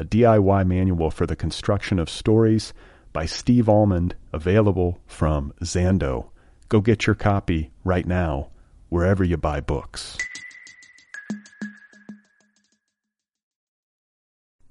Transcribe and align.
a 0.00 0.04
DIY 0.04 0.66
manual 0.66 1.10
for 1.10 1.26
the 1.26 1.36
construction 1.36 1.98
of 1.98 2.08
stories 2.08 2.72
by 3.12 3.26
Steve 3.26 3.68
Almond, 3.68 4.14
available 4.32 4.98
from 5.06 5.52
Zando. 5.62 6.30
Go 6.70 6.80
get 6.80 7.06
your 7.06 7.14
copy 7.14 7.70
right 7.84 8.06
now, 8.06 8.48
wherever 8.88 9.22
you 9.22 9.36
buy 9.36 9.60
books. 9.60 10.16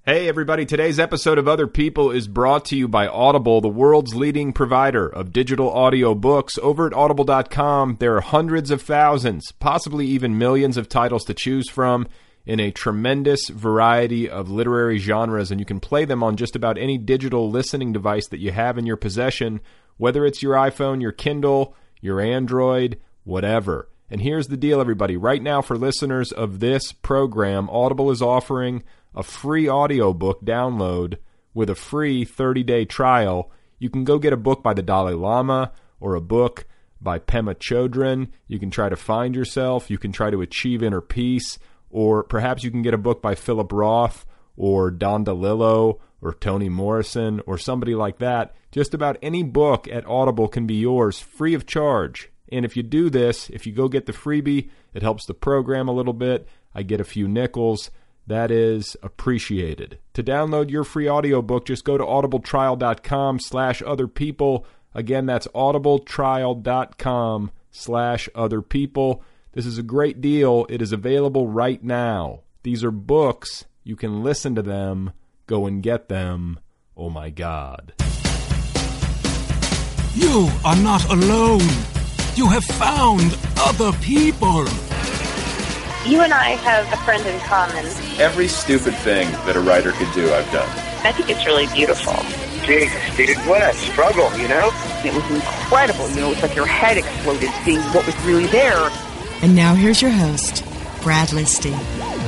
Hey, 0.03 0.27
everybody. 0.27 0.65
Today's 0.65 0.99
episode 0.99 1.37
of 1.37 1.47
Other 1.47 1.67
People 1.67 2.09
is 2.09 2.27
brought 2.27 2.65
to 2.65 2.75
you 2.75 2.87
by 2.87 3.05
Audible, 3.05 3.61
the 3.61 3.69
world's 3.69 4.15
leading 4.15 4.51
provider 4.51 5.07
of 5.07 5.31
digital 5.31 5.69
audio 5.69 6.15
books. 6.15 6.57
Over 6.57 6.87
at 6.87 6.93
audible.com, 6.93 7.97
there 7.99 8.15
are 8.15 8.21
hundreds 8.21 8.71
of 8.71 8.81
thousands, 8.81 9.51
possibly 9.59 10.07
even 10.07 10.39
millions 10.39 10.75
of 10.75 10.89
titles 10.89 11.23
to 11.25 11.35
choose 11.35 11.69
from 11.69 12.07
in 12.49 12.59
a 12.59 12.71
tremendous 12.71 13.47
variety 13.49 14.27
of 14.27 14.49
literary 14.49 14.97
genres, 14.97 15.51
and 15.51 15.59
you 15.59 15.65
can 15.67 15.79
play 15.79 16.03
them 16.03 16.23
on 16.23 16.35
just 16.35 16.55
about 16.55 16.79
any 16.79 16.97
digital 16.97 17.47
listening 17.47 17.93
device 17.93 18.27
that 18.29 18.39
you 18.39 18.51
have 18.51 18.75
in 18.75 18.87
your 18.87 18.97
possession, 18.97 19.61
whether 19.97 20.25
it's 20.25 20.41
your 20.41 20.55
iPhone, 20.55 20.99
your 20.99 21.11
Kindle, 21.11 21.75
your 22.01 22.19
Android, 22.19 22.99
whatever. 23.23 23.87
And 24.09 24.19
here's 24.19 24.47
the 24.47 24.57
deal, 24.57 24.81
everybody. 24.81 25.15
Right 25.15 25.43
now, 25.43 25.61
for 25.61 25.77
listeners 25.77 26.31
of 26.31 26.59
this 26.59 26.91
program, 26.91 27.69
Audible 27.69 28.09
is 28.09 28.19
offering 28.19 28.81
a 29.13 29.21
free 29.21 29.69
audiobook 29.69 30.43
download 30.43 31.19
with 31.53 31.69
a 31.69 31.75
free 31.75 32.25
30 32.25 32.63
day 32.63 32.83
trial. 32.83 33.51
You 33.77 33.91
can 33.91 34.03
go 34.03 34.17
get 34.17 34.33
a 34.33 34.37
book 34.37 34.63
by 34.63 34.73
the 34.73 34.81
Dalai 34.81 35.13
Lama 35.13 35.71
or 35.99 36.15
a 36.15 36.21
book 36.21 36.65
by 36.99 37.19
Pema 37.19 37.53
Chodron. 37.53 38.29
You 38.47 38.57
can 38.57 38.71
try 38.71 38.89
to 38.89 38.95
find 38.95 39.35
yourself. 39.35 39.91
You 39.91 39.99
can 39.99 40.11
try 40.11 40.31
to 40.31 40.41
achieve 40.41 40.81
inner 40.81 40.99
peace. 40.99 41.59
Or 41.89 42.23
perhaps 42.23 42.63
you 42.63 42.71
can 42.71 42.81
get 42.81 42.93
a 42.93 42.97
book 42.97 43.21
by 43.21 43.35
Philip 43.35 43.71
Roth 43.71 44.25
or 44.55 44.91
Don 44.91 45.25
DeLillo 45.25 45.99
or 46.21 46.33
Toni 46.33 46.69
Morrison 46.69 47.41
or 47.45 47.57
somebody 47.57 47.95
like 47.95 48.19
that. 48.19 48.55
Just 48.71 48.93
about 48.93 49.17
any 49.21 49.43
book 49.43 49.87
at 49.87 50.05
Audible 50.05 50.47
can 50.47 50.67
be 50.67 50.75
yours 50.75 51.19
free 51.19 51.53
of 51.53 51.65
charge. 51.65 52.29
And 52.51 52.65
if 52.65 52.75
you 52.75 52.83
do 52.83 53.09
this, 53.09 53.49
if 53.49 53.65
you 53.65 53.73
go 53.73 53.87
get 53.87 54.05
the 54.05 54.13
freebie, 54.13 54.69
it 54.93 55.01
helps 55.01 55.25
the 55.25 55.33
program 55.33 55.87
a 55.87 55.93
little 55.93 56.13
bit. 56.13 56.47
I 56.73 56.83
get 56.83 57.01
a 57.01 57.05
few 57.05 57.27
nickels. 57.27 57.91
That 58.27 58.51
is 58.51 58.95
appreciated. 59.01 59.97
To 60.13 60.21
download 60.21 60.69
your 60.69 60.83
free 60.83 61.09
audiobook, 61.09 61.65
just 61.65 61.83
go 61.83 61.97
to 61.97 62.03
audibletrial.com 62.03 63.39
slash 63.39 63.81
other 63.81 64.07
people. 64.07 64.67
Again, 64.93 65.25
that's 65.25 65.47
audibletrial.com 65.47 67.51
slash 67.71 68.29
other 68.35 68.61
people. 68.61 69.23
This 69.51 69.65
is 69.65 69.79
a 69.79 69.83
great 69.83 70.21
deal. 70.21 70.67
It 70.69 70.79
is 70.79 70.91
available 70.91 71.47
right 71.47 71.83
now. 71.83 72.41
These 72.61 72.83
are 72.83 72.91
books. 72.91 73.65
You 73.83 73.95
can 73.95 74.23
listen 74.23 74.53
to 74.53 74.61
them. 74.61 75.11
Go 75.47 75.65
and 75.65 75.81
get 75.81 76.07
them. 76.07 76.59
Oh 76.95 77.09
my 77.09 77.31
God. 77.31 77.93
You 80.13 80.49
are 80.63 80.75
not 80.75 81.09
alone. 81.09 81.67
You 82.35 82.47
have 82.47 82.63
found 82.63 83.35
other 83.57 83.91
people. 84.03 84.65
You 86.05 86.21
and 86.21 86.31
I 86.31 86.55
have 86.61 86.85
a 86.93 86.97
friend 87.03 87.25
in 87.25 87.39
common. 87.39 87.85
Every 88.19 88.47
stupid 88.47 88.93
thing 88.97 89.31
that 89.47 89.55
a 89.55 89.61
writer 89.61 89.93
could 89.93 90.13
do, 90.13 90.31
I've 90.31 90.51
done. 90.51 90.69
I 91.03 91.11
think 91.11 91.27
it's 91.31 91.45
really 91.47 91.65
beautiful. 91.73 92.13
Jesus, 92.67 93.17
dude, 93.17 93.35
what 93.47 93.63
a 93.63 93.73
struggle, 93.73 94.29
you 94.37 94.47
know? 94.47 94.69
It 95.03 95.11
was 95.11 95.27
incredible. 95.31 96.07
You 96.11 96.17
know, 96.17 96.31
it's 96.33 96.43
like 96.43 96.55
your 96.55 96.67
head 96.67 96.97
exploded 96.97 97.49
seeing 97.65 97.81
what 97.93 98.05
was 98.05 98.15
really 98.23 98.45
there. 98.47 98.91
And 99.41 99.55
now 99.55 99.73
here's 99.73 100.01
your 100.01 100.11
host, 100.11 100.65
Brad 101.01 101.29
Listi. 101.29 101.71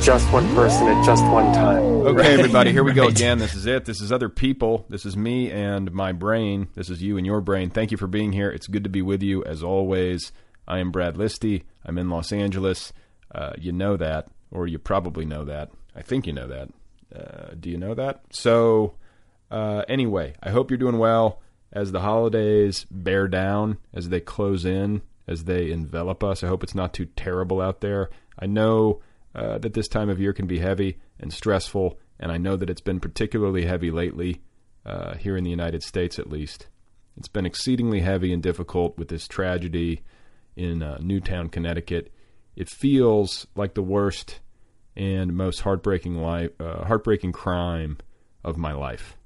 Just 0.02 0.32
one 0.32 0.48
person 0.56 0.88
at 0.88 1.06
just 1.06 1.24
one 1.26 1.54
time. 1.54 1.84
Okay, 1.84 2.34
everybody, 2.34 2.72
here 2.72 2.86
we 2.86 2.94
go 2.94 3.08
again. 3.08 3.38
This 3.38 3.54
is 3.54 3.66
it. 3.66 3.84
This 3.84 4.00
is 4.00 4.14
other 4.14 4.30
people. 4.30 4.86
This 4.88 5.06
is 5.06 5.18
me 5.18 5.52
and 5.52 5.92
my 5.92 6.14
brain. 6.14 6.70
This 6.74 6.90
is 6.90 7.04
you 7.04 7.18
and 7.18 7.26
your 7.26 7.42
brain. 7.42 7.70
Thank 7.70 7.92
you 7.92 7.98
for 7.98 8.08
being 8.08 8.32
here. 8.32 8.50
It's 8.50 8.68
good 8.68 8.86
to 8.86 8.90
be 8.90 9.02
with 9.02 9.22
you 9.22 9.44
as 9.44 9.62
always. 9.62 10.32
I 10.66 10.80
am 10.80 10.90
Brad 10.92 11.16
Listi. 11.16 11.64
I'm 11.84 11.98
in 11.98 12.10
Los 12.10 12.32
Angeles. 12.32 12.94
Uh, 13.36 13.54
you 13.58 13.74
know 13.74 13.98
that, 13.98 14.30
or 14.50 14.66
you 14.66 14.80
probably 14.80 15.26
know 15.26 15.44
that. 15.44 15.70
I 15.94 16.02
think 16.04 16.26
you 16.26 16.32
know 16.34 16.48
that. 16.48 16.70
Uh, 17.14 17.56
do 17.60 17.70
you 17.70 17.78
know 17.78 17.94
that? 17.94 18.22
So, 18.32 18.96
uh, 19.52 19.84
anyway, 19.90 20.36
I 20.42 20.52
hope 20.52 20.72
you're 20.72 20.78
doing 20.78 20.98
well 20.98 21.42
as 21.74 21.92
the 21.92 22.00
holidays 22.00 22.86
bear 22.90 23.28
down, 23.28 23.78
as 23.94 24.08
they 24.08 24.22
close 24.22 24.64
in, 24.64 25.02
as 25.32 25.46
they 25.46 25.72
envelop 25.72 26.24
us. 26.24 26.44
I 26.44 26.48
hope 26.48 26.64
it's 26.64 26.76
not 26.76 26.94
too 26.94 27.06
terrible 27.06 27.62
out 27.62 27.82
there. 27.82 28.10
I 28.38 28.46
know 28.46 29.02
uh, 29.34 29.58
that 29.60 29.74
this 29.74 29.88
time 29.88 30.10
of 30.10 30.20
year 30.20 30.34
can 30.34 30.46
be 30.46 30.60
heavy 30.60 31.00
and 31.20 31.34
stressful, 31.34 31.98
and 32.20 32.32
I 32.32 32.38
know 32.38 32.56
that 32.56 32.70
it's 32.70 32.82
been 32.82 33.00
particularly 33.00 33.66
heavy 33.66 33.90
lately, 33.90 34.42
uh, 34.86 35.16
here 35.16 35.38
in 35.38 35.44
the 35.44 35.50
United 35.50 35.84
States 35.84 36.20
at 36.20 36.30
least. 36.30 36.68
It's 37.18 37.28
been 37.28 37.46
exceedingly 37.46 38.02
heavy 38.02 38.34
and 38.34 38.42
difficult 38.42 38.98
with 38.98 39.08
this 39.10 39.28
tragedy 39.28 40.02
in 40.56 40.82
uh, 40.82 40.98
Newtown, 41.02 41.50
Connecticut. 41.50 42.12
It 42.56 42.70
feels 42.70 43.48
like 43.56 43.74
the 43.74 43.84
worst 43.84 44.40
and 44.96 45.36
most 45.36 45.62
heartbreaking 45.62 46.16
life, 46.16 46.52
uh, 46.60 46.86
heartbreaking 46.86 47.32
crime 47.32 47.98
of 48.44 48.58
my 48.58 48.74
life, 48.74 49.18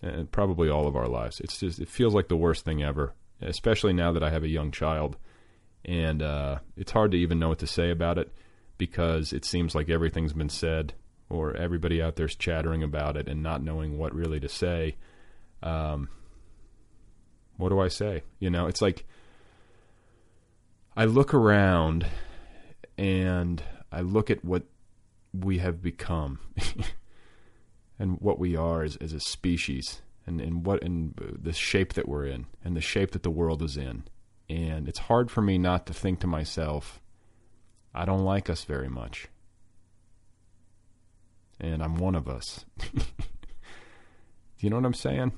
and 0.00 0.30
probably 0.30 0.68
all 0.68 0.86
of 0.86 0.96
our 0.96 1.08
lives. 1.08 1.40
It's 1.40 1.58
just 1.58 1.80
it 1.80 1.88
feels 1.88 2.14
like 2.14 2.28
the 2.28 2.36
worst 2.36 2.64
thing 2.64 2.82
ever, 2.82 3.14
especially 3.40 3.92
now 3.92 4.12
that 4.12 4.22
I 4.22 4.30
have 4.30 4.44
a 4.44 4.48
young 4.48 4.70
child, 4.70 5.16
and 5.84 6.22
uh, 6.22 6.58
it's 6.76 6.92
hard 6.92 7.10
to 7.12 7.18
even 7.18 7.38
know 7.38 7.48
what 7.48 7.58
to 7.58 7.66
say 7.66 7.90
about 7.90 8.18
it 8.18 8.32
because 8.78 9.32
it 9.32 9.44
seems 9.44 9.74
like 9.74 9.88
everything's 9.88 10.32
been 10.32 10.48
said 10.48 10.94
or 11.28 11.56
everybody 11.56 12.02
out 12.02 12.16
there's 12.16 12.36
chattering 12.36 12.82
about 12.82 13.16
it 13.16 13.28
and 13.28 13.42
not 13.42 13.62
knowing 13.62 13.98
what 13.98 14.14
really 14.14 14.40
to 14.40 14.48
say. 14.48 14.96
Um, 15.62 16.08
what 17.56 17.68
do 17.68 17.80
I 17.80 17.88
say? 17.88 18.22
You 18.38 18.50
know, 18.50 18.66
it's 18.66 18.82
like 18.82 19.04
I 20.96 21.04
look 21.04 21.34
around 21.34 22.06
and 22.98 23.62
I 23.90 24.00
look 24.00 24.30
at 24.30 24.44
what 24.44 24.64
we 25.32 25.58
have 25.58 25.82
become 25.82 26.38
and 27.98 28.20
what 28.20 28.38
we 28.38 28.56
are 28.56 28.82
as, 28.82 28.96
as 28.96 29.12
a 29.12 29.20
species 29.20 30.02
and, 30.26 30.40
and 30.40 30.64
what 30.64 30.82
and 30.82 31.14
the 31.16 31.52
shape 31.52 31.94
that 31.94 32.08
we're 32.08 32.26
in 32.26 32.46
and 32.64 32.76
the 32.76 32.80
shape 32.80 33.12
that 33.12 33.22
the 33.22 33.30
world 33.30 33.62
is 33.62 33.76
in. 33.76 34.04
And 34.48 34.88
it's 34.88 34.98
hard 34.98 35.30
for 35.30 35.40
me 35.40 35.58
not 35.58 35.86
to 35.86 35.94
think 35.94 36.20
to 36.20 36.26
myself, 36.26 37.00
I 37.94 38.04
don't 38.04 38.24
like 38.24 38.50
us 38.50 38.64
very 38.64 38.88
much. 38.88 39.28
And 41.60 41.82
I'm 41.82 41.96
one 41.96 42.14
of 42.14 42.28
us. 42.28 42.64
Do 42.78 43.00
you 44.58 44.70
know 44.70 44.76
what 44.76 44.84
I'm 44.84 44.94
saying? 44.94 45.32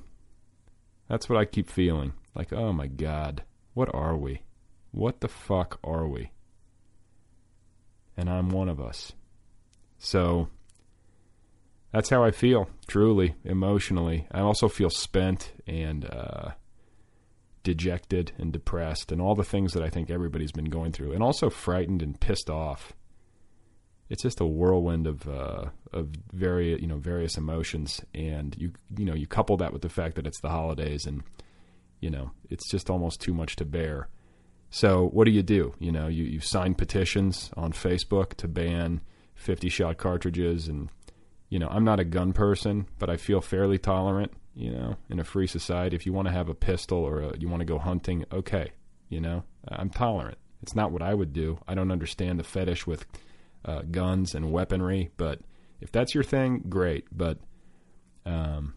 That's 1.07 1.29
what 1.29 1.39
I 1.39 1.45
keep 1.45 1.69
feeling. 1.69 2.13
Like, 2.35 2.51
oh 2.51 2.73
my 2.73 2.87
God, 2.87 3.43
what 3.73 3.93
are 3.93 4.17
we? 4.17 4.41
What 4.91 5.21
the 5.21 5.27
fuck 5.27 5.79
are 5.83 6.07
we? 6.07 6.31
And 8.17 8.29
I'm 8.29 8.49
one 8.49 8.67
of 8.67 8.81
us. 8.81 9.13
So 9.99 10.49
that's 11.91 12.09
how 12.09 12.23
I 12.23 12.31
feel, 12.31 12.69
truly, 12.87 13.35
emotionally. 13.43 14.27
I 14.31 14.39
also 14.41 14.67
feel 14.67 14.89
spent 14.89 15.53
and 15.65 16.05
uh, 16.05 16.51
dejected 17.67 18.31
and 18.37 18.53
depressed 18.53 19.11
and 19.11 19.21
all 19.21 19.35
the 19.35 19.43
things 19.43 19.73
that 19.73 19.83
I 19.83 19.89
think 19.89 20.09
everybody's 20.09 20.53
been 20.53 20.69
going 20.69 20.93
through, 20.93 21.11
and 21.11 21.21
also 21.21 21.49
frightened 21.49 22.01
and 22.01 22.17
pissed 22.17 22.49
off. 22.49 22.93
it's 24.09 24.23
just 24.23 24.39
a 24.39 24.45
whirlwind 24.45 25.05
of 25.05 25.27
uh, 25.27 25.65
of 25.91 26.11
very 26.31 26.79
you 26.79 26.87
know 26.87 26.95
various 26.95 27.37
emotions, 27.37 28.01
and 28.15 28.55
you 28.57 28.71
you 28.97 29.03
know 29.03 29.13
you 29.13 29.27
couple 29.27 29.57
that 29.57 29.73
with 29.73 29.81
the 29.81 29.89
fact 29.89 30.15
that 30.15 30.25
it's 30.25 30.39
the 30.39 30.47
holidays, 30.47 31.05
and 31.05 31.23
you 31.99 32.09
know 32.09 32.31
it's 32.49 32.69
just 32.69 32.89
almost 32.89 33.19
too 33.19 33.33
much 33.33 33.57
to 33.57 33.65
bear. 33.65 34.07
So 34.69 35.09
what 35.09 35.25
do 35.25 35.31
you 35.31 35.43
do? 35.43 35.73
You 35.77 35.91
know, 35.91 36.07
you 36.07 36.23
you 36.23 36.39
sign 36.39 36.73
petitions 36.73 37.51
on 37.57 37.73
Facebook 37.73 38.35
to 38.35 38.47
ban 38.47 39.01
50 39.35 39.67
shot 39.67 39.97
cartridges, 39.97 40.69
and 40.69 40.87
you 41.49 41.59
know 41.59 41.67
I'm 41.67 41.83
not 41.83 41.99
a 41.99 42.05
gun 42.05 42.31
person, 42.31 42.87
but 42.97 43.09
I 43.09 43.17
feel 43.17 43.41
fairly 43.41 43.77
tolerant. 43.77 44.31
You 44.57 44.71
know, 44.71 44.97
in 45.07 45.19
a 45.19 45.23
free 45.23 45.45
society, 45.45 45.95
if 45.95 46.07
you 46.07 46.13
want 46.13 46.27
to 46.27 46.33
have 46.33 46.49
a 46.49 46.55
pistol 46.55 46.97
or 46.97 47.21
a, 47.21 47.37
you 47.37 47.47
want 47.47 47.61
to 47.61 47.65
go 47.65 47.77
hunting, 47.77 48.25
okay. 48.33 48.71
You 49.07 49.21
know, 49.21 49.43
I'm 49.67 49.91
tolerant. 49.91 50.39
It's 50.63 50.75
not 50.75 50.91
what 50.91 51.03
I 51.03 51.13
would 51.13 51.31
do. 51.31 51.59
I 51.67 51.75
don't 51.75 51.91
understand 51.91 52.39
the 52.39 52.43
fetish 52.43 52.87
with 52.87 53.05
uh, 53.63 53.83
guns 53.83 54.33
and 54.33 54.51
weaponry. 54.51 55.11
But 55.15 55.41
if 55.79 55.91
that's 55.91 56.15
your 56.15 56.23
thing, 56.23 56.63
great. 56.67 57.05
But 57.15 57.37
um, 58.25 58.73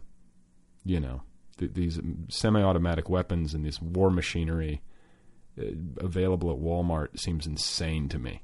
you 0.85 0.99
know, 0.99 1.23
th- 1.57 1.73
these 1.73 1.99
semi-automatic 2.29 3.09
weapons 3.09 3.55
and 3.55 3.65
this 3.65 3.81
war 3.81 4.11
machinery 4.11 4.83
uh, 5.59 5.65
available 5.97 6.51
at 6.51 6.59
Walmart 6.59 7.19
seems 7.19 7.47
insane 7.47 8.07
to 8.09 8.19
me. 8.19 8.43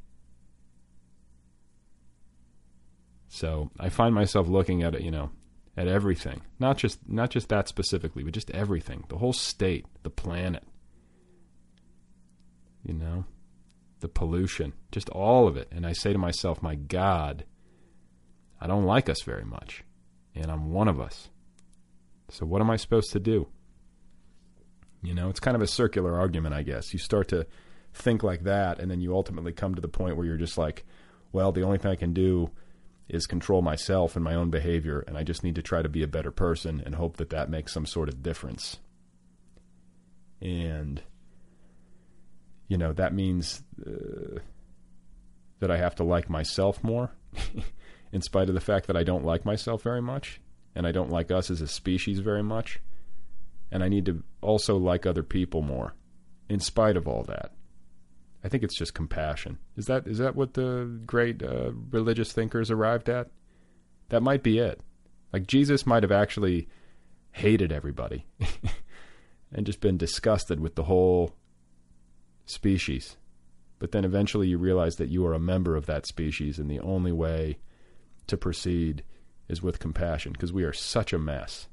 So 3.30 3.70
I 3.80 3.90
find 3.90 4.16
myself 4.16 4.48
looking 4.48 4.82
at 4.82 4.96
it, 4.96 5.02
you 5.02 5.12
know, 5.12 5.30
at 5.78 5.88
everything, 5.88 6.42
not 6.60 6.78
just 6.78 7.08
not 7.08 7.30
just 7.30 7.50
that 7.50 7.68
specifically, 7.68 8.24
but 8.24 8.34
just 8.34 8.50
everything, 8.52 9.06
the 9.10 9.18
whole 9.18 9.34
state, 9.34 9.86
the 10.04 10.10
planet. 10.10 10.64
You 12.84 12.96
know, 12.96 13.26
the 14.00 14.08
pollution, 14.08 14.74
just 14.92 15.10
all 15.10 15.48
of 15.48 15.56
it. 15.58 15.68
And 15.72 15.86
I 15.86 15.94
say 15.94 16.14
to 16.14 16.20
myself, 16.20 16.62
my 16.62 16.76
God, 16.76 17.46
I 18.60 18.68
don't 18.68 18.86
like 18.86 19.10
us 19.10 19.22
very 19.24 19.44
much. 19.44 19.84
And 20.34 20.50
I'm 20.50 20.72
one 20.72 20.88
of 20.88 21.00
us. 21.00 21.30
So 22.30 22.46
what 22.46 22.62
am 22.62 22.70
I 22.70 22.78
supposed 22.78 23.12
to 23.12 23.20
do? 23.20 23.48
You 25.02 25.14
know, 25.14 25.30
it's 25.30 25.40
kind 25.40 25.56
of 25.56 25.62
a 25.62 25.68
circular 25.68 26.18
argument, 26.18 26.56
I 26.56 26.64
guess. 26.64 26.94
You 26.94 27.00
start 27.00 27.28
to 27.30 27.46
think 27.94 28.24
like 28.24 28.44
that, 28.44 28.80
and 28.80 28.90
then 28.90 29.02
you 29.02 29.14
ultimately 29.16 29.52
come 29.52 29.76
to 29.76 29.82
the 29.82 29.88
point 29.88 30.16
where 30.16 30.26
you're 30.26 30.38
just 30.38 30.58
like, 30.58 30.86
well, 31.32 31.52
the 31.52 31.64
only 31.64 31.78
thing 31.78 31.92
I 31.92 31.96
can 31.96 32.14
do 32.14 32.52
is 33.10 33.26
control 33.26 33.62
myself 33.62 34.16
and 34.16 34.24
my 34.24 34.36
own 34.36 34.50
behavior, 34.50 35.04
and 35.08 35.18
I 35.18 35.24
just 35.24 35.44
need 35.44 35.56
to 35.56 35.62
try 35.62 35.82
to 35.82 35.90
be 35.90 36.04
a 36.04 36.08
better 36.08 36.32
person 36.32 36.82
and 36.86 36.96
hope 36.96 37.18
that 37.18 37.30
that 37.30 37.50
makes 37.50 37.74
some 37.74 37.86
sort 37.86 38.10
of 38.10 38.22
difference. 38.22 38.78
And 40.42 41.02
you 42.68 42.78
know 42.78 42.94
that 42.94 43.14
means 43.14 43.64
uh, 43.86 44.40
that 45.60 45.72
I 45.72 45.78
have 45.78 45.96
to 45.96 46.04
like 46.04 46.30
myself 46.30 46.84
more, 46.84 47.12
in 48.12 48.22
spite 48.22 48.50
of 48.50 48.56
the 48.56 48.62
fact 48.62 48.88
that 48.88 48.98
I 48.98 49.04
don't 49.04 49.26
like 49.26 49.46
myself 49.46 49.82
very 49.84 50.02
much, 50.02 50.42
and 50.76 50.86
I 50.86 50.92
don't 50.92 51.10
like 51.10 51.32
us 51.32 51.50
as 51.50 51.62
a 51.62 51.68
species 51.68 52.20
very 52.20 52.44
much, 52.44 52.80
and 53.72 53.84
I 53.84 53.88
need 53.88 54.06
to 54.06 54.24
also 54.42 54.78
like 54.78 55.06
other 55.06 55.24
people 55.24 55.62
more, 55.62 55.96
in 56.50 56.60
spite 56.60 56.98
of 56.98 57.08
all 57.08 57.24
that. 57.24 57.52
I 58.44 58.50
think 58.50 58.64
it's 58.64 58.76
just 58.76 58.94
compassion. 58.94 59.58
Is 59.76 59.86
that 59.88 60.08
is 60.08 60.20
that 60.20 60.36
what 60.36 60.54
the 60.54 61.00
great 61.06 61.42
uh, 61.44 61.72
religious 61.92 62.32
thinkers 62.32 62.72
arrived 62.72 63.10
at? 63.10 63.30
That 64.10 64.24
might 64.24 64.44
be 64.44 64.60
it. 64.60 64.82
Like 65.34 65.48
Jesus 65.48 65.86
might 65.86 66.04
have 66.04 66.12
actually 66.12 66.68
hated 67.32 67.72
everybody 67.72 68.26
and 69.52 69.66
just 69.66 69.82
been 69.82 69.98
disgusted 69.98 70.60
with 70.60 70.76
the 70.76 70.84
whole 70.84 71.36
species. 72.46 73.18
But 73.80 73.92
then 73.92 74.06
eventually 74.06 74.48
you 74.48 74.58
realize 74.58 74.96
that 74.96 75.10
you 75.10 75.26
are 75.26 75.34
a 75.34 75.40
member 75.40 75.76
of 75.76 75.86
that 75.86 76.06
species, 76.06 76.58
and 76.58 76.70
the 76.70 76.80
only 76.80 77.12
way 77.12 77.60
to 78.28 78.38
proceed 78.38 79.04
is 79.48 79.62
with 79.62 79.80
compassion 79.80 80.32
because 80.32 80.52
we 80.52 80.64
are 80.64 80.74
such 80.74 81.14
a 81.14 81.20
mess. 81.20 81.68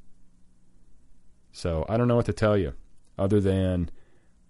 So 1.53 1.87
I 1.89 1.97
don't 1.97 2.09
know 2.09 2.17
what 2.17 2.27
to 2.27 2.33
tell 2.33 2.57
you 2.57 2.75
other 3.19 3.41
than 3.41 3.91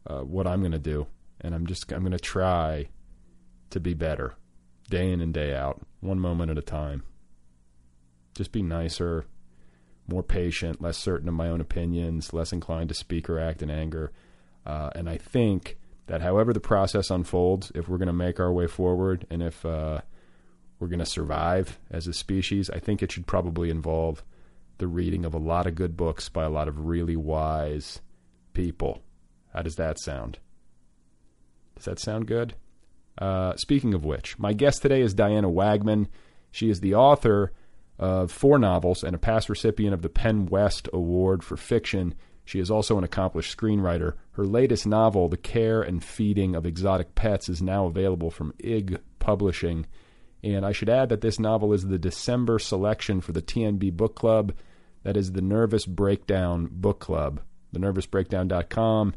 uh, 0.07 0.21
what 0.21 0.47
I'm 0.47 0.61
going 0.61 0.73
to 0.73 0.79
do. 0.79 1.07
And 1.45 1.55
I'm 1.55 1.67
just, 1.67 1.93
I'm 1.93 2.01
going 2.01 2.13
to 2.13 2.19
try 2.19 2.89
to 3.71 3.79
be 3.79 3.95
better 3.95 4.35
day 4.89 5.11
in 5.11 5.21
and 5.21 5.33
day 5.33 5.55
out, 5.55 5.81
one 6.01 6.19
moment 6.19 6.51
at 6.51 6.59
a 6.59 6.63
time. 6.63 7.03
Just 8.35 8.51
be 8.51 8.63
nicer, 8.63 9.27
more 10.09 10.23
patient, 10.23 10.81
less 10.81 10.97
certain 10.97 11.29
of 11.29 11.35
my 11.35 11.49
own 11.49 11.61
opinions, 11.61 12.33
less 12.33 12.53
inclined 12.53 12.89
to 12.89 12.95
speak 12.95 13.29
or 13.29 13.39
act 13.39 13.63
in 13.63 13.71
anger. 13.71 14.11
Uh, 14.67 14.91
and 14.95 15.09
I 15.09 15.19
think 15.19 15.77
that 16.07 16.23
however 16.23 16.53
the 16.53 16.61
process 16.61 17.11
unfolds, 17.11 17.71
if 17.75 17.89
we're 17.89 17.99
going 17.99 18.07
to 18.07 18.13
make 18.13 18.41
our 18.41 18.53
way 18.53 18.67
forward 18.67 19.27
and 19.31 19.43
if 19.43 19.65
uh, 19.65 20.01
we're 20.79 20.89
going 20.89 20.99
to 20.99 21.07
survive 21.07 21.79
as 21.91 22.07
a 22.07 22.13
species, 22.13 22.71
I 22.71 22.79
think 22.79 23.03
it 23.03 23.13
should 23.13 23.27
probably 23.27 23.71
involve 23.71 24.25
the 24.79 24.89
reading 24.89 25.25
of 25.25 25.35
a 25.35 25.39
lot 25.39 25.67
of 25.67 25.75
good 25.75 25.97
books 25.97 26.29
by 26.29 26.45
a 26.45 26.51
lot 26.51 26.69
of 26.69 26.87
really 26.87 27.17
wise 27.17 28.01
people. 28.53 29.03
How 29.53 29.63
does 29.63 29.77
that 29.77 29.99
sound? 29.99 30.39
Does 31.77 31.85
that 31.85 31.99
sound 31.99 32.27
good? 32.27 32.55
Uh, 33.19 33.55
speaking 33.57 33.95
of 33.95 34.05
which, 34.05 34.39
my 34.39 34.53
guest 34.53 34.83
today 34.83 35.01
is 35.01 35.15
Diana 35.15 35.49
Wagman. 35.49 36.09
She 36.51 36.71
is 36.71 36.81
the 36.81 36.95
author 36.95 37.53
of 37.99 38.33
four 38.33 38.59
novels 38.59 39.05
and 39.05 39.15
a 39.15 39.19
past 39.19 39.49
recipient 39.49 39.95
of 39.95 40.03
the 40.03 40.09
PEN 40.09 40.47
West 40.47 40.89
Award 40.93 41.45
for 41.45 41.57
Fiction. 41.57 42.15
She 42.45 42.59
is 42.59 42.71
also 42.71 42.99
an 42.99 43.05
accomplished 43.05 43.57
screenwriter. 43.57 44.15
Her 44.33 44.45
latest 44.45 44.87
novel, 44.87 45.29
The 45.29 45.37
Care 45.37 45.81
and 45.83 46.03
Feeding 46.03 46.55
of 46.55 46.67
Exotic 46.67 47.15
Pets, 47.15 47.49
is 47.49 47.63
now 47.63 47.87
available 47.87 48.31
from 48.31 48.55
IG 48.59 48.99
Publishing. 49.19 49.87
And 50.43 50.67
I 50.67 50.73
should 50.73 50.91
add 50.91 51.09
that 51.09 51.23
this 51.23 51.39
novel 51.39 51.73
is 51.73 51.87
the 51.87 51.99
December 51.99 52.59
selection 52.59 53.23
for 53.23 53.33
the 53.33 53.41
TNB 53.41 53.97
Book 53.97 54.15
Club. 54.15 54.53
That 55.03 55.17
is 55.17 55.33
the 55.33 55.41
Nervous 55.41 55.87
Breakdown 55.87 56.69
Book 56.71 57.01
Club. 57.01 57.41
TheNervousBreakdown.com 57.75 59.15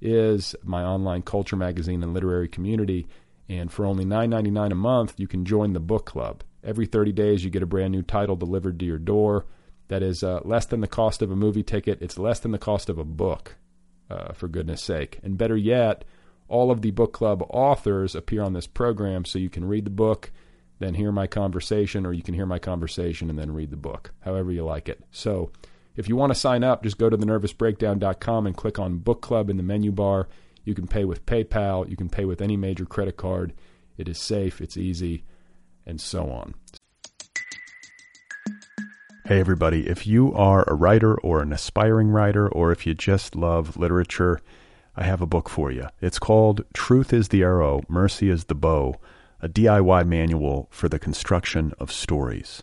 is 0.00 0.54
my 0.62 0.82
online 0.82 1.22
culture 1.22 1.56
magazine 1.56 2.02
and 2.02 2.14
literary 2.14 2.48
community. 2.48 3.06
And 3.48 3.70
for 3.72 3.84
only 3.84 4.04
$9.99 4.04 4.72
a 4.72 4.74
month, 4.74 5.14
you 5.18 5.28
can 5.28 5.44
join 5.44 5.72
the 5.72 5.80
book 5.80 6.06
club. 6.06 6.42
Every 6.64 6.86
30 6.86 7.12
days, 7.12 7.44
you 7.44 7.50
get 7.50 7.62
a 7.62 7.66
brand 7.66 7.92
new 7.92 8.02
title 8.02 8.36
delivered 8.36 8.78
to 8.80 8.86
your 8.86 8.98
door 8.98 9.46
that 9.88 10.02
is 10.02 10.22
uh, 10.22 10.40
less 10.44 10.66
than 10.66 10.80
the 10.80 10.88
cost 10.88 11.22
of 11.22 11.30
a 11.30 11.36
movie 11.36 11.62
ticket. 11.62 12.02
It's 12.02 12.18
less 12.18 12.40
than 12.40 12.50
the 12.50 12.58
cost 12.58 12.88
of 12.88 12.98
a 12.98 13.04
book, 13.04 13.56
uh, 14.10 14.32
for 14.32 14.48
goodness 14.48 14.82
sake. 14.82 15.20
And 15.22 15.38
better 15.38 15.56
yet, 15.56 16.04
all 16.48 16.70
of 16.70 16.82
the 16.82 16.90
book 16.90 17.12
club 17.12 17.44
authors 17.50 18.14
appear 18.14 18.42
on 18.42 18.52
this 18.52 18.66
program 18.66 19.24
so 19.24 19.38
you 19.38 19.50
can 19.50 19.64
read 19.64 19.84
the 19.84 19.90
book, 19.90 20.32
then 20.78 20.94
hear 20.94 21.12
my 21.12 21.26
conversation, 21.26 22.04
or 22.04 22.12
you 22.12 22.22
can 22.22 22.34
hear 22.34 22.46
my 22.46 22.58
conversation 22.58 23.30
and 23.30 23.38
then 23.38 23.52
read 23.52 23.70
the 23.70 23.76
book, 23.76 24.12
however 24.20 24.52
you 24.52 24.64
like 24.64 24.88
it. 24.88 25.02
So 25.10 25.50
if 25.96 26.08
you 26.08 26.16
want 26.16 26.30
to 26.30 26.38
sign 26.38 26.62
up, 26.62 26.82
just 26.82 26.98
go 26.98 27.08
to 27.08 27.16
thenervousbreakdown.com 27.16 28.46
and 28.46 28.56
click 28.56 28.78
on 28.78 28.98
book 28.98 29.22
club 29.22 29.48
in 29.48 29.56
the 29.56 29.62
menu 29.62 29.92
bar. 29.92 30.28
You 30.64 30.74
can 30.74 30.86
pay 30.86 31.04
with 31.04 31.26
PayPal, 31.26 31.88
you 31.88 31.96
can 31.96 32.08
pay 32.08 32.24
with 32.24 32.42
any 32.42 32.56
major 32.56 32.84
credit 32.84 33.16
card. 33.16 33.54
It 33.96 34.08
is 34.08 34.18
safe, 34.18 34.60
it's 34.60 34.76
easy, 34.76 35.24
and 35.86 36.00
so 36.00 36.30
on. 36.30 36.54
Hey, 39.26 39.40
everybody. 39.40 39.88
If 39.88 40.06
you 40.06 40.32
are 40.34 40.64
a 40.68 40.74
writer 40.74 41.18
or 41.18 41.40
an 41.40 41.52
aspiring 41.52 42.08
writer, 42.08 42.48
or 42.48 42.70
if 42.70 42.86
you 42.86 42.94
just 42.94 43.34
love 43.34 43.76
literature, 43.76 44.40
I 44.94 45.04
have 45.04 45.20
a 45.20 45.26
book 45.26 45.48
for 45.48 45.72
you. 45.72 45.88
It's 46.00 46.18
called 46.18 46.64
Truth 46.72 47.12
is 47.12 47.28
the 47.28 47.42
Arrow, 47.42 47.82
Mercy 47.88 48.30
is 48.30 48.44
the 48.44 48.54
Bow, 48.54 48.96
a 49.40 49.48
DIY 49.48 50.06
manual 50.06 50.68
for 50.70 50.88
the 50.88 50.98
construction 50.98 51.72
of 51.80 51.90
stories. 51.90 52.62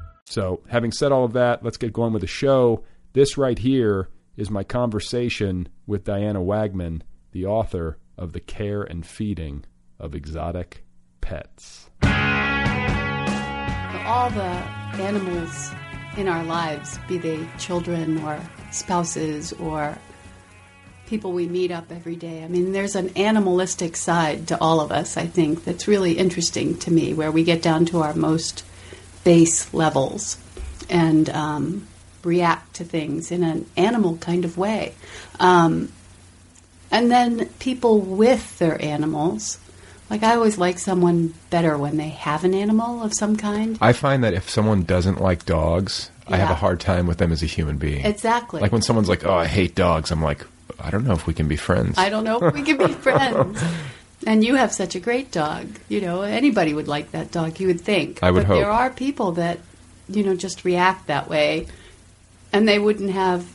So, 0.31 0.61
having 0.69 0.93
said 0.93 1.11
all 1.11 1.25
of 1.25 1.33
that, 1.33 1.61
let's 1.61 1.75
get 1.75 1.91
going 1.91 2.13
with 2.13 2.21
the 2.21 2.27
show. 2.27 2.85
This 3.11 3.37
right 3.37 3.59
here 3.59 4.07
is 4.37 4.49
my 4.49 4.63
conversation 4.63 5.67
with 5.85 6.05
Diana 6.05 6.39
Wagman, 6.39 7.01
the 7.33 7.47
author 7.47 7.97
of 8.17 8.31
The 8.31 8.39
Care 8.39 8.81
and 8.81 9.05
Feeding 9.05 9.65
of 9.99 10.15
Exotic 10.15 10.85
Pets. 11.19 11.89
All 14.05 14.29
the 14.29 14.63
animals 15.01 15.71
in 16.15 16.29
our 16.29 16.45
lives, 16.45 16.97
be 17.09 17.17
they 17.17 17.45
children 17.57 18.19
or 18.19 18.39
spouses 18.71 19.51
or 19.51 19.97
people 21.07 21.33
we 21.33 21.49
meet 21.49 21.71
up 21.71 21.91
every 21.91 22.15
day. 22.15 22.41
I 22.41 22.47
mean, 22.47 22.71
there's 22.71 22.95
an 22.95 23.11
animalistic 23.17 23.97
side 23.97 24.47
to 24.47 24.57
all 24.61 24.79
of 24.79 24.93
us, 24.93 25.17
I 25.17 25.25
think, 25.25 25.65
that's 25.65 25.89
really 25.89 26.13
interesting 26.13 26.77
to 26.77 26.89
me, 26.89 27.13
where 27.13 27.33
we 27.33 27.43
get 27.43 27.61
down 27.61 27.83
to 27.87 28.01
our 28.01 28.13
most 28.13 28.63
base 29.23 29.73
levels 29.73 30.37
and 30.89 31.29
um, 31.29 31.87
react 32.23 32.75
to 32.75 32.83
things 32.83 33.31
in 33.31 33.43
an 33.43 33.65
animal 33.77 34.17
kind 34.17 34.45
of 34.45 34.57
way. 34.57 34.93
Um, 35.39 35.91
and 36.91 37.09
then 37.09 37.47
people 37.59 37.99
with 37.99 38.59
their 38.59 38.81
animals. 38.81 39.57
Like, 40.09 40.23
I 40.23 40.35
always 40.35 40.57
like 40.57 40.77
someone 40.77 41.33
better 41.49 41.77
when 41.77 41.95
they 41.95 42.09
have 42.09 42.43
an 42.43 42.53
animal 42.53 43.01
of 43.01 43.13
some 43.13 43.37
kind. 43.37 43.77
I 43.79 43.93
find 43.93 44.25
that 44.25 44.33
if 44.33 44.49
someone 44.49 44.83
doesn't 44.83 45.21
like 45.21 45.45
dogs, 45.45 46.11
I 46.27 46.37
have 46.37 46.49
a 46.49 46.55
hard 46.55 46.79
time 46.81 47.07
with 47.07 47.17
them 47.17 47.31
as 47.31 47.41
a 47.41 47.45
human 47.45 47.77
being. 47.77 48.05
Exactly. 48.05 48.61
Like 48.61 48.71
when 48.71 48.81
someone's 48.81 49.09
like, 49.09 49.25
"Oh, 49.25 49.33
I 49.33 49.47
hate 49.47 49.75
dogs," 49.75 50.11
I'm 50.11 50.21
like, 50.21 50.45
"I 50.79 50.89
don't 50.89 51.05
know 51.05 51.13
if 51.13 51.27
we 51.27 51.33
can 51.33 51.47
be 51.47 51.55
friends." 51.55 51.97
I 51.97 52.09
don't 52.09 52.23
know 52.23 52.39
if 52.41 52.53
we 52.53 52.61
can 52.61 52.77
be 52.77 52.93
friends. 53.07 53.61
And 54.25 54.43
you 54.43 54.55
have 54.55 54.71
such 54.71 54.95
a 54.95 54.99
great 54.99 55.31
dog. 55.31 55.67
You 55.89 56.01
know, 56.01 56.21
anybody 56.21 56.73
would 56.73 56.87
like 56.87 57.11
that 57.11 57.31
dog, 57.31 57.59
you 57.59 57.67
would 57.67 57.81
think. 57.81 58.21
I 58.21 58.31
would 58.31 58.41
but 58.41 58.47
hope. 58.47 58.59
there 58.59 58.69
are 58.69 58.89
people 58.89 59.33
that, 59.33 59.59
you 60.07 60.23
know, 60.23 60.35
just 60.35 60.63
react 60.63 61.07
that 61.07 61.29
way. 61.29 61.67
And 62.53 62.67
they 62.67 62.79
wouldn't 62.79 63.11
have 63.11 63.47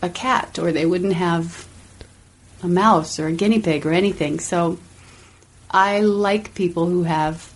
a 0.00 0.08
cat 0.08 0.58
or 0.58 0.72
they 0.72 0.86
wouldn't 0.86 1.14
have 1.14 1.66
a 2.62 2.68
mouse 2.68 3.18
or 3.18 3.26
a 3.26 3.32
guinea 3.32 3.60
pig 3.60 3.84
or 3.84 3.92
anything. 3.92 4.38
So 4.38 4.78
I 5.70 6.00
like 6.00 6.54
people 6.54 6.86
who 6.86 7.02
have 7.04 7.52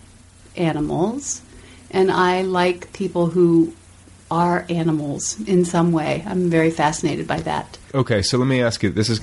animals. 0.55 1.41
And 1.91 2.11
I 2.11 2.41
like 2.41 2.91
people 2.91 3.27
who 3.27 3.73
are 4.29 4.65
animals 4.69 5.39
in 5.47 5.63
some 5.63 5.91
way. 5.91 6.23
I'm 6.27 6.49
very 6.49 6.71
fascinated 6.71 7.27
by 7.27 7.39
that. 7.41 7.77
Okay, 7.93 8.21
so 8.21 8.37
let 8.37 8.47
me 8.47 8.61
ask 8.61 8.83
you. 8.83 8.89
This 8.89 9.09
is 9.09 9.21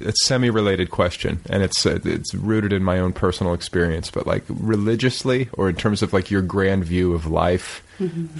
a 0.00 0.12
semi-related 0.24 0.90
question, 0.90 1.40
and 1.48 1.62
it's 1.62 1.84
uh, 1.86 1.98
it's 2.04 2.34
rooted 2.34 2.72
in 2.72 2.82
my 2.84 2.98
own 2.98 3.12
personal 3.12 3.54
experience. 3.54 4.10
But 4.10 4.26
like 4.26 4.44
religiously, 4.48 5.48
or 5.52 5.68
in 5.68 5.76
terms 5.76 6.02
of 6.02 6.12
like 6.12 6.30
your 6.30 6.42
grand 6.42 6.84
view 6.84 7.12
of 7.14 7.26
life, 7.26 7.82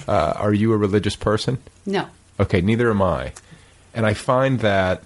uh, 0.09 0.35
are 0.37 0.53
you 0.53 0.73
a 0.73 0.76
religious 0.76 1.17
person? 1.17 1.59
No. 1.87 2.07
Okay, 2.41 2.61
neither 2.61 2.91
am 2.91 3.03
I. 3.03 3.33
And 3.95 4.07
I 4.07 4.14
find 4.14 4.61
that 4.61 5.03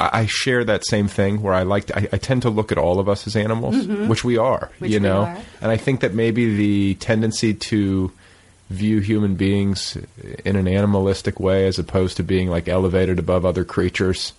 I 0.00 0.20
I 0.22 0.26
share 0.26 0.64
that 0.64 0.84
same 0.86 1.08
thing 1.08 1.42
where 1.42 1.54
I 1.54 1.62
like 1.62 1.86
to, 1.86 1.98
I, 1.98 2.08
I 2.14 2.18
tend 2.18 2.42
to 2.42 2.50
look 2.50 2.72
at 2.72 2.78
all 2.78 2.98
of 2.98 3.08
us 3.08 3.26
as 3.26 3.36
animals, 3.36 3.74
Mhm. 3.86 4.08
which 4.08 4.24
we 4.24 4.36
are, 4.38 4.70
Which 4.78 4.90
you 4.90 5.00
know. 5.00 5.22
are. 5.22 5.38
And 5.60 5.70
I 5.70 5.76
think 5.76 6.00
that 6.00 6.14
maybe 6.14 6.56
the 6.56 6.94
tendency 6.96 7.54
to 7.54 8.10
view 8.70 8.98
human 9.00 9.34
beings 9.34 9.96
in 10.44 10.56
an 10.56 10.66
animalistic 10.66 11.38
way 11.38 11.66
as 11.66 11.78
opposed 11.78 12.16
to 12.16 12.22
being 12.22 12.48
like 12.48 12.66
elevated 12.66 13.18
above 13.18 13.44
other 13.44 13.62
creatures 13.64 14.32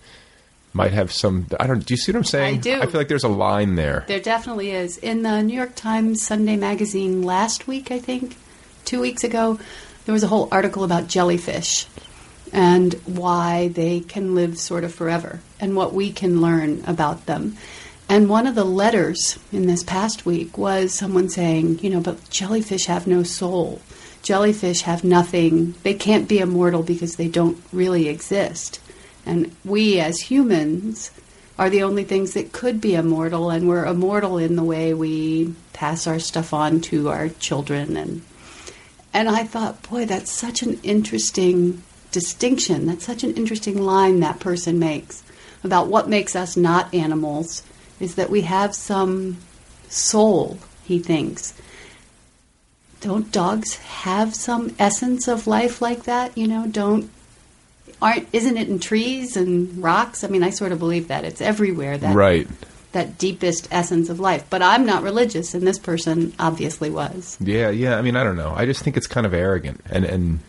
might 0.75 0.91
have 0.91 1.11
some 1.11 1.47
I 1.59 1.67
don't 1.67 1.85
do 1.85 1.93
you 1.93 1.97
see 1.97 2.11
what 2.11 2.17
I'm 2.17 2.23
saying? 2.25 2.55
I 2.55 2.57
do. 2.57 2.81
I 2.81 2.85
feel 2.85 2.99
like 2.99 3.07
there's 3.07 3.23
a 3.23 3.29
line 3.29 3.75
there. 3.75 4.03
There 4.07 4.19
definitely 4.19 4.71
is. 4.71 4.97
In 4.97 5.23
the 5.23 5.41
New 5.41 5.55
York 5.55 5.75
Times 5.75 6.21
Sunday 6.21 6.57
magazine 6.57 7.23
last 7.23 7.65
week, 7.65 7.91
I 7.91 7.99
think, 7.99 8.35
two 8.83 8.99
weeks 8.99 9.23
ago, 9.23 9.57
there 10.05 10.13
was 10.13 10.23
a 10.23 10.27
whole 10.27 10.49
article 10.51 10.83
about 10.83 11.07
jellyfish 11.07 11.87
and 12.51 12.93
why 13.05 13.69
they 13.69 14.01
can 14.01 14.35
live 14.35 14.59
sort 14.59 14.83
of 14.83 14.93
forever 14.93 15.39
and 15.59 15.75
what 15.75 15.93
we 15.93 16.11
can 16.11 16.41
learn 16.41 16.83
about 16.85 17.25
them. 17.25 17.57
And 18.07 18.29
one 18.29 18.45
of 18.45 18.53
the 18.53 18.65
letters 18.65 19.39
in 19.51 19.65
this 19.65 19.83
past 19.83 20.25
week 20.25 20.57
was 20.57 20.93
someone 20.93 21.29
saying, 21.29 21.79
you 21.79 21.89
know, 21.89 22.01
but 22.01 22.29
jellyfish 22.29 22.85
have 22.85 23.07
no 23.07 23.23
soul. 23.23 23.81
Jellyfish 24.21 24.81
have 24.81 25.03
nothing. 25.03 25.73
They 25.83 25.93
can't 25.93 26.27
be 26.27 26.39
immortal 26.39 26.83
because 26.83 27.15
they 27.15 27.27
don't 27.27 27.57
really 27.71 28.07
exist. 28.07 28.79
And 29.25 29.55
we 29.63 29.99
as 29.99 30.19
humans 30.19 31.11
are 31.57 31.69
the 31.69 31.83
only 31.83 32.03
things 32.03 32.33
that 32.33 32.51
could 32.51 32.81
be 32.81 32.95
immortal, 32.95 33.49
and 33.49 33.67
we're 33.67 33.85
immortal 33.85 34.37
in 34.37 34.55
the 34.55 34.63
way 34.63 34.93
we 34.93 35.53
pass 35.73 36.05
our 36.05 36.19
stuff 36.19 36.53
on 36.53 36.81
to 36.81 37.09
our 37.09 37.29
children. 37.29 37.97
And 37.97 38.21
and 39.13 39.29
I 39.29 39.45
thought, 39.45 39.89
boy, 39.89 40.05
that's 40.05 40.31
such 40.31 40.61
an 40.61 40.79
interesting 40.83 41.81
distinction. 42.11 42.85
That's 42.85 43.05
such 43.05 43.23
an 43.23 43.33
interesting 43.35 43.81
line 43.81 44.19
that 44.19 44.41
person 44.41 44.77
makes 44.77 45.23
about 45.63 45.87
what 45.87 46.09
makes 46.09 46.35
us 46.35 46.55
not 46.57 46.93
animals 46.93 47.63
is 47.99 48.15
that 48.15 48.29
we 48.29 48.41
have 48.41 48.75
some 48.75 49.37
soul. 49.89 50.59
He 50.83 50.99
thinks. 50.99 51.53
Don't 53.01 53.31
dogs 53.31 53.75
have 53.77 54.35
some 54.35 54.75
essence 54.79 55.27
of 55.27 55.47
life 55.47 55.81
like 55.81 56.03
that? 56.03 56.37
You 56.37 56.47
know, 56.47 56.67
don't 56.67 57.09
aren't 58.01 58.27
isn't 58.33 58.57
it 58.57 58.67
in 58.67 58.79
trees 58.79 59.37
and 59.37 59.81
rocks? 59.83 60.23
I 60.23 60.27
mean, 60.27 60.43
I 60.43 60.49
sort 60.49 60.71
of 60.71 60.79
believe 60.79 61.07
that 61.07 61.23
it's 61.23 61.41
everywhere 61.41 61.97
that 61.97 62.15
right. 62.15 62.47
that 62.91 63.17
deepest 63.17 63.67
essence 63.71 64.09
of 64.09 64.19
life. 64.19 64.45
But 64.49 64.61
I'm 64.61 64.85
not 64.85 65.03
religious, 65.03 65.53
and 65.53 65.65
this 65.65 65.79
person 65.79 66.33
obviously 66.39 66.89
was. 66.89 67.37
Yeah, 67.39 67.69
yeah. 67.69 67.97
I 67.97 68.01
mean, 68.01 68.15
I 68.15 68.23
don't 68.23 68.35
know. 68.37 68.53
I 68.55 68.65
just 68.65 68.83
think 68.83 68.97
it's 68.97 69.07
kind 69.07 69.25
of 69.25 69.33
arrogant, 69.33 69.81
and 69.89 70.05
and 70.05 70.39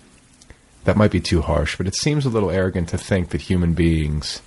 that 0.85 0.97
might 0.97 1.11
be 1.11 1.21
too 1.21 1.43
harsh, 1.43 1.77
but 1.77 1.87
it 1.87 1.95
seems 1.95 2.25
a 2.25 2.31
little 2.31 2.51
arrogant 2.51 2.89
to 2.91 2.99
think 2.99 3.31
that 3.31 3.43
human 3.43 3.75
beings 3.75 4.41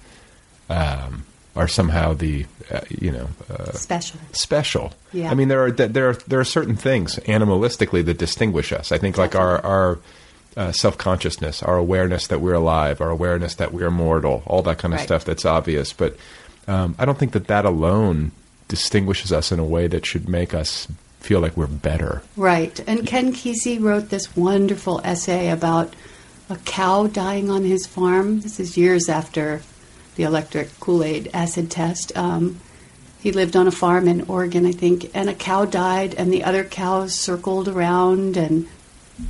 um, 0.69 1.25
are 1.55 1.67
somehow 1.67 2.13
the 2.13 2.45
uh, 2.71 2.81
you 2.89 3.11
know 3.11 3.27
uh, 3.49 3.71
Special. 3.73 4.19
special. 4.31 4.93
Yeah. 5.11 5.31
I 5.31 5.33
mean, 5.33 5.47
there 5.47 5.63
are 5.65 5.71
there 5.71 6.09
are 6.09 6.13
there 6.13 6.39
are 6.39 6.45
certain 6.45 6.75
things 6.75 7.17
animalistically 7.25 8.05
that 8.05 8.17
distinguish 8.17 8.71
us. 8.71 8.91
I 8.91 8.97
think 8.97 9.17
like 9.17 9.35
our 9.35 9.63
our 9.65 9.99
uh, 10.59 10.71
self 10.73 10.97
consciousness, 10.97 11.63
our 11.63 11.77
awareness 11.77 12.27
that 12.27 12.41
we're 12.41 12.53
alive, 12.53 12.99
our 13.01 13.09
awareness 13.09 13.55
that 13.55 13.71
we're 13.73 13.89
mortal, 13.91 14.43
all 14.45 14.61
that 14.63 14.77
kind 14.77 14.93
of 14.93 14.99
Right. 14.99 15.05
stuff. 15.07 15.23
That's 15.25 15.45
obvious, 15.45 15.93
but 15.93 16.17
um, 16.67 16.95
I 16.99 17.05
don't 17.05 17.17
think 17.17 17.31
that 17.31 17.47
that 17.47 17.65
alone 17.65 18.31
distinguishes 18.67 19.31
us 19.31 19.51
in 19.51 19.59
a 19.59 19.63
way 19.65 19.87
that 19.87 20.05
should 20.05 20.27
make 20.27 20.53
us 20.53 20.87
feel 21.19 21.39
like 21.39 21.55
we're 21.57 21.67
better. 21.67 22.21
Right. 22.37 22.79
And 22.87 23.07
Ken 23.07 23.33
Kesey 23.33 23.81
wrote 23.81 24.09
this 24.09 24.35
wonderful 24.35 25.01
essay 25.03 25.49
about 25.49 25.93
a 26.49 26.55
cow 26.57 27.07
dying 27.07 27.49
on 27.49 27.63
his 27.63 27.85
farm. 27.87 28.41
This 28.41 28.59
is 28.59 28.77
years 28.77 29.09
after 29.09 29.61
the 30.15 30.23
electric 30.23 30.77
Kool 30.79 31.03
Aid 31.03 31.29
acid 31.33 31.71
test. 31.71 32.15
Um, 32.17 32.59
he 33.21 33.31
lived 33.31 33.55
on 33.55 33.67
a 33.67 33.71
farm 33.71 34.07
in 34.07 34.21
Oregon, 34.27 34.65
I 34.65 34.71
think, 34.71 35.09
and 35.13 35.29
a 35.29 35.33
cow 35.33 35.65
died, 35.65 36.13
and 36.15 36.31
the 36.31 36.43
other 36.43 36.63
cows 36.63 37.13
circled 37.15 37.67
around 37.67 38.37
and 38.37 38.67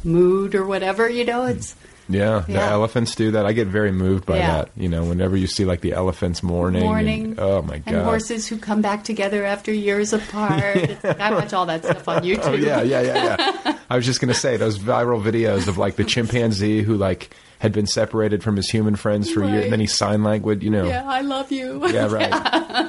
mooed 0.04 0.56
or 0.56 0.66
whatever. 0.66 1.10
You 1.10 1.26
know, 1.26 1.46
it's 1.46 1.76
Yeah, 2.12 2.44
the 2.48 2.54
Yeah. 2.54 2.72
elephants 2.72 3.14
do 3.14 3.30
that. 3.32 3.46
I 3.46 3.52
get 3.54 3.68
very 3.68 3.92
moved 3.92 4.26
by 4.26 4.38
Yeah. 4.38 4.48
that. 4.52 4.70
You 4.76 4.90
know, 4.90 5.04
whenever 5.04 5.38
you 5.38 5.46
see 5.46 5.64
like 5.64 5.82
the 5.82 5.94
elephants 5.94 6.42
mourning, 6.42 6.82
and- 6.82 6.90
Mourning. 6.90 7.36
oh 7.38 7.62
my 7.62 7.78
god, 7.78 7.94
and 7.94 8.04
horses 8.04 8.48
who 8.48 8.58
come 8.58 8.82
back 8.82 9.04
together 9.04 9.46
after 9.46 9.72
years 9.72 10.12
apart. 10.12 10.76
It's 10.76 11.06
I 11.06 11.32
watch 11.32 11.54
all 11.54 11.68
that 11.68 11.84
stuff 11.86 12.08
on 12.08 12.24
YouTube. 12.24 12.40
Oh 12.46 12.54
yeah, 12.54 12.82
yeah, 12.82 13.02
yeah, 13.02 13.36
yeah. 13.64 13.78
I 13.92 13.96
was 13.96 14.06
just 14.08 14.20
gonna 14.22 14.34
say 14.34 14.58
those 14.58 14.80
viral 14.80 15.22
videos 15.22 15.68
of 15.68 15.78
like 15.78 15.98
the 15.98 16.04
chimpanzee 16.04 16.82
who 16.82 16.96
like 16.96 17.30
had 17.60 17.74
been 17.74 17.86
separated 17.88 18.42
from 18.42 18.56
his 18.56 18.70
human 18.70 18.96
friends 18.96 19.30
for 19.30 19.44
years, 19.44 19.66
and 19.66 19.74
then 19.74 19.80
he 19.82 19.86
sign 19.86 20.24
language, 20.24 20.64
you 20.64 20.70
know. 20.72 20.86
Yeah, 20.88 21.04
I 21.06 21.22
love 21.22 21.52
you. 21.52 21.86
Yeah, 21.90 22.08
right. 22.12 22.32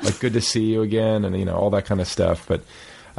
like 0.02 0.18
good 0.20 0.32
to 0.34 0.40
see 0.40 0.62
you 0.64 0.80
again, 0.80 1.24
and 1.26 1.36
you 1.38 1.44
know 1.44 1.56
all 1.56 1.70
that 1.70 1.84
kind 1.84 2.00
of 2.00 2.06
stuff. 2.08 2.46
But 2.48 2.62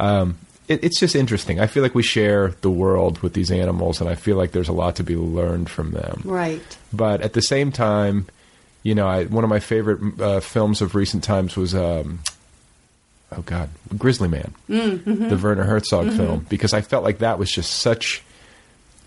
um, 0.00 0.36
it, 0.72 0.82
it's 0.84 0.98
just 0.98 1.14
interesting. 1.14 1.60
I 1.60 1.66
feel 1.66 1.82
like 1.82 1.94
we 1.94 2.02
share 2.02 2.48
the 2.62 2.70
world 2.70 3.20
with 3.20 3.34
these 3.34 3.50
animals, 3.50 4.00
and 4.00 4.08
I 4.10 4.14
feel 4.14 4.36
like 4.36 4.52
there's 4.52 4.68
a 4.68 4.72
lot 4.72 4.96
to 4.96 5.04
be 5.04 5.16
learned 5.16 5.70
from 5.70 5.92
them. 5.92 6.22
Right. 6.24 6.78
But 6.92 7.20
at 7.20 7.32
the 7.34 7.42
same 7.42 7.70
time, 7.72 8.26
you 8.82 8.94
know, 8.94 9.06
I, 9.06 9.24
one 9.24 9.44
of 9.44 9.50
my 9.50 9.60
favorite 9.60 10.20
uh, 10.20 10.40
films 10.40 10.80
of 10.82 10.94
recent 10.94 11.22
times 11.22 11.56
was, 11.56 11.74
um, 11.74 12.18
oh 13.36 13.42
God, 13.42 13.68
Grizzly 13.96 14.28
Man, 14.28 14.52
Mm, 14.68 14.98
mhm. 15.04 15.28
the 15.28 15.36
Werner 15.36 15.64
Herzog 15.64 16.06
Mhm. 16.08 16.16
film, 16.16 16.46
because 16.48 16.72
I 16.74 16.80
felt 16.80 17.04
like 17.04 17.18
that 17.18 17.38
was 17.38 17.50
just 17.50 17.70
such. 17.76 18.22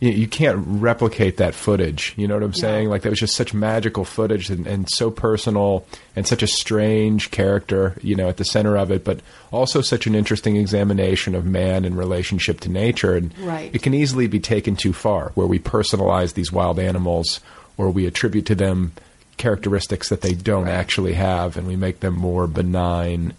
You, 0.06 0.12
you 0.12 0.28
can't 0.28 0.64
replicate 0.66 1.38
that 1.38 1.54
footage. 1.56 2.14
You 2.16 2.28
know 2.28 2.36
what 2.36 2.44
I'm 2.44 2.54
saying? 2.54 2.90
Like 2.90 3.02
that 3.02 3.10
was 3.10 3.20
just 3.20 3.36
such 3.36 3.54
magical 3.54 4.06
footage 4.06 4.50
and, 4.50 4.66
and 4.68 4.88
so 4.90 5.12
personal 5.12 5.86
and 6.16 6.26
such 6.28 6.44
a 6.44 6.48
strange 6.48 7.32
character, 7.32 7.96
you 8.02 8.16
know, 8.16 8.30
at 8.30 8.38
the 8.38 8.46
center 8.46 8.78
of 8.78 8.92
it, 8.92 9.04
but 9.04 9.20
also 9.52 9.82
such 9.82 10.08
an 10.08 10.16
interesting 10.16 10.56
examination 10.56 11.36
of 11.36 11.46
man 11.46 11.84
in 11.86 11.96
relationship 11.96 12.60
to 12.62 12.70
nature. 12.70 13.16
And 13.16 13.34
Right. 13.40 13.70
it 13.74 13.82
can 13.82 13.94
easily 13.94 14.28
be 14.28 14.40
taken 14.40 14.76
too 14.76 14.94
far, 14.94 15.32
where 15.36 15.48
we 15.48 15.60
personalize 15.60 16.34
these 16.36 16.52
wild 16.52 16.80
animals 16.80 17.42
or 17.78 17.90
we 17.90 18.06
attribute 18.06 18.46
to 18.46 18.56
them 18.56 18.94
characteristics 19.38 20.08
that 20.10 20.22
they 20.22 20.34
don't 20.34 20.70
actually 20.70 21.14
have, 21.14 21.58
and 21.58 21.68
we 21.68 21.76
make 21.76 22.00
them 22.00 22.16
more 22.16 22.48
benign 22.48 23.34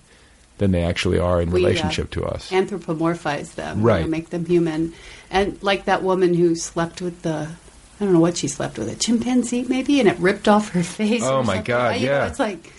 than 0.58 0.72
they 0.72 0.82
actually 0.82 1.18
are 1.18 1.40
in 1.42 1.50
We, 1.50 1.62
uh, 1.62 1.66
relationship 1.66 2.10
to 2.12 2.24
us. 2.24 2.50
Anthropomorphize 2.50 3.54
them, 3.54 3.80
you 3.80 3.86
Right. 3.86 4.02
know, 4.02 4.08
make 4.08 4.30
them 4.30 4.44
human, 4.46 4.92
and 5.30 5.58
like 5.62 5.84
that 5.86 6.02
woman 6.02 6.34
who 6.34 6.54
slept 6.56 7.00
with 7.02 7.22
the. 7.22 7.48
I 8.00 8.04
don't 8.04 8.12
know 8.12 8.20
what 8.20 8.36
she 8.36 8.46
slept 8.48 8.78
with, 8.78 8.90
a 8.90 8.94
chimpanzee 8.94 9.64
maybe, 9.68 10.00
and 10.00 10.08
it 10.08 10.18
ripped 10.18 10.48
off 10.48 10.70
her 10.70 10.82
face. 11.00 11.22
Oh, 11.24 11.42
my 11.42 11.54
something. 11.56 11.64
God, 11.64 11.96
know, 11.96 12.06
yeah. 12.06 12.26
it's 12.26 12.38
like 12.38 12.70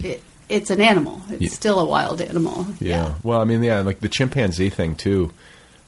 it, 0.00 0.22
it's 0.48 0.70
an 0.70 0.80
animal. 0.80 1.22
It's 1.30 1.42
Yeah. 1.42 1.48
still 1.48 1.80
a 1.80 1.84
wild 1.84 2.20
animal. 2.20 2.66
Yeah. 2.80 3.14
Well, 3.24 3.40
I 3.40 3.44
mean, 3.44 3.62
yeah, 3.64 3.80
like 3.80 3.98
the 4.00 4.08
chimpanzee 4.08 4.70
thing 4.70 4.94
too. 4.94 5.32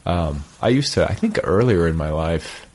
Um, 0.04 0.44
I 0.62 0.68
used 0.68 0.92
to, 0.94 1.04
I 1.08 1.14
think 1.14 1.38
earlier 1.44 1.86
in 1.88 1.96
my 1.96 2.10
life, 2.10 2.65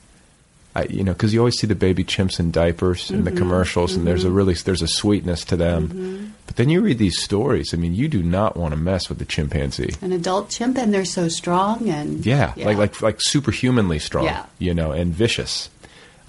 I, 0.73 0.83
you 0.85 1.03
know, 1.03 1.11
because 1.11 1.33
you 1.33 1.39
always 1.39 1.57
see 1.59 1.67
the 1.67 1.75
baby 1.75 2.03
chimps 2.05 2.39
in 2.39 2.49
diapers 2.51 3.11
in 3.11 3.25
the 3.25 3.31
Mhm, 3.31 3.37
commercials, 3.37 3.93
and 3.93 4.07
there's 4.07 4.23
a 4.23 4.29
mhm. 4.29 4.35
really 4.35 4.53
there's 4.53 4.81
a 4.81 4.87
sweetness 4.87 5.43
to 5.45 5.57
them. 5.57 5.89
Mhm. 5.89 6.27
But 6.47 6.55
then 6.55 6.69
you 6.69 6.79
read 6.81 6.97
these 6.97 7.21
stories. 7.21 7.73
I 7.73 7.77
mean, 7.77 7.93
you 7.93 8.07
do 8.07 8.23
not 8.23 8.55
want 8.55 8.73
to 8.73 8.79
mess 8.79 9.09
with 9.09 9.17
the 9.19 9.25
chimpanzee. 9.25 9.95
An 10.01 10.13
adult 10.13 10.49
chimp, 10.49 10.77
and 10.77 10.93
they're 10.93 11.03
so 11.03 11.27
strong 11.27 11.89
and 11.89 12.25
Yeah, 12.25 12.53
like 12.55 12.77
like 12.77 13.01
like 13.01 13.17
superhumanly 13.19 13.99
strong. 13.99 14.25
Yeah. 14.25 14.45
You 14.59 14.73
know, 14.73 14.91
and 14.91 15.13
vicious. 15.13 15.69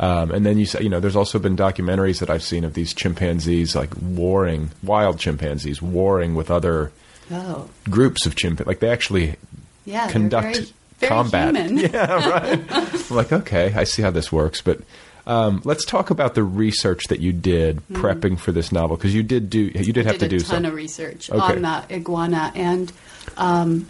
Um, 0.00 0.32
and 0.32 0.44
then 0.44 0.58
you 0.58 0.66
say, 0.66 0.82
you 0.82 0.88
know, 0.88 0.98
there's 0.98 1.14
also 1.14 1.38
been 1.38 1.56
documentaries 1.56 2.18
that 2.18 2.28
I've 2.30 2.42
seen 2.42 2.64
of 2.64 2.74
these 2.74 2.92
chimpanzees 2.92 3.76
like 3.76 3.90
warring, 4.00 4.70
wild 4.82 5.20
chimpanzees 5.20 5.80
warring 5.80 6.34
with 6.34 6.50
other 6.50 6.90
oh 7.30 7.68
groups 7.88 8.26
of 8.26 8.34
chimpanzees. 8.34 8.66
Like 8.66 8.80
they 8.80 8.88
actually 8.90 9.36
yeah, 9.84 10.08
conduct 10.08 10.72
very, 11.08 11.08
combat. 11.08 11.54
human. 11.56 11.76
Yeah, 11.92 12.28
right. 12.28 13.10
Like, 13.10 13.32
okay, 13.32 13.72
I 13.74 13.84
see 13.84 14.02
how 14.02 14.10
this 14.10 14.30
works. 14.32 14.60
But 14.62 14.80
um, 15.26 15.60
let's 15.64 15.84
talk 15.84 16.10
about 16.10 16.34
the 16.34 16.42
research 16.42 17.04
that 17.08 17.20
you 17.20 17.32
did 17.32 17.80
Mhm. 17.88 18.00
prepping 18.00 18.38
for 18.38 18.50
this 18.52 18.72
novel 18.72 18.96
because 18.96 19.14
you 19.14 19.22
did 19.22 19.50
do 19.50 19.60
you 19.60 19.92
did 19.92 20.06
have 20.06 20.18
did 20.18 20.20
to 20.30 20.36
a 20.36 20.38
do 20.38 20.38
ton 20.40 20.46
some 20.48 20.64
of 20.64 20.74
research 20.74 21.30
Okay. 21.30 21.40
on 21.56 21.62
the 21.62 21.94
iguana, 21.94 22.50
and 22.54 22.92
um, 23.36 23.86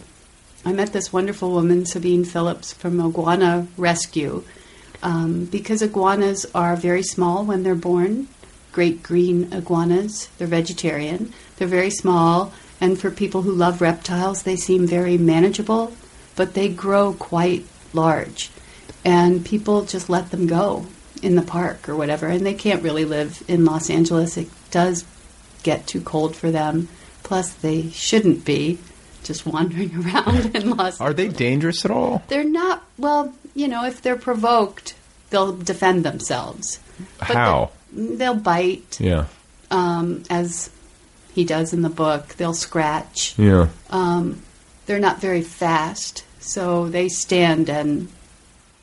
I 0.65 0.71
met 0.73 0.93
this 0.93 1.11
wonderful 1.11 1.51
woman, 1.51 1.85
Sabine 1.85 2.23
Phillips, 2.23 2.73
from 2.73 2.99
Iguana 3.01 3.67
Rescue, 3.77 4.43
um, 5.01 5.45
because 5.45 5.81
iguanas 5.81 6.45
are 6.55 6.75
very 6.75 7.03
small 7.03 7.43
when 7.43 7.63
they're 7.63 7.75
born. 7.75 8.27
Great 8.71 9.03
green 9.03 9.51
iguanas. 9.53 10.29
They're 10.37 10.47
vegetarian. 10.47 11.33
They're 11.57 11.67
very 11.67 11.89
small, 11.91 12.53
and 12.79 12.99
for 12.99 13.11
people 13.11 13.41
who 13.41 13.51
love 13.51 13.81
reptiles, 13.81 14.43
they 14.43 14.55
seem 14.55 14.87
very 14.87 15.17
manageable, 15.17 15.93
but 16.35 16.53
they 16.53 16.69
grow 16.69 17.13
quite 17.13 17.65
large, 17.93 18.49
and 19.05 19.45
people 19.45 19.83
just 19.85 20.09
let 20.09 20.31
them 20.31 20.47
go 20.47 20.85
in 21.21 21.35
the 21.35 21.41
park 21.41 21.87
or 21.87 21.95
whatever, 21.95 22.27
and 22.27 22.45
they 22.45 22.53
can't 22.53 22.83
really 22.83 23.05
live 23.05 23.43
in 23.47 23.65
Los 23.65 23.89
Angeles. 23.89 24.35
It 24.37 24.49
does 24.71 25.05
get 25.63 25.87
too 25.87 26.01
cold 26.01 26.35
for 26.35 26.51
them. 26.51 26.89
Plus, 27.23 27.53
they 27.53 27.89
shouldn't 27.91 28.43
be 28.43 28.77
just 29.23 29.45
wandering 29.53 29.95
around 30.05 30.55
in 30.55 30.71
Los. 30.71 30.99
Are 30.99 31.13
they 31.13 31.29
dangerous 31.29 31.85
at 31.85 31.91
all? 31.91 32.21
They're 32.27 32.43
not. 32.43 32.83
Well, 32.97 33.33
you 33.55 33.67
know, 33.69 33.85
if 33.85 34.01
they're 34.01 34.17
provoked, 34.17 34.95
they'll 35.29 35.55
defend 35.55 36.03
themselves. 36.03 36.79
But 37.19 37.27
How? 37.29 37.65
they- 37.65 38.15
They'll 38.15 38.33
bite, 38.35 38.97
Yeah. 38.99 39.25
um, 39.69 40.23
as 40.29 40.71
he 41.35 41.45
does 41.45 41.71
in 41.73 41.83
the 41.83 41.89
book. 41.89 42.29
They'll 42.35 42.55
scratch. 42.55 43.35
Yeah. 43.37 43.67
Um, 43.91 44.41
they're 44.85 44.99
not 44.99 45.19
very 45.21 45.41
fast, 45.41 46.23
so 46.39 46.87
they 46.89 47.09
stand 47.09 47.69
and 47.69 48.09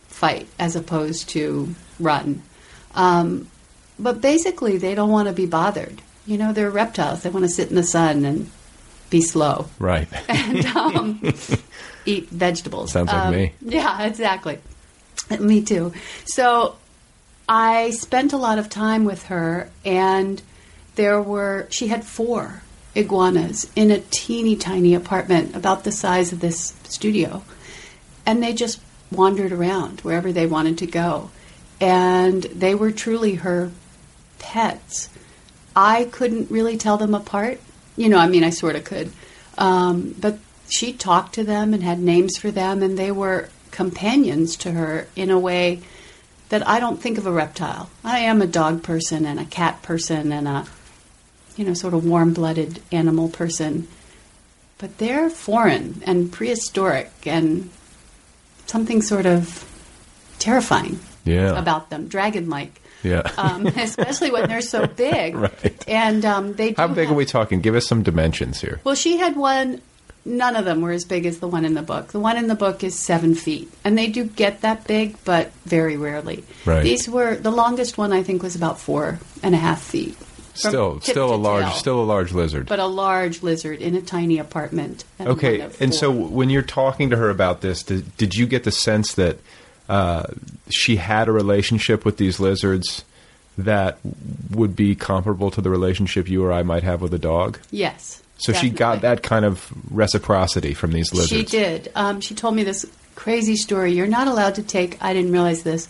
fight 0.09 0.47
as 0.59 0.77
opposed 0.77 1.29
to 1.31 1.75
run. 1.99 2.43
Um, 2.95 3.49
but 3.99 4.21
basically, 4.21 4.79
they 4.79 4.95
don't 4.95 5.11
want 5.11 5.29
to 5.29 5.35
be 5.35 5.47
bothered. 5.47 6.03
You 6.27 6.39
know, 6.39 6.53
they're 6.53 6.71
reptiles. 6.71 7.23
They 7.23 7.31
want 7.31 7.45
to 7.45 7.51
sit 7.51 7.69
in 7.71 7.77
the 7.77 7.83
sun 7.83 8.25
and 8.25 8.51
be 9.11 9.21
slow 9.21 9.69
Right. 9.79 10.07
and 10.29 10.65
um, 10.67 11.21
eat 12.07 12.29
vegetables. 12.29 12.93
Sounds 12.93 13.09
like 13.13 13.17
Um, 13.27 13.35
me. 13.35 13.53
Yeah, 13.61 14.03
exactly. 14.05 14.59
Me 15.41 15.63
too. 15.63 15.93
So 16.27 16.77
I 17.49 17.91
spent 17.91 18.33
a 18.33 18.37
lot 18.37 18.59
of 18.59 18.69
time 18.69 19.05
with 19.05 19.25
her, 19.25 19.69
and 19.85 20.41
there 20.95 21.21
were, 21.21 21.67
she 21.71 21.89
had 21.89 22.05
four 22.05 22.63
iguanas 22.95 23.71
in 23.77 23.91
a 23.91 24.01
teeny 24.11 24.57
tiny 24.57 24.95
apartment 24.95 25.55
about 25.55 25.85
the 25.85 25.93
size 25.93 26.33
of 26.33 26.41
this 26.41 26.75
studio. 26.85 27.43
And 28.27 28.43
they 28.43 28.53
just 28.53 28.81
wandered 29.11 29.53
around 29.53 30.01
wherever 30.01 30.33
they 30.33 30.47
wanted 30.47 30.79
to 30.79 30.87
go. 30.87 31.31
And 31.81 32.43
they 32.43 32.75
were 32.75 32.91
truly 32.91 33.37
her 33.37 33.71
pets. 34.39 35.09
I 35.75 36.05
couldn't 36.05 36.51
really 36.51 36.77
tell 36.77 36.97
them 36.97 37.15
apart. 37.15 37.61
You 37.97 38.09
know, 38.09 38.19
I 38.19 38.29
mean, 38.29 38.45
I 38.45 38.51
sort 38.51 38.77
of 38.77 38.85
could. 38.85 39.13
Um, 39.57 40.15
but 40.19 40.39
she 40.69 40.93
talked 40.93 41.35
to 41.35 41.45
them 41.45 41.75
and 41.75 41.83
had 41.83 41.99
names 41.99 42.37
for 42.37 42.51
them, 42.51 42.83
and 42.83 42.99
they 42.99 43.11
were 43.11 43.49
companions 43.71 44.57
to 44.57 44.73
her 44.73 45.07
in 45.17 45.31
a 45.31 45.39
way 45.39 45.81
that 46.49 46.67
I 46.67 46.81
don't 46.81 47.01
think 47.01 47.19
of 47.19 47.27
a 47.27 47.33
reptile. 47.33 47.91
I 48.05 48.21
am 48.21 48.43
a 48.43 48.47
dog 48.47 48.83
person 48.83 49.25
and 49.25 49.39
a 49.39 49.45
cat 49.45 49.83
person 49.83 50.33
and 50.33 50.49
a, 50.49 50.67
you 51.57 51.65
know, 51.65 51.75
sort 51.75 51.95
of 51.95 52.05
warm 52.05 52.33
blooded 52.35 52.81
animal 52.93 53.29
person. 53.29 53.87
But 54.79 54.99
they're 54.99 55.29
foreign 55.31 56.03
and 56.07 56.33
prehistoric 56.33 57.11
and 57.27 57.69
something 58.67 59.03
sort 59.03 59.27
of 59.27 59.67
terrifying 60.39 60.99
Yeah. 61.25 61.59
about 61.59 61.91
them, 61.91 62.09
dragon 62.09 62.49
like 62.49 62.81
Yeah. 63.03 63.23
um, 63.37 63.67
especially 63.67 64.31
when 64.31 64.49
they're 64.49 64.61
so 64.63 64.87
big. 64.87 65.35
Right. 65.41 65.85
And 65.89 66.25
um, 66.25 66.55
they 66.55 66.73
How 66.73 66.87
big 66.89 67.09
have- 67.09 67.13
are 67.13 67.17
we 67.19 67.25
talking? 67.27 67.61
Give 67.61 67.75
us 67.75 67.87
some 67.87 68.03
dimensions 68.03 68.61
here. 68.61 68.81
Well, 68.85 68.95
she 68.95 69.19
had 69.19 69.37
one. 69.37 69.81
None 70.23 70.55
of 70.55 70.67
them 70.67 70.83
were 70.83 70.93
as 70.93 71.05
big 71.07 71.25
as 71.25 71.39
the 71.41 71.49
one 71.49 71.65
in 71.65 71.73
the 71.73 71.83
book. 71.83 72.09
The 72.09 72.21
one 72.21 72.37
in 72.37 72.47
the 72.47 72.55
book 72.55 72.85
is 72.85 72.95
seven 72.99 73.35
feet, 73.35 73.73
and 73.85 73.97
they 73.97 74.07
do 74.07 74.25
get 74.25 74.61
that 74.61 74.87
big, 74.87 75.17
but 75.25 75.51
very 75.65 75.97
rarely. 75.97 76.45
Right. 76.67 76.83
These 76.83 77.09
were 77.09 77.37
the 77.37 77.51
longest 77.51 77.97
one. 77.97 78.13
I 78.13 78.23
think 78.23 78.43
was 78.43 78.55
about 78.55 78.79
four 78.79 79.19
and 79.43 79.55
a 79.55 79.59
half 79.59 79.81
feet. 79.81 80.15
Still, 80.69 81.01
still 81.01 81.35
a 81.35 81.37
large, 81.37 81.65
tail. 81.65 81.73
still 81.73 82.01
a 82.03 82.05
large 82.05 82.33
lizard. 82.33 82.67
but 82.67 82.79
a 82.79 82.87
large 82.87 83.43
lizard 83.43 83.81
in 83.81 83.95
a 83.95 84.03
tiny 84.03 84.39
apartment. 84.39 85.05
Okay, 85.21 85.69
and 85.81 85.95
so 85.95 86.11
when 86.11 86.51
you're 86.51 86.63
talking 86.63 87.11
to 87.11 87.17
her 87.17 87.31
about 87.31 87.61
this, 87.61 87.83
did, 87.83 88.17
did 88.17 88.35
you 88.35 88.47
get 88.47 88.65
the 88.65 88.73
sense 88.73 89.15
that 89.15 89.39
uh, 89.89 90.25
she 90.69 90.97
had 90.97 91.29
a 91.29 91.33
relationship 91.33 92.05
with 92.05 92.17
these 92.17 92.39
lizards 92.39 93.05
that 93.59 93.99
would 94.51 94.77
be 94.77 94.95
comparable 94.95 95.51
to 95.51 95.61
the 95.61 95.71
relationship 95.71 96.29
you 96.29 96.45
or 96.45 96.53
I 96.53 96.63
might 96.63 96.83
have 96.83 97.03
with 97.03 97.13
a 97.15 97.19
dog? 97.19 97.59
yes. 97.71 98.23
So 98.39 98.55
she 98.55 98.71
got 98.71 99.03
that 99.03 99.23
kind 99.23 99.45
of 99.45 99.71
reciprocity 99.91 100.73
from 100.73 100.93
these 100.93 101.13
lizards. 101.13 101.29
She 101.29 101.45
did. 101.45 101.93
Um, 101.95 102.23
she 102.23 102.35
told 102.35 102.57
me 102.57 102.65
this 102.65 102.87
crazy 103.15 103.55
story. 103.55 103.93
You're 103.93 104.07
not 104.07 104.29
allowed 104.29 104.55
to 104.55 104.63
take, 104.63 104.97
I 105.03 105.13
didn't 105.13 105.31
realize 105.31 105.63
this, 105.63 105.89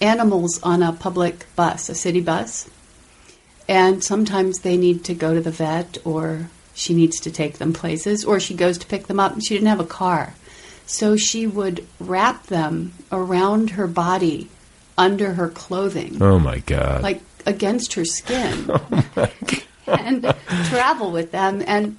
animals 0.00 0.60
on 0.64 0.82
a 0.82 0.92
public 0.92 1.46
bus, 1.54 1.88
a 1.88 1.94
city 1.94 2.20
bus. 2.20 2.68
And 3.68 4.02
sometimes 4.02 4.60
they 4.60 4.76
need 4.76 5.04
to 5.04 5.14
go 5.14 5.34
to 5.34 5.40
the 5.40 5.50
vet 5.50 5.98
or 6.04 6.48
she 6.74 6.94
needs 6.94 7.20
to 7.20 7.30
take 7.30 7.58
them 7.58 7.72
places 7.72 8.24
or 8.24 8.40
she 8.40 8.54
goes 8.54 8.78
to 8.78 8.86
pick 8.86 9.06
them 9.06 9.20
up 9.20 9.32
and 9.32 9.44
she 9.44 9.54
didn't 9.54 9.68
have 9.68 9.80
a 9.80 9.84
car. 9.84 10.34
So 10.86 11.16
she 11.16 11.46
would 11.46 11.86
wrap 12.00 12.46
them 12.46 12.92
around 13.10 13.70
her 13.70 13.86
body 13.86 14.48
under 14.98 15.34
her 15.34 15.48
clothing, 15.48 16.20
Oh 16.20 16.38
my 16.38 16.58
god! 16.58 17.02
like 17.02 17.22
against 17.46 17.94
her 17.94 18.04
skin, 18.04 18.66
oh, 18.70 19.30
and 19.86 20.22
travel 20.66 21.10
with 21.12 21.30
them. 21.32 21.62
And 21.66 21.96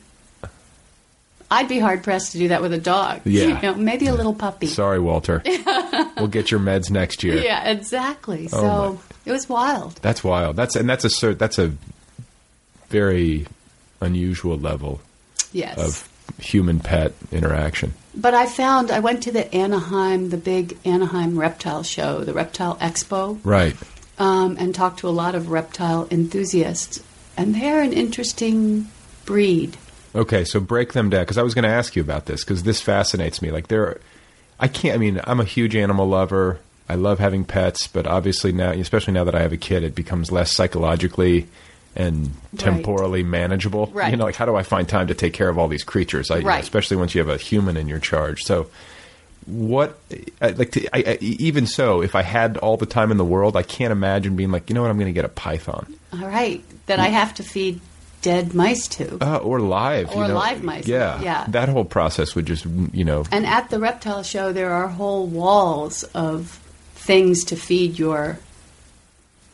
I'd 1.50 1.68
be 1.68 1.80
hard 1.80 2.04
pressed 2.04 2.34
to 2.34 2.38
do 2.38 2.50
that 2.50 2.62
with 2.62 2.74
a 2.74 2.78
dog. 2.78 3.22
Yeah. 3.26 3.46
You 3.46 3.62
know, 3.62 3.76
maybe 3.76 4.08
a 4.08 4.14
little 4.14 4.34
puppy. 4.36 4.68
Sorry, 4.68 5.00
Walter. 5.00 5.42
we'll 6.18 6.28
get 6.28 6.52
your 6.52 6.60
meds 6.60 6.92
next 6.92 7.24
year. 7.24 7.38
Yeah, 7.38 7.68
exactly. 7.70 8.48
Oh, 8.54 9.00
So 9.00 9.02
it 9.26 9.32
was 9.32 9.48
wild. 9.50 9.96
That's 10.02 10.24
wild. 10.24 10.56
That's 10.56 10.76
and 10.76 10.90
that's 10.90 11.06
a 11.06 11.10
cer- 11.10 11.34
that's 11.36 11.58
a 11.60 11.74
very 12.90 13.46
unusual 14.02 14.58
level 14.58 15.02
Yes. 15.52 15.78
of 15.78 16.10
human 16.40 16.80
pet 16.80 17.14
interaction. 17.32 17.94
But 18.16 18.34
I 18.34 18.46
found 18.46 18.92
I 18.92 19.00
went 19.00 19.24
to 19.24 19.32
the 19.32 19.54
Anaheim, 19.54 20.30
the 20.30 20.38
big 20.38 20.78
Anaheim 20.86 21.38
reptile 21.38 21.84
show, 21.84 22.24
the 22.24 22.34
Reptile 22.34 22.76
Expo, 22.78 23.40
Right. 23.44 23.76
um, 24.20 24.56
and 24.60 24.74
talked 24.76 25.00
to 25.00 25.08
a 25.08 25.12
lot 25.12 25.36
of 25.36 25.50
reptile 25.50 26.08
enthusiasts, 26.12 27.02
and 27.38 27.56
they're 27.56 27.82
an 27.82 27.94
interesting 27.94 28.88
breed. 29.26 29.78
Okay, 30.16 30.44
so 30.46 30.60
break 30.60 30.94
them 30.94 31.10
down 31.10 31.22
because 31.24 31.38
I 31.40 31.44
was 31.44 31.56
going 31.56 31.64
to 31.64 31.70
ask 31.70 31.96
you 31.96 32.02
about 32.04 32.28
this 32.28 32.44
because 32.44 32.64
this 32.64 32.82
fascinates 32.82 33.42
me. 33.42 33.50
Like 33.52 33.68
there, 33.68 34.00
I 34.60 34.68
can't. 34.68 34.94
I 34.96 34.98
mean, 34.98 35.20
I'm 35.24 35.40
a 35.40 35.44
huge 35.46 35.76
animal 35.76 36.08
lover. 36.08 36.60
I 36.90 36.96
love 36.96 37.20
having 37.20 37.46
pets, 37.46 37.88
but 37.88 38.06
obviously 38.08 38.52
now, 38.52 38.72
especially 38.72 39.14
now 39.14 39.24
that 39.24 39.36
I 39.36 39.42
have 39.42 39.54
a 39.54 39.58
kid, 39.58 39.84
it 39.84 39.96
becomes 39.96 40.32
less 40.32 40.52
psychologically 40.52 41.48
and 41.96 42.32
temporally 42.58 43.24
manageable. 43.24 43.88
Right. 43.88 44.12
You 44.12 44.18
know, 44.18 44.26
like 44.26 44.36
how 44.36 44.46
do 44.46 44.56
I 44.56 44.64
find 44.64 44.88
time 44.90 45.08
to 45.08 45.14
take 45.14 45.34
care 45.34 45.48
of 45.50 45.58
all 45.58 45.68
these 45.68 45.84
creatures? 45.84 46.32
I, 46.32 46.40
Right. 46.40 46.62
Especially 46.62 46.98
once 46.98 47.16
you 47.16 47.20
have 47.20 47.30
a 47.30 47.38
human 47.38 47.78
in 47.78 47.88
your 47.88 48.00
charge. 48.00 48.44
So, 48.44 48.70
what, 49.46 49.98
like, 50.42 50.72
to, 50.72 50.88
I, 50.96 51.12
I, 51.14 51.18
even 51.22 51.68
so, 51.68 52.02
if 52.02 52.16
I 52.16 52.22
had 52.22 52.58
all 52.58 52.78
the 52.78 52.86
time 52.86 53.12
in 53.12 53.18
the 53.18 53.26
world, 53.26 53.58
I 53.58 53.64
can't 53.64 53.92
imagine 53.92 54.36
being 54.36 54.52
like, 54.52 54.70
you 54.70 54.74
know 54.74 54.82
what, 54.82 54.90
I'm 54.90 54.98
going 54.98 55.08
to 55.08 55.14
get 55.14 55.26
a 55.26 55.30
python 55.30 55.94
All 56.14 56.26
right, 56.28 56.64
that 56.86 57.00
I 57.00 57.08
have 57.08 57.34
to 57.36 57.44
feed 57.44 57.82
dead 58.22 58.54
mice 58.54 58.88
to. 58.88 59.18
uh, 59.22 59.38
or 59.38 59.60
live, 59.60 60.10
Or 60.12 60.22
you 60.22 60.28
know? 60.30 60.36
live 60.36 60.64
mice, 60.64 60.88
Yeah, 60.88 61.22
yeah. 61.22 61.46
That 61.50 61.68
whole 61.68 61.84
process 61.84 62.36
would 62.36 62.46
just, 62.46 62.66
you 62.66 63.04
know, 63.04 63.26
And 63.34 63.46
at 63.46 63.70
the 63.70 63.80
reptile 63.80 64.24
show, 64.24 64.54
there 64.54 64.72
are 64.72 64.88
whole 64.88 65.28
walls 65.28 66.04
of 66.16 66.58
things 67.04 67.44
to 67.46 67.56
feed 67.56 68.00
your 68.00 68.40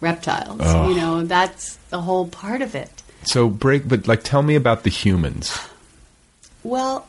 reptiles. 0.01 0.61
Oh. 0.63 0.89
You 0.89 0.95
know, 0.95 1.23
that's 1.23 1.75
the 1.89 2.01
whole 2.01 2.27
part 2.27 2.61
of 2.61 2.75
it. 2.75 3.03
so 3.23 3.49
break. 3.49 3.87
But 3.87 4.07
like, 4.07 4.23
tell 4.23 4.41
me 4.41 4.55
about 4.55 4.83
the 4.83 4.89
humans. 4.89 5.57
Well, 6.63 7.07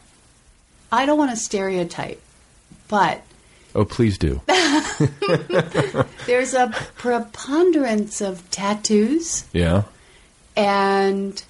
I 0.90 1.06
don't 1.06 1.18
want 1.18 1.30
to 1.30 1.36
stereotype, 1.36 2.20
but 2.88 3.22
Oh, 3.74 3.84
please 3.84 4.18
do. 4.18 4.40
there's 6.26 6.54
a 6.54 6.72
preponderance 6.96 8.20
of 8.20 8.48
tattoos 8.50 9.44
Yeah. 9.52 9.84
and 10.56 11.40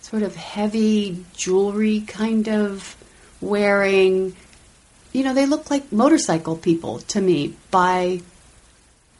sort 0.00 0.22
of 0.22 0.34
heavy 0.36 1.24
jewelry 1.36 2.00
kind 2.00 2.48
of 2.48 2.96
wearing. 3.42 4.34
You 5.18 5.24
know, 5.24 5.34
they 5.34 5.46
look 5.46 5.68
like 5.68 5.90
motorcycle 5.90 6.56
people 6.56 7.00
to 7.00 7.20
me 7.20 7.56
by 7.72 8.20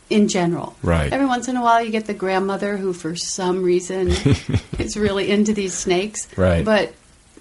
in 0.08 0.28
general. 0.28 0.76
Right. 0.80 1.12
Every 1.12 1.26
once 1.26 1.48
in 1.48 1.56
a 1.56 1.62
while 1.62 1.82
you 1.82 1.90
get 1.90 2.06
the 2.06 2.14
grandmother 2.14 2.76
who 2.76 2.92
for 2.92 3.16
some 3.16 3.64
reason 3.64 4.08
is 4.78 4.96
really 4.96 5.28
into 5.28 5.52
these 5.52 5.74
snakes. 5.74 6.28
Right. 6.36 6.64
But 6.64 6.94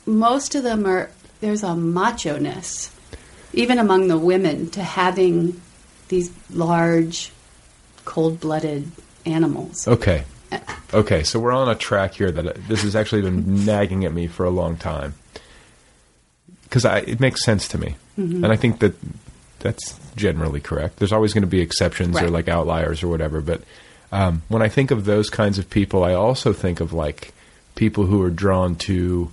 most 0.07 0.55
of 0.55 0.63
them 0.63 0.87
are 0.87 1.11
there's 1.39 1.61
a 1.61 1.75
macho 1.75 2.39
ness 2.39 2.91
even 3.53 3.77
among 3.77 4.07
the 4.07 4.17
women 4.17 4.71
to 4.71 4.81
having 4.81 5.61
these 6.07 6.31
large 6.49 7.31
cold 8.05 8.39
blooded 8.39 8.91
animals. 9.23 9.87
Okay. 9.87 10.23
Okay, 10.93 11.23
so 11.23 11.37
we're 11.37 11.51
on 11.51 11.67
a 11.67 11.75
track 11.75 12.13
here 12.13 12.31
that 12.31 12.47
uh, 12.47 12.53
this 12.69 12.83
has 12.83 12.95
actually 12.95 13.21
been 13.21 13.65
nagging 13.65 14.05
at 14.05 14.13
me 14.13 14.25
for 14.25 14.45
a 14.45 14.49
long 14.49 14.77
time. 14.77 15.15
Because 16.63 16.85
it 16.85 17.19
makes 17.19 17.43
sense 17.43 17.67
to 17.67 17.77
me. 17.77 17.97
Mhm. 18.17 18.43
And 18.43 18.47
I 18.47 18.55
think 18.55 18.79
that 18.79 18.95
that's 19.59 19.99
generally 20.15 20.59
correct. 20.59 20.97
There's 20.97 21.11
always 21.13 21.33
going 21.33 21.41
to 21.43 21.47
be 21.47 21.61
exceptions 21.61 22.19
or 22.21 22.29
like 22.29 22.47
outliers 22.47 23.03
or 23.03 23.07
whatever. 23.07 23.41
But 23.41 23.61
um, 24.11 24.41
when 24.47 24.61
I 24.61 24.69
think 24.69 24.91
of 24.91 25.05
those 25.05 25.29
kinds 25.29 25.57
of 25.59 25.69
people, 25.69 26.03
I 26.03 26.13
also 26.13 26.53
think 26.53 26.79
of 26.79 26.93
like 26.93 27.33
people 27.75 28.05
who 28.05 28.21
are 28.23 28.29
drawn 28.29 28.75
to 28.75 29.31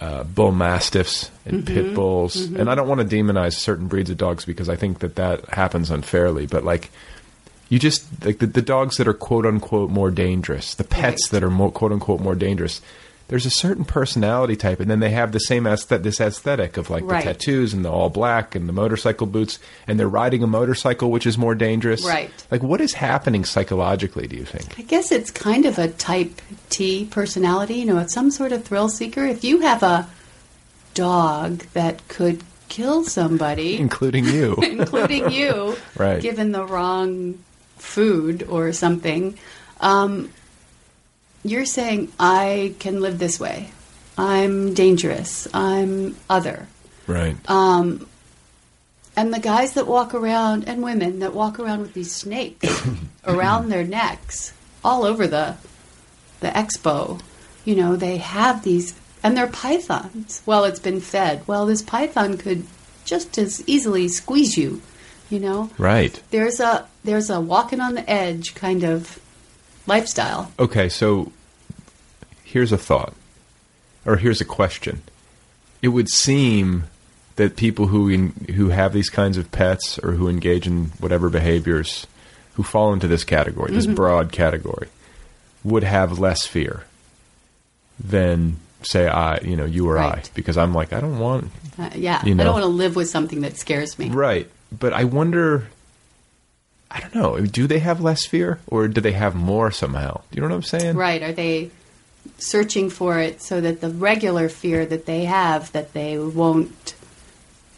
uh, 0.00 0.24
bull 0.24 0.52
mastiffs 0.52 1.30
and 1.46 1.62
Mhm. 1.62 1.66
pit 1.66 1.94
bulls. 1.94 2.36
Mhm. 2.48 2.58
And 2.60 2.70
I 2.70 2.74
don't 2.74 2.86
want 2.88 3.00
to 3.08 3.16
demonize 3.16 3.54
certain 3.54 3.86
breeds 3.86 4.10
of 4.10 4.18
dogs 4.18 4.44
because 4.44 4.68
I 4.68 4.76
think 4.76 4.98
that 4.98 5.16
that 5.16 5.48
happens 5.50 5.90
unfairly. 5.90 6.44
But 6.46 6.64
like, 6.64 6.90
you 7.70 7.78
just 7.78 8.04
like 8.24 8.38
the, 8.38 8.46
the 8.46 8.60
dogs 8.62 8.98
that 8.98 9.08
are 9.08 9.14
quote 9.14 9.46
unquote 9.46 9.88
more 9.90 10.10
dangerous, 10.10 10.74
the 10.74 10.84
pets 10.84 11.30
that 11.30 11.42
are 11.42 11.48
more 11.50 11.70
quote 11.72 11.92
unquote 11.92 12.20
more 12.20 12.34
dangerous. 12.34 12.82
There's 13.28 13.44
a 13.46 13.50
certain 13.50 13.84
personality 13.84 14.54
type, 14.54 14.78
and 14.78 14.88
then 14.88 15.00
they 15.00 15.10
have 15.10 15.32
the 15.32 15.40
same 15.40 15.64
aesthet- 15.64 16.04
this 16.04 16.20
aesthetic 16.20 16.76
of 16.76 16.90
like 16.90 17.02
Right. 17.04 17.24
the 17.24 17.32
tattoos 17.32 17.74
and 17.74 17.84
the 17.84 17.90
all 17.90 18.08
black 18.08 18.54
and 18.54 18.68
the 18.68 18.72
motorcycle 18.72 19.26
boots, 19.26 19.58
and 19.88 19.98
they're 19.98 20.08
riding 20.08 20.44
a 20.44 20.46
motorcycle, 20.46 21.10
which 21.10 21.26
is 21.26 21.36
more 21.36 21.56
dangerous. 21.56 22.04
Right. 22.04 22.30
Like, 22.52 22.62
what 22.62 22.80
is 22.80 22.92
happening 22.94 23.44
psychologically? 23.44 24.28
Do 24.28 24.36
you 24.36 24.44
think? 24.44 24.78
I 24.78 24.82
guess 24.82 25.10
it's 25.10 25.32
kind 25.32 25.66
of 25.66 25.76
a 25.78 25.88
type 25.88 26.40
T 26.70 27.08
personality. 27.10 27.74
You 27.74 27.86
know, 27.86 27.98
it's 27.98 28.14
some 28.14 28.30
sort 28.30 28.52
of 28.52 28.64
thrill 28.64 28.88
seeker. 28.88 29.24
If 29.24 29.42
you 29.42 29.60
have 29.62 29.82
a 29.82 30.06
dog 30.94 31.64
that 31.74 32.06
could 32.08 32.42
kill 32.68 33.04
somebody, 33.04 33.76
Including 33.80 34.24
you. 34.26 34.56
including 34.62 35.30
you, 35.30 35.76
Right. 35.96 36.20
given 36.22 36.52
the 36.52 36.64
wrong 36.64 37.34
food 37.78 38.46
or 38.48 38.72
something, 38.72 39.36
um, 39.80 40.30
you're 41.44 41.64
saying, 41.64 42.12
I 42.18 42.74
can 42.78 43.00
live 43.00 43.18
this 43.18 43.38
way. 43.38 43.70
I'm 44.18 44.74
dangerous. 44.74 45.46
I'm 45.52 46.16
other. 46.28 46.66
Right. 47.06 47.36
Um, 47.48 48.08
and 49.16 49.32
the 49.32 49.40
guys 49.40 49.74
that 49.74 49.86
walk 49.86 50.14
around, 50.14 50.68
and 50.68 50.82
women 50.82 51.20
that 51.20 51.34
walk 51.34 51.58
around 51.58 51.80
with 51.80 51.94
these 51.94 52.12
snakes 52.12 52.68
around 53.26 53.68
their 53.68 53.84
necks, 53.84 54.52
all 54.84 55.04
over 55.04 55.26
the 55.26 55.56
the 56.40 56.48
expo, 56.48 57.20
you 57.64 57.74
know, 57.74 57.96
they 57.96 58.18
have 58.18 58.62
these, 58.62 58.94
and 59.22 59.36
they're 59.36 59.46
pythons. 59.46 60.42
Well, 60.44 60.64
it's 60.64 60.78
been 60.78 61.00
fed. 61.00 61.46
Well, 61.46 61.66
this 61.66 61.82
python 61.82 62.36
could 62.36 62.64
just 63.04 63.38
as 63.38 63.66
easily 63.66 64.08
squeeze 64.08 64.58
you, 64.58 64.82
you 65.30 65.40
know. 65.40 65.70
Right. 65.78 66.20
There's 66.30 66.60
a 66.60 66.86
there's 67.04 67.30
a 67.30 67.40
walking 67.40 67.80
on 67.80 67.94
the 67.94 68.08
edge 68.08 68.54
kind 68.54 68.84
of 68.84 69.18
lifestyle. 69.86 70.52
Okay, 70.58 70.88
so 70.88 71.32
here's 72.44 72.72
a 72.72 72.78
thought, 72.78 73.14
or 74.04 74.16
here's 74.16 74.40
a 74.40 74.44
question. 74.44 75.02
It 75.82 75.88
would 75.88 76.08
seem 76.08 76.84
that 77.36 77.56
people 77.56 77.88
who 77.88 78.08
in, 78.08 78.28
who 78.56 78.70
have 78.70 78.92
these 78.92 79.10
kinds 79.10 79.36
of 79.36 79.52
pets 79.52 79.98
or 79.98 80.12
who 80.12 80.28
engage 80.28 80.66
in 80.66 80.86
whatever 81.00 81.28
behaviors, 81.28 82.06
who 82.54 82.62
fall 82.62 82.92
into 82.94 83.06
this 83.08 83.24
category, 83.24 83.72
this 83.72 83.86
Mhm. 83.86 83.94
broad 83.94 84.32
category, 84.32 84.88
would 85.62 85.82
have 85.84 86.18
less 86.18 86.46
fear 86.46 86.84
than 88.02 88.56
say 88.82 89.06
I, 89.08 89.38
you 89.40 89.56
know, 89.56 89.64
you 89.64 89.88
or 89.88 89.94
Right. 89.94 90.18
I, 90.24 90.30
because 90.34 90.56
I'm 90.56 90.72
like 90.72 90.92
I 90.92 91.00
don't 91.00 91.18
want 91.18 91.50
Uh, 91.78 91.90
yeah, 91.94 92.24
You 92.24 92.32
I 92.34 92.44
don't 92.44 92.52
want 92.54 92.62
to 92.62 92.68
live 92.68 92.96
with 92.96 93.10
something 93.10 93.42
that 93.42 93.58
scares 93.58 93.98
me. 93.98 94.08
Right. 94.08 94.48
But 94.72 94.94
I 94.94 95.04
wonder 95.04 95.66
I 96.90 97.00
don't 97.00 97.14
know, 97.14 97.40
do 97.40 97.66
they 97.66 97.80
have 97.80 98.00
less 98.00 98.24
fear 98.26 98.60
or 98.66 98.88
do 98.88 99.00
they 99.00 99.12
have 99.12 99.34
more 99.34 99.70
somehow? 99.70 100.20
Do 100.30 100.36
you 100.36 100.42
know 100.42 100.48
what 100.48 100.54
I'm 100.54 100.62
saying? 100.62 100.96
Right. 100.96 101.22
Are 101.22 101.32
they 101.32 101.70
searching 102.38 102.90
for 102.90 103.18
it 103.18 103.42
so 103.42 103.60
that 103.60 103.80
the 103.80 103.90
regular 103.90 104.48
fear 104.48 104.86
that 104.86 105.06
they 105.06 105.24
have 105.24 105.72
that 105.72 105.92
they 105.92 106.18
won't 106.18 106.94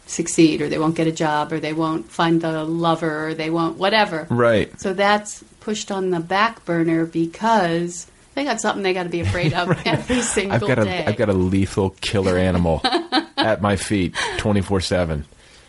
succeed 0.05 0.61
or 0.61 0.69
they 0.69 0.79
won't 0.79 0.95
get 0.95 1.07
a 1.07 1.11
job 1.11 1.53
or 1.53 1.59
they 1.59 1.73
won't 1.73 2.09
find 2.09 2.41
the 2.41 2.63
lover 2.65 3.27
or 3.27 3.33
they 3.33 3.49
won't 3.49 3.77
whatever. 3.77 4.27
Right. 4.29 4.79
So 4.79 4.93
that's 4.93 5.43
pushed 5.59 5.91
on 5.91 6.09
the 6.09 6.19
back 6.19 6.65
burner 6.65 7.05
because 7.05 8.07
they 8.33 8.43
got 8.43 8.59
something 8.59 8.83
they 8.83 8.93
got 8.93 9.03
to 9.03 9.09
be 9.09 9.19
afraid 9.19 9.53
of 9.53 9.69
every 9.85 10.21
single 10.21 10.57
day. 10.59 10.65
I've 10.65 10.75
got 10.75 10.79
a 10.79 10.85
day. 10.85 11.01
have 11.03 11.15
got 11.15 11.29
a 11.29 11.33
lethal 11.33 11.91
killer 12.01 12.37
animal 12.37 12.81
at 13.37 13.61
my 13.61 13.75
feet 13.75 14.13
24/7. 14.37 15.25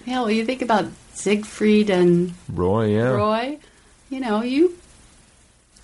yeah, 0.07 0.21
well, 0.21 0.31
you 0.31 0.45
think 0.45 0.63
about 0.63 0.87
Siegfried 1.21 1.91
and 1.91 2.33
Roy, 2.53 2.95
yeah. 2.97 3.11
Roy. 3.11 3.59
You 4.09 4.21
know, 4.21 4.43
you. 4.43 4.77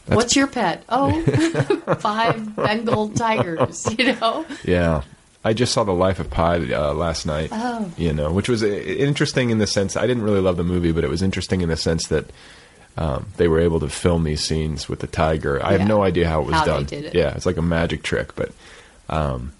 That's- 0.07 0.17
What's 0.17 0.37
your 0.37 0.47
pet? 0.47 0.85
Oh, 0.89 1.21
five 2.01 2.57
Bengal 2.57 3.09
tigers. 3.11 3.87
You 3.99 4.13
know. 4.15 4.47
Yeah. 4.65 5.03
I 5.45 5.53
just 5.53 5.73
saw 5.73 5.85
The 5.85 5.93
Life 5.93 6.19
of 6.19 6.29
Pi 6.31 6.57
uh, 6.73 6.93
last 6.95 7.25
night. 7.27 7.51
Oh. 7.53 7.93
You 7.97 8.13
know, 8.13 8.33
which 8.33 8.49
was 8.49 8.63
uh, 8.65 8.67
interesting 8.67 9.51
in 9.51 9.59
the 9.59 9.67
sense 9.67 9.97
I 9.97 10.07
didn't 10.07 10.25
really 10.25 10.41
love 10.41 10.57
the 10.57 10.65
movie, 10.65 10.91
but 10.91 11.05
it 11.05 11.11
was 11.11 11.23
interesting 11.23 11.61
in 11.61 11.69
the 11.69 11.77
sense 11.77 12.09
that 12.09 12.25
um, 12.97 13.27
they 13.37 13.47
were 13.47 13.61
able 13.61 13.79
to 13.81 13.89
film 13.89 14.25
these 14.25 14.41
scenes 14.43 14.89
with 14.89 14.99
the 15.01 15.07
tiger. 15.07 15.63
I 15.65 15.73
Yeah. 15.73 15.79
have 15.79 15.89
no 15.89 16.03
idea 16.03 16.29
how 16.29 16.41
it 16.41 16.47
was 16.47 16.55
How 16.55 16.65
they 16.65 16.71
done. 16.73 16.85
did 16.85 17.05
it. 17.05 17.15
Yeah, 17.15 17.35
it's 17.37 17.47
like 17.47 17.59
a 17.59 17.63
magic 17.63 18.03
trick, 18.03 18.35
but 18.35 18.51
um, 19.09 19.53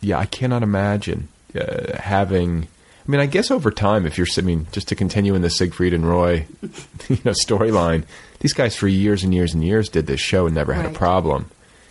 yeah, 0.00 0.18
I 0.18 0.24
cannot 0.26 0.62
imagine 0.62 1.28
uh, 1.58 1.98
having. 1.98 2.68
I 3.06 3.10
mean, 3.10 3.20
I 3.20 3.26
guess 3.26 3.50
over 3.50 3.70
time, 3.70 4.06
if 4.06 4.16
you're, 4.16 4.26
I 4.38 4.40
mean, 4.40 4.66
just 4.72 4.88
to 4.88 4.94
continue 4.94 5.34
in 5.34 5.42
the 5.42 5.50
Siegfried 5.50 5.92
and 5.92 6.08
Roy, 6.08 6.46
you 7.08 7.18
know, 7.24 7.32
storyline, 7.32 8.04
these 8.40 8.54
guys 8.54 8.74
for 8.76 8.88
years 8.88 9.22
and 9.22 9.34
years 9.34 9.52
and 9.52 9.62
years 9.62 9.90
did 9.90 10.06
this 10.06 10.20
show 10.20 10.46
and 10.46 10.54
never 10.54 10.72
had 10.72 10.86
Right. 10.86 10.94
a 10.94 10.98
problem. 10.98 11.50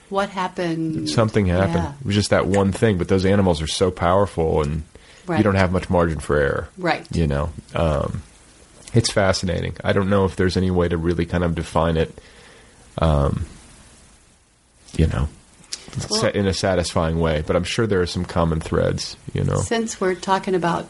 What 0.10 0.30
happened? 0.30 1.10
Something 1.10 1.46
happened. 1.48 1.76
Yeah. 1.76 1.94
It 2.00 2.06
was 2.06 2.16
just 2.16 2.30
that 2.32 2.48
one 2.48 2.72
thing. 2.72 2.98
But 2.98 3.08
those 3.10 3.26
animals 3.26 3.62
are 3.62 3.68
so 3.68 3.90
powerful, 3.92 4.62
and 4.64 4.84
you 5.30 5.44
don't 5.44 5.56
have 5.56 5.72
much 5.72 5.90
margin 5.90 6.20
for 6.20 6.38
error. 6.38 6.70
Right. 6.78 7.06
You 7.16 7.28
know, 7.28 7.50
um, 7.76 8.22
it's 8.94 9.12
fascinating. 9.12 9.76
I 9.84 9.94
don't 9.94 10.10
know 10.10 10.26
if 10.26 10.36
there's 10.36 10.58
any 10.58 10.70
way 10.72 10.88
to 10.88 10.98
really 10.98 11.26
kind 11.26 11.44
of 11.44 11.56
define 11.56 11.98
it. 11.98 12.20
Um, 13.00 13.46
you 14.98 15.08
know, 15.08 15.30
Well- 16.10 16.26
in 16.28 16.46
a 16.48 16.54
satisfying 16.54 17.20
way. 17.20 17.44
But 17.46 17.56
I'm 17.56 17.64
sure 17.64 17.88
there 17.88 18.02
are 18.02 18.06
some 18.08 18.26
common 18.26 18.60
threads. 18.60 19.16
You 19.34 19.44
know. 19.44 19.58
Since 19.62 20.00
we're 20.02 20.16
talking 20.16 20.54
about 20.56 20.88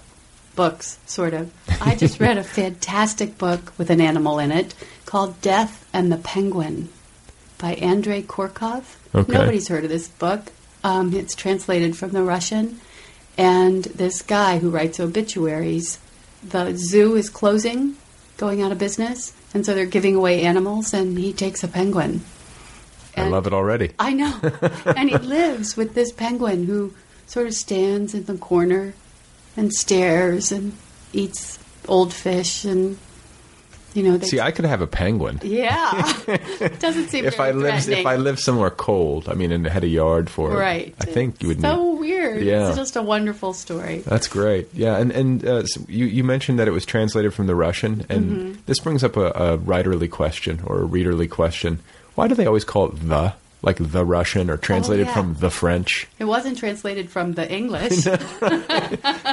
books, 0.55 0.99
sort 1.05 1.33
of, 1.33 1.51
I 1.81 1.95
just 1.95 2.19
read 2.19 2.37
a 2.37 2.43
fantastic 2.43 3.37
book 3.37 3.73
with 3.77 3.89
an 3.89 4.01
animal 4.01 4.39
in 4.39 4.51
it 4.51 4.75
called 5.05 5.41
Death 5.41 5.87
and 5.93 6.11
the 6.11 6.17
Penguin 6.17 6.89
by 7.57 7.73
Andrei 7.75 8.21
Kurkov. 8.21 8.97
Okay. 9.15 9.31
Nobody's 9.31 9.67
heard 9.67 9.83
of 9.83 9.89
this 9.89 10.07
book. 10.07 10.51
Um, 10.83 11.13
it's 11.13 11.35
translated 11.35 11.95
from 11.95 12.11
the 12.11 12.23
Russian. 12.23 12.79
And 13.37 13.85
this 13.85 14.21
guy 14.21 14.59
who 14.59 14.69
writes 14.69 14.99
obituaries, 14.99 15.99
the 16.43 16.75
zoo 16.75 17.15
is 17.15 17.29
closing, 17.29 17.95
going 18.37 18.61
out 18.61 18.71
of 18.71 18.77
business, 18.77 19.33
and 19.53 19.65
so 19.65 19.73
they're 19.73 19.85
giving 19.85 20.15
away 20.15 20.41
animals, 20.41 20.93
and 20.93 21.17
he 21.17 21.31
takes 21.33 21.63
a 21.63 21.67
penguin. 21.67 22.21
I 23.15 23.27
love 23.27 23.47
it 23.47 23.53
already. 23.53 23.91
I 23.99 24.13
know. 24.13 24.39
and 24.85 25.09
he 25.09 25.17
lives 25.17 25.77
with 25.77 25.93
this 25.93 26.11
penguin 26.11 26.65
who 26.65 26.93
sort 27.27 27.47
of 27.47 27.53
stands 27.53 28.13
in 28.13 28.25
the 28.25 28.37
corner 28.37 28.93
and 29.57 29.71
stares 29.73 30.51
and 30.51 30.73
eats 31.13 31.59
old 31.87 32.13
fish 32.13 32.65
and 32.65 32.97
you 33.93 34.01
know 34.01 34.17
See, 34.19 34.39
I 34.39 34.49
could 34.51 34.65
have 34.65 34.81
a 34.81 34.87
penguin. 34.87 35.39
yeah 35.43 35.91
doesn't 36.79 37.09
seem 37.09 37.25
If 37.25 37.39
I 37.39 37.51
lived 37.51 37.87
if. 37.89 38.05
I 38.07 38.15
lived 38.15 38.39
somewhere 38.39 38.71
cold, 38.71 39.29
I 39.29 39.33
mean, 39.33 39.51
and 39.51 39.67
had 39.67 39.83
a 39.83 39.87
yard 39.87 40.29
for 40.31 40.51
it, 40.51 40.55
right 40.57 40.95
I 40.99 41.05
think 41.05 41.41
you 41.43 41.49
would 41.49 41.61
so 41.61 41.91
need. 41.93 41.99
weird 41.99 42.43
Yeah. 42.43 42.69
it's 42.69 42.77
just 42.77 42.95
a 42.95 43.03
wonderful 43.03 43.53
story 43.53 43.99
That's 43.99 44.27
great. 44.27 44.69
Yeah, 44.73 44.97
and 44.97 45.11
and 45.11 45.45
uh, 45.45 45.65
so 45.67 45.81
you 45.87 46.05
you 46.07 46.23
mentioned 46.23 46.57
that 46.57 46.67
it 46.67 46.71
was 46.71 46.85
translated 46.85 47.33
from 47.35 47.45
the 47.47 47.55
Russian, 47.55 48.05
and 48.09 48.31
Mhm. 48.31 48.57
this 48.65 48.79
brings 48.79 49.03
up 49.03 49.15
a, 49.15 49.27
a 49.27 49.57
writerly 49.59 50.09
question 50.09 50.61
or 50.65 50.81
a 50.81 50.87
readerly 50.87 51.29
question. 51.29 51.79
Why 52.15 52.27
do 52.27 52.33
they 52.33 52.47
always 52.47 52.63
call 52.65 52.87
it 52.89 53.07
the 53.07 53.33
like 53.63 53.77
the 53.79 54.03
Russian 54.05 54.49
or 54.51 54.57
translated 54.57 55.07
Oh, 55.07 55.09
yeah. 55.09 55.13
from 55.15 55.33
the 55.39 55.49
French? 55.49 56.07
it 56.19 56.25
wasn't 56.25 56.57
translated 56.59 57.09
from 57.09 57.33
the 57.33 57.51
english 57.51 58.05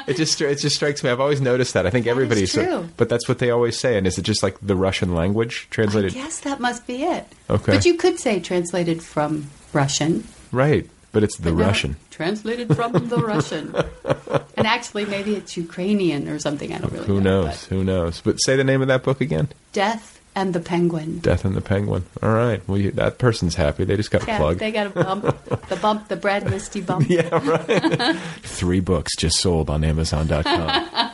It 0.07 0.17
just 0.17 0.41
it 0.41 0.59
just 0.59 0.77
strikes 0.77 1.03
me. 1.05 1.11
I've 1.11 1.21
always 1.21 1.41
noticed 1.41 1.75
that. 1.75 1.87
I 1.87 1.91
think 1.91 2.07
everybody's 2.07 2.53
true. 2.53 2.89
but 2.97 3.09
that's 3.09 3.29
what 3.29 3.39
they 3.39 3.51
always 3.51 3.79
say. 3.79 3.97
And 3.99 4.07
is 4.07 4.19
it 4.19 4.23
just 4.23 4.43
like 4.43 4.57
the 4.63 4.77
Russian 4.77 5.15
language 5.15 5.67
translated? 5.71 6.15
yes 6.15 6.41
that 6.41 6.61
must 6.61 6.87
be 6.87 7.03
it 7.05 7.27
Okay. 7.49 7.73
but 7.73 7.85
you 7.85 7.95
could 7.95 8.19
say 8.19 8.41
translated 8.41 9.03
from 9.03 9.51
russian 9.73 10.25
Right, 10.53 10.89
but 11.13 11.23
it's 11.23 11.37
the 11.39 11.51
But 11.53 11.65
Russian. 11.65 11.97
translated 12.11 12.75
from 12.75 12.93
the 13.09 13.19
russian 13.19 13.75
and 14.57 14.67
actually 14.67 15.05
maybe 15.07 15.35
it's 15.37 15.57
ukrainian 15.57 16.29
or 16.29 16.39
something 16.39 16.73
i 16.75 16.79
don't 16.79 16.93
really 16.93 17.07
Who 17.07 17.21
know 17.21 17.43
Who 17.43 17.47
knows? 17.49 17.65
Who 17.67 17.85
knows? 17.85 18.21
But 18.21 18.37
say 18.39 18.57
the 18.57 18.65
name 18.65 18.83
of 18.83 18.89
that 18.89 19.03
book 19.03 19.21
again. 19.21 19.49
death 19.73 20.20
and 20.35 20.55
the 20.55 20.61
penguin 20.61 21.19
Death 21.19 21.45
and 21.45 21.57
the 21.57 21.61
Penguin. 21.61 22.05
All 22.23 22.33
right. 22.33 22.67
Well, 22.69 22.79
you, 22.79 22.91
that 22.93 23.19
person's 23.19 23.55
happy. 23.57 23.85
They 23.85 23.97
just 23.97 24.11
got 24.11 24.23
a 24.23 24.27
yeah, 24.27 24.39
plug. 24.39 24.59
they 24.59 24.71
got 24.71 24.87
a 24.87 24.91
bump 24.91 25.25
the 25.69 25.77
bump 25.77 26.09
the 26.09 26.17
Brad 26.17 26.45
Listi 26.45 26.85
bump 26.85 27.07
yeah, 27.09 27.29
right. 27.31 28.17
Three 28.43 28.81
books 28.81 29.17
just 29.17 29.39
sold 29.39 29.69
on 29.71 29.83
Amazon.com. 29.85 31.11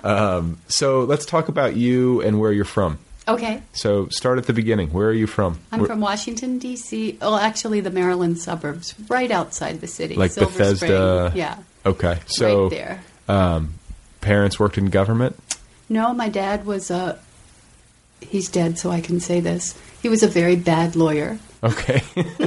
um, 0.04 0.58
so 0.68 1.04
let's 1.04 1.26
talk 1.26 1.48
about 1.48 1.74
you 1.76 2.20
and 2.22 2.38
where 2.40 2.52
you're 2.52 2.64
from. 2.64 2.98
okay 3.28 3.62
So 3.72 4.08
start 4.08 4.38
at 4.38 4.46
the 4.46 4.52
beginning. 4.52 4.90
Where 4.90 5.08
are 5.08 5.12
you 5.12 5.26
from? 5.26 5.58
I'm 5.72 5.80
Where- 5.80 5.88
from 5.88 6.00
Washington 6.00 6.58
D.C. 6.58 7.18
Oh, 7.20 7.36
actually, 7.36 7.80
the 7.80 7.90
Maryland 7.90 8.38
suburbs, 8.38 8.94
right 9.08 9.30
outside 9.30 9.80
the 9.80 9.86
city, 9.88 10.14
like 10.14 10.30
Silver 10.32 10.50
Bethesda. 10.58 11.26
Spring. 11.28 11.38
Yeah. 11.38 11.58
Okay. 11.84 12.18
So 12.26 12.62
Right 12.64 12.70
there. 12.70 13.00
Um, 13.28 13.74
parents 14.20 14.58
worked 14.60 14.78
in 14.78 14.86
government. 14.86 15.36
No, 15.88 16.12
my 16.14 16.28
dad 16.28 16.66
was 16.66 16.90
a. 16.90 17.18
He's 18.20 18.48
dead, 18.48 18.78
so 18.78 18.90
I 18.90 19.00
can 19.00 19.20
say 19.20 19.40
this. 19.40 19.74
He 20.02 20.08
was 20.08 20.22
a 20.22 20.28
very 20.28 20.56
bad 20.56 20.96
lawyer. 20.96 21.38
Okay. 21.62 22.02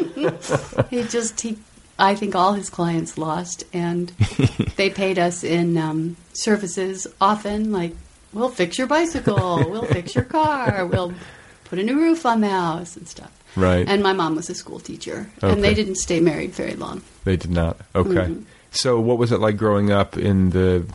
He 0.89 1.03
just 1.03 1.41
he. 1.41 1.57
I 1.99 2.15
think 2.15 2.35
all 2.35 2.53
his 2.53 2.69
clients 2.69 3.17
lost, 3.17 3.63
and 3.73 4.09
they 4.77 4.89
paid 4.89 5.19
us 5.19 5.43
in 5.43 5.77
um, 5.77 6.15
services 6.33 7.05
often, 7.21 7.71
like 7.71 7.93
we'll 8.33 8.49
fix 8.49 8.77
your 8.77 8.87
bicycle, 8.87 9.57
we'll 9.69 9.85
fix 9.85 10.15
your 10.15 10.23
car, 10.23 10.85
we'll 10.87 11.13
put 11.65 11.77
a 11.79 11.83
new 11.83 11.95
roof 11.99 12.25
on 12.25 12.41
the 12.41 12.49
house 12.49 12.97
and 12.97 13.07
stuff. 13.07 13.31
Right. 13.55 13.87
And 13.87 14.01
my 14.01 14.13
mom 14.13 14.35
was 14.35 14.49
a 14.49 14.55
school 14.55 14.79
teacher, 14.79 15.29
Okay. 15.43 15.53
and 15.53 15.63
they 15.63 15.73
didn't 15.75 15.95
stay 15.97 16.19
married 16.19 16.51
very 16.51 16.73
long. 16.75 17.01
They 17.25 17.37
did 17.37 17.51
not. 17.51 17.77
Okay. 17.93 18.09
Mhm. 18.09 18.45
So 18.71 18.99
what 18.99 19.19
was 19.19 19.31
it 19.31 19.39
like 19.39 19.57
growing 19.57 19.91
up 19.91 20.17
in 20.17 20.49
the 20.49 20.85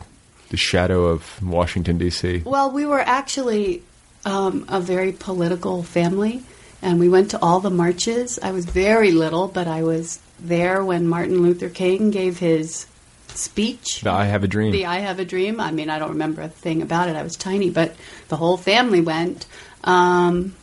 the 0.49 0.57
shadow 0.57 1.05
of 1.05 1.41
Washington 1.41 1.97
D.C.? 1.97 2.41
Well, 2.45 2.71
we 2.71 2.85
were 2.85 2.99
actually 3.01 3.83
um, 4.25 4.65
a 4.69 4.79
very 4.79 5.11
political 5.11 5.83
family, 5.83 6.43
and 6.81 6.99
we 6.99 7.09
went 7.09 7.31
to 7.31 7.41
all 7.41 7.59
the 7.59 7.69
marches. 7.69 8.39
I 8.41 8.51
was 8.51 8.65
very 8.65 9.11
little, 9.11 9.47
but 9.47 9.67
I 9.67 9.83
was 9.83 10.19
there 10.39 10.83
when 10.83 11.07
Martin 11.07 11.41
Luther 11.41 11.69
King 11.69 12.11
gave 12.11 12.39
his 12.39 12.85
speech. 13.29 14.01
The 14.01 14.11
I 14.11 14.25
Have 14.25 14.43
a 14.43 14.47
Dream. 14.47 14.71
The 14.71 14.85
I 14.85 14.99
Have 14.99 15.19
a 15.19 15.25
Dream. 15.25 15.59
I 15.59 15.71
mean, 15.71 15.89
I 15.89 15.99
don't 15.99 16.09
remember 16.09 16.41
a 16.41 16.49
thing 16.49 16.81
about 16.81 17.09
it. 17.09 17.15
I 17.15 17.23
was 17.23 17.35
tiny, 17.35 17.69
but 17.69 17.95
the 18.27 18.37
whole 18.37 18.57
family 18.57 19.01
went. 19.01 19.45
Um, 19.83 20.55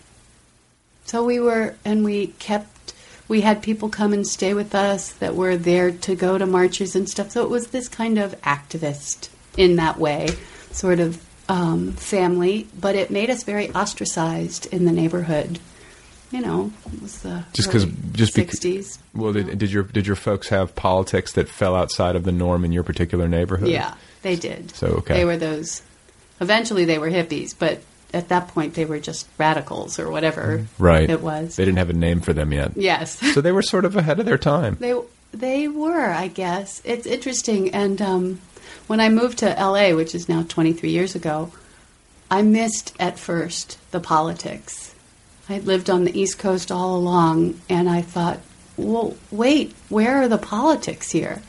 so 1.04 1.24
we 1.24 1.40
were, 1.40 1.76
and 1.84 2.04
we 2.04 2.28
kept, 2.38 2.92
we 3.28 3.40
had 3.42 3.62
people 3.62 3.88
come 3.88 4.12
and 4.12 4.26
stay 4.26 4.54
with 4.54 4.74
us 4.74 5.12
that 5.14 5.34
were 5.34 5.56
there 5.56 5.90
to 5.90 6.14
go 6.14 6.36
to 6.36 6.46
marches 6.46 6.96
and 6.96 7.08
stuff. 7.08 7.30
So 7.30 7.42
it 7.42 7.50
was 7.50 7.68
this 7.68 7.88
kind 7.88 8.18
of 8.18 8.40
activist 8.42 9.28
in 9.56 9.76
that 9.76 9.98
way, 9.98 10.30
sort 10.70 11.00
of 11.00 11.22
um, 11.48 11.92
family, 11.92 12.66
but 12.78 12.94
it 12.94 13.10
made 13.10 13.30
us 13.30 13.42
very 13.42 13.70
ostracized 13.72 14.66
in 14.66 14.84
the 14.84 14.92
neighborhood. 14.92 15.58
You 16.32 16.40
know, 16.40 16.72
it 16.92 17.02
was 17.02 17.22
the 17.22 17.44
just 17.52 17.68
because 17.68 17.84
just 18.12 18.34
bec- 18.34 18.48
60s. 18.48 18.98
Well, 19.14 19.32
did, 19.32 19.58
did 19.58 19.70
your 19.70 19.84
did 19.84 20.06
your 20.06 20.16
folks 20.16 20.48
have 20.48 20.74
politics 20.74 21.32
that 21.34 21.48
fell 21.48 21.76
outside 21.76 22.16
of 22.16 22.24
the 22.24 22.32
norm 22.32 22.64
in 22.64 22.72
your 22.72 22.82
particular 22.82 23.28
neighborhood? 23.28 23.68
Yeah, 23.68 23.94
they 24.22 24.34
did. 24.34 24.74
So, 24.74 24.88
okay. 24.88 25.14
They 25.14 25.24
were 25.24 25.36
those. 25.36 25.82
Eventually, 26.40 26.84
they 26.84 26.98
were 26.98 27.10
hippies, 27.10 27.54
but 27.56 27.80
at 28.12 28.28
that 28.28 28.48
point, 28.48 28.74
they 28.74 28.84
were 28.84 28.98
just 28.98 29.28
radicals 29.38 29.98
or 29.98 30.10
whatever. 30.10 30.66
Right. 30.78 31.08
It 31.08 31.22
was. 31.22 31.56
They 31.56 31.64
didn't 31.64 31.78
have 31.78 31.90
a 31.90 31.94
name 31.94 32.20
for 32.20 32.32
them 32.32 32.52
yet. 32.52 32.76
Yes. 32.76 33.18
so 33.34 33.40
they 33.40 33.52
were 33.52 33.62
sort 33.62 33.84
of 33.84 33.96
ahead 33.96 34.18
of 34.18 34.26
their 34.26 34.38
time. 34.38 34.76
They 34.80 34.98
they 35.32 35.68
were, 35.68 36.10
I 36.10 36.28
guess. 36.28 36.82
It's 36.84 37.06
interesting. 37.06 37.70
And 37.70 38.00
um, 38.00 38.40
when 38.86 39.00
I 39.00 39.08
moved 39.08 39.38
to 39.38 39.58
L.A., 39.58 39.94
which 39.94 40.14
is 40.14 40.28
now 40.28 40.44
23 40.48 40.90
years 40.90 41.14
ago, 41.14 41.52
I 42.30 42.42
missed 42.42 42.94
at 42.98 43.18
first 43.18 43.78
the 43.90 44.00
politics. 44.00 44.94
I 45.48 45.54
had 45.54 45.66
lived 45.66 45.88
on 45.88 46.04
the 46.04 46.18
East 46.18 46.38
Coast 46.38 46.72
all 46.72 46.96
along, 46.96 47.60
and 47.68 47.88
I 47.88 48.02
thought, 48.02 48.40
well, 48.76 49.16
wait, 49.30 49.74
where 49.88 50.22
are 50.22 50.28
the 50.28 50.38
politics 50.38 51.12
here? 51.12 51.42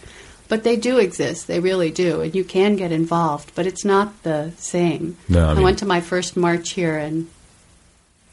But 0.48 0.64
they 0.64 0.76
do 0.78 0.98
exist. 0.98 1.48
They 1.48 1.60
really 1.60 1.92
do, 1.92 2.22
and 2.22 2.34
you 2.34 2.44
can 2.44 2.76
get 2.76 2.92
involved. 2.92 3.52
But 3.56 3.66
it's 3.66 3.84
not 3.84 4.24
the 4.24 4.52
same. 4.58 5.18
No, 5.28 5.50
I 5.50 5.54
mean- 5.56 5.64
went 5.64 5.80
to 5.80 5.86
my 5.86 6.00
first 6.00 6.38
march 6.38 6.72
here, 6.72 6.98
and 6.98 7.28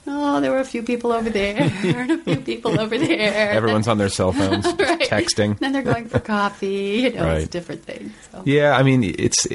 oh, 0.06 0.40
there 0.40 0.50
were 0.50 0.58
a 0.60 0.64
few 0.64 0.82
people 0.82 1.12
over 1.12 1.30
there, 1.30 1.56
and 1.84 2.10
a 2.10 2.18
few 2.18 2.36
people 2.40 2.80
over 2.80 2.96
there. 2.98 3.50
Everyone's 3.50 3.88
on 3.88 3.98
their 3.98 4.08
cell 4.08 4.32
phones, 4.38 4.64
Right. 4.66 5.00
texting. 5.00 5.58
Then 5.58 5.72
they're 5.72 5.82
going 5.82 6.08
for 6.08 6.20
coffee. 6.20 7.02
You 7.04 7.12
know, 7.12 7.24
Right. 7.24 7.38
it's 7.42 7.48
different 7.48 7.84
things. 7.84 8.12
So. 8.32 8.42
Yeah, 8.44 8.76
I 8.76 8.82
mean, 8.82 9.02
it's 9.04 9.46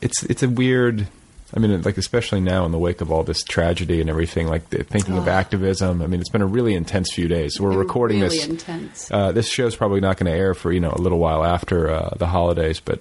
it's 0.00 0.22
it's 0.24 0.42
a 0.42 0.48
weird. 0.48 1.06
I 1.54 1.60
mean, 1.60 1.80
like 1.82 1.96
especially 1.96 2.40
now 2.40 2.66
in 2.66 2.72
the 2.72 2.78
wake 2.78 3.00
of 3.00 3.12
all 3.12 3.22
this 3.22 3.42
tragedy 3.44 4.00
and 4.00 4.10
everything, 4.10 4.48
like 4.48 4.68
thinking 4.68 5.16
of 5.16 5.28
Oh. 5.28 5.30
activism. 5.30 6.02
I 6.02 6.06
mean, 6.08 6.18
it's 6.20 6.28
been 6.28 6.42
a 6.42 6.46
really 6.46 6.74
intense 6.74 7.12
few 7.14 7.28
days. 7.28 7.60
We're 7.60 7.70
Been 7.70 7.78
recording 7.78 8.20
really 8.20 8.36
this. 8.38 8.46
intense. 8.48 9.10
Uh, 9.12 9.30
this 9.32 9.48
show's 9.48 9.76
probably 9.76 10.00
not 10.00 10.16
going 10.18 10.30
to 10.30 10.36
air 10.36 10.54
for 10.54 10.72
you 10.72 10.80
know 10.80 10.90
a 10.90 11.00
little 11.00 11.18
while 11.20 11.44
after 11.44 11.88
uh, 11.88 12.10
the 12.18 12.26
holidays, 12.26 12.80
but 12.80 13.00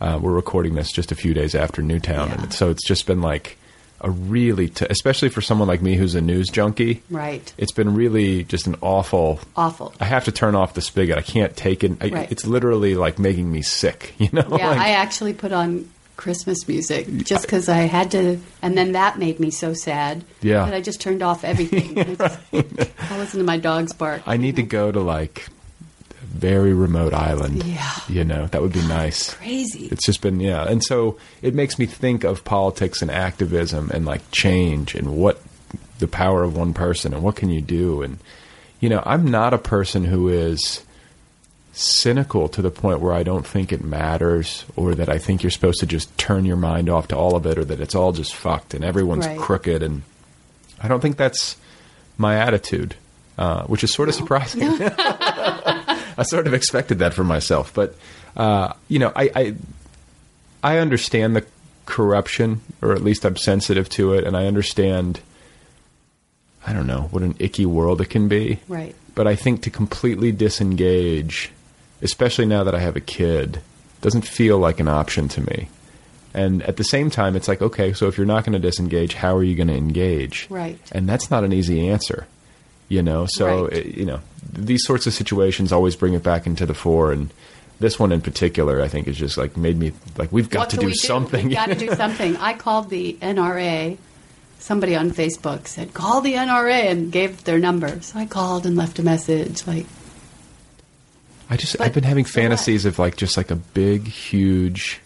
uh, 0.00 0.18
we're 0.20 0.32
recording 0.32 0.74
this 0.74 0.90
just 0.90 1.12
a 1.12 1.14
few 1.14 1.34
days 1.34 1.54
after 1.54 1.82
Newtown, 1.82 2.30
and 2.30 2.52
so 2.52 2.70
it's 2.70 2.84
just 2.84 3.06
been 3.06 3.20
like 3.20 3.58
a 4.02 4.10
really, 4.10 4.68
t- 4.68 4.86
especially 4.90 5.28
for 5.28 5.40
someone 5.40 5.68
like 5.68 5.80
me 5.82 5.94
who's 5.96 6.14
a 6.14 6.20
news 6.20 6.48
junkie. 6.48 7.02
Right. 7.10 7.52
It's 7.58 7.72
been 7.72 7.94
really 7.94 8.44
just 8.44 8.66
an 8.66 8.76
awful. 8.80 9.40
Awful. 9.56 9.94
I 10.00 10.04
have 10.04 10.24
to 10.24 10.32
turn 10.32 10.54
off 10.54 10.74
the 10.74 10.80
spigot. 10.80 11.16
I 11.18 11.22
can't 11.22 11.56
take 11.56 11.84
it. 11.84 11.92
I, 12.00 12.08
Right. 12.08 12.32
It's 12.32 12.44
literally 12.46 12.94
like 12.94 13.18
making 13.18 13.50
me 13.50 13.62
sick. 13.62 14.14
You 14.18 14.28
know. 14.32 14.46
Yeah, 14.56 14.68
Like- 14.70 14.78
I 14.78 14.90
actually 14.90 15.32
put 15.34 15.52
on 15.52 15.88
Christmas 16.16 16.68
music 16.68 17.08
just 17.24 17.42
because 17.42 17.68
I 17.68 17.78
had 17.78 18.10
to, 18.12 18.38
and 18.60 18.76
then 18.78 18.92
that 18.92 19.18
made 19.18 19.40
me 19.40 19.50
so 19.50 19.72
sad 19.74 20.24
Yeah. 20.40 20.64
that 20.66 20.74
I 20.74 20.80
just 20.80 21.00
turned 21.00 21.22
off 21.22 21.42
everything. 21.44 21.98
I, 22.00 22.04
just, 22.14 22.38
I 23.10 23.18
listened 23.18 23.40
to 23.40 23.44
my 23.44 23.56
dog's 23.56 23.92
bark. 23.92 24.22
I 24.26 24.36
need 24.36 24.56
to 24.56 24.62
go 24.62 24.92
to 24.92 25.00
like 25.00 25.48
very 26.32 26.72
remote 26.72 27.12
island. 27.14 27.62
Yeah. 27.64 27.90
You 28.08 28.24
know, 28.24 28.46
that 28.46 28.62
would 28.62 28.72
be 28.72 28.86
nice. 28.86 29.34
Crazy. 29.34 29.86
It's 29.86 30.04
just 30.06 30.20
been 30.22 30.40
yeah. 30.40 30.64
And 30.64 30.82
so 30.82 31.18
it 31.42 31.54
makes 31.54 31.78
me 31.78 31.86
think 31.86 32.24
of 32.24 32.42
politics 32.44 33.02
and 33.02 33.10
activism 33.10 33.90
and 33.92 34.04
like 34.06 34.22
change 34.30 34.94
and 34.94 35.16
what 35.16 35.40
the 35.98 36.08
power 36.08 36.42
of 36.42 36.56
one 36.56 36.72
person 36.74 37.12
and 37.14 37.22
what 37.22 37.36
can 37.36 37.50
you 37.50 37.60
do 37.60 38.02
and 38.02 38.18
you 38.80 38.88
know, 38.88 39.02
I'm 39.06 39.30
not 39.30 39.54
a 39.54 39.58
person 39.58 40.04
who 40.04 40.28
is 40.28 40.82
cynical 41.72 42.48
to 42.48 42.60
the 42.60 42.70
point 42.70 43.00
where 43.00 43.12
I 43.12 43.22
don't 43.22 43.46
think 43.46 43.72
it 43.72 43.82
matters 43.84 44.64
or 44.74 44.94
that 44.96 45.08
I 45.08 45.18
think 45.18 45.42
you're 45.42 45.50
supposed 45.50 45.80
to 45.80 45.86
just 45.86 46.16
turn 46.18 46.44
your 46.44 46.56
mind 46.56 46.88
off 46.90 47.08
to 47.08 47.16
all 47.16 47.36
of 47.36 47.46
it 47.46 47.56
or 47.58 47.64
that 47.64 47.80
it's 47.80 47.94
all 47.94 48.12
just 48.12 48.34
fucked 48.34 48.74
and 48.74 48.84
everyone's 48.84 49.26
Right. 49.26 49.38
crooked 49.38 49.82
and 49.82 50.02
I 50.82 50.88
don't 50.88 51.00
think 51.00 51.16
that's 51.16 51.56
my 52.18 52.36
attitude, 52.38 52.96
uh, 53.38 53.62
which 53.64 53.84
is 53.84 53.92
sort 53.94 54.08
of 54.08 54.14
surprising. 54.16 54.62
I 56.18 56.22
sort 56.24 56.46
of 56.46 56.54
expected 56.54 56.98
that 57.00 57.14
for 57.14 57.24
myself, 57.24 57.72
but 57.74 57.94
uh, 58.36 58.72
you 58.88 58.98
know, 58.98 59.12
I, 59.16 59.30
I 59.34 59.54
I 60.62 60.78
understand 60.78 61.34
the 61.36 61.44
corruption, 61.86 62.60
or 62.80 62.92
at 62.92 63.02
least 63.02 63.24
I'm 63.24 63.36
sensitive 63.36 63.88
to 63.90 64.14
it, 64.14 64.24
and 64.24 64.36
I 64.36 64.46
understand. 64.46 65.20
I 66.66 66.72
don't 66.72 66.86
know 66.86 67.08
what 67.10 67.22
an 67.24 67.34
icky 67.40 67.66
world 67.66 68.00
it 68.00 68.10
can 68.10 68.28
be, 68.28 68.60
Right. 68.68 68.94
but 69.16 69.26
I 69.26 69.34
think 69.34 69.62
to 69.62 69.70
completely 69.70 70.30
disengage, 70.30 71.50
especially 72.02 72.46
now 72.46 72.62
that 72.62 72.74
I 72.74 72.78
have 72.78 72.94
a 72.94 73.00
kid, 73.00 73.60
doesn't 74.00 74.22
feel 74.26 74.58
like 74.58 74.78
an 74.78 74.86
option 74.86 75.26
to 75.30 75.40
me. 75.40 75.68
And 76.34 76.62
at 76.62 76.76
the 76.76 76.84
same 76.84 77.10
time, 77.10 77.34
it's 77.34 77.48
like, 77.48 77.60
okay, 77.60 77.92
so 77.92 78.06
if 78.06 78.16
you're 78.16 78.26
not 78.28 78.44
going 78.44 78.52
to 78.52 78.58
disengage, 78.60 79.14
how 79.14 79.36
are 79.36 79.42
you 79.42 79.56
going 79.56 79.68
to 79.68 79.74
engage? 79.76 80.46
Right. 80.48 80.78
And 80.92 81.08
that's 81.08 81.30
not 81.32 81.42
an 81.44 81.52
easy 81.52 81.88
answer, 81.88 82.28
you 82.92 83.02
know. 83.02 83.26
So 83.28 83.64
Right. 83.64 83.72
it- 83.78 83.94
you 83.96 84.04
know, 84.04 84.20
these 84.52 84.84
sorts 84.84 85.06
of 85.06 85.14
situations 85.14 85.72
always 85.72 85.96
bring 85.96 86.12
it 86.14 86.22
back 86.22 86.46
into 86.46 86.66
the 86.66 86.74
fore, 86.74 87.10
and 87.12 87.30
this 87.80 87.98
one 87.98 88.12
in 88.12 88.20
particular, 88.20 88.80
I 88.82 88.88
think, 88.88 89.08
is 89.08 89.16
just 89.16 89.36
like 89.38 89.56
made 89.56 89.78
me 89.78 89.92
like 90.18 90.30
we've 90.30 90.50
got 90.50 90.60
what 90.60 90.70
to 90.70 90.76
do 90.76 90.86
we 90.86 90.94
something. 90.94 91.46
We've 91.48 91.56
got 91.56 91.70
to 91.70 91.74
do 91.74 91.94
something. 92.02 92.36
I 92.36 92.52
called 92.54 92.90
the 92.90 93.16
NRA. 93.22 93.96
Somebody 94.58 94.94
on 94.94 95.10
Facebook 95.10 95.66
said, 95.66 95.92
"Call 95.94 96.20
the 96.20 96.34
NRA," 96.34 96.88
and 96.88 97.10
gave 97.10 97.42
their 97.44 97.58
number. 97.58 98.00
So 98.02 98.18
I 98.20 98.26
called 98.26 98.64
and 98.66 98.76
left 98.76 98.98
a 99.00 99.02
message. 99.02 99.66
Like, 99.66 99.86
I 101.50 101.56
just 101.56 101.80
I've 101.80 101.92
been 101.94 102.04
having 102.04 102.24
so 102.24 102.28
what? 102.28 102.34
fantasies 102.42 102.84
of 102.84 102.98
like 102.98 103.16
just 103.16 103.36
like 103.36 103.50
a 103.50 103.56
big, 103.56 104.06
huge, 104.06 105.00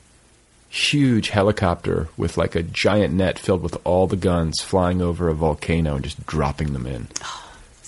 huge 0.68 1.30
helicopter 1.30 2.08
with 2.18 2.36
like 2.36 2.54
a 2.54 2.62
giant 2.62 3.14
net 3.14 3.38
filled 3.38 3.62
with 3.62 3.78
all 3.84 4.06
the 4.06 4.16
guns 4.16 4.60
flying 4.60 5.00
over 5.00 5.28
a 5.28 5.34
volcano 5.34 5.94
and 5.94 6.04
just 6.04 6.26
dropping 6.26 6.72
them 6.74 6.86
in. 6.86 7.06
Oh, 7.24 7.42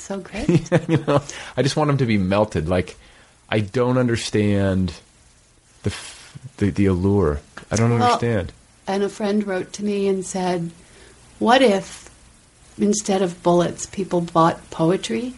so 0.09 0.19
great. 0.21 0.49
you 0.89 0.97
know, 1.07 1.23
I 1.57 1.63
just 1.63 1.77
want 1.77 1.89
them 1.89 1.99
to 1.99 2.07
be 2.07 2.19
melted. 2.19 2.69
Like 2.69 2.97
I 3.49 3.61
don't 3.61 3.99
understand 3.99 4.95
the 5.83 5.95
the, 6.57 6.71
the 6.71 6.87
allure. 6.87 7.41
I 7.71 7.77
don't 7.77 7.91
Well, 7.93 8.03
understand. 8.03 8.53
and 8.87 9.03
a 9.03 9.09
friend 9.09 9.47
wrote 9.47 9.73
to 9.75 9.85
me 9.85 10.09
and 10.09 10.25
said, 10.25 10.71
"What 11.39 11.63
if 11.63 12.09
instead 12.79 13.23
of 13.23 13.43
bullets, 13.43 13.87
people 13.87 14.21
bought 14.23 14.71
poetry? 14.71 15.35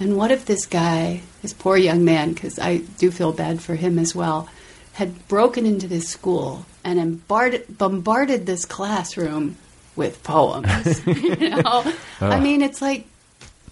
And 0.00 0.16
what 0.16 0.30
if 0.30 0.44
this 0.44 0.64
guy, 0.64 1.22
this 1.42 1.52
poor 1.52 1.76
young 1.76 2.04
man, 2.04 2.32
because 2.32 2.58
I 2.60 2.78
do 2.98 3.10
feel 3.10 3.32
bad 3.32 3.60
for 3.60 3.74
him 3.74 3.98
as 3.98 4.14
well, 4.14 4.48
had 4.92 5.26
broken 5.26 5.66
into 5.66 5.88
this 5.88 6.08
school 6.08 6.66
and 6.84 6.98
bombarded, 7.26 7.76
bombarded 7.78 8.46
this 8.46 8.64
classroom 8.64 9.56
with 9.96 10.22
poems? 10.22 11.04
you 11.06 11.34
know, 11.50 11.60
ah. 12.20 12.30
I 12.30 12.38
mean, 12.38 12.62
it's 12.62 12.80
like 12.80 13.06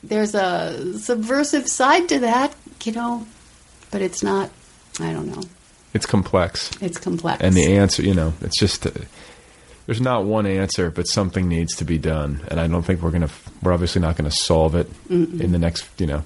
there's 0.08 0.34
a 0.34 0.98
subversive 0.98 1.68
side 1.68 2.08
to 2.10 2.20
that, 2.20 2.54
you 2.84 2.92
know, 2.92 3.26
but 3.90 4.02
it's 4.02 4.22
not. 4.22 4.50
I 5.00 5.12
don't 5.12 5.26
know. 5.26 5.42
It's 5.94 6.06
complex. 6.06 6.70
It's 6.80 6.98
complex. 6.98 7.42
And 7.42 7.54
the 7.54 7.76
answer, 7.76 8.02
you 8.02 8.14
know, 8.14 8.32
it's 8.40 8.58
just 8.58 8.86
uh, 8.86 8.90
there's 9.86 10.00
not 10.00 10.24
one 10.24 10.46
answer, 10.46 10.90
but 10.90 11.06
something 11.06 11.48
needs 11.48 11.76
to 11.76 11.84
be 11.84 11.98
done, 11.98 12.42
and 12.48 12.58
I 12.60 12.66
don't 12.66 12.82
think 12.82 13.02
we're 13.02 13.10
gonna. 13.10 13.30
We're 13.62 13.72
obviously 13.72 14.00
not 14.02 14.16
gonna 14.16 14.30
solve 14.30 14.74
it 14.74 14.90
Mm-mm. 15.08 15.40
in 15.40 15.52
the 15.52 15.58
next, 15.58 15.88
you 16.00 16.06
know, 16.06 16.24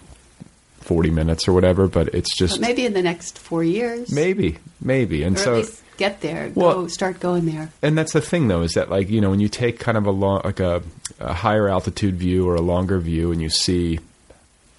forty 0.80 1.10
minutes 1.10 1.46
or 1.48 1.52
whatever. 1.52 1.86
But 1.88 2.14
it's 2.14 2.34
just 2.36 2.54
But 2.54 2.60
maybe 2.68 2.86
in 2.86 2.92
the 2.94 3.02
next 3.02 3.38
four 3.38 3.62
years. 3.62 4.12
maybe, 4.12 4.58
maybe, 4.80 5.22
and 5.22 5.36
or 5.36 5.62
so 5.62 5.62
get 6.00 6.20
there. 6.22 6.50
Well- 6.54 6.82
go 6.82 6.86
start 6.88 7.20
going 7.20 7.46
there. 7.46 7.70
and 7.82 7.96
that's 7.96 8.12
the 8.12 8.20
thing 8.20 8.48
though 8.48 8.62
is 8.62 8.72
that 8.72 8.90
like 8.90 9.08
you 9.08 9.20
know 9.20 9.30
when 9.30 9.38
you 9.40 9.48
take 9.48 9.78
kind 9.78 9.96
of 9.96 10.06
a 10.06 10.10
long 10.10 10.40
like 10.44 10.58
a, 10.60 10.82
a 11.20 11.32
higher 11.34 11.68
altitude 11.68 12.16
view 12.16 12.48
or 12.48 12.54
a 12.56 12.60
longer 12.60 12.98
view 12.98 13.30
and 13.32 13.40
you 13.40 13.48
see 13.50 14.00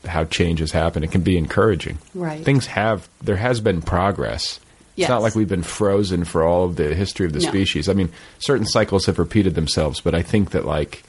how 0.05 0.23
changes 0.25 0.71
happen 0.71 1.03
it 1.03 1.11
can 1.11 1.21
be 1.21 1.37
encouraging 1.37 1.97
Right. 2.15 2.43
things 2.43 2.65
have 2.65 3.07
there 3.21 3.37
has 3.37 3.61
been 3.61 3.81
progress 3.81 4.59
it's 4.97 5.09
not 5.09 5.21
like 5.23 5.33
we've 5.35 5.49
been 5.49 5.63
frozen 5.63 6.25
for 6.25 6.43
all 6.43 6.65
of 6.65 6.75
the 6.75 6.93
history 6.93 7.25
of 7.25 7.33
the 7.33 7.39
No. 7.39 7.49
species 7.49 7.87
i 7.89 7.93
mean 7.93 8.09
certain 8.39 8.65
cycles 8.65 9.05
have 9.07 9.17
repeated 9.19 9.53
themselves 9.55 10.01
but 10.01 10.13
i 10.15 10.21
think 10.23 10.51
that 10.51 10.65
like 10.65 11.03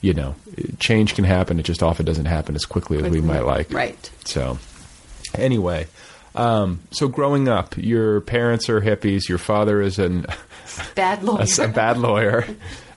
you 0.00 0.14
know 0.14 0.34
change 0.78 1.14
can 1.16 1.24
happen 1.24 1.58
it 1.58 1.64
just 1.64 1.82
often 1.82 2.04
doesn't 2.06 2.26
happen 2.26 2.54
as 2.54 2.64
quickly 2.64 2.98
as 3.02 3.10
we 3.10 3.20
might 3.20 3.44
like 3.44 3.72
Right. 3.72 4.10
so 4.24 4.58
anyway 5.34 5.86
um, 6.38 6.80
so 6.90 7.08
growing 7.08 7.48
up 7.48 7.76
your 7.76 8.20
parents 8.22 8.68
are 8.68 8.80
hippies 8.80 9.28
your 9.28 9.38
father 9.38 9.80
is 9.82 9.98
an 9.98 10.24
Bad 10.94 11.22
lawyer. 11.28 11.44
a, 11.58 11.64
a 11.64 11.68
bad 11.68 11.98
lawyer. 11.98 12.46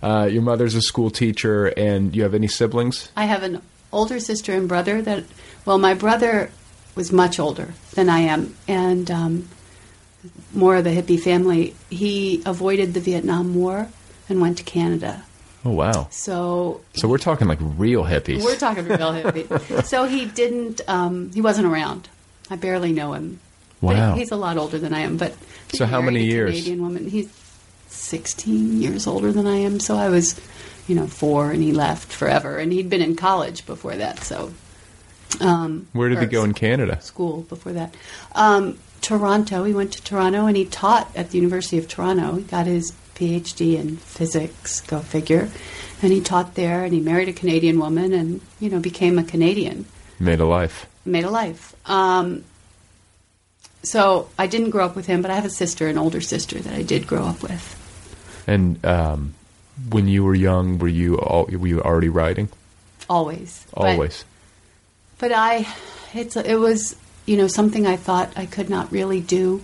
Uh, 0.04 0.28
your 0.32 0.42
mother's 0.42 0.76
a 0.76 0.82
school 0.82 1.10
teacher, 1.10 1.68
and 1.68 2.16
you 2.16 2.24
have 2.24 2.34
any 2.34 2.48
siblings? 2.48 3.12
I 3.16 3.26
have 3.26 3.44
an 3.44 3.62
older 3.92 4.20
sister 4.20 4.54
and 4.54 4.68
brother 4.68 5.02
that, 5.02 5.24
well, 5.66 5.78
my 5.78 5.94
brother 5.94 6.52
was 6.96 7.12
much 7.12 7.40
older 7.40 7.74
than 7.94 8.10
I 8.10 8.20
am, 8.22 8.56
and 8.68 9.10
um, 9.12 9.48
more 10.54 10.76
of 10.76 10.86
a 10.86 10.90
hippie 10.90 11.20
family. 11.20 11.76
He 11.90 12.42
avoided 12.46 12.94
the 12.94 13.00
Vietnam 13.00 13.54
War 13.56 13.88
and 14.30 14.42
went 14.42 14.58
to 14.58 14.64
Canada. 14.64 15.24
Oh 15.64 15.72
wow! 15.72 16.08
So 16.10 16.82
So 16.96 17.08
we're 17.08 17.20
talking 17.20 17.48
like 17.48 17.60
real 17.62 18.04
hippies. 18.04 18.44
We're 18.44 18.56
talking 18.58 18.86
real 18.86 19.14
hippies. 19.14 19.86
so 19.86 20.06
he 20.06 20.26
didn't. 20.26 20.82
Um, 20.88 21.32
he 21.32 21.42
wasn't 21.42 21.68
around. 21.68 22.10
I 22.52 22.58
barely 22.58 22.92
know 22.92 23.14
him. 23.14 23.40
But 23.82 23.96
Wow. 23.96 24.14
he's 24.16 24.30
a 24.32 24.36
lot 24.36 24.58
older 24.58 24.78
than 24.78 24.94
I 24.94 25.00
am. 25.00 25.18
But 25.18 25.34
So 25.74 25.88
how 25.88 26.02
many 26.02 26.24
years? 26.26 26.52
Canadian 26.52 26.84
woman. 26.84 27.10
He's 27.10 27.30
sixteen 27.88 28.80
years 28.82 29.08
older 29.08 29.32
than 29.32 29.48
I 29.48 29.56
am. 29.58 29.80
So 29.80 29.96
I 29.98 30.10
was, 30.10 30.40
you 30.88 30.94
know, 30.96 31.08
four, 31.08 31.50
and 31.52 31.64
he 31.64 31.72
left 31.72 32.12
forever. 32.12 32.58
And 32.60 32.72
he'd 32.72 32.90
been 32.90 33.02
in 33.02 33.16
college 33.16 33.66
before 33.66 33.96
that. 33.96 34.24
So. 34.24 34.52
Um, 35.40 35.88
Where 35.94 36.10
did 36.10 36.20
he 36.20 36.26
go 36.26 36.44
in 36.44 36.54
Canada? 36.54 37.02
School 37.02 37.44
before 37.48 37.72
that. 37.72 37.96
Um, 38.36 38.78
Toronto. 39.00 39.64
He 39.64 39.74
went 39.74 39.94
to 39.94 40.04
Toronto 40.04 40.46
and 40.46 40.58
he 40.58 40.66
taught 40.66 41.10
at 41.16 41.32
the 41.32 41.38
University 41.38 41.78
of 41.78 41.88
Toronto. 41.88 42.36
He 42.36 42.44
got 42.44 42.68
his 42.68 42.92
PhD 43.16 43.78
in 43.80 43.96
physics, 43.96 44.82
go 44.82 45.00
figure. 45.00 45.50
And 46.02 46.12
he 46.12 46.20
taught 46.20 46.56
there 46.56 46.84
and 46.84 46.94
he 46.94 47.00
married 47.00 47.30
a 47.30 47.34
Canadian 47.34 47.80
woman 47.80 48.12
and, 48.12 48.42
you 48.60 48.70
know, 48.70 48.80
became 48.80 49.18
a 49.18 49.24
Canadian, 49.24 49.86
Made 50.20 50.40
a 50.42 50.46
life. 50.46 50.86
Made 51.06 51.24
a 51.24 51.30
life. 51.30 51.76
Um, 51.90 52.44
so 53.84 54.30
I 54.38 54.48
didn't 54.48 54.70
grow 54.70 54.86
up 54.86 54.96
with 54.96 55.08
him, 55.08 55.22
but 55.22 55.32
I 55.32 55.36
have 55.36 55.46
a 55.46 55.50
sister, 55.50 55.88
an 55.88 55.98
older 55.98 56.22
sister 56.22 56.60
that 56.60 56.74
I 56.74 56.84
did 56.84 57.08
grow 57.08 57.26
up 57.26 57.42
with. 57.42 58.44
And 58.48 58.84
um, 58.86 59.34
when 59.90 60.08
you 60.08 60.24
were 60.24 60.36
young, 60.36 60.78
were 60.78 60.88
you 60.88 61.18
all, 61.18 61.46
were 61.46 61.68
you 61.68 61.82
already 61.82 62.10
writing? 62.10 62.50
Always. 63.10 63.66
But- 63.74 63.82
Always. 63.82 64.26
But 65.18 65.32
I, 65.34 65.68
it's 66.16 66.36
it 66.36 66.56
was 66.56 66.96
you 67.28 67.38
know 67.38 67.46
something 67.46 67.86
I 67.86 67.96
thought 67.96 68.34
I 68.36 68.48
could 68.48 68.72
not 68.72 68.92
really 68.92 69.22
do. 69.22 69.62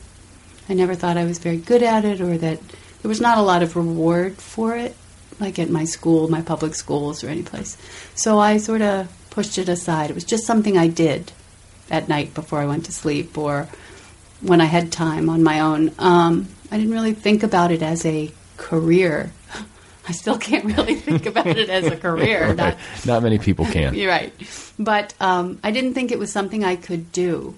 I 0.69 0.75
never 0.75 0.93
thought 0.93 1.17
I 1.17 1.25
was 1.25 1.39
very 1.39 1.57
good 1.57 1.81
at 1.81 2.05
it, 2.05 2.21
or 2.21 2.37
that 2.37 2.59
there 3.01 3.09
was 3.09 3.19
not 3.19 3.39
a 3.39 3.41
lot 3.41 3.63
of 3.63 3.75
reward 3.75 4.35
for 4.35 4.75
it, 4.77 4.95
like 5.39 5.57
at 5.57 5.71
my 5.71 5.83
school, 5.85 6.27
my 6.27 6.43
public 6.43 6.75
schools, 6.75 7.23
or 7.23 7.29
any 7.29 7.41
place. 7.41 7.75
So 8.13 8.37
I 8.37 8.57
sort 8.57 8.83
of 8.83 9.07
pushed 9.37 9.59
it 9.59 9.69
aside. 9.69 10.09
It 10.09 10.15
was 10.15 10.23
just 10.23 10.47
something 10.47 10.79
I 10.79 10.87
did 10.87 11.31
at 11.91 12.09
night 12.09 12.33
before 12.33 12.59
I 12.59 12.65
went 12.65 12.85
to 12.85 12.91
sleep, 12.91 13.37
or 13.37 13.69
when 14.41 14.61
I 14.61 14.65
had 14.65 14.91
time 14.91 15.29
on 15.29 15.43
my 15.43 15.59
own. 15.59 15.91
Um, 15.99 16.47
I 16.71 16.77
didn't 16.77 16.91
really 16.91 17.13
think 17.13 17.43
about 17.43 17.71
it 17.71 17.83
as 17.83 18.03
a 18.03 18.31
career. 18.57 19.31
I 20.07 20.11
still 20.13 20.39
can't 20.39 20.65
really 20.65 20.95
think 21.07 21.27
about 21.27 21.45
it 21.45 21.69
as 21.69 21.85
a 21.85 21.95
career. 21.95 22.47
Right. 22.47 22.57
Not, 22.57 22.77
Not 23.05 23.21
many 23.21 23.37
people 23.37 23.65
can. 23.65 23.93
you're 23.93 24.09
right. 24.19 24.33
But 24.79 25.13
um, 25.19 25.59
I 25.63 25.69
didn't 25.69 25.93
think 25.93 26.11
it 26.11 26.17
was 26.17 26.31
something 26.31 26.63
I 26.63 26.75
could 26.75 27.11
do. 27.11 27.53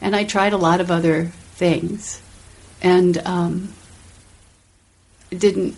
And 0.00 0.16
I 0.16 0.24
tried 0.24 0.54
a 0.54 0.58
lot 0.58 0.80
of 0.80 0.90
other 0.90 1.26
things. 1.54 2.20
And 2.82 3.16
um, 3.18 3.72
it 5.30 5.38
didn't, 5.38 5.76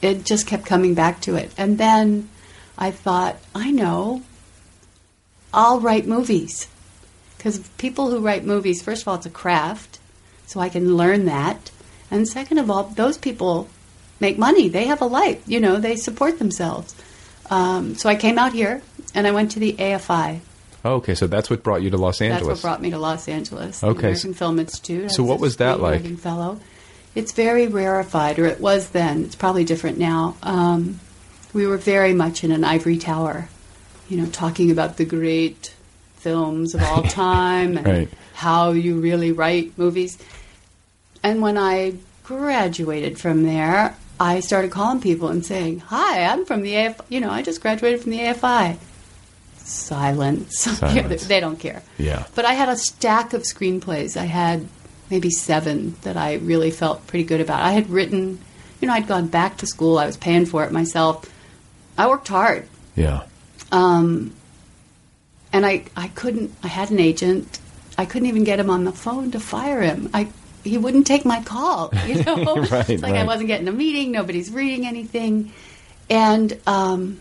it 0.00 0.24
just 0.24 0.46
kept 0.46 0.64
coming 0.64 0.94
back 0.94 1.20
to 1.22 1.36
it. 1.36 1.52
And 1.58 1.76
then 1.76 2.30
I 2.78 2.90
thought, 2.90 3.36
I 3.54 3.70
know, 3.70 4.22
I'll 5.52 5.80
write 5.80 6.06
movies. 6.06 6.68
Because 7.36 7.58
people 7.78 8.10
who 8.10 8.20
write 8.20 8.44
movies, 8.44 8.82
first 8.82 9.02
of 9.02 9.08
all, 9.08 9.16
it's 9.16 9.26
a 9.26 9.30
craft, 9.30 9.98
so 10.46 10.60
I 10.60 10.68
can 10.68 10.96
learn 10.96 11.24
that. 11.24 11.70
And 12.10 12.28
second 12.28 12.58
of 12.58 12.70
all, 12.70 12.84
those 12.84 13.18
people 13.18 13.68
make 14.20 14.38
money. 14.38 14.68
They 14.68 14.86
have 14.86 15.00
a 15.00 15.06
life. 15.06 15.42
You 15.46 15.60
know, 15.60 15.78
they 15.78 15.96
support 15.96 16.38
themselves. 16.38 16.94
Um, 17.50 17.96
so 17.96 18.08
I 18.08 18.14
came 18.14 18.38
out 18.38 18.52
here 18.52 18.80
and 19.14 19.26
I 19.26 19.32
went 19.32 19.50
to 19.52 19.58
the 19.58 19.74
AFI. 19.74 20.40
Oh, 20.84 20.94
okay, 20.94 21.14
so 21.14 21.26
that's 21.26 21.50
what 21.50 21.62
brought 21.62 21.82
you 21.82 21.90
to 21.90 21.96
Los 21.96 22.20
Angeles. 22.20 22.46
That's 22.46 22.62
what 22.62 22.68
brought 22.68 22.82
me 22.82 22.90
to 22.90 22.98
Los 22.98 23.28
Angeles. 23.28 23.84
Okay, 23.84 23.98
American 23.98 24.34
Film 24.34 24.58
Institute. 24.58 25.12
So 25.12 25.22
what 25.22 25.38
was 25.38 25.58
that 25.58 25.80
like? 25.80 26.18
Fellow. 26.18 26.60
It's 27.14 27.32
very 27.32 27.68
rarefied, 27.68 28.38
or 28.38 28.46
it 28.46 28.60
was 28.60 28.90
then. 28.90 29.24
It's 29.24 29.36
probably 29.36 29.64
different 29.64 29.98
now. 29.98 30.36
Um, 30.42 30.98
we 31.52 31.66
were 31.66 31.76
very 31.76 32.14
much 32.14 32.42
in 32.42 32.50
an 32.50 32.64
ivory 32.64 32.96
tower, 32.96 33.48
you 34.08 34.16
know, 34.18 34.26
talking 34.26 34.70
about 34.70 34.96
the 34.96 35.04
great 35.04 35.74
films 36.16 36.74
of 36.74 36.82
all 36.82 37.02
time 37.24 37.76
and 37.78 37.86
Right. 37.86 38.08
how 38.34 38.70
you 38.72 39.00
really 39.00 39.32
write 39.32 39.76
movies. 39.78 40.18
And 41.22 41.40
when 41.42 41.56
I 41.58 41.94
graduated 42.24 43.18
from 43.18 43.42
there, 43.44 43.96
I 44.20 44.40
started 44.40 44.70
calling 44.70 45.00
people 45.00 45.28
and 45.28 45.44
saying, 45.44 45.80
"Hi, 45.80 46.24
I'm 46.24 46.44
from 46.44 46.62
the 46.62 46.74
AFI. 46.74 47.04
You 47.08 47.20
know, 47.20 47.30
I 47.30 47.42
just 47.42 47.60
graduated 47.60 48.02
from 48.02 48.10
the 48.12 48.20
AFI." 48.20 48.76
Silence. 49.58 50.58
Silence. 50.78 51.26
they 51.26 51.40
don't 51.40 51.58
care. 51.58 51.82
Yeah. 51.98 52.24
But 52.34 52.44
I 52.44 52.54
had 52.54 52.68
a 52.68 52.76
stack 52.76 53.32
of 53.32 53.42
screenplays. 53.42 54.16
I 54.16 54.24
had 54.24 54.66
maybe 55.10 55.30
seven 55.30 55.94
that 56.02 56.16
I 56.16 56.34
really 56.34 56.70
felt 56.70 57.06
pretty 57.06 57.24
good 57.24 57.40
about. 57.40 57.62
I 57.62 57.72
had 57.72 57.88
written, 57.90 58.38
you 58.80 58.88
know, 58.88 58.94
I'd 58.94 59.06
gone 59.06 59.28
back 59.28 59.58
to 59.58 59.66
school. 59.66 59.98
I 59.98 60.06
was 60.06 60.16
paying 60.16 60.46
for 60.46 60.64
it 60.64 60.72
myself. 60.72 61.30
I 61.96 62.08
worked 62.08 62.28
hard. 62.28 62.66
Yeah. 62.96 63.22
Um, 63.72 64.34
and 65.52 65.66
I, 65.66 65.84
I 65.96 66.08
couldn't, 66.08 66.54
I 66.62 66.68
had 66.68 66.90
an 66.90 67.00
agent. 67.00 67.58
I 67.98 68.06
couldn't 68.06 68.28
even 68.28 68.44
get 68.44 68.60
him 68.60 68.70
on 68.70 68.84
the 68.84 68.92
phone 68.92 69.32
to 69.32 69.40
fire 69.40 69.82
him. 69.82 70.08
I 70.14 70.28
he 70.64 70.78
wouldn't 70.78 71.06
take 71.06 71.24
my 71.24 71.42
call. 71.42 71.92
You 72.06 72.22
know, 72.22 72.56
Right, 72.70 72.90
it's 72.90 73.02
like 73.02 73.14
I 73.14 73.24
wasn't 73.24 73.48
getting 73.48 73.68
a 73.68 73.72
meeting. 73.72 74.12
Nobody's 74.12 74.50
reading 74.50 74.86
anything, 74.86 75.52
and 76.10 76.58
um, 76.66 77.20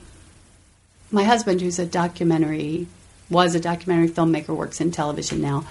my 1.12 1.24
husband, 1.24 1.62
who's 1.62 1.80
a 1.80 1.86
documentary, 1.86 2.88
was 3.30 3.56
a 3.56 3.60
documentary 3.60 4.10
filmmaker, 4.10 4.56
works 4.56 4.82
in 4.82 4.92
television 4.92 5.42
now, 5.42 5.66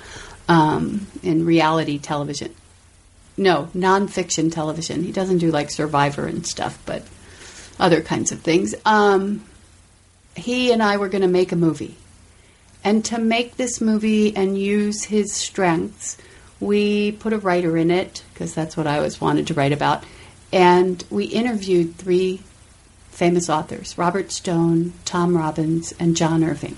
um, 0.48 1.06
in 1.22 1.44
reality 1.44 1.98
television. 1.98 2.54
No, 3.36 3.68
nonfiction 3.74 4.52
television. 4.52 5.02
He 5.02 5.12
doesn't 5.12 5.38
do 5.38 5.50
like 5.50 5.70
Survivor 5.70 6.26
and 6.26 6.46
stuff, 6.46 6.78
but 6.86 7.02
other 7.78 8.00
kinds 8.00 8.32
of 8.32 8.40
things. 8.40 8.74
Um, 8.84 9.44
he 10.36 10.72
and 10.72 10.82
I 10.82 10.96
were 10.96 11.08
going 11.08 11.22
to 11.22 11.28
make 11.28 11.52
a 11.52 11.56
movie. 11.56 11.96
And 12.82 13.04
to 13.06 13.18
make 13.18 13.56
this 13.56 13.80
movie 13.80 14.34
and 14.34 14.58
use 14.58 15.04
his 15.04 15.32
strengths, 15.32 16.16
we 16.60 17.12
put 17.12 17.32
a 17.32 17.38
writer 17.38 17.76
in 17.76 17.90
it, 17.90 18.22
because 18.32 18.54
that's 18.54 18.76
what 18.76 18.86
I 18.86 18.96
always 18.96 19.20
wanted 19.20 19.46
to 19.48 19.54
write 19.54 19.72
about. 19.72 20.04
And 20.52 21.02
we 21.10 21.24
interviewed 21.24 21.96
three 21.96 22.42
famous 23.10 23.50
authors 23.50 23.98
Robert 23.98 24.32
Stone, 24.32 24.94
Tom 25.04 25.36
Robbins, 25.36 25.92
and 25.98 26.16
John 26.16 26.42
Irving. 26.42 26.76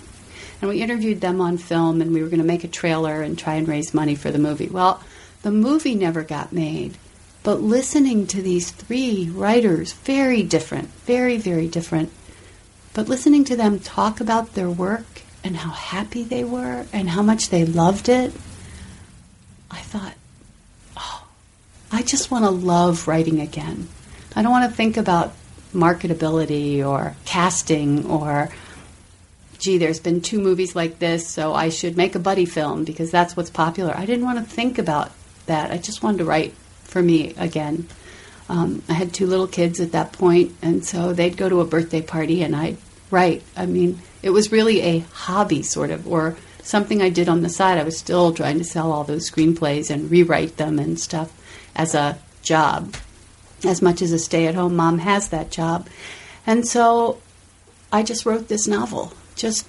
And 0.60 0.68
we 0.68 0.82
interviewed 0.82 1.20
them 1.20 1.40
on 1.40 1.58
film, 1.58 2.00
and 2.00 2.12
we 2.12 2.22
were 2.22 2.28
going 2.28 2.40
to 2.40 2.46
make 2.46 2.64
a 2.64 2.68
trailer 2.68 3.22
and 3.22 3.38
try 3.38 3.54
and 3.54 3.66
raise 3.66 3.94
money 3.94 4.14
for 4.14 4.30
the 4.30 4.38
movie. 4.38 4.68
Well, 4.68 5.02
the 5.42 5.50
movie 5.50 5.94
never 5.94 6.22
got 6.22 6.52
made. 6.52 6.96
But 7.42 7.60
listening 7.60 8.28
to 8.28 8.40
these 8.40 8.70
three 8.70 9.28
writers, 9.28 9.92
very 9.92 10.44
different, 10.44 10.88
very, 11.06 11.36
very 11.36 11.66
different, 11.66 12.12
but 12.94 13.08
listening 13.08 13.44
to 13.44 13.56
them 13.56 13.78
talk 13.78 14.20
about 14.20 14.54
their 14.54 14.70
work 14.70 15.22
and 15.44 15.56
how 15.56 15.70
happy 15.70 16.22
they 16.22 16.44
were 16.44 16.86
and 16.92 17.10
how 17.10 17.22
much 17.22 17.48
they 17.48 17.64
loved 17.64 18.08
it, 18.08 18.32
I 19.70 19.78
thought, 19.78 20.14
oh, 20.96 21.26
I 21.90 22.02
just 22.02 22.30
want 22.30 22.44
to 22.44 22.50
love 22.50 23.08
writing 23.08 23.40
again. 23.40 23.88
I 24.36 24.42
don't 24.42 24.52
want 24.52 24.70
to 24.70 24.76
think 24.76 24.96
about 24.96 25.34
marketability 25.74 26.86
or 26.86 27.16
casting 27.24 28.06
or, 28.06 28.50
gee, 29.58 29.78
there's 29.78 30.00
been 30.00 30.20
two 30.20 30.40
movies 30.40 30.76
like 30.76 30.98
this, 30.98 31.26
so 31.26 31.54
I 31.54 31.70
should 31.70 31.96
make 31.96 32.14
a 32.14 32.18
buddy 32.18 32.44
film 32.44 32.84
because 32.84 33.10
that's 33.10 33.36
what's 33.36 33.50
popular. 33.50 33.94
I 33.96 34.04
didn't 34.04 34.24
want 34.24 34.38
to 34.38 34.44
think 34.44 34.78
about 34.78 35.12
that. 35.46 35.70
I 35.70 35.78
just 35.78 36.02
wanted 36.02 36.18
to 36.18 36.24
write 36.24 36.54
for 36.84 37.02
me 37.02 37.34
again. 37.38 37.88
Um, 38.52 38.82
I 38.86 38.92
had 38.92 39.14
two 39.14 39.26
little 39.26 39.46
kids 39.46 39.80
at 39.80 39.92
that 39.92 40.12
point, 40.12 40.54
and 40.60 40.84
so 40.84 41.14
they'd 41.14 41.38
go 41.38 41.48
to 41.48 41.62
a 41.62 41.64
birthday 41.64 42.02
party 42.02 42.42
and 42.42 42.54
I'd 42.54 42.76
write. 43.10 43.42
I 43.56 43.64
mean, 43.64 44.02
it 44.22 44.28
was 44.28 44.52
really 44.52 44.82
a 44.82 44.98
hobby, 44.98 45.62
sort 45.62 45.90
of, 45.90 46.06
or 46.06 46.36
something 46.62 47.00
I 47.00 47.08
did 47.08 47.30
on 47.30 47.40
the 47.40 47.48
side. 47.48 47.78
I 47.78 47.82
was 47.82 47.96
still 47.96 48.34
trying 48.34 48.58
to 48.58 48.64
sell 48.64 48.92
all 48.92 49.04
those 49.04 49.30
screenplays 49.30 49.88
and 49.88 50.10
rewrite 50.10 50.58
them 50.58 50.78
and 50.78 51.00
stuff 51.00 51.32
as 51.74 51.94
a 51.94 52.18
job, 52.42 52.94
as 53.64 53.80
much 53.80 54.02
as 54.02 54.12
a 54.12 54.18
stay 54.18 54.46
at 54.46 54.54
home 54.54 54.76
mom 54.76 54.98
has 54.98 55.30
that 55.30 55.50
job. 55.50 55.88
And 56.46 56.68
so 56.68 57.22
I 57.90 58.02
just 58.02 58.26
wrote 58.26 58.48
this 58.48 58.68
novel, 58.68 59.14
just 59.34 59.66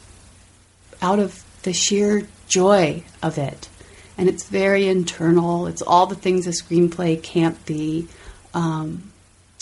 out 1.01 1.19
of 1.19 1.41
the 1.63 1.71
sheer 1.71 2.27
joy 2.49 3.03
of 3.21 3.37
it. 3.37 3.69
And 4.17 4.27
it's 4.27 4.43
very 4.43 4.89
internal. 4.89 5.67
It's 5.67 5.81
all 5.81 6.05
the 6.05 6.15
things 6.15 6.47
a 6.47 6.49
screenplay 6.49 7.23
can't 7.23 7.65
be. 7.65 8.09
Um, 8.53 9.11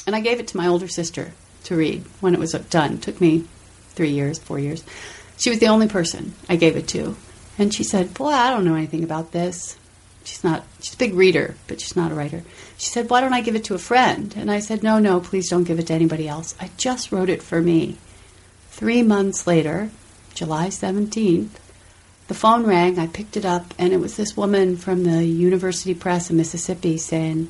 and 0.06 0.16
I 0.16 0.22
gave 0.22 0.40
it 0.40 0.48
to 0.50 0.58
my 0.58 0.68
older 0.68 0.88
sister 0.88 1.34
to 1.66 1.76
read 1.76 2.04
when 2.20 2.34
it 2.34 2.40
was 2.40 2.52
done. 2.52 2.94
It 2.94 3.02
took 3.02 3.22
me 3.22 3.46
three 3.90 4.10
years, 4.10 4.40
four 4.40 4.60
years. 4.60 4.84
She 5.38 5.50
was 5.50 5.60
the 5.60 5.68
only 5.68 5.88
person 5.88 6.34
I 6.50 6.56
gave 6.56 6.76
it 6.76 6.88
to. 6.90 7.16
And 7.58 7.74
she 7.74 7.84
said, 7.84 8.14
Boy, 8.14 8.30
I 8.30 8.50
don't 8.50 8.66
know 8.66 8.76
anything 8.76 9.04
about 9.04 9.32
this. 9.32 9.78
She's 10.24 10.44
not, 10.44 10.64
she's 10.82 10.94
a 10.94 10.98
big 10.98 11.16
reader, 11.16 11.56
but 11.68 11.82
she's 11.82 11.96
not 11.96 12.12
a 12.12 12.16
writer. 12.16 12.44
She 12.78 12.90
said, 12.90 13.10
Why 13.10 13.22
don't 13.22 13.34
I 13.34 13.42
give 13.42 13.56
it 13.56 13.66
to 13.66 13.76
a 13.76 13.80
friend? 13.80 14.34
And 14.38 14.52
I 14.52 14.60
said, 14.60 14.84
No, 14.84 15.00
no, 15.00 15.20
please 15.20 15.50
don't 15.50 15.64
give 15.64 15.80
it 15.80 15.88
to 15.88 15.94
anybody 15.94 16.28
else. 16.28 16.56
I 16.60 16.70
just 16.78 17.12
wrote 17.12 17.30
it 17.30 17.44
for 17.44 17.62
me. 17.62 17.98
Three 18.70 19.04
months 19.04 19.46
later, 19.46 19.92
July 20.34 20.68
17th, 20.68 21.50
the 22.28 22.34
phone 22.34 22.66
rang. 22.66 22.98
I 22.98 23.08
picked 23.08 23.36
it 23.36 23.46
up, 23.46 23.74
and 23.78 23.94
it 23.94 24.00
was 24.00 24.16
this 24.16 24.38
woman 24.38 24.78
from 24.78 25.04
the 25.04 25.26
University 25.26 25.94
Press 25.94 26.30
in 26.30 26.38
Mississippi 26.38 26.98
saying, 26.98 27.50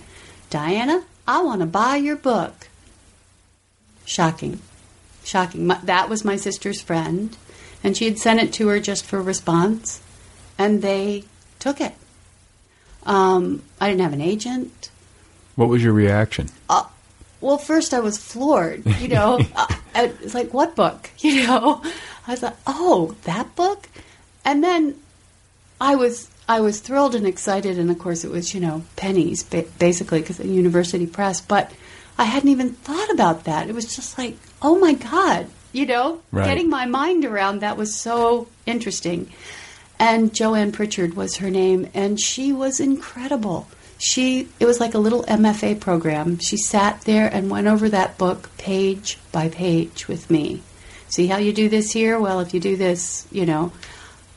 Diana, 0.49 1.03
I 1.27 1.41
want 1.41 1.61
to 1.61 1.65
buy 1.65 1.97
your 1.97 2.15
book. 2.15 2.67
Shocking. 4.05 4.59
Shocking. 5.23 5.67
My, 5.67 5.79
that 5.83 6.09
was 6.09 6.25
my 6.25 6.35
sister's 6.35 6.81
friend, 6.81 7.35
and 7.83 7.95
she 7.95 8.05
had 8.05 8.17
sent 8.17 8.41
it 8.41 8.53
to 8.53 8.67
her 8.69 8.79
just 8.79 9.05
for 9.05 9.21
response, 9.21 10.01
and 10.57 10.81
they 10.81 11.23
took 11.59 11.79
it. 11.79 11.93
Um, 13.03 13.63
I 13.79 13.89
didn't 13.89 14.01
have 14.01 14.13
an 14.13 14.21
agent. 14.21 14.89
What 15.55 15.69
was 15.69 15.83
your 15.83 15.93
reaction? 15.93 16.49
Uh, 16.69 16.85
well, 17.39 17.57
first 17.57 17.93
I 17.93 17.99
was 17.99 18.17
floored. 18.17 18.85
You 18.99 19.09
know, 19.09 19.39
uh, 19.55 19.67
it's 19.95 20.33
like 20.33 20.53
what 20.53 20.75
book? 20.75 21.09
You 21.19 21.45
know, 21.45 21.83
I 22.27 22.35
thought, 22.35 22.57
oh, 22.65 23.15
that 23.23 23.55
book, 23.55 23.87
and 24.43 24.63
then 24.63 24.99
I 25.79 25.95
was 25.95 26.29
I 26.51 26.59
was 26.59 26.79
thrilled 26.81 27.15
and 27.15 27.25
excited, 27.25 27.79
and 27.79 27.89
of 27.89 27.97
course 27.99 28.23
it 28.25 28.31
was 28.31 28.53
you 28.53 28.59
know 28.59 28.83
pennies 28.95 29.43
ba- 29.43 29.65
basically 29.79 30.19
because 30.21 30.37
the 30.37 30.47
University 30.47 31.07
Press, 31.07 31.39
but 31.39 31.71
I 32.17 32.25
hadn't 32.25 32.49
even 32.49 32.71
thought 32.73 33.09
about 33.11 33.45
that. 33.45 33.69
It 33.69 33.75
was 33.75 33.95
just 33.95 34.17
like, 34.17 34.35
oh 34.61 34.77
my 34.77 34.93
god, 34.93 35.47
you 35.71 35.85
know, 35.85 36.21
Right. 36.31 36.45
getting 36.45 36.69
my 36.69 36.85
mind 36.85 37.23
around 37.25 37.59
that 37.61 37.77
was 37.77 37.95
so 37.95 38.47
interesting. 38.65 39.31
And 39.97 40.33
Joanne 40.33 40.71
Pritchard 40.71 41.13
was 41.13 41.37
her 41.37 41.49
name, 41.49 41.87
and 41.93 42.19
she 42.19 42.51
was 42.51 42.79
incredible. 42.79 43.67
She 43.97 44.47
it 44.59 44.65
was 44.65 44.79
like 44.79 44.93
a 44.95 44.99
little 45.05 45.23
MFA 45.27 45.79
program. 45.79 46.39
She 46.39 46.57
sat 46.57 47.01
there 47.01 47.27
and 47.27 47.49
went 47.51 47.67
over 47.67 47.87
that 47.89 48.17
book 48.17 48.49
page 48.57 49.17
by 49.31 49.47
page 49.47 50.07
with 50.07 50.29
me. 50.29 50.61
See 51.07 51.27
how 51.27 51.37
you 51.37 51.53
do 51.53 51.69
this 51.69 51.91
here? 51.91 52.19
Well, 52.19 52.39
if 52.39 52.53
you 52.53 52.59
do 52.59 52.75
this, 52.75 53.25
you 53.31 53.45
know, 53.45 53.71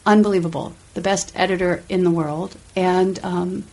unbelievable. 0.06 0.74
The 0.94 1.00
best 1.00 1.32
editor 1.34 1.82
in 1.88 2.04
the 2.04 2.10
world, 2.10 2.56
and 2.76 3.22
um, 3.24 3.64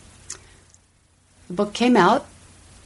the 1.48 1.54
book 1.54 1.74
came 1.74 1.96
out 1.96 2.26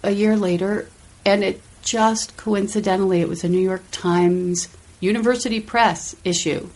a 0.03 0.11
year 0.11 0.35
later, 0.35 0.89
and 1.25 1.43
it 1.43 1.61
just 1.81 2.35
coincidentally 2.35 3.21
it 3.21 3.29
was 3.29 3.43
a 3.43 3.49
New 3.49 3.59
York 3.59 3.83
Times 3.91 4.67
University 4.99 5.59
Press 5.59 6.15
issue 6.23 6.69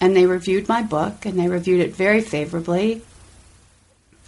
and 0.00 0.16
they 0.16 0.26
reviewed 0.26 0.68
my 0.68 0.82
book 0.82 1.24
and 1.24 1.38
they 1.38 1.48
reviewed 1.48 1.80
it 1.80 1.94
very 1.94 2.20
favorably. 2.20 3.02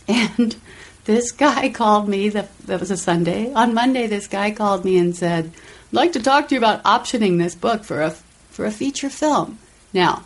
And 0.07 0.57
this 1.05 1.33
guy 1.33 1.69
called 1.71 2.09
me, 2.09 2.29
that, 2.31 2.57
that 2.61 2.81
was 2.81 2.91
a 2.91 2.97
Sunday. 2.97 3.53
On 3.53 3.75
Monday, 3.75 4.07
this 4.07 4.27
guy 4.27 4.51
called 4.51 4.85
me 4.85 4.99
and 4.99 5.15
said, 5.15 5.47
I'd 5.47 5.93
like 5.93 6.13
to 6.13 6.23
talk 6.23 6.49
to 6.49 6.55
you 6.55 6.59
about 6.59 6.83
optioning 6.85 7.39
this 7.39 7.55
book 7.55 7.85
for 7.85 8.03
a, 8.03 8.11
for 8.51 8.65
a 8.65 8.71
feature 8.71 9.11
film. 9.11 9.59
Now, 9.93 10.25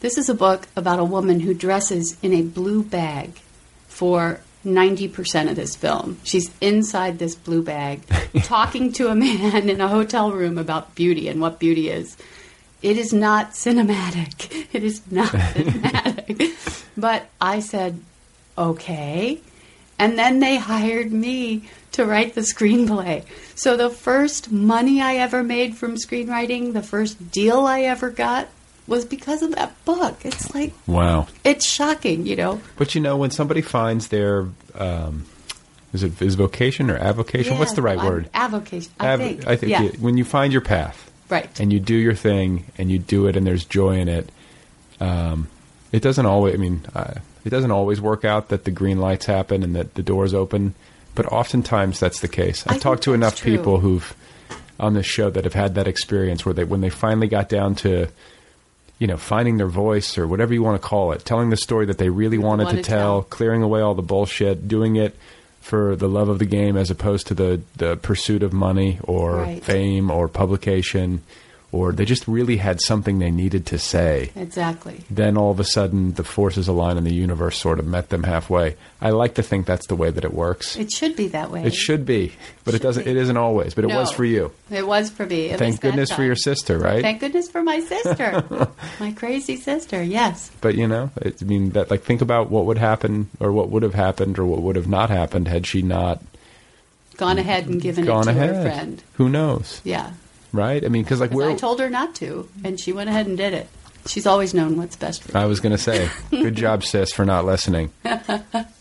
this 0.00 0.18
is 0.18 0.28
a 0.28 0.34
book 0.34 0.66
about 0.76 0.98
a 0.98 1.04
woman 1.04 1.40
who 1.40 1.54
dresses 1.54 2.16
in 2.22 2.32
a 2.32 2.42
blue 2.42 2.82
bag 2.82 3.32
for 3.88 4.40
90% 4.64 5.50
of 5.50 5.56
this 5.56 5.76
film. 5.76 6.18
She's 6.22 6.50
inside 6.60 7.18
this 7.18 7.34
blue 7.34 7.62
bag 7.62 8.02
talking 8.42 8.92
to 8.94 9.08
a 9.08 9.14
man 9.14 9.68
in 9.68 9.80
a 9.80 9.88
hotel 9.88 10.32
room 10.32 10.58
about 10.58 10.94
beauty 10.94 11.28
and 11.28 11.40
what 11.40 11.58
beauty 11.58 11.88
is. 11.88 12.16
It 12.82 12.96
is 12.96 13.12
not 13.12 13.52
cinematic. 13.52 14.66
It 14.72 14.84
is 14.84 15.02
not 15.10 15.28
cinematic. 15.32 16.86
But 16.96 17.28
I 17.40 17.60
said, 17.60 18.00
okay. 18.56 19.40
And 19.98 20.18
then 20.18 20.38
they 20.38 20.56
hired 20.56 21.12
me 21.12 21.68
to 21.92 22.06
write 22.06 22.34
the 22.34 22.42
screenplay. 22.42 23.24
So 23.54 23.76
the 23.76 23.90
first 23.90 24.50
money 24.52 25.02
I 25.02 25.16
ever 25.16 25.42
made 25.42 25.76
from 25.76 25.96
screenwriting, 25.96 26.72
the 26.72 26.82
first 26.82 27.30
deal 27.30 27.66
I 27.66 27.82
ever 27.82 28.10
got, 28.10 28.48
was 28.90 29.06
because 29.06 29.40
of 29.42 29.54
that 29.54 29.72
book. 29.86 30.18
It's 30.24 30.54
like, 30.54 30.74
Wow. 30.86 31.28
it's 31.44 31.64
shocking, 31.66 32.26
you 32.26 32.36
know? 32.36 32.60
But 32.76 32.94
you 32.94 33.00
know, 33.00 33.16
when 33.16 33.30
somebody 33.30 33.62
finds 33.62 34.08
their, 34.08 34.48
um, 34.74 35.24
is 35.94 36.02
it 36.02 36.20
is 36.20 36.34
vocation 36.34 36.90
or 36.90 36.96
avocation? 36.98 37.58
What's 37.58 37.72
the 37.72 37.82
right 37.82 37.98
I'm- 37.98 38.06
word? 38.06 38.28
Avocation, 38.34 38.92
I 39.00 39.08
Av- 39.14 39.20
think. 39.20 39.46
I 39.46 39.56
think 39.56 39.70
yeah. 39.70 39.82
you- 39.82 39.92
when 40.00 40.18
you 40.18 40.24
find 40.24 40.52
your 40.52 40.60
path, 40.62 41.10
Right. 41.30 41.48
and 41.60 41.72
you 41.72 41.80
do 41.80 41.94
your 41.94 42.14
thing, 42.14 42.64
and 42.76 42.90
you 42.90 42.98
do 42.98 43.26
it, 43.26 43.36
and 43.36 43.46
there's 43.46 43.64
joy 43.64 43.98
in 43.98 44.08
it. 44.08 44.28
Um, 45.00 45.46
it 45.92 46.02
doesn't 46.02 46.26
always. 46.26 46.54
I 46.54 46.58
mean, 46.58 46.82
uh, 46.94 47.14
it 47.44 47.50
doesn't 47.50 47.70
always 47.70 48.00
work 48.00 48.24
out 48.24 48.48
that 48.50 48.64
the 48.64 48.70
green 48.70 48.98
lights 48.98 49.26
happen 49.26 49.62
and 49.62 49.74
that 49.74 49.94
the 49.94 50.02
doors 50.02 50.34
open, 50.34 50.74
but 51.14 51.26
oftentimes 51.32 51.98
that's 52.00 52.20
the 52.20 52.28
case. 52.28 52.64
I 52.66 52.74
I've 52.74 52.80
talked 52.80 53.02
to 53.04 53.14
enough 53.14 53.36
true. 53.36 53.56
people 53.56 53.80
who've 53.80 54.14
on 54.78 54.94
this 54.94 55.06
show 55.06 55.30
that 55.30 55.44
have 55.44 55.54
had 55.54 55.74
that 55.76 55.86
experience 55.86 56.44
where 56.44 56.54
they 56.54 56.64
when 56.64 56.80
they 56.80 56.90
finally 56.90 57.28
got 57.28 57.48
down 57.48 57.74
to 57.76 58.08
you 59.00 59.08
know 59.08 59.16
finding 59.16 59.56
their 59.56 59.66
voice 59.66 60.16
or 60.16 60.28
whatever 60.28 60.54
you 60.54 60.62
want 60.62 60.80
to 60.80 60.88
call 60.88 61.10
it 61.10 61.24
telling 61.24 61.50
the 61.50 61.56
story 61.56 61.86
that 61.86 61.98
they 61.98 62.08
really 62.10 62.38
wanted 62.38 62.66
wanna 62.66 62.76
to 62.76 62.82
tell, 62.84 63.22
tell. 63.22 63.22
clearing 63.22 63.62
away 63.62 63.80
all 63.80 63.94
the 63.96 64.02
bullshit 64.02 64.68
doing 64.68 64.94
it 64.94 65.16
for 65.60 65.96
the 65.96 66.08
love 66.08 66.28
of 66.28 66.38
the 66.38 66.44
game 66.46 66.76
as 66.76 66.90
opposed 66.90 67.26
to 67.26 67.34
the 67.34 67.60
the 67.76 67.96
pursuit 67.96 68.42
of 68.44 68.52
money 68.52 68.98
or 69.02 69.38
Right. 69.38 69.64
fame 69.64 70.10
or 70.10 70.28
publication 70.28 71.22
or 71.72 71.92
they 71.92 72.04
just 72.04 72.26
really 72.26 72.56
had 72.56 72.80
something 72.80 73.18
they 73.20 73.30
needed 73.30 73.64
to 73.66 73.78
say. 73.78 74.30
Exactly. 74.34 75.02
Then 75.08 75.36
all 75.36 75.52
of 75.52 75.60
a 75.60 75.64
sudden, 75.64 76.14
the 76.14 76.24
forces 76.24 76.66
align 76.66 76.96
and 76.96 77.06
the 77.06 77.14
universe 77.14 77.56
sort 77.58 77.78
of 77.78 77.86
met 77.86 78.08
them 78.08 78.24
halfway. 78.24 78.76
I 79.00 79.10
like 79.10 79.34
to 79.36 79.42
think 79.42 79.66
that's 79.66 79.86
the 79.86 79.94
way 79.94 80.10
that 80.10 80.24
it 80.24 80.34
works. 80.34 80.76
It 80.76 80.90
should 80.90 81.14
be 81.14 81.28
that 81.28 81.50
way. 81.50 81.62
It 81.64 81.74
should 81.74 82.04
be, 82.04 82.32
but 82.64 82.74
it 82.74 82.82
doesn't. 82.82 83.06
It 83.06 83.16
isn't 83.16 83.36
always. 83.36 83.74
But 83.74 83.84
it 83.84 83.88
was 83.94 84.10
for 84.10 84.24
you. 84.24 84.50
It 84.70 84.86
was 84.86 85.10
for 85.10 85.24
me. 85.26 85.50
at 85.50 85.58
Thank 85.58 85.80
goodness 85.80 86.10
for 86.10 86.22
your 86.24 86.34
sister, 86.36 86.78
right? 86.78 87.02
Thank 87.02 87.20
goodness 87.20 87.48
for 87.48 87.62
my 87.62 87.80
sister, 87.80 88.44
my 89.00 89.12
crazy 89.12 89.56
sister. 89.56 90.02
Yes. 90.02 90.50
But 90.60 90.74
you 90.74 90.88
know, 90.88 91.10
it, 91.16 91.40
I 91.40 91.44
mean, 91.44 91.70
that 91.70 91.90
like 91.90 92.02
think 92.02 92.20
about 92.20 92.50
what 92.50 92.66
would 92.66 92.78
happen, 92.78 93.28
or 93.38 93.52
what 93.52 93.70
would 93.70 93.82
have 93.84 93.94
happened, 93.94 94.38
or 94.38 94.44
what 94.44 94.60
would 94.62 94.76
have 94.76 94.88
not 94.88 95.08
happened 95.10 95.46
had 95.48 95.66
she 95.66 95.82
not 95.82 96.20
Gone 97.16 97.38
ahead 97.38 97.66
and 97.66 97.80
given 97.80 98.06
gone 98.06 98.22
it 98.28 98.32
to 98.32 98.38
ahead. 98.38 98.54
her 98.56 98.62
friend. 98.62 99.02
Who 99.14 99.28
knows, 99.28 99.80
Yeah. 99.84 100.12
Right? 100.52 100.84
I 100.84 100.88
mean, 100.88 101.02
because 101.04 101.20
like 101.20 101.30
we're. 101.30 101.50
I 101.50 101.54
told 101.54 101.80
her 101.80 101.88
not 101.90 102.14
to, 102.16 102.48
and 102.64 102.78
she 102.80 102.92
went 102.92 103.08
ahead 103.10 103.26
and 103.26 103.36
did 103.36 103.52
it. 103.54 103.68
She's 104.06 104.26
always 104.26 104.54
known 104.54 104.76
what's 104.78 104.96
best 104.96 105.22
for 105.22 105.36
I 105.36 105.44
was 105.44 105.60
going 105.60 105.72
to 105.72 105.78
say, 105.78 106.08
good 106.30 106.54
job, 106.56 106.84
sis, 106.84 107.12
for 107.12 107.24
not 107.24 107.44
listening. 107.44 107.92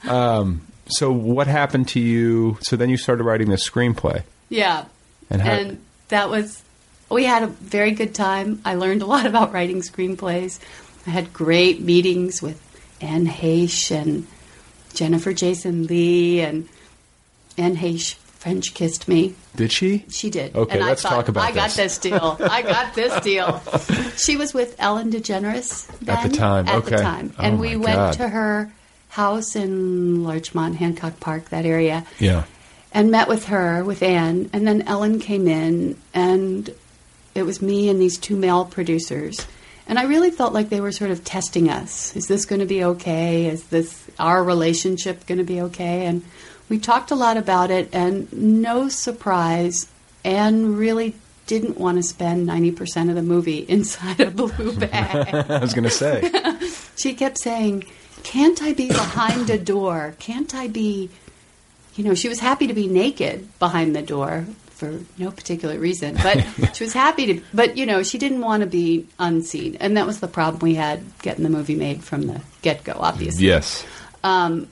Um, 0.07 0.61
so 0.87 1.11
what 1.11 1.47
happened 1.47 1.89
to 1.89 1.99
you? 1.99 2.57
So 2.61 2.75
then 2.75 2.89
you 2.89 2.97
started 2.97 3.23
writing 3.23 3.49
this 3.49 3.67
screenplay. 3.69 4.23
Yeah. 4.49 4.85
And 5.29 5.41
how- 5.41 5.51
and 5.51 5.81
that 6.07 6.29
was, 6.29 6.63
we 7.09 7.25
had 7.25 7.43
a 7.43 7.47
very 7.47 7.91
good 7.91 8.15
time. 8.15 8.61
I 8.65 8.75
learned 8.75 9.01
a 9.01 9.05
lot 9.05 9.25
about 9.27 9.51
writing 9.53 9.81
screenplays. 9.81 10.59
I 11.05 11.11
had 11.11 11.33
great 11.33 11.81
meetings 11.81 12.41
with 12.41 12.59
Anne 13.01 13.27
Heche 13.27 13.91
and 13.91 14.25
Jennifer 14.93 15.33
Jason 15.33 15.85
Leigh, 15.85 16.41
and 16.41 16.67
Anne 17.57 17.75
Heche 17.77 18.15
French 18.39 18.73
kissed 18.73 19.07
me. 19.07 19.35
Did 19.55 19.71
she? 19.71 20.05
She 20.09 20.29
did. 20.29 20.55
Okay, 20.55 20.77
and 20.79 20.87
let's 20.87 21.03
I 21.05 21.09
thought, 21.09 21.15
talk 21.17 21.27
about 21.27 21.43
I 21.43 21.51
got 21.51 21.67
this. 21.71 21.75
this 21.75 21.97
deal. 21.97 22.37
I 22.39 22.61
got 22.61 22.93
this 22.95 23.19
deal. 23.23 23.61
She 24.17 24.37
was 24.37 24.53
with 24.53 24.75
Ellen 24.79 25.11
DeGeneres 25.11 25.87
then, 25.99 26.17
At 26.17 26.29
the 26.31 26.37
time, 26.37 26.67
At 26.67 26.75
okay. 26.75 26.95
the 26.95 27.01
time, 27.01 27.33
Oh, 27.37 27.43
and 27.43 27.55
my 27.55 27.61
we 27.61 27.75
went 27.75 27.95
God. 27.97 28.13
to 28.13 28.29
her 28.29 28.71
house 29.09 29.55
in 29.57 30.23
Larchmont, 30.23 30.77
Hancock 30.77 31.19
Park, 31.19 31.49
that 31.49 31.65
area, 31.65 32.05
Yeah. 32.17 32.43
and 32.93 33.11
met 33.11 33.27
with 33.27 33.45
her 33.45 33.83
with 33.83 34.01
Anne. 34.01 34.49
And 34.53 34.65
then 34.65 34.83
Ellen 34.83 35.19
came 35.19 35.45
in, 35.47 35.97
and 36.13 36.73
it 37.35 37.43
was 37.43 37.61
me 37.61 37.89
and 37.89 37.99
these 38.01 38.17
two 38.17 38.37
male 38.37 38.63
producers. 38.63 39.45
And 39.85 39.99
I 39.99 40.03
really 40.03 40.31
felt 40.31 40.53
like 40.53 40.69
they 40.69 40.79
were 40.81 40.91
sort 40.91 41.11
of 41.11 41.23
testing 41.25 41.69
us. 41.69 42.15
Is 42.15 42.27
this 42.27 42.45
going 42.45 42.59
to 42.59 42.65
be 42.67 42.83
okay? 42.85 43.47
Is 43.47 43.63
this 43.65 44.05
our 44.19 44.41
relationship 44.43 45.25
going 45.25 45.39
to 45.39 45.43
be 45.43 45.59
okay? 45.61 46.05
And 46.05 46.23
we 46.69 46.77
talked 46.79 47.11
a 47.11 47.15
lot 47.15 47.35
about 47.35 47.71
it, 47.71 47.89
and 47.91 48.31
no 48.31 48.89
surprise, 48.89 49.87
Anne 50.23 50.75
really 50.75 51.15
didn't 51.47 51.79
want 51.79 51.97
to 51.97 52.03
spend 52.03 52.47
90% 52.47 53.09
of 53.09 53.15
the 53.15 53.23
movie 53.23 53.57
inside 53.67 54.19
a 54.19 54.29
blue 54.29 54.73
bag. 54.77 55.33
I 55.49 55.57
was 55.57 55.73
going 55.73 55.83
to 55.83 55.89
say. 55.89 56.29
she 56.95 57.13
kept 57.13 57.39
saying, 57.39 57.85
Can't 58.23 58.61
I 58.61 58.73
be 58.73 58.87
behind 58.87 59.49
a 59.49 59.57
door? 59.57 60.15
Can't 60.19 60.53
I 60.53 60.67
be. 60.67 61.09
You 61.95 62.03
know, 62.05 62.13
she 62.13 62.29
was 62.29 62.39
happy 62.39 62.67
to 62.67 62.73
be 62.73 62.87
naked 62.87 63.49
behind 63.59 63.93
the 63.95 64.01
door 64.01 64.45
for 64.69 65.01
no 65.17 65.31
particular 65.31 65.77
reason, 65.77 66.15
but 66.23 66.45
she 66.73 66.85
was 66.85 66.93
happy 66.93 67.25
to. 67.25 67.41
But, 67.53 67.75
you 67.75 67.85
know, 67.85 68.03
she 68.03 68.17
didn't 68.17 68.39
want 68.39 68.61
to 68.61 68.67
be 68.67 69.07
unseen. 69.17 69.75
And 69.81 69.97
that 69.97 70.05
was 70.05 70.21
the 70.21 70.27
problem 70.27 70.59
we 70.61 70.75
had 70.75 71.01
getting 71.21 71.43
the 71.43 71.49
movie 71.49 71.75
made 71.75 72.03
from 72.03 72.27
the 72.27 72.41
get 72.61 72.85
go, 72.85 72.93
obviously. 72.95 73.47
yes. 73.47 73.85
Um, 74.23 74.69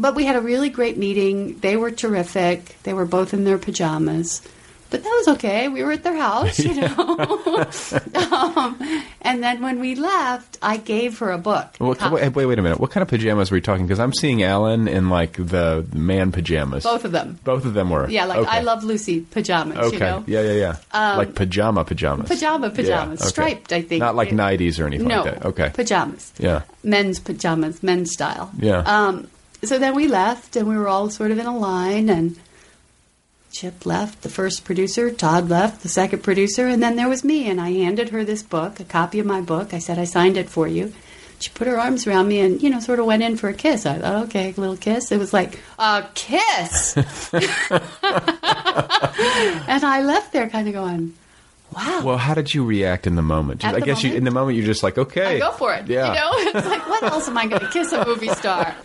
but 0.00 0.14
we 0.14 0.24
had 0.24 0.36
a 0.36 0.40
really 0.40 0.70
great 0.70 0.96
meeting. 0.96 1.58
They 1.60 1.76
were 1.76 1.90
terrific. 1.90 2.76
They 2.84 2.92
were 2.94 3.06
both 3.06 3.34
in 3.34 3.44
their 3.44 3.58
pajamas. 3.58 4.42
But 4.90 5.02
that 5.02 5.14
was 5.18 5.28
okay. 5.36 5.68
We 5.68 5.84
were 5.84 5.92
at 5.92 6.02
their 6.02 6.16
house, 6.16 6.58
you 6.58 6.72
know. 6.80 7.66
um, 8.14 9.04
and 9.20 9.42
then 9.42 9.60
when 9.60 9.80
we 9.80 9.94
left, 9.94 10.56
I 10.62 10.78
gave 10.78 11.18
her 11.18 11.30
a 11.30 11.36
book. 11.36 11.74
What, 11.76 12.00
wait, 12.10 12.34
wait, 12.34 12.46
wait 12.46 12.58
a 12.58 12.62
minute. 12.62 12.80
What 12.80 12.90
kind 12.90 13.02
of 13.02 13.08
pajamas 13.08 13.50
were 13.50 13.58
you 13.58 13.62
talking? 13.62 13.84
Because 13.86 14.00
I'm 14.00 14.14
seeing 14.14 14.42
Ellen 14.42 14.88
in 14.88 15.10
like 15.10 15.32
the 15.34 15.86
man 15.92 16.32
pajamas. 16.32 16.84
Both 16.84 17.04
of 17.04 17.12
them. 17.12 17.38
Both 17.44 17.66
of 17.66 17.74
them 17.74 17.90
were. 17.90 18.08
Yeah, 18.08 18.24
like 18.24 18.38
Okay. 18.38 18.48
I 18.48 18.60
Love 18.62 18.82
Lucy 18.82 19.20
pajamas, 19.20 19.76
Okay. 19.76 19.92
you 19.92 19.98
know. 20.00 20.24
Yeah, 20.26 20.40
yeah, 20.40 20.52
yeah. 20.52 20.76
Um, 20.92 21.18
like 21.18 21.34
pajama 21.34 21.84
pajamas. 21.84 22.28
Pajama 22.28 22.70
pajamas, 22.70 23.20
Yeah, 23.20 23.24
okay. 23.26 23.28
striped, 23.28 23.72
I 23.74 23.82
think. 23.82 24.00
Not 24.00 24.16
like 24.16 24.28
It- 24.32 24.36
nighties 24.36 24.80
or 24.82 24.86
anything 24.86 25.08
no, 25.08 25.22
like 25.22 25.34
that. 25.34 25.44
Okay. 25.44 25.70
pajamas. 25.74 26.32
Yeah. 26.38 26.62
Men's 26.82 27.18
pajamas, 27.20 27.82
men's 27.82 28.10
style. 28.12 28.50
Yeah. 28.58 28.78
Um, 28.86 29.28
so 29.62 29.78
then 29.78 29.94
we 29.94 30.08
left, 30.08 30.56
and 30.56 30.68
we 30.68 30.76
were 30.76 30.88
all 30.88 31.10
sort 31.10 31.30
of 31.30 31.38
in 31.38 31.46
a 31.46 31.56
line, 31.56 32.08
and 32.08 32.36
Chip 33.50 33.86
left, 33.86 34.22
the 34.22 34.28
first 34.28 34.64
producer, 34.64 35.10
Todd 35.10 35.48
left, 35.48 35.82
the 35.82 35.88
second 35.88 36.22
producer, 36.22 36.66
and 36.68 36.82
then 36.82 36.96
there 36.96 37.08
was 37.08 37.24
me, 37.24 37.48
and 37.48 37.60
I 37.60 37.72
handed 37.72 38.10
her 38.10 38.24
this 38.24 38.42
book, 38.42 38.78
a 38.78 38.84
copy 38.84 39.18
of 39.18 39.26
my 39.26 39.40
book. 39.40 39.72
I 39.72 39.78
said, 39.78 39.98
I 39.98 40.04
signed 40.04 40.36
it 40.36 40.48
for 40.48 40.68
you. 40.68 40.92
She 41.40 41.50
put 41.50 41.66
her 41.66 41.78
arms 41.78 42.06
around 42.06 42.28
me 42.28 42.40
and, 42.40 42.60
you 42.60 42.68
know, 42.68 42.80
sort 42.80 42.98
of 42.98 43.06
went 43.06 43.22
in 43.22 43.36
for 43.36 43.48
a 43.48 43.54
kiss. 43.54 43.86
I 43.86 43.98
thought, 43.98 44.24
okay, 44.24 44.52
a 44.56 44.60
little 44.60 44.76
kiss. 44.76 45.12
It 45.12 45.18
was 45.18 45.32
like, 45.32 45.60
a 45.78 46.04
kiss! 46.14 46.96
and 46.96 47.04
I 49.84 50.02
left 50.02 50.32
there 50.32 50.48
kind 50.48 50.66
of 50.66 50.74
going, 50.74 51.14
wow. 51.74 52.02
Well, 52.04 52.18
how 52.18 52.34
did 52.34 52.52
you 52.54 52.64
react 52.64 53.06
in 53.06 53.14
the 53.16 53.22
moment? 53.22 53.64
At 53.64 53.74
I 53.74 53.80
the 53.80 53.86
guess 53.86 54.02
you 54.02 54.14
in 54.14 54.24
the 54.24 54.30
moment 54.30 54.56
you're 54.56 54.66
just 54.66 54.82
like, 54.82 54.98
okay, 54.98 55.36
I 55.36 55.38
go 55.38 55.52
for 55.52 55.74
it. 55.74 55.86
Yeah. 55.86 56.08
You 56.08 56.14
know, 56.14 56.30
it's 56.58 56.68
like, 56.68 56.88
what 56.88 57.02
else 57.04 57.28
am 57.28 57.36
I 57.38 57.46
going 57.46 57.60
to 57.62 57.68
kiss 57.70 57.92
a 57.92 58.04
movie 58.06 58.28
star? 58.28 58.74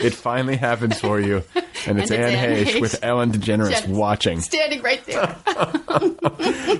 it 0.00 0.14
finally 0.14 0.56
happens 0.56 0.98
for 1.00 1.20
you, 1.20 1.42
and 1.86 1.98
it's 2.00 2.10
And 2.10 2.20
Anne 2.24 2.52
it's 2.58 2.70
Anne 2.70 2.76
Heche. 2.76 2.80
with 2.80 3.02
Ellen 3.04 3.32
DeGeneres 3.32 3.86
watching. 3.88 4.40
Standing 4.40 4.82
right 4.82 5.04
there. 5.06 5.36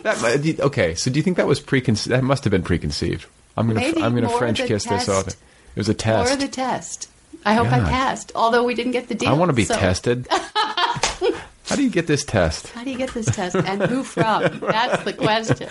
That, 0.04 0.56
okay, 0.60 0.94
so 0.94 1.10
do 1.10 1.18
you 1.18 1.22
think 1.22 1.36
that 1.38 1.46
was 1.46 1.60
preconceived? 1.60 2.14
That 2.14 2.24
must 2.24 2.44
have 2.44 2.50
been 2.50 2.62
preconceived. 2.62 3.26
I'm 3.56 3.66
gonna 3.68 3.80
Maybe 3.80 4.02
I'm 4.02 4.14
gonna 4.14 4.28
French 4.28 4.58
kiss 4.58 4.84
this 4.84 5.06
test. 5.06 5.08
author. 5.08 5.30
It 5.30 5.78
was 5.78 5.88
a 5.88 5.94
test. 5.94 6.32
Or 6.32 6.36
the 6.36 6.48
test. 6.48 7.08
I 7.44 7.54
hope 7.54 7.66
I 7.68 7.80
passed, 7.80 8.32
although 8.34 8.64
we 8.64 8.74
didn't 8.74 8.92
get 8.92 9.08
the 9.08 9.14
deal. 9.14 9.28
I 9.28 9.32
want 9.34 9.50
to 9.50 9.54
be 9.54 9.64
so- 9.64 9.76
tested. 9.76 10.26
How 11.66 11.76
do 11.76 11.82
you 11.82 11.90
get 11.90 12.06
this 12.06 12.24
test? 12.24 12.68
How 12.68 12.84
do 12.84 12.90
you 12.90 12.98
get 12.98 13.14
this 13.14 13.26
test, 13.26 13.56
and 13.56 13.82
who 13.82 14.02
from? 14.02 14.58
That's 14.60 15.02
the 15.04 15.14
question. 15.14 15.68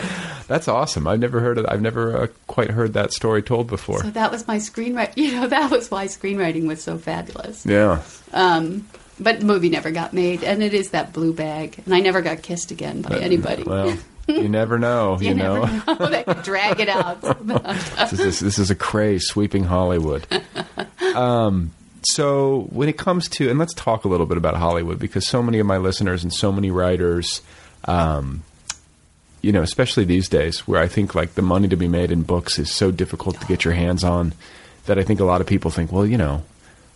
That's 0.48 0.68
awesome. 0.68 1.08
I've 1.08 1.20
never 1.20 1.40
heard 1.40 1.60
of. 1.60 1.68
I've 1.68 1.82
never 1.82 2.18
uh, 2.24 2.28
quite 2.48 2.72
heard 2.72 2.94
that 2.94 3.14
story 3.14 3.44
told 3.44 3.68
before. 3.68 4.02
So 4.02 4.10
that 4.10 4.32
was 4.32 4.48
my 4.48 4.58
screenwriting. 4.58 5.14
You 5.24 5.40
know, 5.40 5.48
that 5.48 5.72
was 5.72 5.90
why 5.90 6.06
screenwriting 6.06 6.68
was 6.68 6.84
so 6.84 6.98
fabulous. 6.98 7.66
yeah. 7.66 8.02
Um, 8.34 8.88
but 9.20 9.40
the 9.40 9.46
movie 9.46 9.70
never 9.70 9.92
got 9.92 10.12
made, 10.14 10.44
and 10.44 10.62
it 10.64 10.74
is 10.74 10.90
that 10.90 11.14
blue 11.14 11.32
bag, 11.34 11.80
and 11.86 11.94
I 11.94 12.00
never 12.00 12.22
got 12.22 12.42
kissed 12.42 12.72
again 12.72 13.02
by 13.04 13.20
anybody. 13.20 13.64
Well, 13.64 13.96
you 14.28 14.50
never 14.50 14.80
know. 14.80 15.18
You, 15.20 15.30
you 15.30 15.36
know. 15.36 15.64
never 15.66 15.96
know. 15.96 16.10
they 16.10 16.24
could 16.24 16.44
drag 16.44 16.80
it 16.80 16.90
out. 16.90 17.22
this, 17.22 18.20
is, 18.20 18.40
this 18.40 18.60
is 18.60 18.72
a 18.72 18.76
craze 18.76 19.28
sweeping 19.28 19.64
Hollywood. 19.64 20.26
Um, 21.16 21.72
so 22.06 22.68
when 22.72 22.90
it 22.90 22.98
comes 22.98 23.28
to, 23.30 23.50
and 23.50 23.60
let's 23.60 23.74
talk 23.74 24.06
a 24.06 24.08
little 24.08 24.26
bit 24.26 24.38
about 24.38 24.56
Hollywood 24.56 25.00
because 25.00 25.26
so 25.28 25.42
many 25.44 25.60
of 25.60 25.66
my 25.66 25.78
listeners 25.78 26.24
and 26.24 26.34
so 26.34 26.52
many 26.52 26.72
writers, 26.72 27.42
um, 27.86 28.44
you 29.42 29.52
know, 29.52 29.62
especially 29.62 30.06
these 30.06 30.30
days 30.30 30.60
where 30.68 30.82
I 30.82 30.88
think 30.88 31.16
like 31.16 31.36
the 31.36 31.42
money 31.42 31.68
to 31.68 31.76
be 31.76 31.88
made 31.88 32.12
in 32.12 32.24
books 32.24 32.58
is 32.60 32.72
so 32.72 32.92
difficult 32.92 33.40
to 33.42 33.48
get 33.48 33.66
your 33.66 33.74
hands 33.74 34.04
on 34.04 34.34
that 34.86 34.98
I 35.00 35.04
think 35.04 35.20
a 35.20 35.26
lot 35.26 35.42
of 35.42 35.48
people 35.48 35.72
think, 35.72 35.92
well, 35.92 36.06
you 36.06 36.18
know, 36.18 36.44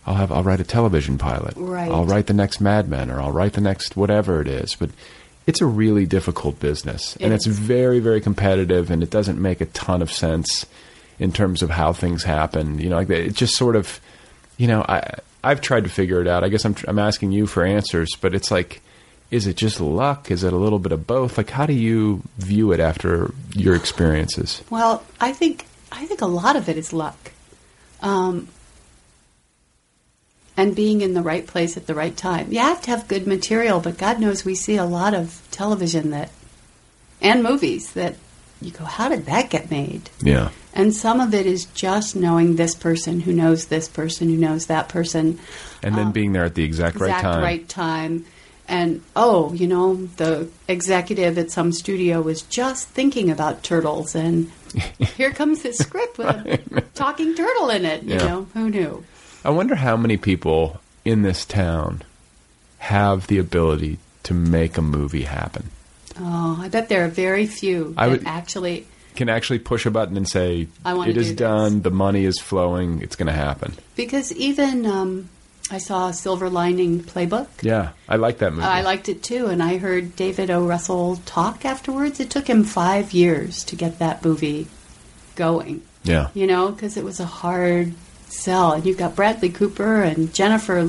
I'll 0.06 0.14
have 0.14 0.32
I'll 0.32 0.42
write 0.42 0.60
a 0.60 0.64
television 0.64 1.18
pilot, 1.18 1.54
Right. 1.56 1.90
I'll 1.90 2.06
write 2.06 2.26
the 2.26 2.32
next 2.34 2.60
Mad 2.60 2.88
Men, 2.88 3.10
or 3.10 3.20
I'll 3.20 3.32
write 3.32 3.52
the 3.54 3.60
next 3.60 3.96
whatever 3.96 4.40
it 4.40 4.48
is, 4.48 4.74
but. 4.74 4.90
It's 5.46 5.62
a 5.62 5.66
really 5.66 6.04
difficult 6.04 6.60
business, 6.60 7.16
and 7.16 7.32
It 7.32 7.36
it's 7.36 7.46
is. 7.46 7.58
very, 7.58 8.00
very 8.00 8.20
competitive, 8.20 8.90
and 8.90 9.02
it 9.02 9.08
doesn't 9.08 9.40
make 9.40 9.62
a 9.62 9.64
ton 9.64 10.02
of 10.02 10.12
sense 10.12 10.66
in 11.18 11.32
terms 11.32 11.62
of 11.62 11.70
how 11.70 11.94
things 11.94 12.22
happen. 12.24 12.78
You 12.78 12.90
know, 12.90 12.96
like 12.96 13.08
it 13.08 13.32
just 13.32 13.56
sort 13.56 13.74
of, 13.74 13.98
you 14.58 14.66
know, 14.66 14.84
I 14.86 15.20
I've 15.42 15.62
tried 15.62 15.84
to 15.84 15.90
figure 15.90 16.20
it 16.20 16.28
out. 16.28 16.44
I 16.44 16.48
guess 16.48 16.66
I'm 16.66 16.74
I'm 16.86 16.98
asking 16.98 17.32
you 17.32 17.46
for 17.46 17.64
answers, 17.64 18.14
but 18.20 18.34
it's 18.34 18.50
like, 18.50 18.82
is 19.30 19.46
it 19.46 19.56
just 19.56 19.80
luck? 19.80 20.30
Is 20.30 20.44
it 20.44 20.52
a 20.52 20.56
little 20.56 20.78
bit 20.78 20.92
of 20.92 21.06
both? 21.06 21.38
Like, 21.38 21.50
how 21.50 21.64
do 21.64 21.72
you 21.72 22.22
view 22.36 22.72
it 22.72 22.80
after 22.80 23.32
your 23.54 23.74
experiences? 23.74 24.62
Well, 24.68 25.02
I 25.20 25.32
think 25.32 25.64
I 25.90 26.04
think 26.04 26.20
a 26.20 26.26
lot 26.26 26.56
of 26.56 26.68
it 26.68 26.76
is 26.76 26.92
luck, 26.92 27.32
um, 28.02 28.48
and 30.56 30.74
being 30.74 31.00
in 31.00 31.14
the 31.14 31.22
right 31.22 31.46
place 31.46 31.76
at 31.76 31.86
the 31.86 31.94
right 31.94 32.16
time. 32.16 32.52
You 32.52 32.58
have 32.58 32.82
to 32.82 32.90
have 32.90 33.08
good 33.08 33.26
material, 33.26 33.80
but 33.80 33.96
God 33.96 34.20
knows 34.20 34.44
we 34.44 34.56
see 34.56 34.76
a 34.76 34.84
lot 34.84 35.14
of 35.14 35.46
television 35.52 36.10
that 36.10 36.30
and 37.20 37.42
movies 37.42 37.92
that 37.92 38.16
you 38.60 38.70
go, 38.72 38.84
how 38.84 39.08
did 39.08 39.26
that 39.26 39.50
get 39.50 39.70
made? 39.70 40.10
Yeah, 40.20 40.50
And 40.74 40.94
some 40.94 41.20
of 41.20 41.32
it 41.34 41.46
is 41.46 41.66
just 41.66 42.16
knowing 42.16 42.56
this 42.56 42.74
person 42.74 43.20
who 43.20 43.32
knows 43.32 43.66
this 43.66 43.88
person 43.88 44.28
who 44.28 44.36
knows 44.36 44.66
that 44.66 44.88
person 44.88 45.38
and 45.82 45.94
then 45.96 46.06
um, 46.08 46.12
being 46.12 46.32
there 46.32 46.44
at 46.44 46.54
the 46.54 46.64
exact, 46.64 46.98
right 46.98 47.22
time. 47.22 47.42
right 47.42 47.68
time. 47.68 48.26
And 48.66 49.02
oh, 49.16 49.52
you 49.54 49.66
know, 49.66 49.94
the 50.16 50.48
executive 50.68 51.38
at 51.38 51.50
some 51.50 51.72
studio 51.72 52.20
was 52.20 52.42
just 52.42 52.88
thinking 52.88 53.30
about 53.30 53.62
turtles, 53.62 54.14
and 54.14 54.50
here 55.16 55.30
comes 55.30 55.62
this 55.62 55.78
script 55.78 56.18
with 56.18 56.26
a 56.28 56.80
talking 56.94 57.34
turtle 57.34 57.70
in 57.70 57.86
it. 57.86 58.02
You 58.02 58.16
Yeah. 58.16 58.24
know, 58.26 58.46
who 58.52 58.68
knew? 58.68 59.04
I 59.42 59.50
wonder 59.50 59.76
how 59.76 59.96
many 59.96 60.18
people 60.18 60.80
in 61.06 61.22
this 61.22 61.46
town 61.46 62.02
have 62.78 63.28
the 63.28 63.38
ability 63.38 63.98
to 64.24 64.34
make 64.34 64.76
a 64.76 64.82
movie 64.82 65.22
happen. 65.22 65.70
Oh, 66.20 66.58
I 66.60 66.68
bet 66.68 66.88
there 66.88 67.04
are 67.04 67.08
very 67.08 67.46
few 67.46 67.94
I 67.96 68.08
would- 68.08 68.26
actually. 68.26 68.86
can 69.14 69.28
actually 69.28 69.58
push 69.58 69.84
a 69.86 69.90
button 69.90 70.16
and 70.16 70.28
say, 70.28 70.68
I 70.84 70.94
wanna 70.94 71.10
"It 71.10 71.16
is 71.16 71.26
do 71.28 71.32
this." 71.32 71.38
done. 71.38 71.82
The 71.82 71.90
money 71.90 72.24
is 72.24 72.38
flowing. 72.38 73.00
It's 73.02 73.16
going 73.16 73.26
to 73.26 73.32
happen." 73.32 73.74
Because 73.96 74.32
even 74.34 74.86
um, 74.86 75.28
I 75.70 75.78
saw 75.78 76.10
Silver 76.12 76.48
Lining 76.48 77.00
Playbook. 77.02 77.48
Yeah, 77.62 77.90
I 78.08 78.16
like 78.16 78.38
that 78.38 78.52
movie. 78.52 78.64
I 78.64 78.82
liked 78.82 79.08
it 79.08 79.22
too, 79.22 79.46
and 79.46 79.62
I 79.62 79.78
heard 79.78 80.14
David 80.16 80.50
O. 80.50 80.64
Russell 80.64 81.16
talk 81.26 81.64
afterwards. 81.64 82.20
It 82.20 82.30
took 82.30 82.46
him 82.48 82.62
five 82.64 83.12
years 83.12 83.64
to 83.64 83.76
get 83.76 83.98
that 83.98 84.24
movie 84.24 84.66
going. 85.36 85.82
yeah, 86.04 86.28
You 86.34 86.46
know, 86.46 86.70
because 86.70 86.96
it 86.96 87.04
was 87.04 87.18
a 87.20 87.26
hard 87.26 87.94
sell, 88.28 88.72
and 88.72 88.86
you've 88.86 88.98
got 88.98 89.14
Bradley 89.16 89.50
Cooper 89.50 90.02
and 90.02 90.32
Jennifer 90.32 90.86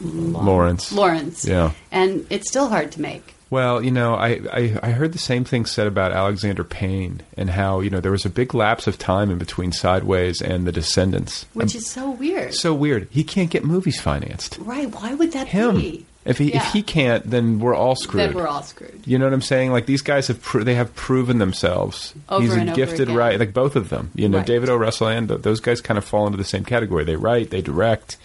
Lawrence. 0.00 0.90
Lawrence, 0.92 1.44
Yeah. 1.44 1.72
and 1.90 2.26
it's 2.30 2.48
still 2.48 2.68
hard 2.68 2.92
to 2.92 3.00
make. 3.00 3.31
Well, 3.52 3.82
you 3.84 3.90
know, 3.90 4.14
I, 4.14 4.40
I, 4.50 4.78
I 4.82 4.90
heard 4.92 5.12
the 5.12 5.18
same 5.18 5.44
thing 5.44 5.66
said 5.66 5.86
about 5.86 6.10
Alexander 6.12 6.64
Payne 6.64 7.20
and 7.36 7.50
how, 7.50 7.80
you 7.80 7.90
know, 7.90 8.00
there 8.00 8.10
was 8.10 8.24
a 8.24 8.30
big 8.30 8.54
lapse 8.54 8.86
of 8.86 8.98
time 8.98 9.30
in 9.30 9.36
between 9.36 9.72
Sideways 9.72 10.40
and 10.40 10.66
The 10.66 10.72
Descendants. 10.72 11.44
Which 11.52 11.74
is 11.74 11.86
so 11.86 12.12
weird. 12.12 12.54
so 12.54 12.72
weird. 12.72 13.08
He 13.10 13.22
can't 13.24 13.50
get 13.50 13.62
movies 13.62 14.00
financed. 14.00 14.56
right. 14.62 14.88
Why 14.90 15.12
would 15.12 15.32
that 15.32 15.48
Him. 15.48 15.76
be? 15.76 16.06
If 16.24 16.38
he 16.38 16.52
Yeah. 16.54 16.64
if 16.64 16.72
he 16.72 16.82
can't, 16.82 17.28
then 17.28 17.58
we're 17.60 17.74
all 17.74 17.94
screwed. 17.94 18.30
Then 18.30 18.34
we're 18.34 18.46
all 18.48 18.62
screwed. 18.62 19.02
You 19.04 19.18
know 19.18 19.26
what 19.26 19.34
I'm 19.34 19.42
saying? 19.42 19.70
Like 19.72 19.84
these 19.84 20.00
guys 20.02 20.28
have 20.28 20.40
pro- 20.40 20.62
they 20.64 20.76
have 20.76 20.94
proven 20.94 21.36
themselves. 21.38 22.14
Over 22.30 22.42
He's 22.44 22.56
a 22.56 22.72
gifted 22.74 23.10
right, 23.10 23.38
like 23.38 23.52
both 23.52 23.76
of 23.76 23.90
them. 23.90 24.12
You 24.14 24.28
know, 24.30 24.38
Right. 24.38 24.46
David 24.46 24.70
O. 24.70 24.76
Russell 24.76 25.08
and 25.08 25.28
th- 25.28 25.42
those 25.42 25.60
guys 25.60 25.82
kind 25.82 25.98
of 25.98 26.04
fall 26.06 26.24
into 26.26 26.38
the 26.38 26.44
same 26.44 26.64
category. 26.64 27.04
They 27.04 27.16
write, 27.16 27.50
they 27.50 27.60
direct. 27.60 28.16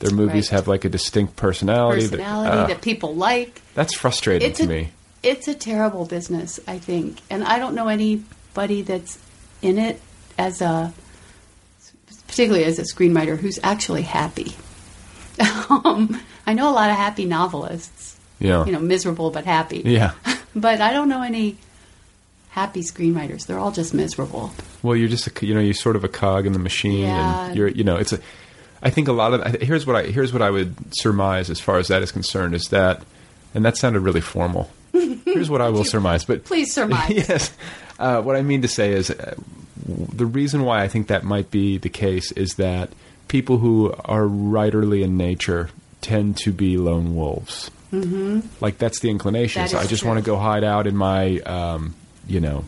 Their 0.00 0.10
movies 0.10 0.50
Right. 0.50 0.56
have 0.56 0.66
like 0.66 0.84
a 0.84 0.88
distinct 0.88 1.36
personality. 1.36 2.08
Personality 2.08 2.50
that, 2.50 2.58
uh, 2.64 2.66
that 2.66 2.80
people 2.82 3.14
like. 3.14 3.60
That's 3.76 3.94
frustrating 3.94 4.48
It's 4.50 4.58
to 4.58 4.64
a, 4.64 4.68
me. 4.68 4.90
It's 5.22 5.46
a 5.46 5.54
terrible 5.54 6.04
business, 6.06 6.58
I 6.66 6.78
think, 6.78 7.20
and 7.30 7.44
I 7.44 7.60
don't 7.60 7.74
know 7.76 7.86
anybody 7.86 8.82
that's 8.82 9.18
in 9.62 9.78
it 9.78 10.00
as 10.36 10.60
a, 10.60 10.92
particularly 12.26 12.64
as 12.64 12.78
a 12.78 12.82
screenwriter, 12.82 13.38
who's 13.38 13.58
actually 13.62 14.02
happy. 14.02 14.52
um, 15.70 16.20
I 16.46 16.54
know 16.54 16.70
a 16.70 16.72
lot 16.72 16.90
of 16.90 16.96
happy 16.96 17.24
novelists. 17.24 18.16
Yeah. 18.38 18.64
You 18.66 18.72
know, 18.72 18.80
miserable 18.80 19.30
but 19.30 19.44
happy. 19.44 19.82
Yeah. 19.84 20.12
But 20.58 20.80
I 20.80 20.94
don't 20.94 21.10
know 21.10 21.20
any 21.20 21.58
happy 22.48 22.80
screenwriters. 22.80 23.44
They're 23.46 23.58
all 23.58 23.72
just 23.72 23.92
miserable. 23.92 24.52
Well, 24.82 24.96
you're 24.96 25.10
just 25.10 25.26
a, 25.26 25.46
you 25.46 25.52
know 25.52 25.60
you're 25.60 25.74
sort 25.74 25.96
of 25.96 26.02
a 26.04 26.08
cog 26.08 26.46
in 26.46 26.54
the 26.54 26.58
machine, 26.58 27.00
Yeah. 27.02 27.46
and 27.48 27.54
you're 27.56 27.68
you 27.68 27.84
know 27.84 27.96
it's 27.96 28.14
a. 28.14 28.20
I 28.82 28.88
think 28.88 29.06
a 29.08 29.12
lot 29.12 29.34
of 29.34 29.60
here's 29.60 29.86
what 29.86 29.96
I 29.96 30.04
here's 30.04 30.32
what 30.32 30.40
I 30.40 30.48
would 30.48 30.74
surmise 30.96 31.50
as 31.50 31.60
far 31.60 31.76
as 31.76 31.88
that 31.88 32.00
is 32.00 32.10
concerned 32.10 32.54
is 32.54 32.68
that, 32.70 33.02
and 33.56 33.64
that 33.64 33.76
sounded 33.76 34.00
really 34.00 34.20
formal. 34.20 34.70
Here's 34.92 35.50
what 35.50 35.60
I 35.60 35.70
will 35.70 35.84
surmise, 35.96 36.24
but 36.24 36.44
Please 36.44 36.72
surmise. 36.72 37.10
yes, 37.28 37.52
uh, 37.98 38.22
what 38.22 38.36
I 38.36 38.42
mean 38.42 38.62
to 38.62 38.68
say 38.68 38.92
is 38.92 39.10
uh, 39.10 39.34
the 39.86 40.26
reason 40.26 40.62
why 40.62 40.82
I 40.82 40.88
think 40.88 41.08
that 41.08 41.24
might 41.24 41.50
be 41.50 41.78
the 41.78 41.88
case 41.88 42.30
is 42.32 42.54
that 42.54 42.90
people 43.28 43.58
who 43.58 43.92
are 44.04 44.22
writerly 44.22 45.02
in 45.02 45.16
nature 45.16 45.70
tend 46.00 46.36
to 46.38 46.52
be 46.52 46.76
lone 46.78 47.16
wolves. 47.16 47.70
Mm-hmm. 47.92 48.40
Like 48.60 48.78
that's 48.78 49.00
the 49.00 49.10
inclination. 49.10 49.62
That 49.62 49.70
so 49.70 49.78
I 49.78 49.86
just 49.86 50.02
true. 50.02 50.08
want 50.10 50.24
to 50.24 50.26
go 50.28 50.36
hide 50.36 50.64
out 50.64 50.86
in 50.86 50.96
my, 50.96 51.38
um, 51.40 51.94
you 52.26 52.40
know, 52.40 52.64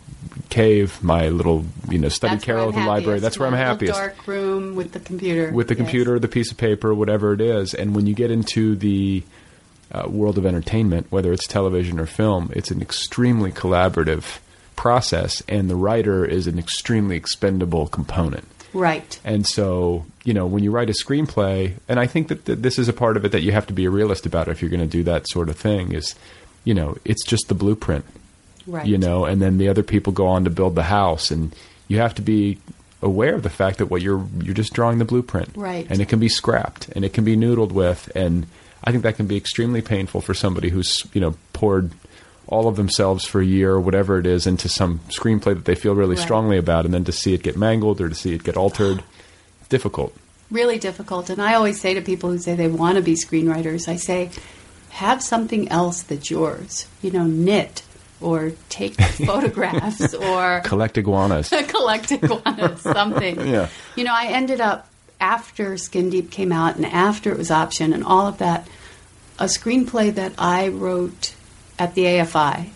cave, 0.51 1.03
my 1.03 1.29
little, 1.29 1.65
you 1.91 1.99
know, 1.99 2.09
study 2.09 2.35
That's 2.37 2.45
carrel 2.45 2.69
I'm 2.69 2.75
at 2.75 2.81
the 2.81 2.87
library. 2.87 3.03
happiest. 3.19 3.23
That's 3.23 3.39
where 3.39 3.47
I'm 3.49 3.53
My 3.53 3.59
happiest. 3.59 3.99
Dark 3.99 4.27
room 4.27 4.75
with 4.77 4.93
the 4.93 5.01
computer. 5.01 5.51
With 5.53 5.69
the 5.69 5.75
Yes. 5.75 5.83
computer, 5.83 6.19
the 6.19 6.29
piece 6.29 6.51
of 6.51 6.57
paper, 6.57 6.95
whatever 6.95 7.33
it 7.33 7.41
is. 7.41 7.75
And 7.75 7.95
when 7.95 8.07
you 8.07 8.15
get 8.15 8.31
into 8.31 8.77
the 8.77 9.23
uh, 9.93 10.09
world 10.09 10.39
of 10.39 10.47
entertainment, 10.47 11.07
whether 11.11 11.33
it's 11.33 11.47
television 11.47 11.99
or 11.99 12.07
film, 12.07 12.51
it's 12.55 12.71
an 12.71 12.83
extremely 12.83 13.51
collaborative 13.51 14.39
process, 14.77 15.43
and 15.49 15.69
the 15.69 15.77
writer 15.77 16.25
is 16.25 16.47
an 16.47 16.59
extremely 16.59 17.17
expendable 17.17 17.87
component. 17.89 18.47
Right. 18.75 19.19
And 19.25 19.47
so, 19.47 20.05
you 20.25 20.35
know, 20.35 20.47
when 20.47 20.63
you 20.63 20.71
write 20.71 20.91
a 20.91 20.93
screenplay, 20.93 21.73
and 21.89 21.99
I 21.99 22.07
think 22.07 22.29
that 22.29 22.45
th- 22.45 22.59
this 22.59 22.79
is 22.79 22.89
a 22.89 22.93
part 22.93 23.17
of 23.17 23.25
it 23.25 23.33
that 23.33 23.43
you 23.43 23.51
have 23.53 23.67
to 23.69 23.73
be 23.73 23.87
a 23.87 23.91
realist 23.91 24.27
about 24.27 24.47
if 24.49 24.61
you're 24.61 24.71
going 24.71 24.81
to 24.83 24.87
do 24.87 25.03
that 25.05 25.27
sort 25.29 25.49
of 25.49 25.57
thing, 25.57 25.93
is, 25.93 26.15
you 26.65 26.75
know, 26.75 26.97
it's 27.05 27.25
just 27.25 27.49
the 27.49 27.55
blueprint, 27.55 28.05
Right. 28.67 28.87
you 28.87 28.99
know, 28.99 29.25
and 29.25 29.41
then 29.41 29.57
the 29.57 29.69
other 29.71 29.83
people 29.83 30.13
go 30.13 30.27
on 30.27 30.45
to 30.45 30.51
build 30.51 30.75
the 30.75 30.83
house, 30.85 31.31
and 31.31 31.55
you 31.89 31.99
have 31.99 32.15
to 32.17 32.23
be 32.23 32.59
aware 33.01 33.35
of 33.35 33.43
the 33.43 33.49
fact 33.51 33.79
that 33.79 33.87
what 33.87 34.03
you're 34.03 34.27
you're 34.43 34.55
just 34.55 34.75
drawing 34.75 34.99
the 34.99 35.05
blueprint, 35.07 35.49
Right. 35.57 35.87
And 35.89 36.01
it 36.03 36.09
can 36.11 36.19
be 36.21 36.29
scrapped, 36.29 36.89
and 36.91 37.05
it 37.07 37.15
can 37.15 37.25
be 37.25 37.37
noodled 37.37 37.73
with, 37.73 38.13
and 38.15 38.47
I 38.85 38.91
think 38.93 39.03
that 39.03 39.17
can 39.17 39.27
be 39.27 39.37
extremely 39.37 39.83
painful 39.83 40.21
for 40.21 40.35
somebody 40.35 40.69
who's 40.71 41.03
you 41.13 41.21
know 41.21 41.35
poured 41.53 41.91
all 42.47 42.67
of 42.69 42.77
themselves 42.77 43.25
for 43.27 43.41
a 43.43 43.45
year 43.45 43.73
or 43.73 43.81
whatever 43.81 44.19
it 44.19 44.27
is 44.27 44.47
into 44.47 44.69
some 44.71 45.01
screenplay 45.11 45.55
that 45.55 45.67
they 45.67 45.75
feel 45.75 45.95
really 45.95 46.17
Right. 46.17 46.23
strongly 46.25 46.57
about, 46.57 46.85
and 46.87 46.95
then 46.95 47.05
to 47.05 47.13
see 47.13 47.35
it 47.35 47.43
get 47.43 47.57
mangled 47.59 48.01
or 48.01 48.09
to 48.09 48.15
see 48.15 48.33
it 48.35 48.43
get 48.43 48.57
altered, 48.57 49.03
difficult. 49.69 50.15
really 50.51 50.79
difficult. 50.79 51.29
And 51.29 51.43
I 51.43 51.55
always 51.55 51.79
say 51.79 51.93
to 51.95 52.01
people 52.01 52.31
who 52.31 52.39
say 52.39 52.55
they 52.55 52.69
want 52.69 52.97
to 52.97 53.03
be 53.03 53.15
screenwriters, 53.15 53.87
I 53.87 53.97
say, 53.97 54.31
have 54.91 55.23
something 55.23 55.69
else 55.69 56.03
that's 56.03 56.31
yours. 56.31 56.87
You 57.03 57.11
know, 57.11 57.25
knit 57.25 57.83
or 58.21 58.53
take 58.71 58.95
photographs 59.27 60.15
or 60.15 60.61
Collect 60.65 60.97
iguanas. 60.97 61.51
collect 61.69 62.11
iguanas, 62.13 62.81
something. 62.81 63.39
Yeah. 63.47 63.69
You 63.95 64.05
know, 64.05 64.15
I 64.15 64.29
ended 64.29 64.63
up 64.63 64.88
after 65.21 65.77
Skin 65.77 66.11
Deep 66.11 66.31
came 66.31 66.53
out 66.53 66.77
and 66.77 66.87
after 66.87 67.31
it 67.33 67.39
was 67.39 67.51
option 67.51 67.93
and 67.93 68.05
all 68.05 68.27
of 68.27 68.39
that, 68.39 68.69
a 69.39 69.45
screenplay 69.45 70.15
that 70.15 70.33
I 70.39 70.69
wrote 70.69 71.35
at 71.79 71.95
the 71.95 72.05
AFI 72.05 72.71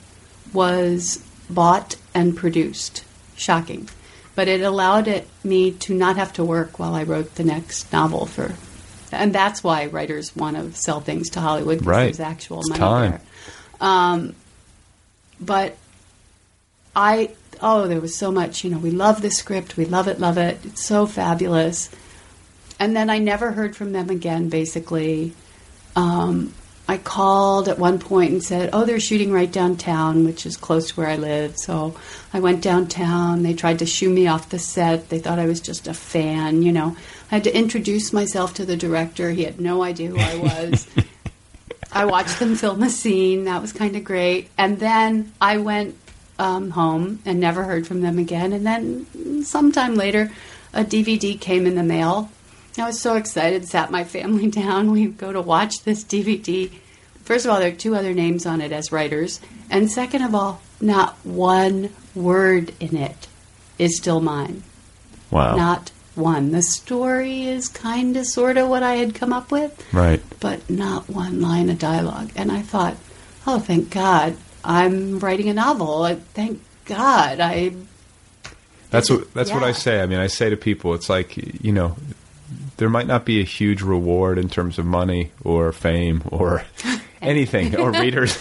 was 0.52 1.24
bought 1.50 1.96
and 2.14 2.36
produced. 2.36 3.04
Shocking. 3.36 3.88
But 4.34 4.48
it 4.48 4.60
allowed 4.62 5.08
it 5.08 5.28
me 5.44 5.72
to 5.72 5.94
not 5.94 6.16
have 6.16 6.32
to 6.34 6.44
work 6.44 6.78
while 6.78 6.94
I 6.94 7.02
wrote 7.02 7.34
the 7.34 7.44
next 7.44 7.92
novel 7.92 8.26
for 8.26 8.54
and 9.14 9.34
that's 9.34 9.62
why 9.62 9.84
writers 9.86 10.34
want 10.34 10.56
to 10.56 10.72
sell 10.72 11.00
things 11.00 11.28
to 11.30 11.40
Hollywood 11.40 11.78
because 11.80 11.86
Right. 11.86 12.04
there's 12.04 12.20
actual 12.20 12.60
It's 12.60 12.70
money 12.70 12.78
time. 12.80 13.10
there. 13.10 13.20
Um, 13.80 14.34
but 15.38 15.76
I 16.96 17.30
oh, 17.60 17.86
there 17.88 18.00
was 18.00 18.16
so 18.16 18.32
much. 18.32 18.64
You 18.64 18.70
know, 18.70 18.78
we 18.78 18.90
love 18.90 19.20
the 19.22 19.30
script, 19.30 19.76
we 19.76 19.84
love 19.84 20.08
it, 20.08 20.18
love 20.18 20.38
it. 20.38 20.58
It's 20.64 20.84
so 20.84 21.04
fabulous. 21.06 21.90
And 22.78 22.96
then 22.96 23.10
I 23.10 23.18
never 23.18 23.52
heard 23.52 23.76
from 23.76 23.92
them 23.92 24.10
again. 24.10 24.48
Basically, 24.48 25.32
um, 25.96 26.52
I 26.88 26.98
called 26.98 27.68
at 27.68 27.78
one 27.78 27.98
point 27.98 28.32
and 28.32 28.42
said, 28.42 28.70
"Oh, 28.72 28.84
they're 28.84 29.00
shooting 29.00 29.32
right 29.32 29.50
downtown, 29.50 30.24
which 30.24 30.44
is 30.44 30.56
close 30.56 30.88
to 30.88 30.94
where 30.94 31.08
I 31.08 31.16
live." 31.16 31.56
So 31.56 31.94
I 32.34 32.40
went 32.40 32.60
downtown. 32.60 33.42
They 33.42 33.54
tried 33.54 33.78
to 33.78 33.86
shoo 33.86 34.10
me 34.10 34.26
off 34.26 34.50
the 34.50 34.58
set. 34.58 35.08
They 35.08 35.18
thought 35.18 35.38
I 35.38 35.46
was 35.46 35.60
just 35.60 35.86
a 35.86 35.94
fan. 35.94 36.62
You 36.62 36.72
know, 36.72 36.96
I 37.30 37.36
had 37.36 37.44
to 37.44 37.56
introduce 37.56 38.12
myself 38.12 38.54
to 38.54 38.64
the 38.64 38.76
director. 38.76 39.30
He 39.30 39.44
had 39.44 39.60
no 39.60 39.82
idea 39.82 40.10
who 40.10 40.18
I 40.18 40.36
was. 40.38 40.86
I 41.92 42.06
watched 42.06 42.38
them 42.38 42.56
film 42.56 42.82
a 42.82 42.90
scene. 42.90 43.44
That 43.44 43.60
was 43.60 43.72
kind 43.72 43.96
of 43.96 44.04
great. 44.04 44.48
And 44.56 44.80
then 44.80 45.32
I 45.40 45.58
went 45.58 45.94
um, 46.38 46.70
home 46.70 47.20
and 47.24 47.38
never 47.38 47.64
heard 47.64 47.86
from 47.86 48.00
them 48.00 48.18
again. 48.18 48.52
And 48.52 48.66
then 48.66 49.44
sometime 49.44 49.94
later, 49.94 50.30
a 50.72 50.84
DVD 50.84 51.38
came 51.38 51.66
in 51.66 51.74
the 51.74 51.82
mail. 51.82 52.30
I 52.78 52.86
was 52.86 53.00
so 53.00 53.16
excited, 53.16 53.66
sat 53.66 53.90
my 53.90 54.04
family 54.04 54.46
down. 54.50 54.90
We 54.90 55.06
go 55.06 55.32
to 55.32 55.40
watch 55.40 55.82
this 55.82 56.04
DVD. 56.04 56.70
First 57.24 57.44
of 57.44 57.52
all, 57.52 57.60
there 57.60 57.68
are 57.68 57.76
two 57.76 57.94
other 57.94 58.14
names 58.14 58.46
on 58.46 58.60
it 58.60 58.72
as 58.72 58.92
writers. 58.92 59.40
And 59.70 59.90
second 59.90 60.22
of 60.22 60.34
all, 60.34 60.60
not 60.80 61.14
one 61.24 61.90
word 62.14 62.74
in 62.80 62.96
it 62.96 63.28
is 63.78 63.96
still 63.96 64.20
mine. 64.20 64.62
Wow. 65.30 65.56
Not 65.56 65.92
one. 66.14 66.52
The 66.52 66.62
story 66.62 67.44
is 67.44 67.68
kind 67.68 68.16
of, 68.16 68.26
sort 68.26 68.58
of 68.58 68.68
what 68.68 68.82
I 68.82 68.96
had 68.96 69.14
come 69.14 69.32
up 69.32 69.50
with 69.50 69.86
right. 69.92 70.22
but 70.40 70.68
not 70.68 71.08
one 71.08 71.40
line 71.40 71.70
of 71.70 71.78
dialogue. 71.78 72.30
And 72.36 72.52
I 72.52 72.60
thought, 72.60 72.96
oh, 73.46 73.58
thank 73.58 73.90
God, 73.90 74.36
I'm 74.64 75.18
writing 75.18 75.48
a 75.48 75.54
novel. 75.54 76.14
Thank 76.34 76.60
God, 76.84 77.40
I. 77.40 77.74
That's 78.90 79.08
what 79.08 79.32
that's 79.32 79.50
what 79.50 79.62
I 79.62 79.72
say. 79.72 80.02
I 80.02 80.06
mean, 80.06 80.18
I 80.18 80.26
say 80.26 80.50
to 80.50 80.56
people, 80.56 80.92
it's 80.92 81.08
like 81.08 81.36
you 81.64 81.72
know, 81.72 81.96
there 82.82 82.90
might 82.90 83.06
not 83.06 83.24
be 83.24 83.38
a 83.40 83.44
huge 83.44 83.80
reward 83.80 84.38
in 84.38 84.48
terms 84.48 84.76
of 84.76 84.84
money 84.84 85.30
or 85.44 85.70
fame 85.70 86.20
or 86.32 86.64
anything 87.22 87.76
or 87.76 87.92
readers, 88.02 88.36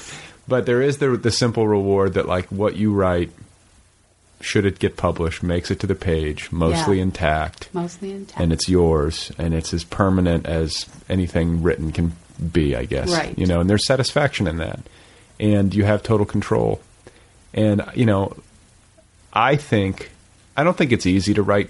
but 0.48 0.66
there 0.66 0.82
is 0.82 0.98
the 0.98 1.10
the 1.16 1.30
simple 1.30 1.68
reward 1.68 2.16
that 2.16 2.26
like 2.28 2.48
what 2.48 2.76
you 2.76 2.92
write, 2.92 3.30
should 4.39 4.66
it 4.66 4.80
get 4.80 4.98
published, 4.98 5.44
makes 5.44 5.70
it 5.70 5.80
to 5.82 5.86
the 5.86 5.94
page, 5.94 6.52
mostly 6.52 6.98
Yeah. 6.98 7.04
intact, 7.04 7.70
Mostly 7.72 8.10
intact. 8.14 8.42
and 8.42 8.52
it's 8.52 8.68
yours, 8.68 9.32
and 9.38 9.54
it's 9.54 9.76
as 9.76 9.84
permanent 9.84 10.48
as 10.48 10.88
anything 11.08 11.62
written 11.62 11.92
can 11.92 12.14
be, 12.52 12.76
I 12.76 12.86
guess. 12.86 13.12
Right. 13.12 13.38
You 13.38 13.46
know, 13.46 13.60
and 13.62 13.70
there's 13.70 13.86
satisfaction 13.86 14.48
in 14.48 14.58
that, 14.58 14.80
and 15.39 15.72
you 15.76 15.84
have 15.84 16.02
total 16.02 16.26
control. 16.26 16.82
And 17.54 17.84
you 17.94 18.08
know, 18.08 18.36
I 19.32 19.56
think 19.58 20.10
I 20.58 20.64
don't 20.64 20.76
think 20.76 20.92
it's 20.92 21.06
easy 21.06 21.36
to 21.36 21.44
write 21.44 21.70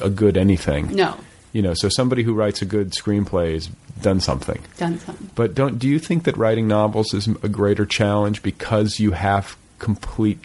a 0.00 0.08
good 0.10 0.36
anything. 0.36 0.94
No. 0.94 1.16
You 1.54 1.62
know, 1.62 1.72
so 1.72 1.88
somebody 1.88 2.24
who 2.24 2.34
writes 2.34 2.60
a 2.62 2.66
good 2.66 2.90
screenplay 2.90 3.54
has 3.54 3.68
done 4.02 4.20
something. 4.20 4.60
Done 4.76 4.98
something. 4.98 5.30
But 5.34 5.54
don't 5.54 5.78
do 5.78 5.88
you 5.88 5.98
think 5.98 6.24
that 6.24 6.36
writing 6.36 6.68
novels 6.68 7.14
is 7.14 7.28
a 7.28 7.48
greater 7.48 7.86
challenge 7.86 8.42
because 8.42 9.00
you 9.00 9.12
have 9.12 9.56
complete 9.78 10.40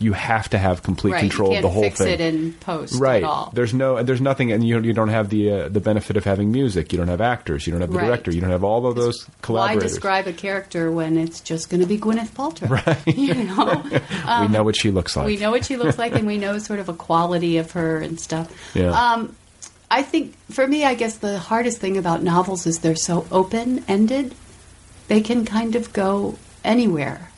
you 0.00 0.12
have 0.12 0.48
to 0.50 0.58
have 0.58 0.82
complete 0.82 1.12
right. 1.12 1.20
control 1.20 1.54
of 1.54 1.62
the 1.62 1.68
whole 1.68 1.82
fix 1.82 1.98
thing. 1.98 2.08
it 2.08 2.20
in 2.20 2.52
post 2.54 3.00
right. 3.00 3.22
at 3.22 3.28
all. 3.28 3.50
There's 3.52 3.74
no 3.74 4.02
there's 4.02 4.20
nothing 4.20 4.52
and 4.52 4.66
you 4.66 4.80
you 4.80 4.92
don't 4.92 5.08
have 5.08 5.28
the 5.28 5.50
uh, 5.50 5.68
the 5.68 5.80
benefit 5.80 6.16
of 6.16 6.24
having 6.24 6.52
music. 6.52 6.92
You 6.92 6.98
don't 6.98 7.08
have 7.08 7.20
actors, 7.20 7.66
you 7.66 7.72
don't 7.72 7.80
have 7.80 7.90
the 7.90 7.98
Right. 7.98 8.06
director, 8.06 8.30
you 8.30 8.40
don't 8.40 8.50
have 8.50 8.64
all 8.64 8.86
of 8.86 8.94
those 8.94 9.26
Why 9.46 9.76
describe 9.76 10.26
a 10.26 10.32
character 10.32 10.92
when 10.92 11.16
it's 11.16 11.40
just 11.40 11.68
going 11.68 11.80
to 11.80 11.86
be 11.86 11.98
Gwyneth 11.98 12.30
Paltrow? 12.30 12.68
Right. 12.86 13.16
You 13.18 13.34
know, 13.34 13.82
we 14.40 14.48
know 14.48 14.62
what 14.62 14.76
she 14.76 14.90
looks 14.90 15.16
like. 15.16 15.26
we 15.26 15.36
know 15.36 15.50
what 15.50 15.64
she 15.64 15.76
looks 15.76 15.98
like, 15.98 16.14
and 16.14 16.26
we 16.26 16.38
know 16.38 16.58
sort 16.58 16.78
of 16.80 16.88
a 16.88 16.94
quality 16.94 17.58
of 17.58 17.72
her 17.72 17.98
and 17.98 18.18
stuff. 18.20 18.52
Yeah. 18.74 18.90
Um, 18.90 19.34
I 19.90 20.02
think 20.02 20.34
for 20.50 20.66
me, 20.66 20.84
I 20.84 20.94
guess 20.94 21.16
the 21.16 21.38
hardest 21.38 21.78
thing 21.78 21.96
about 21.96 22.22
novels 22.22 22.66
is 22.66 22.80
they're 22.80 22.96
so 22.96 23.26
open 23.30 23.84
ended. 23.88 24.34
They 25.08 25.20
can 25.20 25.44
kind 25.44 25.74
of 25.74 25.92
go 25.92 26.38
anywhere. 26.62 27.30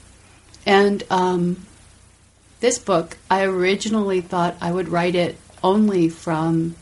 And 0.66 1.02
um, 1.10 1.66
this 2.60 2.78
book, 2.78 3.16
I 3.30 3.44
originally 3.44 4.20
thought 4.20 4.56
I 4.60 4.72
would 4.72 4.88
write 4.88 5.14
it 5.14 5.38
only 5.62 6.08
from 6.08 6.74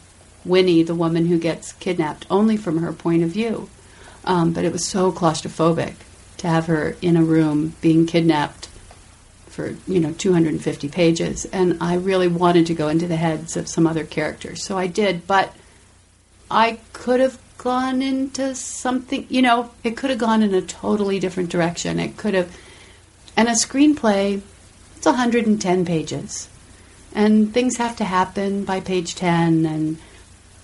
Winnie, 0.44 0.82
the 0.82 0.94
woman 0.94 1.26
who 1.26 1.38
gets 1.38 1.72
kidnapped, 1.72 2.26
only 2.30 2.56
from 2.56 2.78
her 2.78 2.92
point 2.92 3.22
of 3.22 3.30
view. 3.30 3.68
Um, 4.24 4.52
but 4.52 4.64
it 4.64 4.72
was 4.72 4.84
so 4.84 5.12
claustrophobic 5.12 5.94
to 6.38 6.48
have 6.48 6.66
her 6.66 6.96
in 7.02 7.16
a 7.16 7.22
room 7.22 7.74
being 7.80 8.06
kidnapped 8.06 8.57
for 9.58 9.74
you 9.90 9.98
know 9.98 10.12
250 10.12 10.88
pages, 10.88 11.44
and 11.46 11.78
I 11.80 11.94
really 11.96 12.28
wanted 12.28 12.66
to 12.66 12.74
go 12.74 12.86
into 12.86 13.08
the 13.08 13.16
heads 13.16 13.56
of 13.56 13.66
some 13.66 13.88
other 13.88 14.04
characters, 14.04 14.62
so 14.62 14.78
I 14.78 14.86
did. 14.86 15.26
But 15.26 15.52
I 16.48 16.78
could 16.92 17.18
have 17.18 17.40
gone 17.58 18.00
into 18.00 18.54
something, 18.54 19.26
you 19.28 19.42
know, 19.42 19.72
it 19.82 19.96
could 19.96 20.10
have 20.10 20.18
gone 20.20 20.44
in 20.44 20.54
a 20.54 20.62
totally 20.62 21.18
different 21.18 21.50
direction. 21.50 21.98
It 21.98 22.16
could 22.16 22.34
have, 22.34 22.56
and 23.36 23.48
a 23.48 23.52
screenplay, 23.52 24.42
it's 24.96 25.06
110 25.06 25.84
pages, 25.84 26.48
and 27.12 27.52
things 27.52 27.78
have 27.78 27.96
to 27.96 28.04
happen 28.04 28.64
by 28.64 28.78
page 28.78 29.16
10, 29.16 29.66
and 29.66 29.98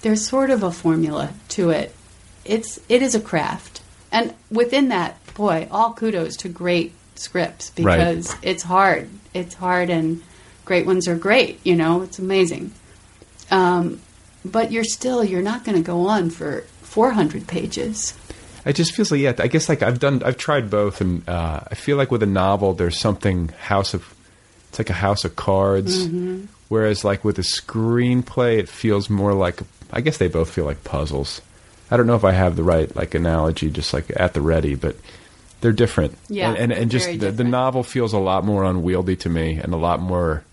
there's 0.03 0.25
sort 0.25 0.51
of 0.51 0.63
a 0.63 0.71
formula 0.71 1.33
to 1.49 1.71
it. 1.71 1.93
It's 2.45 2.79
it 2.89 3.03
is 3.03 3.17
a 3.17 3.21
craft, 3.21 3.83
and 4.13 4.35
within 4.53 4.89
that, 4.91 5.19
boy, 5.35 5.67
all 5.73 5.95
kudos 5.95 6.37
to 6.37 6.49
great 6.49 6.93
scripts 7.17 7.73
Right. 7.79 7.99
because 7.99 8.35
it's 8.43 8.62
hard. 8.62 9.09
It's 9.33 9.55
hard, 9.55 9.91
and 9.91 10.23
great 10.65 10.87
ones 10.87 11.09
are 11.09 11.17
great. 11.17 11.61
You 11.65 11.77
know, 11.77 12.03
it's 12.03 12.19
amazing. 12.19 12.73
Um, 13.51 14.01
but 14.45 14.73
you're 14.73 14.85
still 14.85 15.25
you're 15.25 15.43
not 15.43 15.65
going 15.65 15.77
to 15.77 15.83
go 15.85 16.07
on 16.09 16.31
for 16.31 16.62
400 16.83 17.47
pages. 17.47 18.15
It 18.65 18.75
just 18.77 18.93
feels 18.95 19.11
like 19.11 19.21
yeah. 19.21 19.35
I 19.39 19.47
guess 19.49 19.69
like 19.69 19.83
I've 19.83 19.99
done. 20.01 20.23
I've 20.23 20.39
tried 20.39 20.71
both, 20.71 21.01
and 21.01 21.29
uh, 21.29 21.61
I 21.71 21.75
feel 21.75 21.97
like 21.97 22.11
with 22.11 22.23
a 22.23 22.27
novel, 22.27 22.73
there's 22.75 22.99
something 22.99 23.49
house 23.61 23.93
of. 23.95 24.15
It's 24.71 24.79
like 24.79 24.91
a 24.91 24.95
house 24.95 25.25
of 25.25 25.37
cards. 25.37 26.07
Mhm. 26.09 26.47
Whereas 26.69 27.05
like 27.05 27.25
with 27.25 27.39
a 27.39 27.43
screenplay, 27.43 28.59
it 28.59 28.69
feels 28.69 29.11
more 29.11 29.35
like. 29.35 29.61
I 29.93 30.01
guess 30.01 30.17
they 30.19 30.29
both 30.29 30.51
feel 30.51 30.65
like 30.65 30.83
puzzles. 30.83 31.41
I 31.91 31.97
don't 31.99 32.07
know 32.07 32.17
if 32.17 32.25
I 32.25 32.33
have 32.33 32.57
the 32.57 32.62
right 32.65 32.95
like 32.97 33.15
analogy, 33.15 33.69
just 33.71 33.93
like 33.93 34.11
at 34.17 34.33
the 34.33 34.41
ready, 34.41 34.75
but 34.75 34.97
they're 35.65 35.73
different. 35.73 36.15
Yeah, 36.29 36.51
and 36.51 36.59
and, 36.59 36.73
and 36.73 36.91
just 36.91 37.07
the, 37.21 37.31
the 37.33 37.43
novel 37.43 37.83
feels 37.83 38.12
a 38.12 38.19
lot 38.19 38.45
more 38.45 38.65
unwieldy 38.65 39.17
to 39.17 39.31
me, 39.31 39.55
and 39.57 39.73
a 39.73 39.79
lot 39.79 39.99
more 39.99 40.45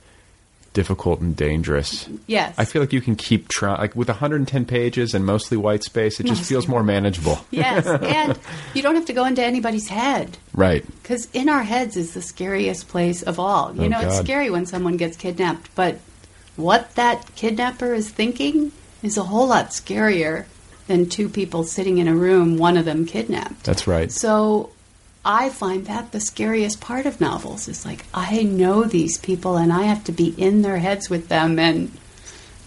difficult 0.72 1.20
and 1.20 1.36
dangerous. 1.36 2.08
Yes. 2.28 2.56
I 2.58 2.64
feel 2.64 2.82
like 2.82 2.94
you 2.94 3.02
can 3.02 3.18
keep 3.18 3.50
trying. 3.50 3.78
Like 3.78 3.94
with 3.94 4.08
110 4.08 4.64
pages 4.64 5.14
and 5.14 5.26
mostly 5.26 5.58
white 5.58 5.84
space, 5.84 6.22
it 6.22 6.28
just 6.28 6.40
Mostly 6.44 6.54
feels 6.56 6.68
more 6.70 6.82
manageable. 6.82 7.40
Yes, 7.52 7.86
and 8.02 8.40
you 8.74 8.82
don't 8.82 8.96
have 8.96 9.04
to 9.08 9.14
go 9.14 9.26
into 9.26 9.44
anybody's 9.44 9.90
head 9.90 10.38
Right. 10.54 10.86
because 11.04 11.28
in 11.34 11.50
our 11.50 11.64
heads 11.64 11.98
is 11.98 12.14
the 12.14 12.22
scariest 12.22 12.88
place 12.88 13.22
of 13.22 13.38
all. 13.38 13.76
You 13.76 13.84
Oh, 13.84 13.88
know, 13.90 14.00
it's 14.00 14.20
scary 14.20 14.50
when 14.50 14.66
someone 14.66 14.96
gets 14.96 15.18
kidnapped, 15.18 15.76
but 15.76 16.00
what 16.56 16.96
that 16.96 17.36
kidnapper 17.36 17.94
is 17.94 18.10
thinking 18.10 18.72
is 19.04 19.18
a 19.18 19.24
whole 19.24 19.48
lot 19.48 19.72
scarier 19.72 20.46
than 20.88 21.10
two 21.10 21.28
people 21.28 21.66
sitting 21.66 21.98
in 21.98 22.08
a 22.08 22.16
room, 22.16 22.58
one 22.58 22.78
of 22.78 22.86
them 22.86 23.06
kidnapped. 23.06 23.66
That's 23.66 23.88
right. 23.88 24.10
So 24.10 24.70
I 25.24 25.50
find 25.50 25.86
that 25.86 26.12
the 26.12 26.20
scariest 26.20 26.82
part 26.82 27.06
of 27.06 27.22
novels 27.22 27.68
is 27.68 27.86
like 27.86 28.06
I 28.14 28.44
know 28.44 28.84
these 28.84 29.18
people 29.18 29.58
and 29.58 29.72
I 29.72 29.84
have 29.84 30.04
to 30.06 30.12
be 30.12 30.30
in 30.38 30.62
their 30.64 30.80
heads 30.80 31.10
with 31.10 31.28
them 31.28 31.60
and 31.60 31.92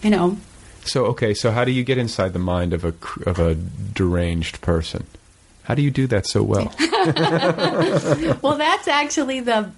you 0.01 0.09
know 0.09 0.37
So 0.83 1.05
okay, 1.07 1.33
so 1.33 1.51
how 1.51 1.65
do 1.65 1.71
you 1.71 1.83
get 1.83 1.97
inside 1.97 2.33
the 2.33 2.39
mind 2.39 2.73
of 2.73 2.85
a 2.85 2.93
of 3.25 3.39
a 3.39 3.55
deranged 3.55 4.61
person? 4.61 5.05
How 5.63 5.73
do 5.73 5.81
you 5.81 5.91
do 5.91 6.07
that 6.07 6.27
so 6.27 6.43
well? 6.43 6.73
well, 8.41 8.57
that's 8.57 8.87
actually 8.87 9.39
the 9.39 9.71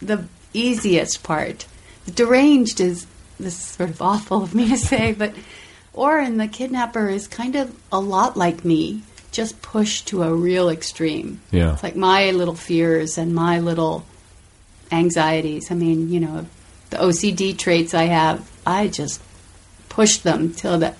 the 0.00 0.24
easiest 0.52 1.22
part. 1.22 1.66
The 2.04 2.12
deranged 2.12 2.80
is 2.80 3.06
this 3.38 3.54
is 3.54 3.62
sort 3.62 3.90
of 3.90 4.02
awful 4.02 4.42
of 4.42 4.54
me 4.54 4.68
to 4.68 4.76
say, 4.76 5.12
but 5.12 5.34
Oren, 5.92 6.36
the 6.36 6.46
kidnapper, 6.46 7.08
is 7.08 7.26
kind 7.26 7.56
of 7.56 7.74
a 7.90 7.98
lot 7.98 8.36
like 8.36 8.64
me, 8.64 9.02
just 9.30 9.62
pushed 9.62 10.08
to 10.08 10.22
a 10.22 10.34
real 10.34 10.68
extreme. 10.68 11.40
Yeah. 11.50 11.72
It's 11.72 11.82
like 11.82 11.96
my 11.96 12.30
little 12.30 12.54
fears 12.54 13.18
and 13.18 13.34
my 13.34 13.60
little 13.60 14.04
anxieties. 14.90 15.70
I 15.70 15.74
mean, 15.74 16.10
you 16.10 16.20
know, 16.20 16.46
the 16.90 16.96
OCD 16.96 17.56
traits 17.56 17.94
I 17.94 18.04
have, 18.04 18.50
I 18.66 18.88
just 18.88 19.22
push 19.88 20.18
them 20.18 20.52
till 20.52 20.78
the 20.78 20.94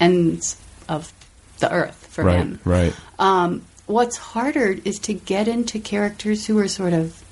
ends 0.00 0.60
of 0.88 1.12
the 1.58 1.72
earth 1.72 2.06
for 2.10 2.24
right, 2.24 2.36
him. 2.36 2.60
right. 2.64 2.94
Um, 3.18 3.62
what's 3.86 4.16
harder 4.16 4.76
is 4.84 4.98
to 5.00 5.14
get 5.14 5.48
into 5.48 5.78
characters 5.78 6.46
who 6.46 6.58
are 6.58 6.68
sort 6.68 6.92
of 6.92 7.22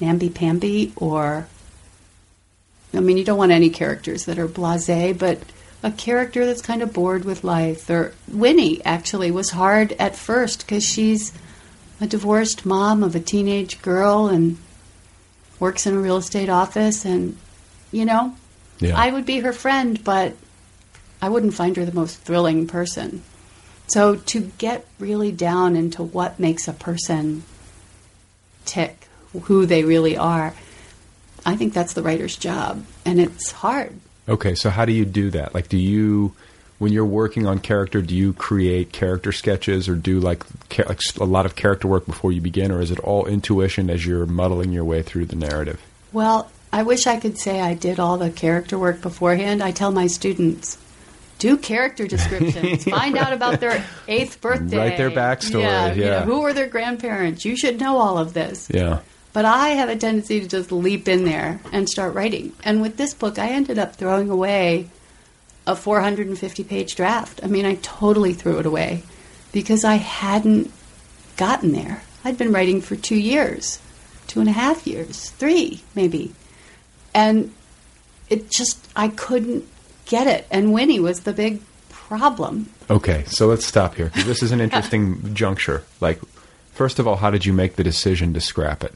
namby-pamby 0.00 0.92
or 0.96 1.46
I 2.92 3.00
mean, 3.00 3.16
you 3.16 3.24
don't 3.24 3.38
want 3.38 3.52
any 3.52 3.70
characters 3.70 4.24
that 4.24 4.38
are 4.38 4.48
blasé, 4.48 5.16
but 5.16 5.38
a 5.82 5.90
character 5.90 6.44
that's 6.46 6.62
kind 6.62 6.82
of 6.82 6.92
bored 6.92 7.24
with 7.24 7.44
life. 7.44 7.88
Or 7.88 8.12
Winnie 8.30 8.84
actually 8.84 9.30
was 9.30 9.50
hard 9.50 9.92
at 9.98 10.16
first 10.16 10.60
because 10.60 10.84
she's 10.84 11.32
a 12.00 12.06
divorced 12.06 12.64
mom 12.66 13.02
of 13.02 13.14
a 13.14 13.20
teenage 13.20 13.80
girl 13.82 14.26
and 14.26 14.58
works 15.58 15.86
in 15.86 15.94
a 15.94 16.00
real 16.00 16.16
estate 16.16 16.48
office, 16.48 17.04
and 17.04 17.36
you 17.92 18.04
know, 18.04 18.34
Yeah. 18.78 18.96
I 18.98 19.10
would 19.10 19.26
be 19.26 19.40
her 19.40 19.52
friend, 19.52 20.02
but 20.02 20.34
I 21.20 21.28
wouldn't 21.28 21.54
find 21.54 21.76
her 21.76 21.84
the 21.84 21.92
most 21.92 22.18
thrilling 22.20 22.66
person. 22.66 23.22
So 23.88 24.16
to 24.16 24.52
get 24.56 24.86
really 24.98 25.32
down 25.32 25.76
into 25.76 26.02
what 26.02 26.40
makes 26.40 26.66
a 26.68 26.72
person 26.72 27.42
tick, 28.64 29.08
who 29.42 29.66
they 29.66 29.84
really 29.84 30.16
are, 30.16 30.54
I 31.44 31.56
think 31.56 31.74
that's 31.74 31.92
the 31.94 32.02
writer's 32.02 32.36
job, 32.36 32.84
and 33.04 33.20
it's 33.20 33.50
hard. 33.52 33.98
Okay, 34.30 34.54
so 34.54 34.70
how 34.70 34.84
do 34.84 34.92
you 34.92 35.04
do 35.04 35.30
that? 35.30 35.54
Like, 35.54 35.68
do 35.68 35.76
you, 35.76 36.32
when 36.78 36.92
you're 36.92 37.04
working 37.04 37.46
on 37.46 37.58
character, 37.58 38.00
do 38.00 38.14
you 38.14 38.32
create 38.32 38.92
character 38.92 39.32
sketches 39.32 39.88
or 39.88 39.96
do 39.96 40.20
like, 40.20 40.44
like 40.78 41.00
a 41.20 41.24
lot 41.24 41.44
of 41.46 41.56
character 41.56 41.88
work 41.88 42.06
before 42.06 42.30
you 42.32 42.40
begin, 42.40 42.70
or 42.70 42.80
is 42.80 42.90
it 42.90 43.00
all 43.00 43.26
intuition 43.26 43.90
as 43.90 44.06
you're 44.06 44.26
muddling 44.26 44.70
your 44.72 44.84
way 44.84 45.02
through 45.02 45.26
the 45.26 45.36
narrative? 45.36 45.80
Well, 46.12 46.50
I 46.72 46.84
wish 46.84 47.06
I 47.08 47.18
could 47.18 47.36
say 47.38 47.60
I 47.60 47.74
did 47.74 47.98
all 47.98 48.16
the 48.18 48.30
character 48.30 48.78
work 48.78 49.02
beforehand. 49.02 49.62
I 49.62 49.72
tell 49.72 49.90
my 49.90 50.06
students, 50.06 50.78
do 51.40 51.56
character 51.56 52.06
descriptions, 52.06 52.84
find 52.88 53.18
out 53.18 53.32
about 53.32 53.58
their 53.58 53.84
eighth 54.06 54.40
birthday, 54.40 54.76
Write 54.76 54.96
their 54.96 55.10
backstory, 55.10 55.62
Yeah, 55.62 55.92
you 55.92 56.04
know, 56.04 56.06
yeah. 56.06 56.22
who 56.24 56.42
are 56.42 56.52
their 56.52 56.68
grandparents? 56.68 57.44
You 57.44 57.56
should 57.56 57.80
know 57.80 57.98
all 57.98 58.18
of 58.18 58.32
this. 58.34 58.68
Yeah. 58.72 59.00
But 59.32 59.44
I 59.44 59.70
have 59.70 59.88
a 59.88 59.96
tendency 59.96 60.40
to 60.40 60.48
just 60.48 60.72
leap 60.72 61.08
in 61.08 61.24
there 61.24 61.60
and 61.72 61.88
start 61.88 62.14
writing. 62.14 62.52
And 62.64 62.82
with 62.82 62.96
this 62.96 63.14
book, 63.14 63.38
I 63.38 63.50
ended 63.50 63.78
up 63.78 63.94
throwing 63.94 64.28
away 64.28 64.88
a 65.66 65.76
450 65.76 66.64
page 66.64 66.96
draft. 66.96 67.40
I 67.42 67.46
mean, 67.46 67.64
I 67.64 67.76
totally 67.76 68.34
threw 68.34 68.58
it 68.58 68.66
away 68.66 69.02
because 69.52 69.84
I 69.84 69.96
hadn't 69.96 70.72
gotten 71.36 71.72
there. 71.72 72.02
I'd 72.24 72.38
been 72.38 72.52
writing 72.52 72.80
for 72.80 72.96
two 72.96 73.16
years, 73.16 73.80
two 74.26 74.40
and 74.40 74.48
a 74.48 74.52
half 74.52 74.86
years, 74.86 75.30
three 75.30 75.80
maybe. 75.94 76.34
And 77.14 77.52
it 78.28 78.50
just, 78.50 78.86
I 78.94 79.08
couldn't 79.08 79.66
get 80.06 80.26
it. 80.26 80.46
And 80.50 80.72
Winnie 80.72 81.00
was 81.00 81.20
the 81.20 81.32
big 81.32 81.60
problem. 81.88 82.68
Okay, 82.88 83.24
so 83.28 83.46
let's 83.46 83.64
stop 83.64 83.94
here 83.94 84.10
this 84.26 84.42
is 84.42 84.50
an 84.50 84.60
interesting 84.60 85.34
juncture. 85.34 85.84
Like, 86.00 86.20
first 86.72 86.98
of 86.98 87.06
all, 87.06 87.16
how 87.16 87.30
did 87.30 87.46
you 87.46 87.52
make 87.52 87.76
the 87.76 87.84
decision 87.84 88.34
to 88.34 88.40
scrap 88.40 88.82
it, 88.82 88.92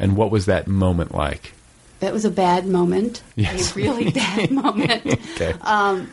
and 0.00 0.16
what 0.16 0.30
was 0.32 0.46
that 0.46 0.66
moment 0.66 1.14
like? 1.14 1.52
That 2.00 2.12
was 2.12 2.24
a 2.24 2.30
bad 2.30 2.66
moment, 2.66 3.22
Yes. 3.36 3.72
a 3.72 3.74
really 3.78 4.10
bad 4.10 4.50
moment. 4.62 5.06
Okay. 5.06 5.54
Um, 5.60 6.10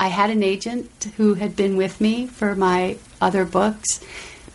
I 0.00 0.08
had 0.08 0.30
an 0.30 0.42
agent 0.42 0.90
who 1.16 1.34
had 1.34 1.54
been 1.56 1.76
with 1.76 2.00
me 2.00 2.26
for 2.26 2.54
my 2.56 2.96
other 3.20 3.44
books, 3.44 4.04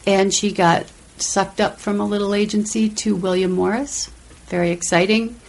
and 0.06 0.34
she 0.34 0.52
got 0.52 0.86
sucked 1.18 1.62
up 1.62 1.80
from 1.80 2.00
a 2.02 2.06
little 2.06 2.34
agency 2.36 2.90
to 2.90 3.16
William 3.16 3.52
Morris. 3.52 4.12
Very 4.48 4.72
exciting, 4.72 5.40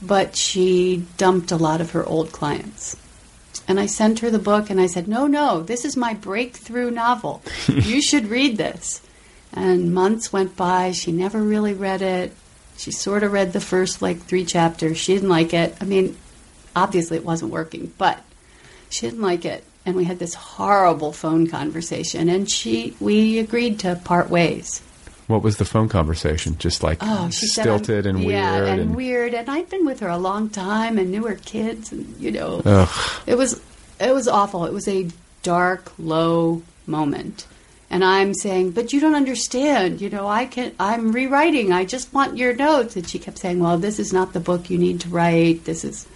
but 0.00 0.36
she 0.36 1.04
dumped 1.18 1.50
a 1.52 1.56
lot 1.56 1.80
of 1.80 1.90
her 1.90 2.04
old 2.06 2.32
clients. 2.32 2.96
And 3.68 3.78
I 3.78 3.86
sent 3.86 4.20
her 4.20 4.30
the 4.30 4.38
book 4.38 4.70
and 4.70 4.80
I 4.80 4.86
said, 4.86 5.06
No, 5.06 5.26
no, 5.26 5.62
this 5.62 5.84
is 5.84 5.96
my 5.96 6.14
breakthrough 6.14 6.90
novel. 6.90 7.42
you 7.68 8.00
should 8.02 8.26
read 8.28 8.56
this. 8.56 9.00
And 9.52 9.92
months 9.92 10.32
went 10.32 10.56
by. 10.56 10.92
She 10.92 11.12
never 11.12 11.40
really 11.40 11.74
read 11.74 12.02
it. 12.02 12.32
She 12.80 12.92
sort 12.92 13.22
of 13.22 13.32
read 13.32 13.52
the 13.52 13.60
first 13.60 14.00
like 14.00 14.22
three 14.22 14.46
chapters. 14.46 14.96
She 14.96 15.12
didn't 15.12 15.28
like 15.28 15.52
it. 15.52 15.76
I 15.82 15.84
mean, 15.84 16.16
obviously 16.74 17.18
it 17.18 17.24
wasn't 17.26 17.52
working, 17.52 17.92
but 17.98 18.20
she 18.88 19.06
didn't 19.06 19.20
like 19.20 19.44
it. 19.44 19.64
And 19.84 19.96
we 19.96 20.04
had 20.04 20.18
this 20.18 20.32
horrible 20.32 21.12
phone 21.12 21.46
conversation 21.46 22.30
and 22.30 22.50
she 22.50 22.96
we 22.98 23.38
agreed 23.38 23.80
to 23.80 24.00
part 24.02 24.30
ways. 24.30 24.80
What 25.26 25.42
was 25.42 25.58
the 25.58 25.66
phone 25.66 25.90
conversation? 25.90 26.56
Just 26.56 26.82
like 26.82 26.98
Oh, 27.02 27.28
she 27.28 27.48
stilted 27.48 28.06
and 28.06 28.24
yeah, 28.24 28.62
weird 28.62 28.78
and, 28.80 28.96
weird. 28.96 29.34
And 29.34 29.50
I'd 29.50 29.68
been 29.68 29.84
with 29.84 30.00
her 30.00 30.08
a 30.08 30.16
long 30.16 30.48
time 30.48 30.96
and 30.96 31.10
knew 31.10 31.26
her 31.26 31.36
kids, 31.36 31.92
and 31.92 32.16
you 32.18 32.32
know, 32.32 32.62
Ugh. 32.64 33.22
it 33.26 33.36
was 33.36 33.60
it 34.00 34.14
was 34.14 34.26
awful. 34.26 34.64
It 34.64 34.72
was 34.72 34.88
a 34.88 35.06
dark, 35.42 35.92
low 35.98 36.62
moment. 36.86 37.46
And 37.92 38.04
I'm 38.04 38.34
saying, 38.34 38.70
but 38.70 38.92
you 38.92 39.00
don't 39.00 39.16
understand. 39.16 40.00
You 40.00 40.10
know, 40.10 40.28
I 40.28 40.46
can. 40.46 40.72
I'm 40.78 41.10
rewriting. 41.10 41.72
I 41.72 41.84
just 41.84 42.14
want 42.14 42.36
your 42.36 42.54
notes. 42.54 42.94
And 42.94 43.08
she 43.08 43.18
kept 43.18 43.38
saying, 43.38 43.58
well, 43.58 43.78
this 43.78 43.98
is 43.98 44.12
not 44.12 44.32
the 44.32 44.38
book 44.38 44.70
you 44.70 44.78
need 44.78 45.00
to 45.00 45.08
write. 45.08 45.64
This 45.64 45.84
is. 45.84 46.06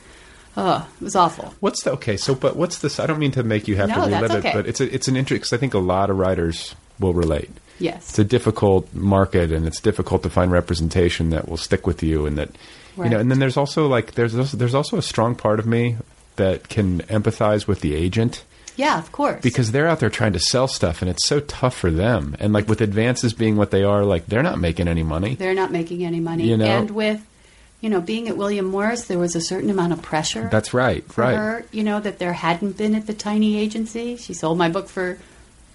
Oh, 0.57 0.89
it 1.01 1.05
was 1.05 1.17
awful. 1.17 1.53
What's 1.59 1.83
the 1.83 1.91
okay? 1.95 2.17
So, 2.17 2.37
but 2.37 2.55
what's 2.55 2.79
this? 2.79 3.01
I 3.01 3.07
don't 3.07 3.19
mean 3.19 3.33
to 3.33 3.43
make 3.43 3.67
you 3.67 3.75
have 3.75 3.89
No, 3.89 3.97
to 3.97 4.01
relive 4.03 4.31
okay. 4.31 4.51
it, 4.51 4.55
but 4.55 4.67
it's 4.69 4.81
a, 4.81 4.95
it's 4.95 5.09
an 5.09 5.17
interest 5.17 5.41
because 5.41 5.53
I 5.53 5.57
think 5.57 5.75
a 5.75 5.81
lot 5.81 6.11
of 6.11 6.19
writers 6.19 6.77
will 7.01 7.13
relate. 7.13 7.51
Yes. 7.81 8.11
It's 8.11 8.19
a 8.21 8.25
difficult 8.25 8.95
market, 8.95 9.51
and 9.51 9.67
it's 9.67 9.81
difficult 9.81 10.23
to 10.23 10.31
find 10.31 10.53
representation 10.53 11.31
that 11.31 11.49
will 11.49 11.57
stick 11.57 11.89
with 11.89 12.05
you, 12.05 12.25
and 12.25 12.39
that 12.39 12.51
you 12.97 13.09
know. 13.09 13.19
And 13.19 13.33
then 13.33 13.41
there's 13.41 13.57
also 13.57 13.89
like 13.89 14.13
there's 14.13 14.37
also, 14.37 14.57
there's 14.57 14.77
also 14.77 14.97
a 14.97 15.03
strong 15.03 15.35
part 15.35 15.59
of 15.59 15.67
me 15.67 15.97
that 16.37 16.69
can 16.69 17.01
empathize 17.03 17.67
with 17.67 17.81
the 17.81 17.97
agent 17.97 18.45
Yeah, 18.77 18.99
of 18.99 19.13
course. 19.13 19.41
because 19.41 19.71
they're 19.73 19.87
out 19.87 20.01
there 20.01 20.11
trying 20.11 20.33
to 20.33 20.41
sell 20.41 20.67
stuff, 20.69 21.01
and 21.03 21.11
it's 21.11 21.27
so 21.27 21.41
tough 21.41 21.77
for 21.77 21.91
them. 21.91 22.35
And 22.41 22.53
like 22.53 22.69
with 22.69 22.81
advances 22.81 23.33
being 23.33 23.57
what 23.57 23.71
they 23.71 23.85
are, 23.85 24.05
like 24.05 24.27
they're 24.27 24.43
not 24.43 24.59
making 24.59 24.89
any 24.89 25.03
money. 25.03 25.35
they're 25.37 25.55
not 25.55 25.71
making 25.71 26.05
any 26.05 26.21
money. 26.21 26.49
You 26.49 26.57
know? 26.57 26.65
And 26.65 26.91
with, 26.91 27.25
you 27.81 27.91
know, 27.91 28.01
being 28.01 28.29
at 28.29 28.37
William 28.37 28.65
Morris, 28.67 29.05
there 29.05 29.19
was 29.19 29.37
a 29.37 29.41
certain 29.41 29.71
amount 29.71 29.93
of 29.93 30.03
pressure. 30.03 30.49
That's 30.51 30.75
right, 30.75 31.05
for 31.13 31.21
right. 31.23 31.37
her, 31.37 31.65
you 31.71 31.85
know, 31.85 32.01
that 32.01 32.19
there 32.19 32.33
hadn't 32.33 32.77
been 32.77 32.95
at 32.95 33.07
the 33.07 33.15
tiny 33.15 33.59
agency. 33.59 34.17
She 34.17 34.33
sold 34.35 34.59
my 34.59 34.69
book 34.71 34.89
for, 34.89 35.19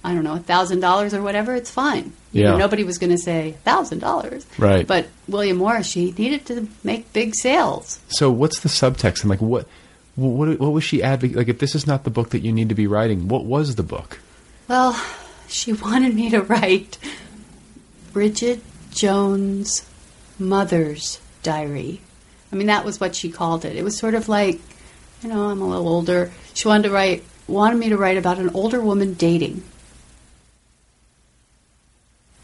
I 0.04 0.14
don't 0.14 0.24
know, 0.24 0.34
a 0.36 0.39
thousand 0.39 0.80
dollars 0.82 1.14
or 1.14 1.22
whatever. 1.22 1.56
It's 1.56 1.72
fine. 1.72 2.12
You 2.32 2.43
know, 2.43 2.52
Yeah. 2.54 2.58
nobody 2.58 2.84
was 2.84 2.97
going 2.97 3.12
to 3.12 3.18
say 3.18 3.56
thousand 3.64 4.00
dollars. 4.00 4.45
Right. 4.58 4.86
But 4.86 5.08
William 5.28 5.58
Morris, 5.58 5.88
she 5.88 6.12
needed 6.12 6.45
to 6.47 6.68
make 6.84 7.12
big 7.14 7.34
sales. 7.36 8.00
So 8.10 8.30
what's 8.30 8.60
the 8.60 8.70
subtext? 8.70 9.22
And 9.22 9.30
like 9.30 9.41
what 9.41 9.68
what 10.20 10.59
what 10.59 10.72
was 10.72 10.84
she 10.84 11.01
advocating? 11.03 11.38
Like 11.38 11.47
if 11.47 11.59
this 11.59 11.76
is 11.76 11.88
not 11.88 12.03
the 12.03 12.09
book 12.09 12.30
that 12.30 12.41
you 12.41 12.51
need 12.51 12.70
to 12.70 12.76
be 12.76 12.88
writing, 12.88 13.28
what 13.28 13.45
was 13.45 13.76
the 13.76 13.84
book? 13.84 14.20
Well, 14.67 14.99
she 15.47 15.74
wanted 15.74 16.15
me 16.15 16.30
to 16.30 16.41
write 16.41 16.97
Bridget 18.13 18.61
Jones' 18.91 19.88
mother's 20.38 21.20
diary. 21.43 22.01
I 22.51 22.55
mean, 22.55 22.67
that 22.67 22.86
was 22.86 22.99
what 22.99 23.15
she 23.15 23.30
called 23.30 23.65
it. 23.65 23.76
It 23.76 23.84
was 23.84 23.97
sort 23.97 24.15
of 24.15 24.28
like, 24.28 24.59
you 25.22 25.30
know, 25.30 25.49
I'm 25.49 25.61
a 25.61 25.67
little 25.67 25.88
older. 25.88 26.32
She 26.53 26.67
wanted 26.67 26.88
to 26.88 26.93
write, 26.93 27.24
wanted 27.47 27.78
me 27.78 27.89
to 27.89 27.97
write 27.97 28.17
about 28.17 28.39
an 28.39 28.49
older 28.53 28.82
woman 28.82 29.13
dating. 29.13 29.63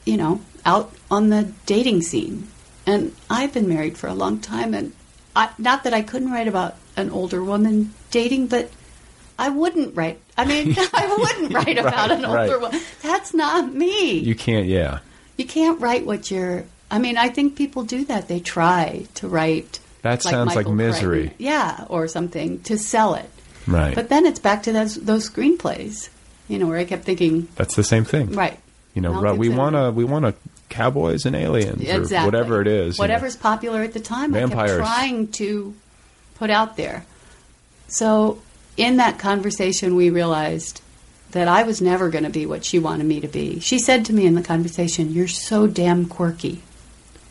You 0.06 0.18
know, 0.18 0.42
out 0.66 0.94
on 1.10 1.30
the 1.30 1.52
dating 1.66 2.02
scene. 2.02 2.48
And 2.86 3.16
I've 3.30 3.54
been 3.54 3.68
married 3.68 3.98
for 3.98 4.08
a 4.08 4.14
long 4.14 4.40
time, 4.40 4.76
and 4.76 4.94
I, 5.36 5.50
not 5.58 5.84
that 5.84 5.94
I 5.94 6.04
couldn't 6.04 6.32
write 6.32 6.48
about 6.48 6.76
an 6.98 7.10
older 7.10 7.44
woman 7.44 7.94
dating, 8.12 8.48
but 8.48 8.70
I 9.38 9.50
wouldn't 9.50 9.96
write. 9.96 10.20
I 10.38 10.46
mean, 10.46 10.76
I 10.94 11.16
wouldn't 11.18 11.54
write 11.66 11.78
about 11.78 12.10
Right, 12.10 12.12
an 12.20 12.26
older 12.26 12.38
right. 12.54 12.62
woman. 12.62 12.82
That's 13.02 13.34
not 13.34 13.74
me. 13.74 14.20
You 14.20 14.36
can't, 14.36 14.68
yeah. 14.68 15.00
You 15.38 15.46
can't 15.46 15.80
write 15.82 16.06
what 16.06 16.32
you're. 16.32 16.64
I 16.90 17.00
mean, 17.00 17.18
I 17.18 17.30
think 17.30 17.56
people 17.56 17.84
do 17.84 18.06
that. 18.06 18.28
They 18.28 18.40
try 18.40 19.06
to 19.16 19.28
write. 19.28 19.80
That 20.04 20.22
sounds 20.22 20.56
like 20.56 20.68
misery. 20.68 21.22
Crichton. 21.30 21.38
Yeah, 21.46 21.86
or 21.90 22.08
something 22.08 22.62
to 22.64 22.78
sell 22.78 23.16
it. 23.16 23.30
Right. 23.68 23.96
But 23.96 24.10
then 24.10 24.26
it's 24.26 24.40
back 24.40 24.64
to 24.64 24.72
those 24.72 24.96
those 24.96 25.30
screenplays. 25.30 26.10
You 26.48 26.60
know, 26.60 26.68
where 26.68 26.78
I 26.78 26.86
kept 26.86 27.04
thinking, 27.06 27.48
That's 27.56 27.76
the 27.76 27.84
same 27.84 28.06
thing. 28.06 28.32
right? 28.34 28.60
You 28.94 29.02
know, 29.02 29.20
right, 29.20 29.36
we 29.38 29.50
want 29.50 29.76
to 29.76 29.92
we 29.92 30.04
want 30.06 30.26
to 30.26 30.36
cowboys 30.70 31.26
and 31.26 31.36
aliens 31.36 31.82
exactly 31.82 32.18
or 32.18 32.26
whatever 32.26 32.62
it 32.62 32.68
is. 32.68 32.98
you 32.98 33.02
know. 33.02 33.04
whatever's 33.04 33.36
popular 33.36 33.82
at 33.82 33.94
the 33.94 34.00
time. 34.00 34.34
I 34.36 34.40
Vampires. 34.40 34.72
kept 34.78 34.84
trying 34.84 35.28
to 35.34 35.74
put 36.36 36.50
out 36.50 36.78
there. 36.78 37.06
So 37.88 38.40
in 38.78 38.98
that 38.98 39.20
conversation, 39.20 39.96
we 39.96 40.10
realized 40.10 40.82
that 41.32 41.48
I 41.48 41.64
was 41.64 41.82
never 41.82 42.10
going 42.10 42.24
to 42.24 42.30
be 42.30 42.46
what 42.46 42.64
she 42.64 42.80
wanted 42.80 43.06
me 43.06 43.20
to 43.20 43.28
be. 43.28 43.60
She 43.60 43.80
said 43.80 44.06
to 44.06 44.14
me 44.14 44.26
in 44.26 44.36
the 44.36 44.42
conversation, 44.42 45.14
"You're 45.14 45.28
so 45.28 45.68
damn 45.68 46.06
quirky." 46.06 46.62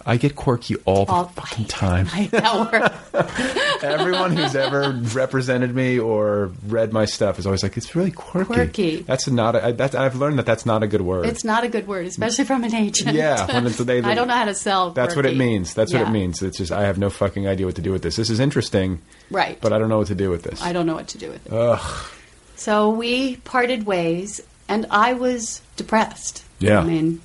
I 0.07 0.17
get 0.19 0.37
quirky 0.37 0.77
all 0.85 1.07
the 1.07 1.13
All- 1.13 1.25
fucking 1.29 1.65
time. 1.67 2.09
I 2.13 2.27
that 2.27 2.73
word. 3.15 3.83
Everyone 3.83 4.37
who's 4.37 4.55
ever 4.55 4.93
represented 5.15 5.75
me 5.75 5.99
or 5.99 6.53
read 6.67 6.93
my 6.93 7.05
stuff 7.05 7.39
is 7.39 7.47
always 7.47 7.63
like, 7.63 7.77
"It's 7.77 7.95
really 7.95 8.11
quirky." 8.11 8.53
Quirky. 8.55 8.97
That's 9.03 9.29
not. 9.29 9.55
A, 9.57 9.73
that's, 9.73 9.95
I've 9.95 10.17
learned 10.17 10.39
that 10.39 10.47
that's 10.47 10.67
not 10.67 10.83
a 10.83 10.87
good 10.87 11.01
word. 11.01 11.27
It's 11.27 11.45
not 11.45 11.65
a 11.65 11.69
good 11.69 11.87
word, 11.87 12.07
especially 12.07 12.45
from 12.45 12.65
an 12.65 12.75
agent. 12.75 13.15
Yeah, 13.17 13.47
when 13.47 13.67
it's- 13.67 13.79
they- 13.79 14.03
I 14.03 14.15
don't 14.15 14.29
know 14.29 14.35
how 14.35 14.45
to 14.47 14.55
sell. 14.55 14.91
That's 14.91 15.17
what 15.17 15.27
it 15.27 15.37
means. 15.37 15.75
That's 15.75 15.93
what 15.93 16.03
it 16.03 16.11
means. 16.11 16.43
It's 16.43 16.59
just 16.59 16.73
I 16.73 16.83
have 16.83 16.99
no 16.99 17.11
fucking 17.11 17.47
idea 17.49 17.67
what 17.67 17.77
to 17.77 17.83
do 17.83 17.93
with 17.93 18.03
this. 18.03 18.17
This 18.17 18.31
is 18.31 18.41
interesting, 18.41 19.01
Right. 19.31 19.59
but 19.61 19.73
I 19.73 19.79
don't 19.79 19.89
know 19.89 19.99
what 19.99 20.09
to 20.09 20.15
do 20.15 20.31
with 20.31 20.43
this. 20.43 20.63
I 20.63 20.73
don't 20.73 20.87
know 20.87 20.95
what 20.95 21.09
to 21.09 21.19
do 21.19 21.31
with 21.31 21.47
it. 21.47 21.53
Ugh. 21.53 22.11
So 22.57 22.91
we 22.91 23.37
parted 23.37 23.85
ways, 23.87 24.41
and 24.69 24.87
I 24.91 25.15
was 25.15 25.61
depressed. 25.77 26.45
Yeah. 26.61 26.81
I 26.81 26.85
mean, 26.85 27.21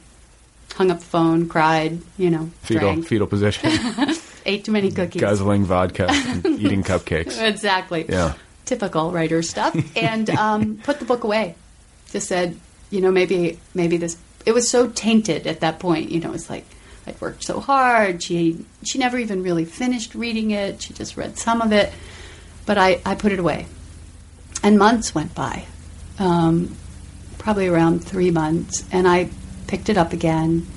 hung 0.79 0.91
up 0.91 0.99
the 0.99 1.05
phone, 1.05 1.49
cried, 1.49 1.99
you 2.17 2.29
know, 2.29 2.49
Fetal 2.61 2.93
drank, 2.93 3.05
fetal 3.05 3.27
position, 3.27 3.69
ate 4.45 4.63
too 4.63 4.71
many 4.71 4.89
cookies. 4.89 5.19
guzzling 5.19 5.65
vodka, 5.65 6.07
and 6.09 6.45
eating 6.59 6.83
cupcakes. 6.83 7.39
Exactly. 7.39 8.05
Yeah. 8.07 8.33
Typical 8.63 9.11
writer 9.11 9.41
stuff. 9.41 9.75
And 9.97 10.29
um, 10.29 10.77
put 10.81 10.99
the 10.99 11.05
book 11.05 11.25
away. 11.25 11.55
Just 12.11 12.29
said, 12.29 12.57
you 12.89 13.01
know, 13.01 13.11
maybe 13.11 13.59
maybe 13.73 13.97
this. 13.97 14.15
It 14.45 14.53
was 14.53 14.69
so 14.69 14.87
tainted 14.87 15.47
at 15.47 15.59
that 15.59 15.79
point. 15.79 16.11
You 16.11 16.21
know, 16.21 16.33
it's 16.33 16.49
like 16.49 16.65
I'd 17.05 17.19
worked 17.19 17.43
so 17.43 17.59
hard. 17.59 18.23
She 18.23 18.65
she 18.83 18.99
never 18.99 19.17
even 19.17 19.43
really 19.43 19.65
finished 19.65 20.15
reading 20.15 20.51
it. 20.51 20.81
She 20.81 20.93
just 20.93 21.17
read 21.17 21.37
some 21.37 21.61
of 21.61 21.73
it. 21.73 21.91
But 22.65 22.77
I, 22.77 23.01
I 23.05 23.15
put 23.15 23.33
it 23.33 23.39
away. 23.39 23.65
And 24.63 24.77
months 24.77 25.13
went 25.13 25.35
by. 25.35 25.65
Um, 26.19 26.77
probably 27.37 27.67
around 27.67 28.03
three 28.03 28.31
months. 28.31 28.85
And 28.91 29.07
I 29.07 29.29
picked 29.69 29.87
it 29.87 29.97
up 29.97 30.13
again. 30.13 30.67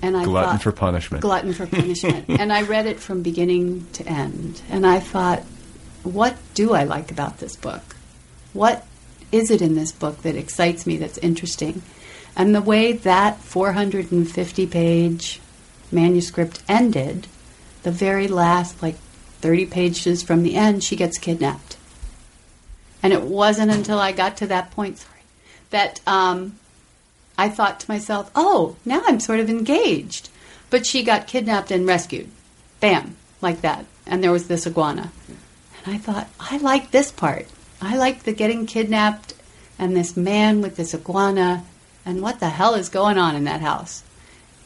And 0.00 0.16
I 0.16 0.24
Glutton 0.24 0.52
thought, 0.52 0.62
for 0.62 0.72
punishment. 0.72 1.22
glutton 1.22 1.52
for 1.52 1.66
punishment. 1.66 2.26
and 2.28 2.52
I 2.52 2.62
read 2.62 2.86
it 2.86 3.00
from 3.00 3.22
beginning 3.22 3.86
to 3.94 4.06
end. 4.06 4.62
And 4.70 4.86
I 4.86 5.00
thought, 5.00 5.40
what 6.04 6.36
do 6.54 6.74
I 6.74 6.84
like 6.84 7.10
about 7.10 7.38
this 7.38 7.56
book? 7.56 7.96
What 8.52 8.86
is 9.32 9.50
it 9.50 9.60
in 9.60 9.74
this 9.74 9.90
book 9.90 10.22
that 10.22 10.36
excites 10.36 10.86
me, 10.86 10.98
that's 10.98 11.18
interesting? 11.18 11.82
And 12.36 12.54
the 12.54 12.62
way 12.62 12.92
that 12.92 13.38
450 13.38 14.66
page 14.66 15.40
manuscript 15.90 16.62
ended, 16.68 17.26
the 17.82 17.90
very 17.90 18.28
last, 18.28 18.80
like 18.82 18.96
30 19.40 19.66
pages 19.66 20.22
from 20.22 20.42
the 20.42 20.54
end, 20.54 20.84
she 20.84 20.94
gets 20.94 21.18
kidnapped. 21.18 21.76
And 23.02 23.12
it 23.12 23.22
wasn't 23.22 23.72
until 23.72 23.98
I 23.98 24.12
got 24.12 24.36
to 24.38 24.46
that 24.48 24.70
point, 24.70 24.98
sorry, 24.98 25.22
that 25.70 26.00
um, 26.06 26.58
I 27.38 27.48
thought 27.48 27.80
to 27.80 27.90
myself, 27.90 28.30
oh, 28.34 28.76
now 28.84 29.00
I'm 29.06 29.20
sort 29.20 29.38
of 29.38 29.48
engaged. 29.48 30.28
But 30.70 30.84
she 30.84 31.04
got 31.04 31.28
kidnapped 31.28 31.70
and 31.70 31.86
rescued. 31.86 32.28
Bam, 32.80 33.16
like 33.40 33.62
that. 33.62 33.86
And 34.06 34.22
there 34.22 34.32
was 34.32 34.48
this 34.48 34.66
iguana. 34.66 35.12
And 35.84 35.94
I 35.94 35.98
thought, 35.98 36.28
I 36.40 36.58
like 36.58 36.90
this 36.90 37.12
part. 37.12 37.46
I 37.80 37.96
like 37.96 38.24
the 38.24 38.32
getting 38.32 38.66
kidnapped 38.66 39.34
and 39.78 39.96
this 39.96 40.16
man 40.16 40.60
with 40.60 40.76
this 40.76 40.94
iguana 40.94 41.64
and 42.04 42.20
what 42.20 42.40
the 42.40 42.48
hell 42.48 42.74
is 42.74 42.88
going 42.88 43.16
on 43.18 43.36
in 43.36 43.44
that 43.44 43.60
house. 43.60 44.02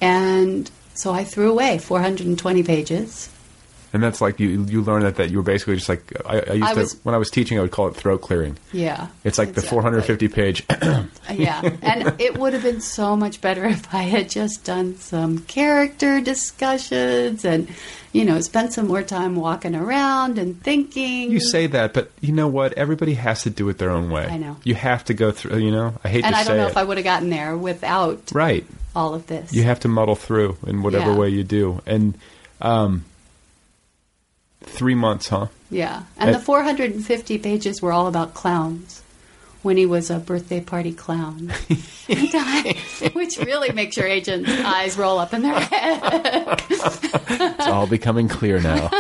And 0.01 0.71
so 0.95 1.13
I 1.13 1.25
threw 1.25 1.51
away 1.51 1.79
420 1.79 2.63
pages. 2.63 3.29
And 3.95 4.03
that's 4.03 4.21
like 4.23 4.41
you 4.41 4.65
you 4.65 4.83
learn 4.83 5.03
that 5.03 5.17
that 5.17 5.31
you 5.31 5.37
were 5.37 5.43
basically 5.43 5.75
just 5.77 5.89
like 5.89 6.13
I, 6.25 6.39
I 6.41 6.53
used 6.55 6.65
I 6.65 6.75
to 6.75 6.81
was- 6.81 7.01
when 7.05 7.15
I 7.15 7.19
was 7.19 7.31
teaching 7.31 7.59
I 7.59 7.63
would 7.63 7.71
call 7.73 7.89
it 7.89 7.95
throat 7.97 8.23
clearing. 8.23 8.57
Yeah. 8.73 9.09
It's 9.25 9.37
like 9.39 9.53
the 9.53 9.61
450 9.63 10.29
page. 10.29 10.65
yeah, 11.33 11.61
and 11.83 12.15
it 12.21 12.39
would 12.39 12.53
have 12.55 12.63
been 12.63 12.81
so 12.81 13.17
much 13.17 13.41
better 13.41 13.65
if 13.77 13.93
I 13.95 14.03
had 14.03 14.31
just 14.31 14.65
done 14.65 14.97
some 14.97 15.41
character 15.41 16.21
discussions 16.21 17.45
and, 17.45 17.69
you 18.13 18.25
know, 18.25 18.41
spent 18.41 18.73
some 18.73 18.87
more 18.89 19.03
time 19.03 19.37
walking 19.37 19.75
around 19.75 20.39
and 20.39 20.61
thinking. 20.63 21.31
you 21.31 21.41
say 21.41 21.67
that, 21.69 21.93
but 21.93 22.11
you 22.21 22.33
know 22.33 22.49
what? 22.49 22.73
Everybody 22.75 23.15
has 23.15 23.43
to 23.43 23.51
do 23.51 23.69
it 23.69 23.79
their 23.79 23.91
own 23.91 24.11
way. 24.11 24.27
I 24.27 24.39
know. 24.39 24.57
You 24.65 24.75
have 24.75 25.05
to 25.07 25.15
go 25.15 25.31
through. 25.33 25.59
You 25.59 25.71
know, 25.71 25.95
I 26.05 26.09
hate 26.09 26.23
to 26.23 26.29
say 26.29 26.31
that. 26.31 26.35
and 26.35 26.35
to 26.35 26.41
I 26.41 26.45
don't 26.45 26.57
know 26.57 26.67
it. 26.67 26.71
if 26.71 26.77
I 26.77 26.85
would 26.85 26.97
have 26.99 27.05
gotten 27.05 27.31
there 27.31 27.57
without 27.57 28.31
right. 28.33 28.65
all 28.97 29.15
of 29.15 29.27
this. 29.27 29.53
You 29.53 29.65
have 29.65 29.81
to 29.81 29.89
muddle 29.89 30.17
through 30.17 30.57
in 30.67 30.83
whatever 30.83 31.11
Yeah. 31.13 31.17
way 31.19 31.29
you 31.31 31.45
do. 31.45 31.81
And 31.87 32.17
um, 32.61 33.05
three 34.73 34.95
months, 34.95 35.29
huh? 35.29 35.47
Yeah. 35.71 36.03
And 36.19 36.31
Uh, 36.31 36.39
the 36.39 36.45
450 36.45 37.39
pages 37.39 37.81
were 37.83 37.93
all 37.93 38.07
about 38.07 38.35
clowns 38.35 39.02
when 39.63 39.77
he 39.77 39.87
was 39.87 40.11
a 40.11 40.19
birthday 40.19 40.61
party 40.61 40.93
clown. 40.93 41.53
I- 42.09 42.77
which 43.15 43.39
really 43.39 43.73
makes 43.73 43.97
your 43.97 44.07
agent's 44.07 44.51
eyes 44.51 44.97
roll 44.99 45.19
up 45.19 45.33
in 45.33 45.43
their 45.43 45.59
head. 45.59 46.63
It's 46.69 47.67
all 47.67 47.87
becoming 47.87 48.29
clear 48.29 48.61
now. 48.61 48.91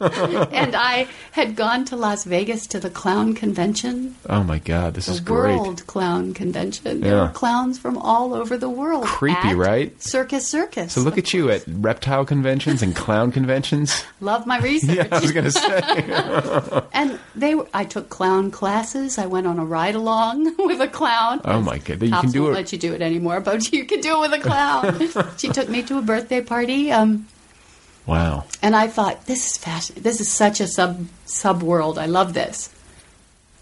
and 0.00 0.74
I 0.74 1.06
had 1.32 1.56
gone 1.56 1.84
to 1.86 1.96
Las 1.96 2.24
Vegas 2.24 2.66
to 2.68 2.80
the 2.80 2.90
clown 2.90 3.34
convention, 3.34 4.16
Oh 4.28 4.42
my 4.42 4.58
God, 4.58 4.94
this 4.94 5.06
the 5.06 5.12
is 5.12 5.20
great. 5.20 5.56
World 5.56 5.86
Clown 5.86 6.34
Convention. 6.34 7.00
There 7.00 7.14
Yeah. 7.16 7.22
were 7.24 7.28
clowns 7.28 7.78
from 7.78 7.96
all 7.98 8.34
over 8.34 8.56
the 8.56 8.68
world. 8.68 9.04
Creepy, 9.04 9.54
right? 9.54 10.00
Circus 10.02 10.46
Circus. 10.48 10.92
So 10.94 11.00
look 11.00 11.16
at 11.18 11.32
you 11.32 11.50
at 11.50 11.64
reptile 11.66 12.24
conventions 12.24 12.82
and 12.82 12.94
clown 12.94 13.30
conventions. 13.32 14.04
Love 14.20 14.46
my 14.46 14.58
research. 14.58 14.84
Yeah, 14.96 15.08
I 15.10 15.18
was 15.20 15.32
going 15.32 15.44
to 15.44 15.50
say. 15.50 16.82
And 16.92 17.18
they, 17.34 17.54
were, 17.54 17.66
I 17.74 17.84
took 17.84 18.10
clown 18.10 18.50
classes. 18.50 19.18
I 19.18 19.26
went 19.26 19.46
on 19.46 19.58
a 19.58 19.64
ride 19.64 19.94
along 20.04 20.54
with 20.68 20.80
a 20.80 20.88
clown. 20.88 21.40
Oh 21.44 21.60
my 21.60 21.78
God, 21.78 22.02
you 22.02 22.10
can 22.10 22.30
do 22.30 22.42
won't 22.42 22.52
it. 22.54 22.60
let 22.60 22.72
you 22.72 22.78
do 22.78 22.92
it 22.92 23.02
anymore, 23.02 23.40
but 23.40 23.72
you 23.76 23.84
can 23.86 24.00
do 24.00 24.16
it 24.16 24.20
with 24.28 24.40
a 24.40 24.42
clown. 24.42 25.36
she 25.38 25.48
took 25.48 25.68
me 25.68 25.82
to 25.82 25.98
a 25.98 26.02
birthday 26.02 26.40
party, 26.42 26.92
um, 26.92 27.26
Wow. 28.06 28.44
and 28.62 28.76
I 28.76 28.86
thought, 28.88 29.26
this 29.26 29.46
is 29.52 29.56
fascinating. 29.56 30.02
This 30.02 30.20
is 30.20 30.30
such 30.30 30.60
a 30.60 30.66
sub 30.68 31.06
sub 31.24 31.62
world. 31.62 31.98
I 31.98 32.06
love 32.06 32.34
this. 32.34 32.68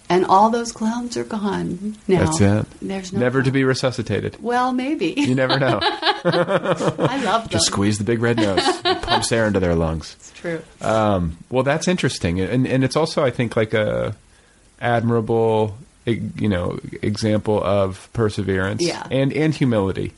And 0.08 0.26
all 0.26 0.50
those 0.50 0.72
clowns 0.72 1.16
are 1.16 1.24
gone 1.24 1.96
now. 2.06 2.24
That's 2.26 2.40
it. 2.40 2.66
There's 2.82 3.12
no 3.14 3.20
Never 3.20 3.40
to 3.42 3.50
be 3.50 3.64
resuscitated. 3.64 4.36
Well, 4.42 4.72
maybe. 4.72 5.14
You 5.16 5.34
never 5.34 5.58
know. 5.58 5.78
I 5.80 7.22
love 7.24 7.42
them. 7.44 7.48
Just 7.50 7.66
squeeze 7.66 7.96
the 7.96 8.04
big 8.04 8.20
red 8.20 8.36
nose. 8.36 8.60
It 8.84 9.00
pumps 9.02 9.32
air 9.32 9.46
into 9.46 9.60
their 9.60 9.74
lungs. 9.74 10.14
It's 10.18 10.32
true. 10.32 10.60
Um, 10.82 11.38
well, 11.50 11.62
that's 11.62 11.88
interesting, 11.88 12.40
and 12.40 12.66
and 12.66 12.84
it's 12.84 12.96
also 12.96 13.24
I 13.24 13.30
think 13.30 13.56
like 13.56 13.72
a 13.72 14.14
admirable, 14.82 15.76
e- 15.78 15.84
you 16.06 16.48
know, 16.48 16.78
example 17.02 17.62
of 17.62 18.08
perseverance 18.12 18.82
Yeah. 18.82 19.06
and 19.10 19.32
and 19.32 19.54
humility. 19.54 20.12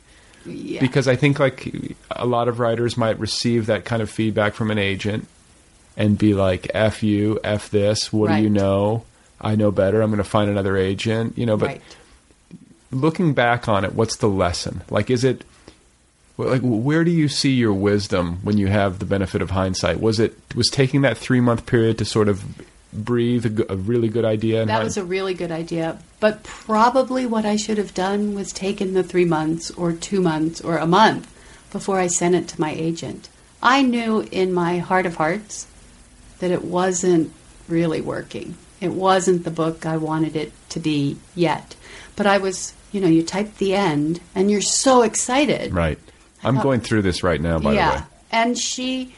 Yeah. 0.47 0.80
Because 0.80 1.09
I 1.09 1.16
think 1.16 1.39
like 1.39 1.72
a 2.11 2.26
lot 2.26 2.49
of 2.49 2.59
writers 2.61 2.97
might 2.97 3.18
receive 3.18 3.66
that 3.66 3.85
kind 3.85 4.03
of 4.03 4.11
feedback 4.11 4.55
from 4.55 4.70
an 4.70 4.78
agent 4.78 5.26
and 5.97 6.18
be 6.18 6.35
like, 6.35 6.70
"F 6.74 7.03
you, 7.03 7.39
f 7.45 7.70
this. 7.70 8.12
What 8.12 8.30
do 8.30 8.43
you 8.43 8.51
know? 8.51 9.05
I 9.41 9.57
know 9.57 9.70
better. 9.70 10.03
I'm 10.03 10.11
going 10.11 10.18
to 10.22 10.28
find 10.28 10.51
another 10.51 10.76
agent." 10.76 11.39
You 11.39 11.47
know, 11.47 11.57
but 11.57 11.66
right. 11.68 11.82
looking 12.91 13.32
back 13.32 13.68
on 13.68 13.85
it, 13.85 13.95
what's 13.95 14.16
the 14.16 14.28
lesson? 14.28 14.82
Like, 14.91 15.11
is 15.11 15.24
it 15.24 15.45
like 16.37 16.62
where 16.62 17.05
do 17.05 17.11
you 17.11 17.28
see 17.28 17.53
your 17.53 17.72
wisdom 17.72 18.39
when 18.43 18.59
you 18.59 18.66
have 18.66 18.99
the 18.99 19.05
benefit 19.07 19.41
of 19.41 19.51
hindsight? 19.51 20.01
Was 20.01 20.18
it 20.18 20.37
was 20.55 20.68
taking 20.68 21.03
that 21.03 21.16
three 21.16 21.41
month 21.41 21.64
period 21.64 21.97
to 21.99 22.05
sort 22.05 22.28
of 22.28 22.45
breathe 22.95 23.47
a, 23.47 23.51
g- 23.51 23.64
a 23.68 23.76
really 23.76 24.09
good 24.09 24.24
idea? 24.24 24.61
and 24.62 24.70
That 24.70 24.84
was 24.84 24.97
a 24.97 25.05
really 25.05 25.34
good 25.34 25.51
idea. 25.51 25.99
But 26.20 26.42
probably 26.45 27.26
what 27.26 27.45
I 27.45 27.57
should 27.57 27.78
have 27.78 27.92
done 27.95 28.34
was 28.34 28.53
taken 28.53 28.95
the 28.95 29.03
three 29.03 29.24
months 29.24 29.70
or 29.72 29.92
two 29.92 30.20
months 30.20 30.61
or 30.61 30.78
a 30.78 30.86
month 30.86 31.30
before 31.72 31.99
I 31.99 32.07
sent 32.07 32.34
it 32.34 32.49
to 32.49 32.61
my 32.61 32.72
agent. 32.72 33.28
I 33.62 33.82
knew 33.82 34.20
in 34.30 34.53
my 34.53 34.78
heart 34.78 35.07
of 35.07 35.16
hearts 35.16 35.66
that 36.38 36.51
it 36.51 36.64
wasn't 36.64 37.32
really 37.68 38.01
working. 38.01 38.57
It 38.80 38.92
wasn't 38.92 39.45
the 39.45 39.51
book 39.51 39.86
I 39.86 39.97
wanted 39.97 40.36
it 40.36 40.53
to 40.70 40.80
be 40.80 41.16
yet. 41.34 41.74
But 42.16 42.26
I 42.26 42.38
was, 42.38 42.74
you 42.92 43.01
know, 43.01 43.09
you 43.09 43.22
type 43.22 43.57
the 43.57 43.74
end 43.74 44.20
and 44.34 44.51
you're 44.51 44.61
so 44.61 45.03
excited. 45.03 45.72
right. 45.74 45.99
I'm 46.42 46.57
thought- 46.57 46.62
going 46.62 46.80
through 46.80 47.03
this 47.03 47.22
right 47.22 47.40
now. 47.40 47.59
By 47.59 47.72
yeah. 47.72 47.90
the 47.90 47.97
way, 48.01 48.07
And 48.32 48.59
she, 48.59 49.14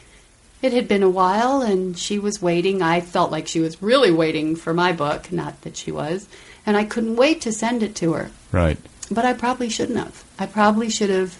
it 0.61 0.73
had 0.73 0.87
been 0.87 1.03
a 1.03 1.09
while 1.09 1.61
and 1.61 1.97
she 1.97 2.17
was 2.19 2.41
waiting. 2.41 2.81
I 2.81 3.01
felt 3.01 3.31
like 3.31 3.47
she 3.47 3.59
was 3.59 3.81
really 3.81 4.11
waiting 4.11 4.55
for 4.55 4.73
my 4.73 4.91
book, 4.91 5.31
not 5.31 5.61
that 5.61 5.77
she 5.77 5.91
was. 5.91 6.27
And 6.65 6.75
I 6.75 6.83
couldn't 6.83 7.15
wait 7.15 7.41
to 7.41 7.51
send 7.51 7.83
it 7.83 7.95
to 7.97 8.13
her. 8.13 8.31
right. 8.51 8.77
But 9.09 9.23
I 9.23 9.31
probably 9.31 9.69
shouldn't 9.69 9.97
have. 9.97 10.25
I 10.37 10.47
probably 10.47 10.89
should 10.89 11.09
have 11.09 11.39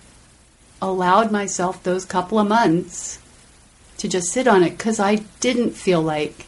allowed 0.81 1.31
myself 1.31 1.83
those 1.83 2.05
couple 2.05 2.39
of 2.39 2.47
months 2.47 3.19
to 3.97 4.07
just 4.07 4.29
sit 4.31 4.47
on 4.47 4.63
it 4.63 4.77
because 4.77 4.99
I 5.01 5.15
didn't 5.41 5.71
feel 5.71 6.01
like 6.01 6.45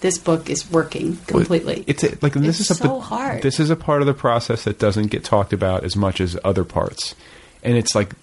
this 0.00 0.18
book 0.18 0.48
is 0.50 0.68
working 0.70 1.18
completely. 1.26 1.84
It's 1.86 2.02
a, 2.02 2.16
like 2.22 2.32
this 2.32 2.60
It's 2.60 2.70
is 2.70 2.80
a, 2.80 2.82
so 2.82 3.00
hard. 3.00 3.42
This 3.42 3.60
is 3.60 3.70
a 3.70 3.76
part 3.76 4.00
of 4.00 4.06
the 4.06 4.14
process 4.14 4.64
that 4.64 4.78
doesn't 4.78 5.08
get 5.08 5.22
talked 5.24 5.52
about 5.52 5.84
as 5.84 5.96
much 5.96 6.20
as 6.20 6.36
other 6.44 6.64
parts, 6.64 7.14
and 7.62 7.76
it's 7.76 7.94
like 7.94 8.14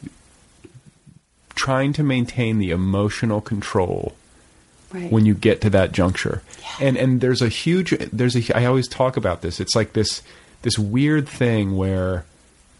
trying 1.55 1.93
to 1.93 2.03
maintain 2.03 2.59
the 2.59 2.71
emotional 2.71 3.41
control 3.41 4.13
right. 4.91 5.11
when 5.11 5.25
you 5.25 5.33
get 5.33 5.61
to 5.61 5.69
that 5.71 5.91
juncture. 5.91 6.41
And 6.79 6.97
and 6.97 7.21
there's 7.21 7.41
a 7.41 7.49
huge 7.49 7.91
there's 8.11 8.35
a 8.35 8.57
I 8.57 8.65
always 8.65 8.87
talk 8.87 9.17
about 9.17 9.41
this. 9.41 9.59
It's 9.59 9.75
like 9.75 9.93
this 9.93 10.21
this 10.61 10.77
weird 10.77 11.27
thing 11.27 11.77
where 11.77 12.25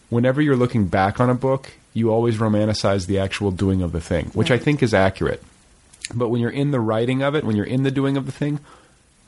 whenever 0.10 0.42
you're 0.42 0.56
looking 0.56 0.88
back 0.88 1.20
on 1.20 1.30
a 1.30 1.36
book, 1.36 1.74
you 1.94 2.12
always 2.12 2.38
romanticize 2.38 3.08
the 3.08 3.20
actual 3.20 3.52
doing 3.52 3.82
of 3.82 3.92
the 3.92 4.02
thing, 4.02 4.26
which 4.34 4.52
I 4.52 4.58
think 4.58 4.84
is 4.84 4.94
accurate. 4.94 5.42
But 6.14 6.30
when 6.30 6.42
you're 6.42 6.52
in 6.52 6.72
the 6.72 6.80
writing 6.80 7.24
of 7.24 7.36
it, 7.36 7.44
when 7.44 7.56
you're 7.56 7.66
in 7.66 7.84
the 7.84 7.92
doing 7.92 8.18
of 8.18 8.26
the 8.26 8.32
thing, 8.32 8.60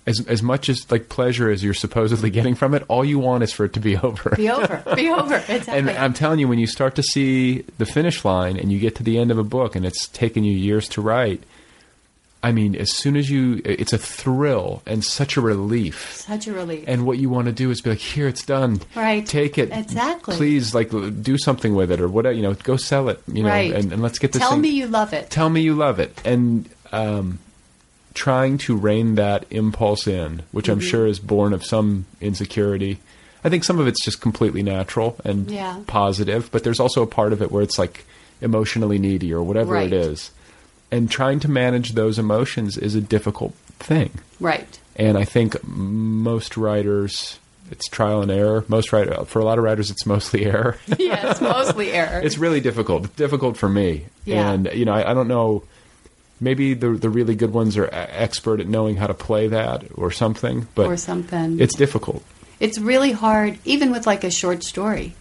as 0.07 0.25
as 0.27 0.41
much 0.41 0.69
as 0.69 0.89
like 0.89 1.09
pleasure 1.09 1.51
as 1.51 1.63
you're 1.63 1.73
supposedly 1.75 2.29
getting 2.31 2.55
from 2.55 2.73
it, 2.73 2.83
all 2.87 3.05
you 3.05 3.19
want 3.19 3.43
is 3.43 3.51
for 3.53 3.65
it 3.65 3.73
to 3.73 3.79
be 3.79 3.95
over. 4.07 4.31
be 4.35 4.49
over. 4.49 4.81
Be 4.95 5.09
over. 5.11 5.35
Exactly. 5.49 5.73
And 5.77 5.89
I'm 5.91 6.13
telling 6.13 6.39
you, 6.39 6.47
when 6.47 6.57
you 6.59 6.67
start 6.67 6.95
to 6.95 7.03
see 7.03 7.61
the 7.77 7.85
finish 7.85 8.25
line 8.25 8.57
and 8.57 8.71
you 8.71 8.79
get 8.79 8.95
to 8.95 9.03
the 9.03 9.19
end 9.19 9.29
of 9.29 9.37
a 9.37 9.43
book 9.43 9.75
and 9.75 9.85
it's 9.85 10.07
taken 10.07 10.43
you 10.43 10.53
years 10.57 10.87
to 10.89 11.01
write, 11.01 11.43
I 12.43 12.51
mean, 12.51 12.75
as 12.75 12.91
soon 12.93 13.17
as 13.17 13.29
you, 13.29 13.61
it's 13.65 13.93
a 13.93 13.97
thrill 13.97 14.81
and 14.85 15.03
such 15.03 15.37
a 15.37 15.41
relief. 15.41 16.13
Such 16.13 16.47
a 16.47 16.53
relief. 16.53 16.83
And 16.87 17.05
what 17.05 17.17
you 17.17 17.29
want 17.29 17.47
to 17.47 17.51
do 17.51 17.71
is 17.71 17.81
be 17.81 17.89
like, 17.89 17.99
here, 17.99 18.27
it's 18.27 18.45
done. 18.45 18.79
Right. 18.95 19.25
Take 19.25 19.57
it. 19.57 19.71
Exactly. 19.71 20.35
Please, 20.35 20.73
like, 20.75 20.91
do 21.23 21.37
something 21.37 21.73
with 21.75 21.91
it 21.91 21.99
or 21.99 22.07
whatever, 22.07 22.33
you 22.35 22.43
know, 22.43 22.53
go 22.53 22.77
sell 22.77 23.09
it, 23.09 23.21
you 23.27 23.41
know, 23.43 23.49
Right. 23.49 23.73
and, 23.73 23.91
and 23.91 24.01
let's 24.03 24.19
get 24.19 24.31
this 24.33 24.41
Tell 24.41 24.51
thing- 24.51 24.61
me 24.61 24.69
you 24.69 24.85
love 24.87 25.13
it. 25.13 25.29
Tell 25.31 25.49
me 25.49 25.61
you 25.61 25.73
love 25.73 25.99
it. 25.99 26.21
And 26.23 26.69
um, 26.91 27.39
trying 28.17 28.57
to 28.57 28.75
rein 28.75 29.15
that 29.15 29.45
impulse 29.51 30.07
in, 30.07 30.41
which 30.51 30.67
I'm 30.69 30.79
Mhm. 30.79 30.89
sure 30.89 31.07
is 31.07 31.19
born 31.19 31.53
of 31.53 31.63
some 31.63 32.05
insecurity. 32.19 32.97
I 33.43 33.49
think 33.49 33.63
some 33.63 33.79
of 33.79 33.87
it's 33.87 34.03
just 34.03 34.19
completely 34.21 34.63
natural 34.63 35.15
and 35.23 35.49
Yeah. 35.49 35.77
positive, 35.87 36.49
but 36.51 36.63
there's 36.63 36.79
also 36.79 37.01
a 37.03 37.07
part 37.07 37.31
of 37.31 37.41
it 37.41 37.51
where 37.51 37.61
it's 37.63 37.77
like 37.77 38.05
emotionally 38.41 38.97
needy 38.99 39.31
or 39.33 39.43
whatever 39.43 39.73
Right. 39.73 39.87
it 39.87 39.93
is. 39.93 40.31
And 40.91 41.09
trying 41.09 41.39
to 41.41 41.49
manage 41.51 41.93
those 41.93 42.17
emotions 42.17 42.77
is 42.77 42.95
a 42.95 43.01
difficult 43.01 43.53
thing. 43.79 44.09
Right. 44.39 44.79
And 44.95 45.17
I 45.17 45.23
think 45.25 45.55
most 45.67 46.57
writers, 46.57 47.39
it's 47.71 47.87
trial 47.87 48.21
and 48.21 48.31
error. 48.31 48.63
Most 48.67 48.91
writer, 48.93 49.23
for 49.25 49.39
a 49.39 49.45
lot 49.45 49.57
of 49.59 49.63
writers, 49.63 49.91
it's 49.91 50.05
mostly 50.05 50.45
error. 50.45 50.77
yes, 50.97 51.39
mostly 51.41 51.91
error. 51.91 52.21
It's 52.23 52.37
really 52.37 52.61
difficult. 52.61 53.15
Difficult 53.15 53.57
for 53.57 53.69
me. 53.69 54.05
Yeah. 54.25 54.51
And 54.51 54.69
you 54.73 54.85
know, 54.85 54.93
I, 54.93 55.11
I 55.11 55.13
don't 55.13 55.27
know. 55.27 55.63
Maybe 56.39 56.73
the 56.73 56.91
the 56.91 57.09
really 57.09 57.35
good 57.35 57.51
ones 57.51 57.77
are 57.77 57.89
expert 57.91 58.59
at 58.59 58.67
knowing 58.67 58.97
how 58.97 59.07
to 59.07 59.13
play 59.13 59.47
that 59.47 59.85
or 59.95 60.11
something. 60.11 60.67
But 60.75 60.87
or 60.87 60.97
something. 60.97 61.59
it's 61.59 61.75
difficult. 61.75 62.23
It's 62.59 62.79
really 62.79 63.11
hard, 63.11 63.59
even 63.65 63.91
with 63.91 64.07
like 64.07 64.23
a 64.23 64.31
short 64.31 64.63
story. 64.63 65.13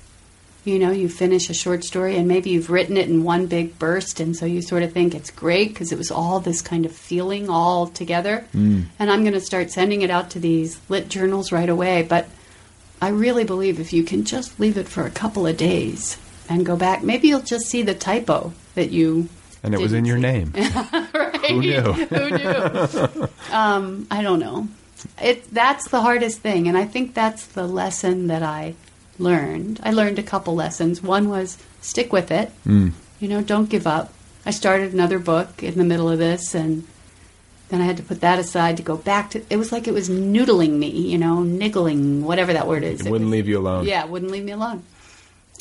You 0.64 0.80
know, 0.80 0.90
you 0.90 1.08
finish 1.08 1.48
a 1.48 1.54
short 1.54 1.84
story 1.84 2.16
and 2.16 2.26
maybe 2.26 2.50
you've 2.50 2.70
written 2.70 2.96
it 2.96 3.08
in 3.08 3.22
one 3.22 3.46
big 3.46 3.78
burst, 3.78 4.18
and 4.18 4.34
so 4.36 4.46
you 4.46 4.60
sort 4.60 4.82
of 4.82 4.92
think 4.92 5.14
it's 5.14 5.30
great 5.30 5.68
because 5.68 5.92
it 5.92 5.98
was 5.98 6.10
all 6.10 6.40
this 6.40 6.60
kind 6.60 6.84
of 6.84 6.90
feeling 6.92 7.48
all 7.48 7.86
together. 7.86 8.44
Mm. 8.52 8.86
And 8.98 9.10
I'm 9.10 9.22
going 9.22 9.34
to 9.34 9.40
start 9.40 9.70
sending 9.70 10.02
it 10.02 10.10
out 10.10 10.30
to 10.30 10.40
these 10.40 10.80
lit 10.88 11.08
journals 11.08 11.52
right 11.52 11.68
away. 11.68 12.02
But 12.02 12.28
I 13.00 13.10
really 13.10 13.44
believe 13.44 13.78
if 13.78 13.92
you 13.92 14.02
can 14.02 14.24
just 14.24 14.58
leave 14.58 14.76
it 14.76 14.88
for 14.88 15.06
a 15.06 15.10
couple 15.10 15.46
of 15.46 15.56
days 15.56 16.18
and 16.48 16.66
go 16.66 16.76
back, 16.76 17.02
maybe 17.02 17.28
you'll 17.28 17.42
just 17.42 17.66
see 17.66 17.82
the 17.82 17.94
typo 17.94 18.52
that 18.74 18.90
you. 18.90 19.28
And 19.66 19.74
it 19.74 19.80
was 19.80 19.92
in 19.92 20.04
your 20.04 20.16
name. 20.16 20.52
right? 20.56 21.46
Who 21.50 21.60
knew? 21.60 21.80
Who 21.92 22.30
knew? 22.38 23.28
um, 23.52 24.06
I 24.10 24.22
don't 24.22 24.38
know. 24.38 24.68
It 25.20 25.50
that's 25.52 25.88
the 25.90 26.00
hardest 26.00 26.40
thing, 26.40 26.68
and 26.68 26.78
I 26.78 26.84
think 26.84 27.12
that's 27.14 27.44
the 27.46 27.66
lesson 27.66 28.28
that 28.28 28.42
I 28.42 28.74
learned. 29.18 29.80
I 29.82 29.90
learned 29.92 30.18
a 30.18 30.22
couple 30.22 30.54
lessons. 30.54 31.02
One 31.02 31.28
was 31.28 31.58
stick 31.80 32.12
with 32.12 32.30
it. 32.30 32.50
Mm. 32.66 32.92
You 33.20 33.28
know, 33.28 33.42
don't 33.42 33.68
give 33.68 33.86
up. 33.86 34.12
I 34.46 34.50
started 34.52 34.94
another 34.94 35.18
book 35.18 35.62
in 35.62 35.74
the 35.76 35.84
middle 35.84 36.08
of 36.08 36.18
this, 36.18 36.54
and 36.54 36.86
then 37.68 37.80
I 37.80 37.84
had 37.84 37.96
to 37.96 38.02
put 38.04 38.20
that 38.20 38.38
aside 38.38 38.76
to 38.76 38.82
go 38.84 38.96
back 38.96 39.30
to. 39.30 39.42
It 39.50 39.56
was 39.56 39.72
like 39.72 39.88
it 39.88 39.94
was 39.94 40.08
noodling 40.08 40.78
me, 40.78 40.88
you 40.90 41.18
know, 41.18 41.42
niggling, 41.42 42.24
whatever 42.24 42.52
that 42.52 42.68
word 42.68 42.84
is. 42.84 43.00
It 43.00 43.06
It 43.08 43.10
wouldn't 43.10 43.28
was- 43.30 43.32
leave 43.36 43.48
you 43.48 43.58
alone. 43.58 43.84
yeah, 43.84 44.04
it 44.04 44.10
wouldn't 44.10 44.30
leave 44.30 44.44
me 44.44 44.52
alone. 44.52 44.84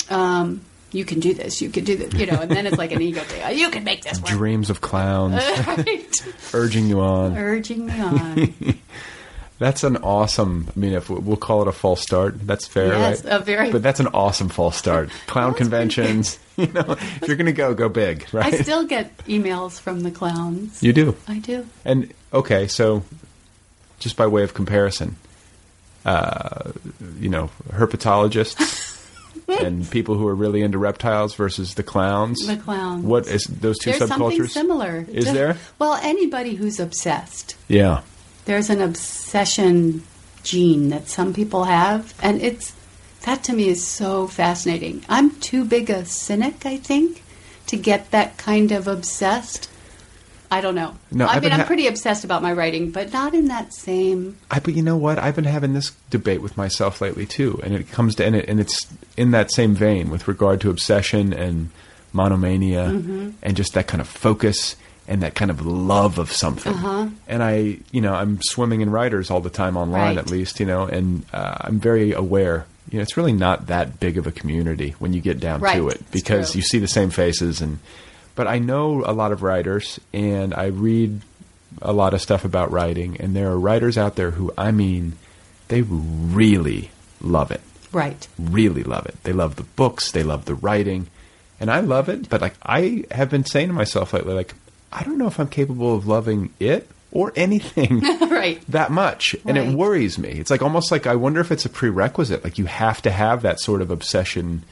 Um, 0.08 0.60
you 0.96 1.04
can 1.04 1.20
do 1.20 1.34
this. 1.34 1.60
You 1.60 1.70
can 1.70 1.84
do 1.84 1.96
this. 1.96 2.12
You 2.14 2.26
know, 2.26 2.40
and 2.40 2.50
then 2.50 2.66
it's 2.66 2.78
like 2.78 2.92
an 2.92 3.02
ego 3.02 3.20
thing. 3.20 3.42
Oh, 3.44 3.50
you 3.50 3.70
can 3.70 3.84
make 3.84 4.02
this 4.02 4.20
work. 4.20 4.30
Dreams 4.30 4.70
of 4.70 4.80
clowns 4.80 5.34
right. 5.66 6.34
urging 6.54 6.86
you 6.86 7.00
on. 7.00 7.36
Urging 7.36 7.86
me 7.86 8.00
on. 8.00 8.54
That's 9.58 9.84
an 9.84 9.96
awesome. 9.98 10.68
I 10.76 10.78
mean, 10.78 10.92
if 10.92 11.08
we- 11.08 11.18
we'll 11.18 11.38
call 11.38 11.62
it 11.62 11.68
a 11.68 11.72
false 11.72 12.02
start, 12.02 12.46
that's 12.46 12.66
fair, 12.66 12.88
Yes, 12.88 13.24
right? 13.24 13.36
a 13.36 13.38
very- 13.42 13.72
But 13.72 13.82
that's 13.82 14.00
an 14.00 14.08
awesome 14.08 14.50
false 14.50 14.76
start. 14.76 15.08
Clown 15.26 15.54
conventions. 15.54 16.38
You 16.58 16.66
know, 16.66 16.84
if 16.90 17.22
you're 17.26 17.36
going 17.38 17.46
to 17.46 17.52
go, 17.54 17.72
go 17.72 17.88
big, 17.88 18.26
right? 18.34 18.52
I 18.52 18.58
still 18.58 18.84
get 18.86 19.16
emails 19.26 19.80
from 19.80 20.00
the 20.00 20.10
clowns. 20.10 20.82
you 20.82 20.92
do. 20.92 21.16
I 21.26 21.38
do. 21.38 21.66
And 21.86 22.12
okay, 22.34 22.66
so 22.68 23.02
just 23.98 24.14
by 24.18 24.26
way 24.26 24.42
of 24.42 24.52
comparison, 24.52 25.16
uh, 26.04 26.72
you 27.18 27.30
know, 27.30 27.48
herpetologists 27.70 28.85
and 29.48 29.88
people 29.90 30.16
who 30.16 30.26
are 30.26 30.34
really 30.34 30.62
into 30.62 30.78
reptiles 30.78 31.34
versus 31.34 31.74
the 31.74 31.82
clowns. 31.82 32.46
The 32.46 32.56
clowns. 32.56 33.04
What 33.04 33.26
is 33.26 33.44
those 33.44 33.78
two 33.78 33.90
There's 33.92 34.06
something 34.08 34.18
subcultures? 34.38 34.50
similar. 34.50 35.06
Is 35.08 35.24
Just- 35.24 35.34
there? 35.34 35.56
Well, 35.78 35.94
anybody 36.02 36.54
who's 36.54 36.80
obsessed. 36.80 37.56
Yeah. 37.68 38.02
There's 38.44 38.70
an 38.70 38.80
obsession 38.80 40.02
gene 40.42 40.88
that 40.90 41.08
some 41.08 41.32
people 41.34 41.64
have, 41.64 42.14
and 42.22 42.40
it's 42.40 42.72
that 43.22 43.42
to 43.44 43.52
me 43.52 43.68
is 43.68 43.84
so 43.84 44.26
fascinating. 44.28 45.04
I'm 45.08 45.30
too 45.40 45.64
big 45.64 45.90
a 45.90 46.04
cynic, 46.04 46.64
I 46.64 46.76
think, 46.76 47.24
to 47.66 47.76
get 47.76 48.12
that 48.12 48.36
kind 48.38 48.70
of 48.70 48.86
obsessed. 48.86 49.68
I 50.50 50.60
don't 50.60 50.74
know. 50.74 50.94
No, 51.10 51.26
I 51.26 51.34
I've 51.34 51.42
mean, 51.42 51.52
I'm 51.52 51.60
ha- 51.60 51.66
pretty 51.66 51.86
obsessed 51.86 52.24
about 52.24 52.42
my 52.42 52.52
writing, 52.52 52.90
but 52.90 53.12
not 53.12 53.34
in 53.34 53.48
that 53.48 53.74
same. 53.74 54.36
I, 54.50 54.60
but 54.60 54.74
you 54.74 54.82
know 54.82 54.96
what? 54.96 55.18
I've 55.18 55.34
been 55.34 55.44
having 55.44 55.72
this 55.74 55.90
debate 56.10 56.40
with 56.42 56.56
myself 56.56 57.00
lately 57.00 57.26
too, 57.26 57.60
and 57.64 57.74
it 57.74 57.90
comes 57.90 58.14
to 58.16 58.24
and, 58.24 58.36
it, 58.36 58.48
and 58.48 58.60
it's 58.60 58.86
in 59.16 59.32
that 59.32 59.50
same 59.52 59.74
vein 59.74 60.08
with 60.10 60.28
regard 60.28 60.60
to 60.62 60.70
obsession 60.70 61.32
and 61.32 61.70
monomania 62.12 62.86
Mhm. 62.90 63.34
and 63.42 63.56
just 63.56 63.74
that 63.74 63.86
kind 63.86 64.00
of 64.00 64.08
focus 64.08 64.76
and 65.08 65.22
that 65.22 65.34
kind 65.34 65.50
of 65.50 65.64
love 65.64 66.18
of 66.18 66.32
something. 66.32 66.72
Uh-huh. 66.72 67.06
And 67.28 67.42
I, 67.42 67.78
you 67.92 68.00
know, 68.00 68.14
I'm 68.14 68.40
swimming 68.42 68.80
in 68.80 68.90
writers 68.90 69.30
all 69.30 69.40
the 69.40 69.50
time 69.50 69.76
online, 69.76 70.16
Right. 70.16 70.18
at 70.18 70.30
least, 70.30 70.58
you 70.58 70.66
know, 70.66 70.84
and 70.86 71.24
uh, 71.32 71.56
I'm 71.60 71.78
very 71.78 72.12
aware. 72.12 72.66
You 72.90 72.98
know, 72.98 73.02
it's 73.02 73.16
really 73.16 73.32
not 73.32 73.66
that 73.66 74.00
big 74.00 74.16
of 74.18 74.26
a 74.26 74.32
community 74.32 74.94
when 74.98 75.12
you 75.12 75.20
get 75.20 75.38
down 75.38 75.60
Right. 75.60 75.76
to 75.76 75.88
it 75.88 76.02
because 76.10 76.56
you 76.56 76.62
see 76.62 76.78
the 76.78 76.88
same 76.88 77.10
faces 77.10 77.60
and. 77.60 77.78
But 78.36 78.46
I 78.46 78.58
know 78.60 79.02
a 79.04 79.12
lot 79.12 79.32
of 79.32 79.42
writers, 79.42 79.98
and 80.12 80.54
I 80.54 80.66
read 80.66 81.22
a 81.82 81.92
lot 81.92 82.14
of 82.14 82.20
stuff 82.22 82.44
about 82.44 82.70
writing, 82.70 83.16
and 83.20 83.34
there 83.34 83.50
are 83.50 83.58
writers 83.58 83.98
out 83.98 84.14
there 84.14 84.30
who, 84.30 84.52
I 84.56 84.70
mean, 84.70 85.14
they 85.68 85.82
really 85.82 86.90
love 87.20 87.50
it. 87.50 87.60
Right. 87.92 88.28
Really 88.38 88.82
love 88.84 89.06
it. 89.06 89.16
They 89.24 89.32
love 89.32 89.56
the 89.56 89.62
books, 89.64 90.12
they 90.12 90.22
love 90.22 90.44
the 90.44 90.54
writing, 90.54 91.08
and 91.58 91.70
I 91.70 91.80
love 91.80 92.08
it. 92.08 92.28
But 92.28 92.40
like, 92.40 92.54
I 92.62 93.04
have 93.10 93.30
been 93.30 93.44
saying 93.44 93.68
to 93.68 93.74
myself 93.74 94.12
lately, 94.12 94.34
like, 94.34 94.54
I 94.92 95.02
don't 95.02 95.18
know 95.18 95.26
if 95.26 95.40
I'm 95.40 95.48
capable 95.48 95.94
of 95.96 96.06
loving 96.06 96.52
it 96.60 96.88
or 97.12 97.32
anything 97.36 98.00
right. 98.30 98.62
that 98.68 98.90
much, 98.90 99.34
and 99.46 99.56
Right. 99.56 99.68
it 99.68 99.74
worries 99.74 100.18
me. 100.18 100.28
It's 100.30 100.50
like 100.50 100.62
almost 100.62 100.90
like 100.92 101.06
I 101.06 101.16
wonder 101.16 101.40
if 101.40 101.50
it's 101.50 101.64
a 101.64 101.70
prerequisite. 101.70 102.44
Like 102.44 102.58
you 102.58 102.66
have 102.66 103.00
to 103.02 103.10
have 103.10 103.42
that 103.42 103.60
sort 103.60 103.80
of 103.82 103.90
obsession 103.90 104.62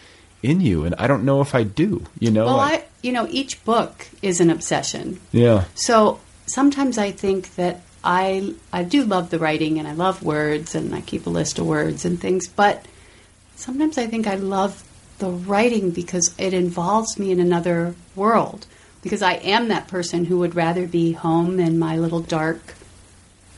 in 0.44 0.60
you, 0.60 0.84
and 0.84 0.94
I 0.96 1.06
don't 1.06 1.24
know 1.24 1.40
if 1.40 1.54
I 1.54 1.62
do. 1.64 2.04
You 2.18 2.30
know, 2.30 2.44
Well, 2.44 2.60
I, 2.60 2.84
you 3.02 3.12
know, 3.12 3.26
each 3.30 3.64
book 3.64 4.06
is 4.22 4.40
an 4.40 4.50
obsession. 4.50 5.20
yeah. 5.32 5.64
So 5.74 6.20
sometimes 6.46 6.98
I 6.98 7.10
think 7.10 7.54
that 7.56 7.80
I 8.04 8.54
I 8.72 8.82
do 8.84 9.04
love 9.04 9.30
the 9.30 9.38
writing 9.38 9.78
and 9.78 9.88
I 9.88 9.92
love 9.94 10.22
words 10.22 10.74
and 10.74 10.94
I 10.94 11.00
keep 11.00 11.26
a 11.26 11.30
list 11.30 11.58
of 11.58 11.66
words 11.66 12.04
and 12.04 12.20
things, 12.20 12.46
but 12.48 12.84
sometimes 13.56 13.96
I 13.98 14.06
think 14.06 14.26
I 14.26 14.34
love 14.34 14.82
the 15.20 15.30
writing 15.30 15.90
because 15.90 16.34
it 16.38 16.52
involves 16.52 17.18
me 17.18 17.30
in 17.30 17.40
another 17.40 17.94
world. 18.14 18.66
Because 19.02 19.22
I 19.22 19.34
am 19.34 19.68
that 19.68 19.86
person 19.88 20.24
who 20.26 20.38
would 20.38 20.54
rather 20.54 20.86
be 20.86 21.12
home 21.12 21.60
in 21.60 21.78
my 21.78 21.96
little 21.98 22.20
dark 22.20 22.74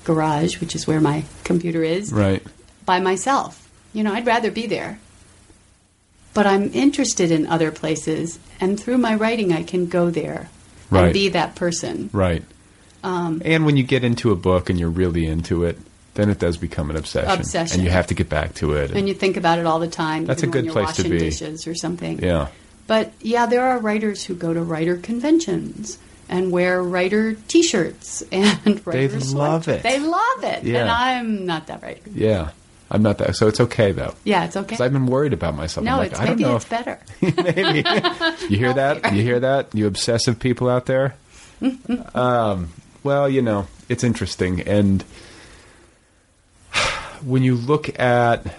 garage, 0.05 0.61
which 0.61 0.75
is 0.75 0.87
where 0.87 1.01
my 1.01 1.25
computer 1.45 1.83
is, 1.83 2.13
Right. 2.13 2.43
by 2.85 3.01
myself. 3.01 3.69
You 3.93 4.03
know, 4.05 4.13
I'd 4.13 4.27
rather 4.27 4.51
be 4.51 4.67
there. 4.67 4.99
But 6.37 6.47
I'm 6.47 6.71
interested 6.75 7.31
in 7.31 7.47
other 7.47 7.71
places, 7.73 8.39
and 8.61 8.79
through 8.79 8.99
my 8.99 9.15
writing, 9.17 9.53
I 9.53 9.63
can 9.63 9.87
go 9.87 10.11
there 10.11 10.49
Right. 10.91 11.05
and 11.07 11.13
be 11.13 11.29
that 11.31 11.55
person. 11.57 12.11
Right. 12.13 12.45
Um, 13.03 13.41
And 13.45 13.65
when 13.67 13.77
you 13.77 13.83
get 13.83 14.05
into 14.05 14.31
a 14.33 14.37
book 14.37 14.69
and 14.71 14.79
you're 14.79 14.91
really 15.03 15.27
into 15.27 15.65
it, 15.65 15.79
then 16.15 16.29
it 16.31 16.39
does 16.39 16.57
become 16.59 16.91
an 16.91 16.97
obsession. 16.97 17.31
Obsession. 17.41 17.75
And 17.81 17.85
you 17.85 17.91
have 17.91 18.07
to 18.09 18.15
get 18.15 18.29
back 18.29 18.55
to 18.57 18.73
it. 18.75 18.91
and 18.93 19.09
you 19.09 19.15
think 19.15 19.37
about 19.37 19.59
it 19.59 19.67
all 19.67 19.79
the 19.79 19.89
time. 19.89 20.25
That's 20.27 20.43
a 20.43 20.47
good 20.47 20.55
when 20.57 20.65
you're 20.67 20.75
place 20.75 20.97
to 20.97 21.03
be. 21.05 21.19
Dishes 21.19 21.67
or 21.67 21.75
something. 21.75 22.19
yeah. 22.23 22.49
But 22.87 23.13
yeah, 23.21 23.47
there 23.47 23.65
are 23.65 23.79
writers 23.79 24.25
who 24.25 24.35
go 24.35 24.53
to 24.55 24.63
writer 24.63 24.97
conventions 24.97 25.99
and 26.29 26.53
wear 26.53 26.83
writer 26.83 27.35
T-shirts 27.49 28.23
and 28.33 28.87
writer 28.87 29.19
love 29.35 29.67
sweatshirts. 29.67 29.69
it. 29.79 29.83
They 29.83 29.99
love 30.01 30.45
it, 30.45 30.65
Yeah. 30.65 30.81
and 30.83 30.91
I'm 30.91 31.47
not 31.47 31.67
that 31.69 31.83
writer. 31.83 32.01
Yeah. 32.15 32.51
I'm 32.91 33.03
not 33.03 33.19
that. 33.19 33.35
So 33.37 33.49
it's 33.49 33.61
okay, 33.61 33.93
though. 33.93 34.15
Yeah, 34.25 34.45
it's 34.45 34.57
okay. 34.57 34.67
Because 34.67 34.81
I've 34.81 34.93
been 34.93 35.07
worried 35.07 35.33
about 35.33 35.57
myself. 35.57 35.85
no, 35.85 35.97
like, 35.99 36.13
it's 36.13 36.21
I 36.21 36.27
don't 36.27 36.37
maybe 36.37 36.49
know 36.49 36.57
it's 36.57 36.65
if, 36.65 36.71
better. 36.71 37.01
maybe. 37.21 37.85
You 38.49 38.59
hear 38.59 38.75
that? 38.75 39.13
You 39.13 39.23
hear 39.23 39.41
that? 39.41 39.75
You 39.75 39.87
obsessive 39.87 40.39
people 40.39 40.69
out 40.69 40.87
there? 40.87 41.17
um, 42.15 42.71
well, 43.03 43.29
you 43.29 43.43
know, 43.43 43.67
it's 43.89 44.05
interesting. 44.05 44.61
And 44.61 45.03
when 47.25 47.43
you 47.43 47.57
look 47.57 47.99
at 47.99 48.55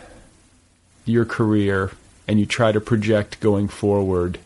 your 1.05 1.23
career 1.23 1.91
and 2.27 2.39
you 2.39 2.45
try 2.45 2.73
to 2.73 2.81
project 2.81 3.39
going 3.39 3.69
forward, 3.69 4.39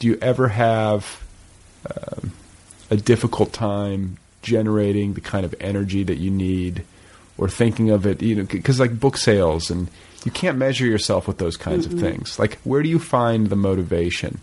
do 0.00 0.08
you 0.08 0.18
ever 0.20 0.48
have 0.48 1.22
um, 1.88 2.32
a 2.90 2.96
difficult 2.96 3.52
time 3.52 4.16
generating 4.42 5.12
the 5.12 5.20
kind 5.20 5.44
of 5.44 5.54
energy 5.60 6.02
that 6.02 6.16
you 6.16 6.30
need 6.30 6.84
or 7.38 7.48
thinking 7.48 7.90
of 7.90 8.06
it, 8.06 8.22
you 8.22 8.34
know, 8.36 8.44
because 8.44 8.78
like 8.80 8.98
book 8.98 9.16
sales 9.16 9.70
and 9.70 9.88
you 10.24 10.30
can't 10.30 10.56
measure 10.58 10.86
yourself 10.86 11.26
with 11.26 11.38
those 11.38 11.56
kinds 11.56 11.86
Mm-mm. 11.86 11.94
of 11.94 12.00
things. 12.00 12.38
Like, 12.38 12.58
where 12.64 12.82
do 12.82 12.88
you 12.88 12.98
find 12.98 13.48
the 13.48 13.56
motivation? 13.56 14.40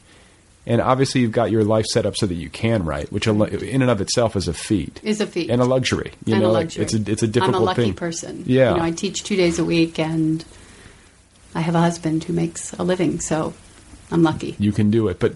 And 0.65 0.81
obviously, 0.81 1.21
you've 1.21 1.31
got 1.31 1.49
your 1.51 1.63
life 1.63 1.85
set 1.85 2.05
up 2.05 2.15
so 2.17 2.25
that 2.27 2.35
you 2.35 2.49
can 2.49 2.83
write, 2.83 3.11
which 3.11 3.25
in 3.27 3.41
and 3.81 3.89
of 3.89 4.01
itself 4.01 4.35
is 4.35 4.47
a 4.47 4.53
feat 4.53 4.99
Is 5.03 5.19
a 5.21 5.25
feat 5.25 5.49
and 5.49 5.61
a 5.61 5.65
luxury. 5.65 6.11
You 6.25 6.33
and 6.35 6.43
know, 6.43 6.49
a 6.49 6.51
like, 6.51 6.75
it's 6.77 6.93
a 6.93 7.01
it's 7.11 7.23
a 7.23 7.27
difficult 7.27 7.55
I'm 7.55 7.61
a 7.61 7.65
lucky 7.65 7.83
thing. 7.83 7.93
person. 7.93 8.43
Yeah, 8.45 8.71
you 8.71 8.77
know, 8.77 8.83
I 8.83 8.91
teach 8.91 9.23
two 9.23 9.35
days 9.35 9.57
a 9.57 9.65
week, 9.65 9.97
and 9.97 10.43
I 11.55 11.61
have 11.61 11.73
a 11.75 11.79
husband 11.79 12.25
who 12.25 12.33
makes 12.33 12.73
a 12.73 12.83
living, 12.83 13.19
so 13.19 13.53
I'm 14.11 14.21
lucky. 14.21 14.55
you 14.59 14.71
can 14.71 14.91
do 14.91 15.07
it. 15.07 15.19
But 15.19 15.35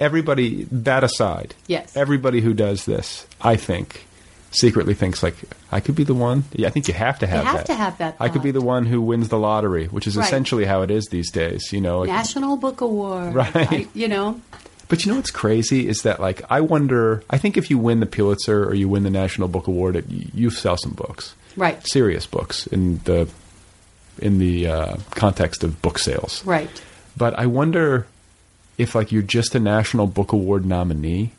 everybody, 0.00 0.64
that 0.70 1.04
aside, 1.04 1.54
Yes. 1.66 1.94
everybody 1.96 2.40
who 2.40 2.54
does 2.54 2.84
this, 2.86 3.26
I 3.42 3.56
think, 3.56 4.06
secretly 4.52 4.94
thinks 4.94 5.22
like 5.22 5.34
I 5.70 5.80
could 5.80 5.94
be 5.96 6.04
the 6.04 6.14
one. 6.14 6.44
Yeah, 6.52 6.68
I 6.68 6.70
think 6.70 6.88
you 6.88 6.94
have 6.94 7.18
to 7.20 7.26
have 7.26 7.44
You 7.44 7.50
have 7.50 7.56
that. 7.58 7.66
to 7.66 7.74
have 7.74 7.98
that 7.98 8.16
I 8.20 8.28
could 8.28 8.42
be 8.42 8.50
the 8.50 8.60
one 8.60 8.86
who 8.86 9.00
wins 9.00 9.28
the 9.28 9.38
lottery, 9.38 9.86
which 9.86 10.06
is 10.06 10.16
Right. 10.16 10.26
essentially 10.26 10.64
how 10.64 10.82
it 10.82 10.90
is 10.90 11.06
these 11.06 11.30
days. 11.30 11.72
You 11.72 11.80
know, 11.80 12.00
like- 12.00 12.08
National 12.08 12.56
Book 12.56 12.80
Award, 12.80 13.34
Right. 13.42 13.54
I- 13.56 13.88
you 13.94 14.08
know, 14.08 14.40
But 14.88 15.04
you 15.04 15.10
know 15.12 15.16
what's 15.16 15.30
crazy 15.30 15.88
is 15.88 16.02
that 16.02 16.20
like 16.20 16.42
I 16.50 16.60
wonder. 16.60 17.22
I 17.30 17.38
think 17.38 17.56
if 17.56 17.70
you 17.70 17.78
win 17.78 18.00
the 18.00 18.06
Pulitzer 18.06 18.64
or 18.64 18.74
you 18.74 18.88
win 18.88 19.02
the 19.04 19.10
National 19.10 19.48
Book 19.48 19.66
Award, 19.66 19.96
it, 19.96 20.04
you 20.10 20.50
sell 20.50 20.76
some 20.76 20.92
books, 20.92 21.34
right, 21.56 21.84
serious 21.86 22.26
books 22.26 22.66
in 22.66 22.98
the 23.04 23.26
in 24.18 24.38
the 24.38 24.66
uh, 24.66 24.96
context 25.12 25.64
of 25.64 25.80
book 25.80 25.98
sales. 25.98 26.44
right. 26.44 26.82
But 27.16 27.38
I 27.38 27.46
wonder 27.46 28.06
if 28.76 28.94
like 28.94 29.12
you're 29.12 29.22
just 29.22 29.54
a 29.54 29.60
National 29.60 30.06
Book 30.06 30.32
Award 30.32 30.66
nominee. 30.66 31.32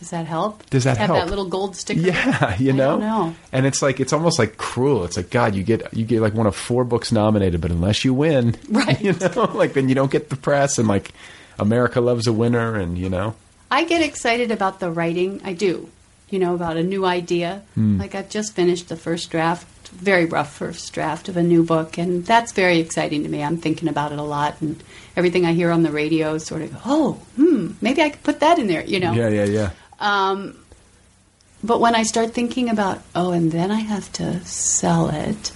Does 0.00 0.10
that 0.10 0.26
help? 0.26 0.68
Does 0.70 0.84
that 0.84 0.96
have 0.96 1.10
help? 1.10 1.20
that 1.20 1.28
little 1.28 1.44
gold 1.44 1.76
sticker? 1.76 2.00
Yeah, 2.00 2.56
you 2.58 2.72
I 2.72 2.76
know? 2.76 2.90
don't 2.92 3.00
know. 3.00 3.34
And 3.52 3.66
it's 3.66 3.82
like 3.82 4.00
it's 4.00 4.12
almost 4.12 4.38
like 4.38 4.56
cruel. 4.56 5.04
It's 5.04 5.16
like 5.16 5.30
God, 5.30 5.54
you 5.54 5.62
get 5.62 5.94
you 5.94 6.04
get 6.04 6.20
like 6.22 6.34
one 6.34 6.46
of 6.46 6.56
four 6.56 6.84
books 6.84 7.12
nominated, 7.12 7.60
but 7.60 7.70
unless 7.70 8.04
you 8.04 8.12
win, 8.14 8.56
Right. 8.68 9.00
You 9.00 9.12
know, 9.12 9.50
like 9.54 9.74
then 9.74 9.88
you 9.88 9.94
don't 9.94 10.10
get 10.10 10.30
the 10.30 10.36
press 10.36 10.78
and 10.78 10.88
like 10.88 11.12
America 11.58 12.00
loves 12.00 12.26
a 12.26 12.32
winner, 12.32 12.76
and 12.76 12.96
you 12.96 13.10
know, 13.10 13.34
I 13.70 13.84
get 13.84 14.00
excited 14.02 14.50
about 14.50 14.80
the 14.80 14.90
writing. 14.90 15.42
I 15.44 15.52
do. 15.52 15.88
You 16.30 16.38
know, 16.38 16.54
about 16.54 16.76
a 16.76 16.82
new 16.82 17.04
idea. 17.04 17.62
Hmm. 17.74 17.98
Like 18.00 18.14
I've 18.14 18.30
just 18.30 18.54
finished 18.54 18.88
the 18.88 18.96
first 18.96 19.30
draft, 19.30 19.88
very 19.88 20.24
rough 20.24 20.54
first 20.54 20.92
draft 20.94 21.28
of 21.28 21.36
a 21.36 21.42
new 21.42 21.64
book, 21.64 21.98
and 21.98 22.24
that's 22.24 22.52
very 22.52 22.78
exciting 22.78 23.24
to 23.24 23.28
me. 23.28 23.42
I'm 23.42 23.58
thinking 23.58 23.88
about 23.88 24.12
it 24.12 24.18
a 24.18 24.22
lot, 24.22 24.60
and 24.62 24.82
everything 25.16 25.44
I 25.44 25.52
hear 25.52 25.70
on 25.72 25.82
the 25.82 25.90
radio 25.90 26.38
sort 26.38 26.62
of, 26.62 26.74
oh, 26.86 27.14
hmm, 27.34 27.72
maybe 27.80 28.00
I 28.00 28.10
could 28.10 28.22
put 28.22 28.40
that 28.40 28.60
in 28.60 28.68
there. 28.68 28.84
You 28.84 29.00
know. 29.00 29.12
yeah, 29.12 29.28
yeah, 29.28 29.44
yeah. 29.44 29.70
Um, 30.00 30.56
but 31.62 31.80
when 31.80 31.94
I 31.94 32.04
start 32.04 32.32
thinking 32.32 32.70
about, 32.70 33.02
oh, 33.14 33.32
and 33.32 33.52
then 33.52 33.70
I 33.70 33.80
have 33.80 34.10
to 34.14 34.44
sell 34.46 35.10
it, 35.10 35.52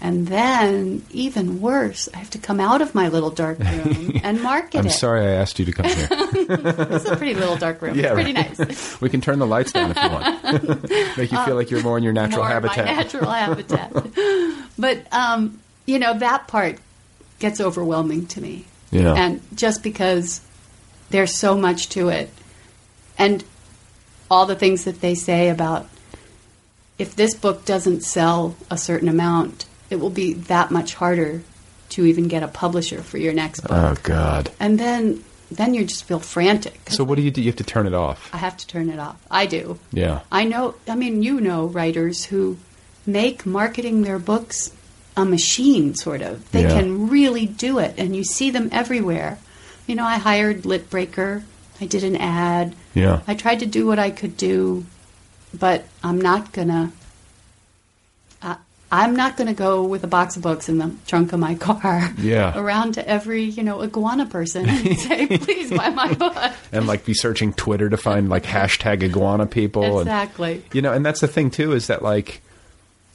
and 0.00 0.26
then 0.26 1.04
even 1.10 1.60
worse, 1.60 2.08
I 2.12 2.18
have 2.18 2.30
to 2.30 2.38
come 2.38 2.58
out 2.58 2.82
of 2.82 2.94
my 2.94 3.08
little 3.08 3.30
dark 3.30 3.58
room 3.60 4.20
and 4.24 4.42
market 4.42 4.78
I'm 4.78 4.86
it. 4.86 4.90
sorry 4.90 5.20
I 5.20 5.30
asked 5.32 5.58
you 5.58 5.64
to 5.66 5.72
come 5.72 5.86
here. 5.86 6.08
it's 6.10 7.04
a 7.04 7.16
pretty 7.16 7.34
little 7.34 7.56
dark 7.56 7.80
room. 7.82 7.96
yeah, 7.96 8.06
it's 8.06 8.14
pretty 8.14 8.32
right. 8.32 8.58
nice. 8.58 9.00
we 9.00 9.10
can 9.10 9.20
turn 9.20 9.38
the 9.38 9.46
lights 9.46 9.72
down 9.72 9.92
if 9.92 9.96
you 9.96 10.10
want. 10.10 11.16
Make 11.16 11.30
you 11.30 11.44
feel 11.44 11.54
like 11.54 11.70
you're 11.70 11.82
more 11.82 11.98
in 11.98 12.02
your 12.04 12.12
natural 12.12 12.44
habitat. 12.44 12.86
My 12.86 12.94
natural 12.94 13.30
habitat. 13.30 13.92
But 14.78 15.12
um, 15.12 15.60
you 15.86 15.98
know 15.98 16.18
that 16.18 16.48
part 16.48 16.78
gets 17.38 17.60
overwhelming 17.60 18.26
to 18.28 18.40
me. 18.40 18.64
Yeah. 18.90 19.14
And 19.14 19.40
just 19.54 19.82
because 19.82 20.40
there's 21.10 21.34
so 21.34 21.56
much 21.56 21.90
to 21.90 22.08
it, 22.08 22.30
and 23.18 23.44
all 24.32 24.46
the 24.46 24.56
things 24.56 24.84
that 24.84 25.00
they 25.02 25.14
say 25.14 25.50
about 25.50 25.86
if 26.98 27.14
this 27.16 27.34
book 27.34 27.64
doesn't 27.66 28.00
sell 28.02 28.56
a 28.70 28.78
certain 28.78 29.08
amount, 29.08 29.66
it 29.90 29.96
will 29.96 30.10
be 30.10 30.32
that 30.32 30.70
much 30.70 30.94
harder 30.94 31.42
to 31.90 32.06
even 32.06 32.28
get 32.28 32.42
a 32.42 32.48
publisher 32.48 33.02
for 33.02 33.18
your 33.18 33.34
next 33.34 33.60
book. 33.60 33.70
Oh 33.72 33.94
God. 34.02 34.50
And 34.58 34.78
then 34.80 35.22
then 35.50 35.74
you 35.74 35.84
just 35.84 36.04
feel 36.04 36.18
frantic. 36.18 36.80
So 36.88 37.04
what 37.04 37.16
do 37.16 37.22
you 37.22 37.30
do? 37.30 37.42
You 37.42 37.48
have 37.48 37.56
to 37.56 37.64
turn 37.64 37.86
it 37.86 37.92
off. 37.92 38.30
I 38.32 38.38
have 38.38 38.56
to 38.56 38.66
turn 38.66 38.88
it 38.88 38.98
off. 38.98 39.16
I 39.30 39.44
do. 39.44 39.78
Yeah. 39.92 40.20
I 40.32 40.44
know. 40.44 40.76
I 40.88 40.94
mean, 40.94 41.22
you 41.22 41.42
know, 41.42 41.66
writers 41.66 42.24
who 42.24 42.56
make 43.04 43.44
marketing 43.44 44.00
their 44.02 44.18
books 44.18 44.72
a 45.14 45.26
machine, 45.26 45.94
sort 45.94 46.22
of. 46.22 46.50
They 46.52 46.62
Yeah. 46.62 46.80
can 46.80 47.10
really 47.10 47.44
do 47.44 47.78
it, 47.78 47.94
and 47.98 48.16
you 48.16 48.24
see 48.24 48.48
them 48.48 48.70
everywhere. 48.72 49.38
You 49.86 49.94
know, 49.94 50.04
I 50.06 50.16
hired 50.16 50.62
Litbreaker. 50.62 51.42
I 51.82 51.86
did 51.86 52.04
an 52.04 52.14
ad. 52.16 52.76
Yeah. 52.94 53.22
I 53.26 53.34
tried 53.34 53.58
to 53.60 53.66
do 53.66 53.86
what 53.86 53.98
I 53.98 54.10
could 54.10 54.36
do, 54.36 54.86
but 55.52 55.84
I'm 56.04 56.20
not 56.20 56.52
gonna. 56.52 56.92
I 58.40 58.56
I'm 58.92 59.16
not 59.16 59.38
going 59.38 59.48
to 59.48 59.54
go 59.54 59.82
with 59.84 60.04
a 60.04 60.06
box 60.06 60.36
of 60.36 60.42
books 60.42 60.68
in 60.68 60.76
the 60.76 60.94
trunk 61.06 61.32
of 61.32 61.40
my 61.40 61.54
car 61.54 62.10
Yeah. 62.18 62.52
around 62.60 62.92
to 62.94 63.08
every, 63.08 63.44
you 63.44 63.62
know, 63.62 63.80
iguana 63.82 64.26
person 64.26 64.68
and 64.68 64.98
say, 64.98 65.26
please 65.38 65.70
buy 65.70 65.88
my 65.88 66.12
book. 66.12 66.52
and 66.70 66.86
like 66.86 67.04
be 67.06 67.14
searching 67.14 67.54
Twitter 67.54 67.88
to 67.88 67.96
find 67.96 68.28
like 68.28 68.44
hashtag 68.44 69.02
iguana 69.02 69.46
people. 69.46 70.00
Exactly. 70.00 70.52
And, 70.56 70.74
you 70.74 70.82
know, 70.82 70.92
and 70.92 71.04
that's 71.04 71.20
the 71.20 71.26
thing 71.28 71.50
too 71.50 71.72
is 71.72 71.86
that 71.86 72.02
like, 72.02 72.42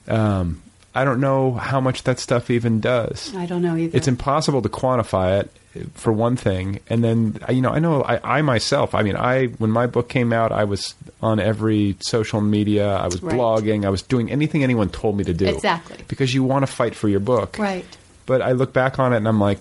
um, 0.07 0.61
I 0.95 1.06
don't 1.06 1.19
know 1.22 1.52
how 1.53 1.80
much 1.80 2.03
that 2.03 2.19
stuff 2.19 2.49
even 2.49 2.81
does. 2.81 3.34
I 3.35 3.45
don't 3.45 3.61
know 3.61 3.77
either. 3.77 3.95
It's 3.95 4.07
impossible 4.07 4.64
to 4.64 4.69
quantify 4.69 5.41
it 5.41 5.52
for 5.93 6.11
one 6.13 6.35
thing, 6.35 6.79
and 6.89 7.03
then 7.03 7.39
you 7.49 7.61
know 7.61 7.69
I 7.71 7.79
know 7.79 8.03
I, 8.03 8.37
I 8.37 8.41
myself. 8.41 8.93
I 8.95 9.03
mean, 9.03 9.15
I 9.15 9.47
when 9.47 9.71
my 9.71 9.87
book 9.87 10.09
came 10.09 10.31
out, 10.33 10.51
I 10.51 10.63
was 10.65 10.95
on 11.21 11.39
every 11.39 11.95
social 11.99 12.41
media. 12.41 12.95
I 12.95 13.05
was 13.05 13.21
Right. 13.23 13.35
blogging. 13.35 13.85
I 13.85 13.89
was 13.89 14.01
doing 14.01 14.31
anything 14.31 14.63
anyone 14.63 14.89
told 14.89 15.17
me 15.17 15.23
to 15.23 15.33
do. 15.33 15.45
Exactly. 15.47 15.97
Because 16.07 16.33
you 16.33 16.43
want 16.43 16.65
to 16.65 16.71
fight 16.71 16.93
for 16.95 17.07
your 17.09 17.19
book, 17.19 17.57
Right. 17.57 17.85
But 18.25 18.41
I 18.41 18.51
look 18.51 18.73
back 18.73 18.99
on 18.99 19.13
it 19.13 19.17
and 19.17 19.27
I'm 19.27 19.39
like, 19.39 19.59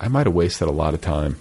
I 0.00 0.08
might 0.08 0.26
have 0.26 0.34
wasted 0.34 0.68
a 0.68 0.72
lot 0.72 0.94
of 0.94 1.00
time 1.00 1.36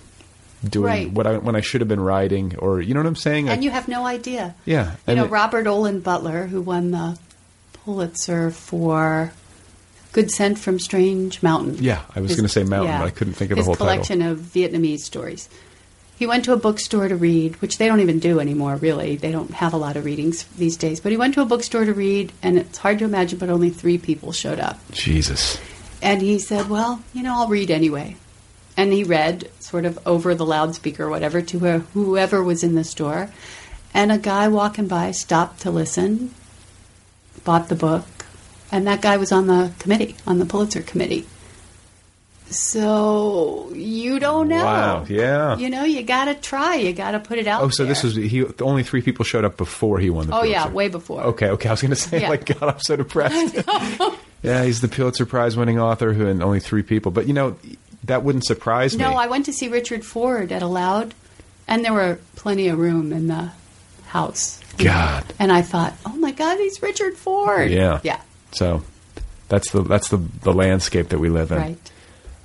doing 0.67 0.85
Right. 0.85 1.11
what 1.11 1.27
I 1.27 1.37
when 1.37 1.55
I 1.55 1.61
should 1.61 1.81
have 1.81 1.87
been 1.87 1.99
writing, 2.01 2.55
or 2.57 2.81
you 2.81 2.93
know 2.95 2.99
what 2.99 3.07
I'm 3.07 3.15
saying? 3.15 3.49
And 3.49 3.59
I- 3.59 3.63
you 3.63 3.69
have 3.69 3.87
no 3.87 4.05
idea. 4.07 4.55
yeah, 4.65 4.93
You 5.07 5.15
know, 5.15 5.25
it- 5.25 5.31
Robert 5.31 5.67
Olen 5.67 5.99
Butler, 5.99 6.47
who 6.47 6.61
won 6.61 6.91
the 6.91 7.17
Pulitzer 7.85 8.49
for 8.51 9.31
Good 10.17 10.31
Scent 10.31 10.57
from 10.57 10.79
Strange 10.79 11.43
Mountain. 11.43 11.77
Yeah, 11.79 12.01
I 12.15 12.21
was 12.21 12.35
gonna 12.35 12.49
say 12.49 12.63
Mountain, 12.63 12.87
yeah. 12.87 13.01
but 13.01 13.05
I 13.05 13.11
couldn't 13.11 13.35
think 13.35 13.51
of 13.51 13.57
the 13.57 13.59
His 13.59 13.65
whole 13.67 13.75
title. 13.75 13.93
collection 13.93 14.23
of 14.23 14.39
Vietnamese 14.39 15.01
stories. 15.01 15.47
He 16.17 16.25
went 16.25 16.43
to 16.45 16.53
a 16.53 16.57
bookstore 16.57 17.07
to 17.07 17.15
read, 17.15 17.61
which 17.61 17.77
they 17.77 17.85
don't 17.85 17.99
even 17.99 18.17
do 18.17 18.39
anymore, 18.39 18.77
really. 18.77 19.15
They 19.15 19.31
don't 19.31 19.51
have 19.51 19.75
a 19.75 19.77
lot 19.77 19.95
of 19.95 20.05
readings 20.05 20.45
these 20.57 20.75
days. 20.75 20.99
But 20.99 21.11
he 21.11 21.19
went 21.19 21.35
to 21.35 21.41
a 21.41 21.45
bookstore 21.45 21.85
to 21.85 21.93
read, 21.93 22.31
and 22.41 22.57
it's 22.57 22.79
hard 22.79 22.97
to 22.97 23.05
imagine, 23.05 23.37
but 23.37 23.51
only 23.51 23.69
three 23.69 23.99
people 23.99 24.31
showed 24.31 24.59
up. 24.59 24.79
Jesus. 24.91 25.59
And 26.01 26.19
he 26.23 26.39
said, 26.39 26.67
Well, 26.67 27.03
you 27.13 27.21
know, 27.21 27.35
I'll 27.35 27.47
read 27.47 27.69
anyway. 27.69 28.15
And 28.75 28.91
he 28.91 29.03
read 29.03 29.51
sort 29.59 29.85
of 29.85 29.99
over 30.07 30.33
the 30.33 30.47
loudspeaker 30.47 31.03
or 31.03 31.09
whatever 31.11 31.43
to 31.43 31.59
whoever 31.93 32.43
was 32.43 32.63
in 32.63 32.73
the 32.73 32.83
store. 32.83 33.29
And 33.93 34.11
a 34.11 34.17
guy 34.17 34.47
walking 34.47 34.87
by 34.87 35.11
stopped 35.11 35.61
to 35.61 35.69
listen, 35.69 36.33
bought 37.43 37.69
the 37.69 37.75
book, 37.75 38.16
and 38.71 38.87
that 38.87 39.01
guy 39.01 39.17
was 39.17 39.31
on 39.31 39.47
the 39.47 39.71
committee, 39.79 40.15
on 40.25 40.39
the 40.39 40.45
Pulitzer 40.45 40.81
committee. 40.81 41.25
So 42.49 43.71
you 43.73 44.19
don't 44.19 44.47
know. 44.47 44.63
Wow, 44.63 45.05
yeah. 45.09 45.57
You 45.57 45.69
know, 45.69 45.83
you 45.83 46.01
got 46.03 46.25
to 46.25 46.33
try. 46.35 46.75
You 46.75 46.93
got 46.93 47.11
to 47.11 47.19
put 47.19 47.39
it 47.39 47.47
out 47.47 47.61
Oh, 47.61 47.69
so 47.69 47.85
this 47.85 48.03
was 48.03 48.15
he? 48.15 48.45
Only 48.61 48.83
three 48.83 49.01
people 49.01 49.25
showed 49.25 49.43
up 49.43 49.57
before 49.57 49.99
he 49.99 50.09
won 50.09 50.27
the. 50.27 50.35
Oh, 50.35 50.43
yeah, 50.43 50.69
way 50.69 50.87
before. 50.87 51.21
Okay, 51.23 51.49
okay. 51.49 51.67
I 51.67 51.73
was 51.73 51.81
going 51.81 51.89
to 51.95 51.95
say, 51.97 52.21
Yeah. 52.21 52.29
like, 52.29 52.45
God, 52.45 52.63
I'm 52.63 52.79
so 52.79 52.95
depressed. 52.95 53.55
yeah, 54.43 54.63
he's 54.63 54.79
the 54.79 54.87
Pulitzer 54.87 55.25
Prize 55.25 55.57
winning 55.57 55.77
author 55.79 56.13
who, 56.13 56.25
and 56.27 56.41
only 56.41 56.61
three 56.61 56.83
people. 56.83 57.11
But 57.11 57.27
you 57.27 57.33
know, 57.33 57.57
that 58.05 58.23
wouldn't 58.23 58.45
surprise 58.45 58.95
No, 58.95 59.09
me. 59.09 59.13
No, 59.15 59.19
I 59.19 59.27
went 59.27 59.45
to 59.47 59.53
see 59.53 59.67
Richard 59.67 60.05
Ford 60.05 60.51
at 60.53 60.61
ALOUD, 60.61 61.11
and 61.67 61.83
there 61.83 61.93
were 61.93 62.17
plenty 62.37 62.69
of 62.69 62.79
room 62.79 63.11
in 63.11 63.27
the 63.27 63.51
house. 64.07 64.61
God. 64.77 65.25
And 65.37 65.51
I 65.51 65.63
thought, 65.63 65.95
oh 66.05 66.15
my 66.15 66.31
God, 66.31 66.57
he's 66.59 66.81
Richard 66.81 67.15
Ford. 67.17 67.69
Yeah, 67.71 67.99
Yeah. 68.03 68.21
So 68.57 68.83
that's 69.49 69.71
the 69.71 69.81
that's 69.83 70.09
the 70.09 70.17
the 70.17 70.53
landscape 70.53 71.09
that 71.09 71.19
we 71.19 71.29
live 71.29 71.51
in. 71.51 71.57
Right. 71.57 71.91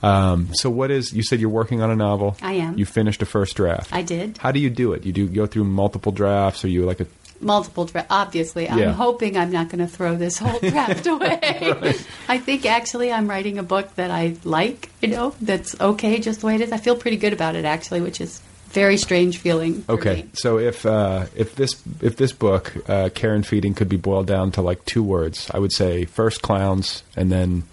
Um, 0.03 0.49
so 0.53 0.69
what 0.69 0.91
is? 0.91 1.13
You 1.13 1.23
said 1.23 1.41
you're 1.41 1.51
working 1.51 1.81
on 1.81 1.91
a 1.91 1.97
novel. 1.97 2.37
I 2.43 2.55
am. 2.55 2.77
You 2.77 2.85
finished 2.87 3.23
a 3.23 3.27
first 3.27 3.57
draft. 3.57 3.93
I 3.93 4.03
did. 4.03 4.39
How 4.39 4.51
do 4.51 4.59
you 4.59 4.69
do 4.69 4.93
it? 4.93 5.05
You 5.05 5.13
do 5.13 5.29
go 5.29 5.47
through 5.47 5.65
multiple 5.65 6.11
drafts, 6.11 6.65
or 6.65 6.69
you 6.69 6.85
like 6.85 7.01
a 7.01 7.07
Multiple 7.43 7.87
draft. 7.87 8.07
Obviously, 8.09 8.69
I'm 8.71 8.93
hoping 8.93 9.37
I'm 9.37 9.51
not 9.51 9.69
going 9.69 9.81
to 9.81 9.89
throw 9.89 10.15
this 10.15 10.39
whole 10.39 10.59
draft 10.71 11.07
away. 11.07 11.95
I 12.29 12.39
think 12.39 12.65
actually 12.65 13.13
I'm 13.13 13.29
writing 13.29 13.59
a 13.59 13.65
book 13.65 13.93
that 13.97 14.13
I 14.13 14.37
like, 14.45 14.91
you 15.01 15.09
know, 15.09 15.35
that's 15.41 15.79
okay 15.81 16.21
just 16.21 16.41
the 16.41 16.47
way 16.47 16.55
it 16.55 16.61
is. 16.61 16.71
I 16.71 16.77
feel 16.77 16.97
pretty 16.97 17.17
good 17.17 17.33
about 17.33 17.57
it, 17.57 17.65
actually, 17.65 18.01
which 18.01 18.21
is 18.21 18.41
very 18.73 18.97
strange 18.97 19.39
feeling. 19.39 19.85
Okay, 19.89 20.27
so 20.33 20.59
if 20.59 20.85
uh, 20.87 21.27
if 21.37 21.55
this 21.55 21.81
if 22.01 22.17
this 22.17 22.33
book, 22.33 22.75
uh, 22.89 23.11
Care 23.15 23.35
and 23.35 23.47
Feeding, 23.47 23.75
could 23.75 23.89
be 23.89 23.97
boiled 23.97 24.27
down 24.27 24.51
to 24.53 24.63
like 24.63 24.85
two 24.85 25.03
words, 25.03 25.51
I 25.53 25.59
would 25.59 25.73
say 25.73 26.05
first 26.05 26.43
clowns 26.43 27.03
and 27.17 27.31
then 27.31 27.65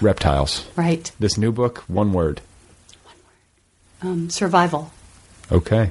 reptiles. 0.00 0.66
Right. 0.76 1.10
This 1.18 1.36
new 1.38 1.52
book, 1.52 1.78
one 1.88 2.12
word. 2.12 2.40
One 4.00 4.12
Um, 4.12 4.30
survival. 4.30 4.90
Okay, 5.50 5.90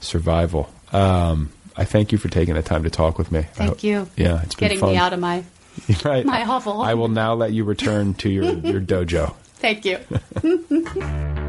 survival. 0.00 0.70
Um, 0.92 1.50
I 1.76 1.84
thank 1.84 2.12
you 2.12 2.18
for 2.18 2.28
taking 2.28 2.54
the 2.54 2.62
time 2.62 2.82
to 2.84 2.90
talk 2.90 3.16
with 3.18 3.32
me. 3.32 3.42
Thank 3.54 3.68
hope- 3.70 3.82
you. 3.84 4.08
Yeah, 4.16 4.42
it's 4.42 4.54
been 4.54 4.66
Getting 4.68 4.78
fun. 4.80 4.90
me 4.90 4.96
out 4.96 5.12
of 5.12 5.20
my. 5.20 5.44
right. 6.04 6.24
my 6.26 6.40
hovel. 6.42 6.82
I 6.82 6.94
will 6.94 7.08
now 7.08 7.32
let 7.34 7.52
you 7.52 7.64
return 7.64 8.14
to 8.14 8.28
your 8.28 8.44
your 8.44 8.80
dojo. 8.92 9.34
Thank 9.60 9.84
you. 9.84 9.98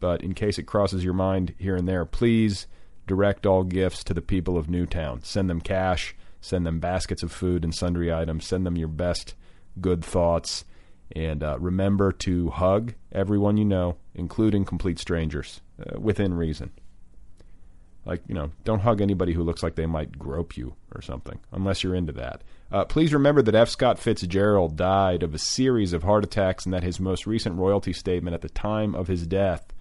but 0.00 0.22
in 0.22 0.34
case 0.34 0.58
it 0.58 0.64
crosses 0.64 1.04
your 1.04 1.14
mind 1.14 1.54
here 1.58 1.76
and 1.76 1.88
there, 1.88 2.04
please 2.04 2.66
direct 3.06 3.46
all 3.46 3.64
gifts 3.64 4.04
to 4.04 4.14
the 4.14 4.22
people 4.22 4.58
of 4.58 4.68
Newtown. 4.68 5.22
Send 5.22 5.48
them 5.48 5.60
cash, 5.60 6.14
send 6.42 6.66
them 6.66 6.80
baskets 6.80 7.22
of 7.22 7.32
food 7.32 7.64
and 7.64 7.74
sundry 7.74 8.12
items, 8.12 8.44
send 8.44 8.66
them 8.66 8.76
your 8.76 8.88
best 8.88 9.34
good 9.80 10.04
thoughts, 10.04 10.66
and 11.14 11.42
uh, 11.42 11.58
remember 11.58 12.12
to 12.12 12.50
hug 12.50 12.94
everyone 13.12 13.56
you 13.56 13.64
know, 13.64 13.96
including 14.14 14.64
complete 14.66 14.98
strangers, 14.98 15.62
uh, 15.80 15.98
within 15.98 16.34
reason. 16.34 16.70
Like, 18.04 18.22
you 18.26 18.34
know, 18.34 18.50
don't 18.64 18.80
hug 18.80 19.00
anybody 19.00 19.32
who 19.32 19.44
looks 19.44 19.62
like 19.62 19.76
they 19.76 19.86
might 19.86 20.18
grope 20.18 20.56
you 20.56 20.74
or 20.92 21.00
something, 21.00 21.38
unless 21.52 21.84
you're 21.84 21.94
into 21.94 22.12
that. 22.14 22.42
Uh, 22.72 22.84
please 22.84 23.14
remember 23.14 23.42
that 23.42 23.54
F. 23.54 23.68
Scott 23.68 23.98
Fitzgerald 23.98 24.76
died 24.76 25.22
of 25.22 25.34
a 25.34 25.38
series 25.38 25.92
of 25.92 26.02
heart 26.02 26.24
attacks 26.24 26.64
and 26.64 26.74
that 26.74 26.82
his 26.82 26.98
most 26.98 27.26
recent 27.26 27.56
royalty 27.56 27.92
statement 27.92 28.34
at 28.34 28.40
the 28.40 28.48
time 28.48 28.96
of 28.96 29.06
his 29.06 29.26
death 29.26 29.72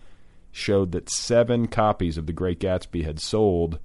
showed 0.51 0.91
that 0.91 1.09
seven 1.09 1.67
copies 1.67 2.17
of 2.17 2.27
The 2.27 2.33
Great 2.33 2.59
Gatsby 2.59 3.03
had 3.03 3.19
sold 3.19 3.79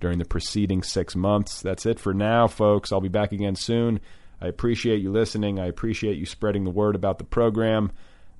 during 0.00 0.18
the 0.18 0.24
preceding 0.24 0.82
six 0.82 1.16
months. 1.16 1.62
That's 1.62 1.86
it 1.86 1.98
for 1.98 2.12
now, 2.12 2.46
folks. 2.46 2.92
I'll 2.92 3.00
be 3.00 3.08
back 3.08 3.32
again 3.32 3.56
soon. 3.56 4.00
I 4.40 4.48
appreciate 4.48 5.00
you 5.00 5.10
listening. 5.10 5.58
I 5.58 5.66
appreciate 5.66 6.18
you 6.18 6.26
spreading 6.26 6.64
the 6.64 6.70
word 6.70 6.94
about 6.94 7.18
the 7.18 7.24
program. 7.24 7.92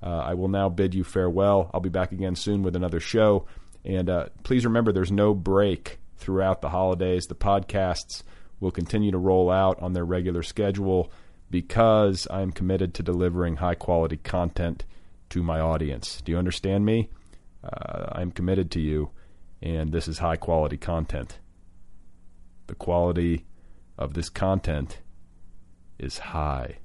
Uh, 0.03 0.19
I 0.19 0.35
will 0.35 0.49
now 0.49 0.69
bid 0.69 0.95
you 0.95 1.05
farewell. 1.05 1.71
I'll 1.73 1.81
be 1.81 1.89
back 1.89 2.13
again 2.13 2.37
soon 2.37 2.63
with 2.63 2.77
another 2.77 3.01
show. 3.01 3.47
And 3.85 4.11
uh, 4.11 4.27
please 4.43 4.65
remember, 4.65 4.93
there's 4.93 5.13
no 5.13 5.33
break 5.33 5.99
throughout 6.17 6.61
the 6.61 6.69
holidays. 6.69 7.27
The 7.27 7.35
podcasts 7.35 8.23
will 8.61 8.71
continue 8.71 9.11
to 9.13 9.19
roll 9.19 9.51
out 9.51 9.81
on 9.81 9.93
their 9.93 10.05
regular 10.05 10.43
schedule 10.43 11.11
because 11.51 12.27
I'm 12.31 12.53
committed 12.53 12.95
to 12.95 13.03
delivering 13.03 13.57
high 13.57 13.75
quality 13.75 14.17
content 14.17 14.85
to 15.31 15.43
my 15.43 15.61
audience. 15.61 16.21
Do 16.23 16.33
you 16.33 16.39
understand 16.39 16.85
me? 16.85 17.09
Uh, 17.65 18.09
I'm 18.13 18.33
committed 18.33 18.71
to 18.73 18.81
you, 18.81 19.11
and 19.63 19.93
this 19.93 20.09
is 20.09 20.19
high 20.19 20.37
quality 20.37 20.77
content. 20.77 21.39
The 22.67 22.75
quality 22.75 23.45
of 23.99 24.15
this 24.15 24.29
content 24.29 25.01
is 25.99 26.19
high. 26.19 26.79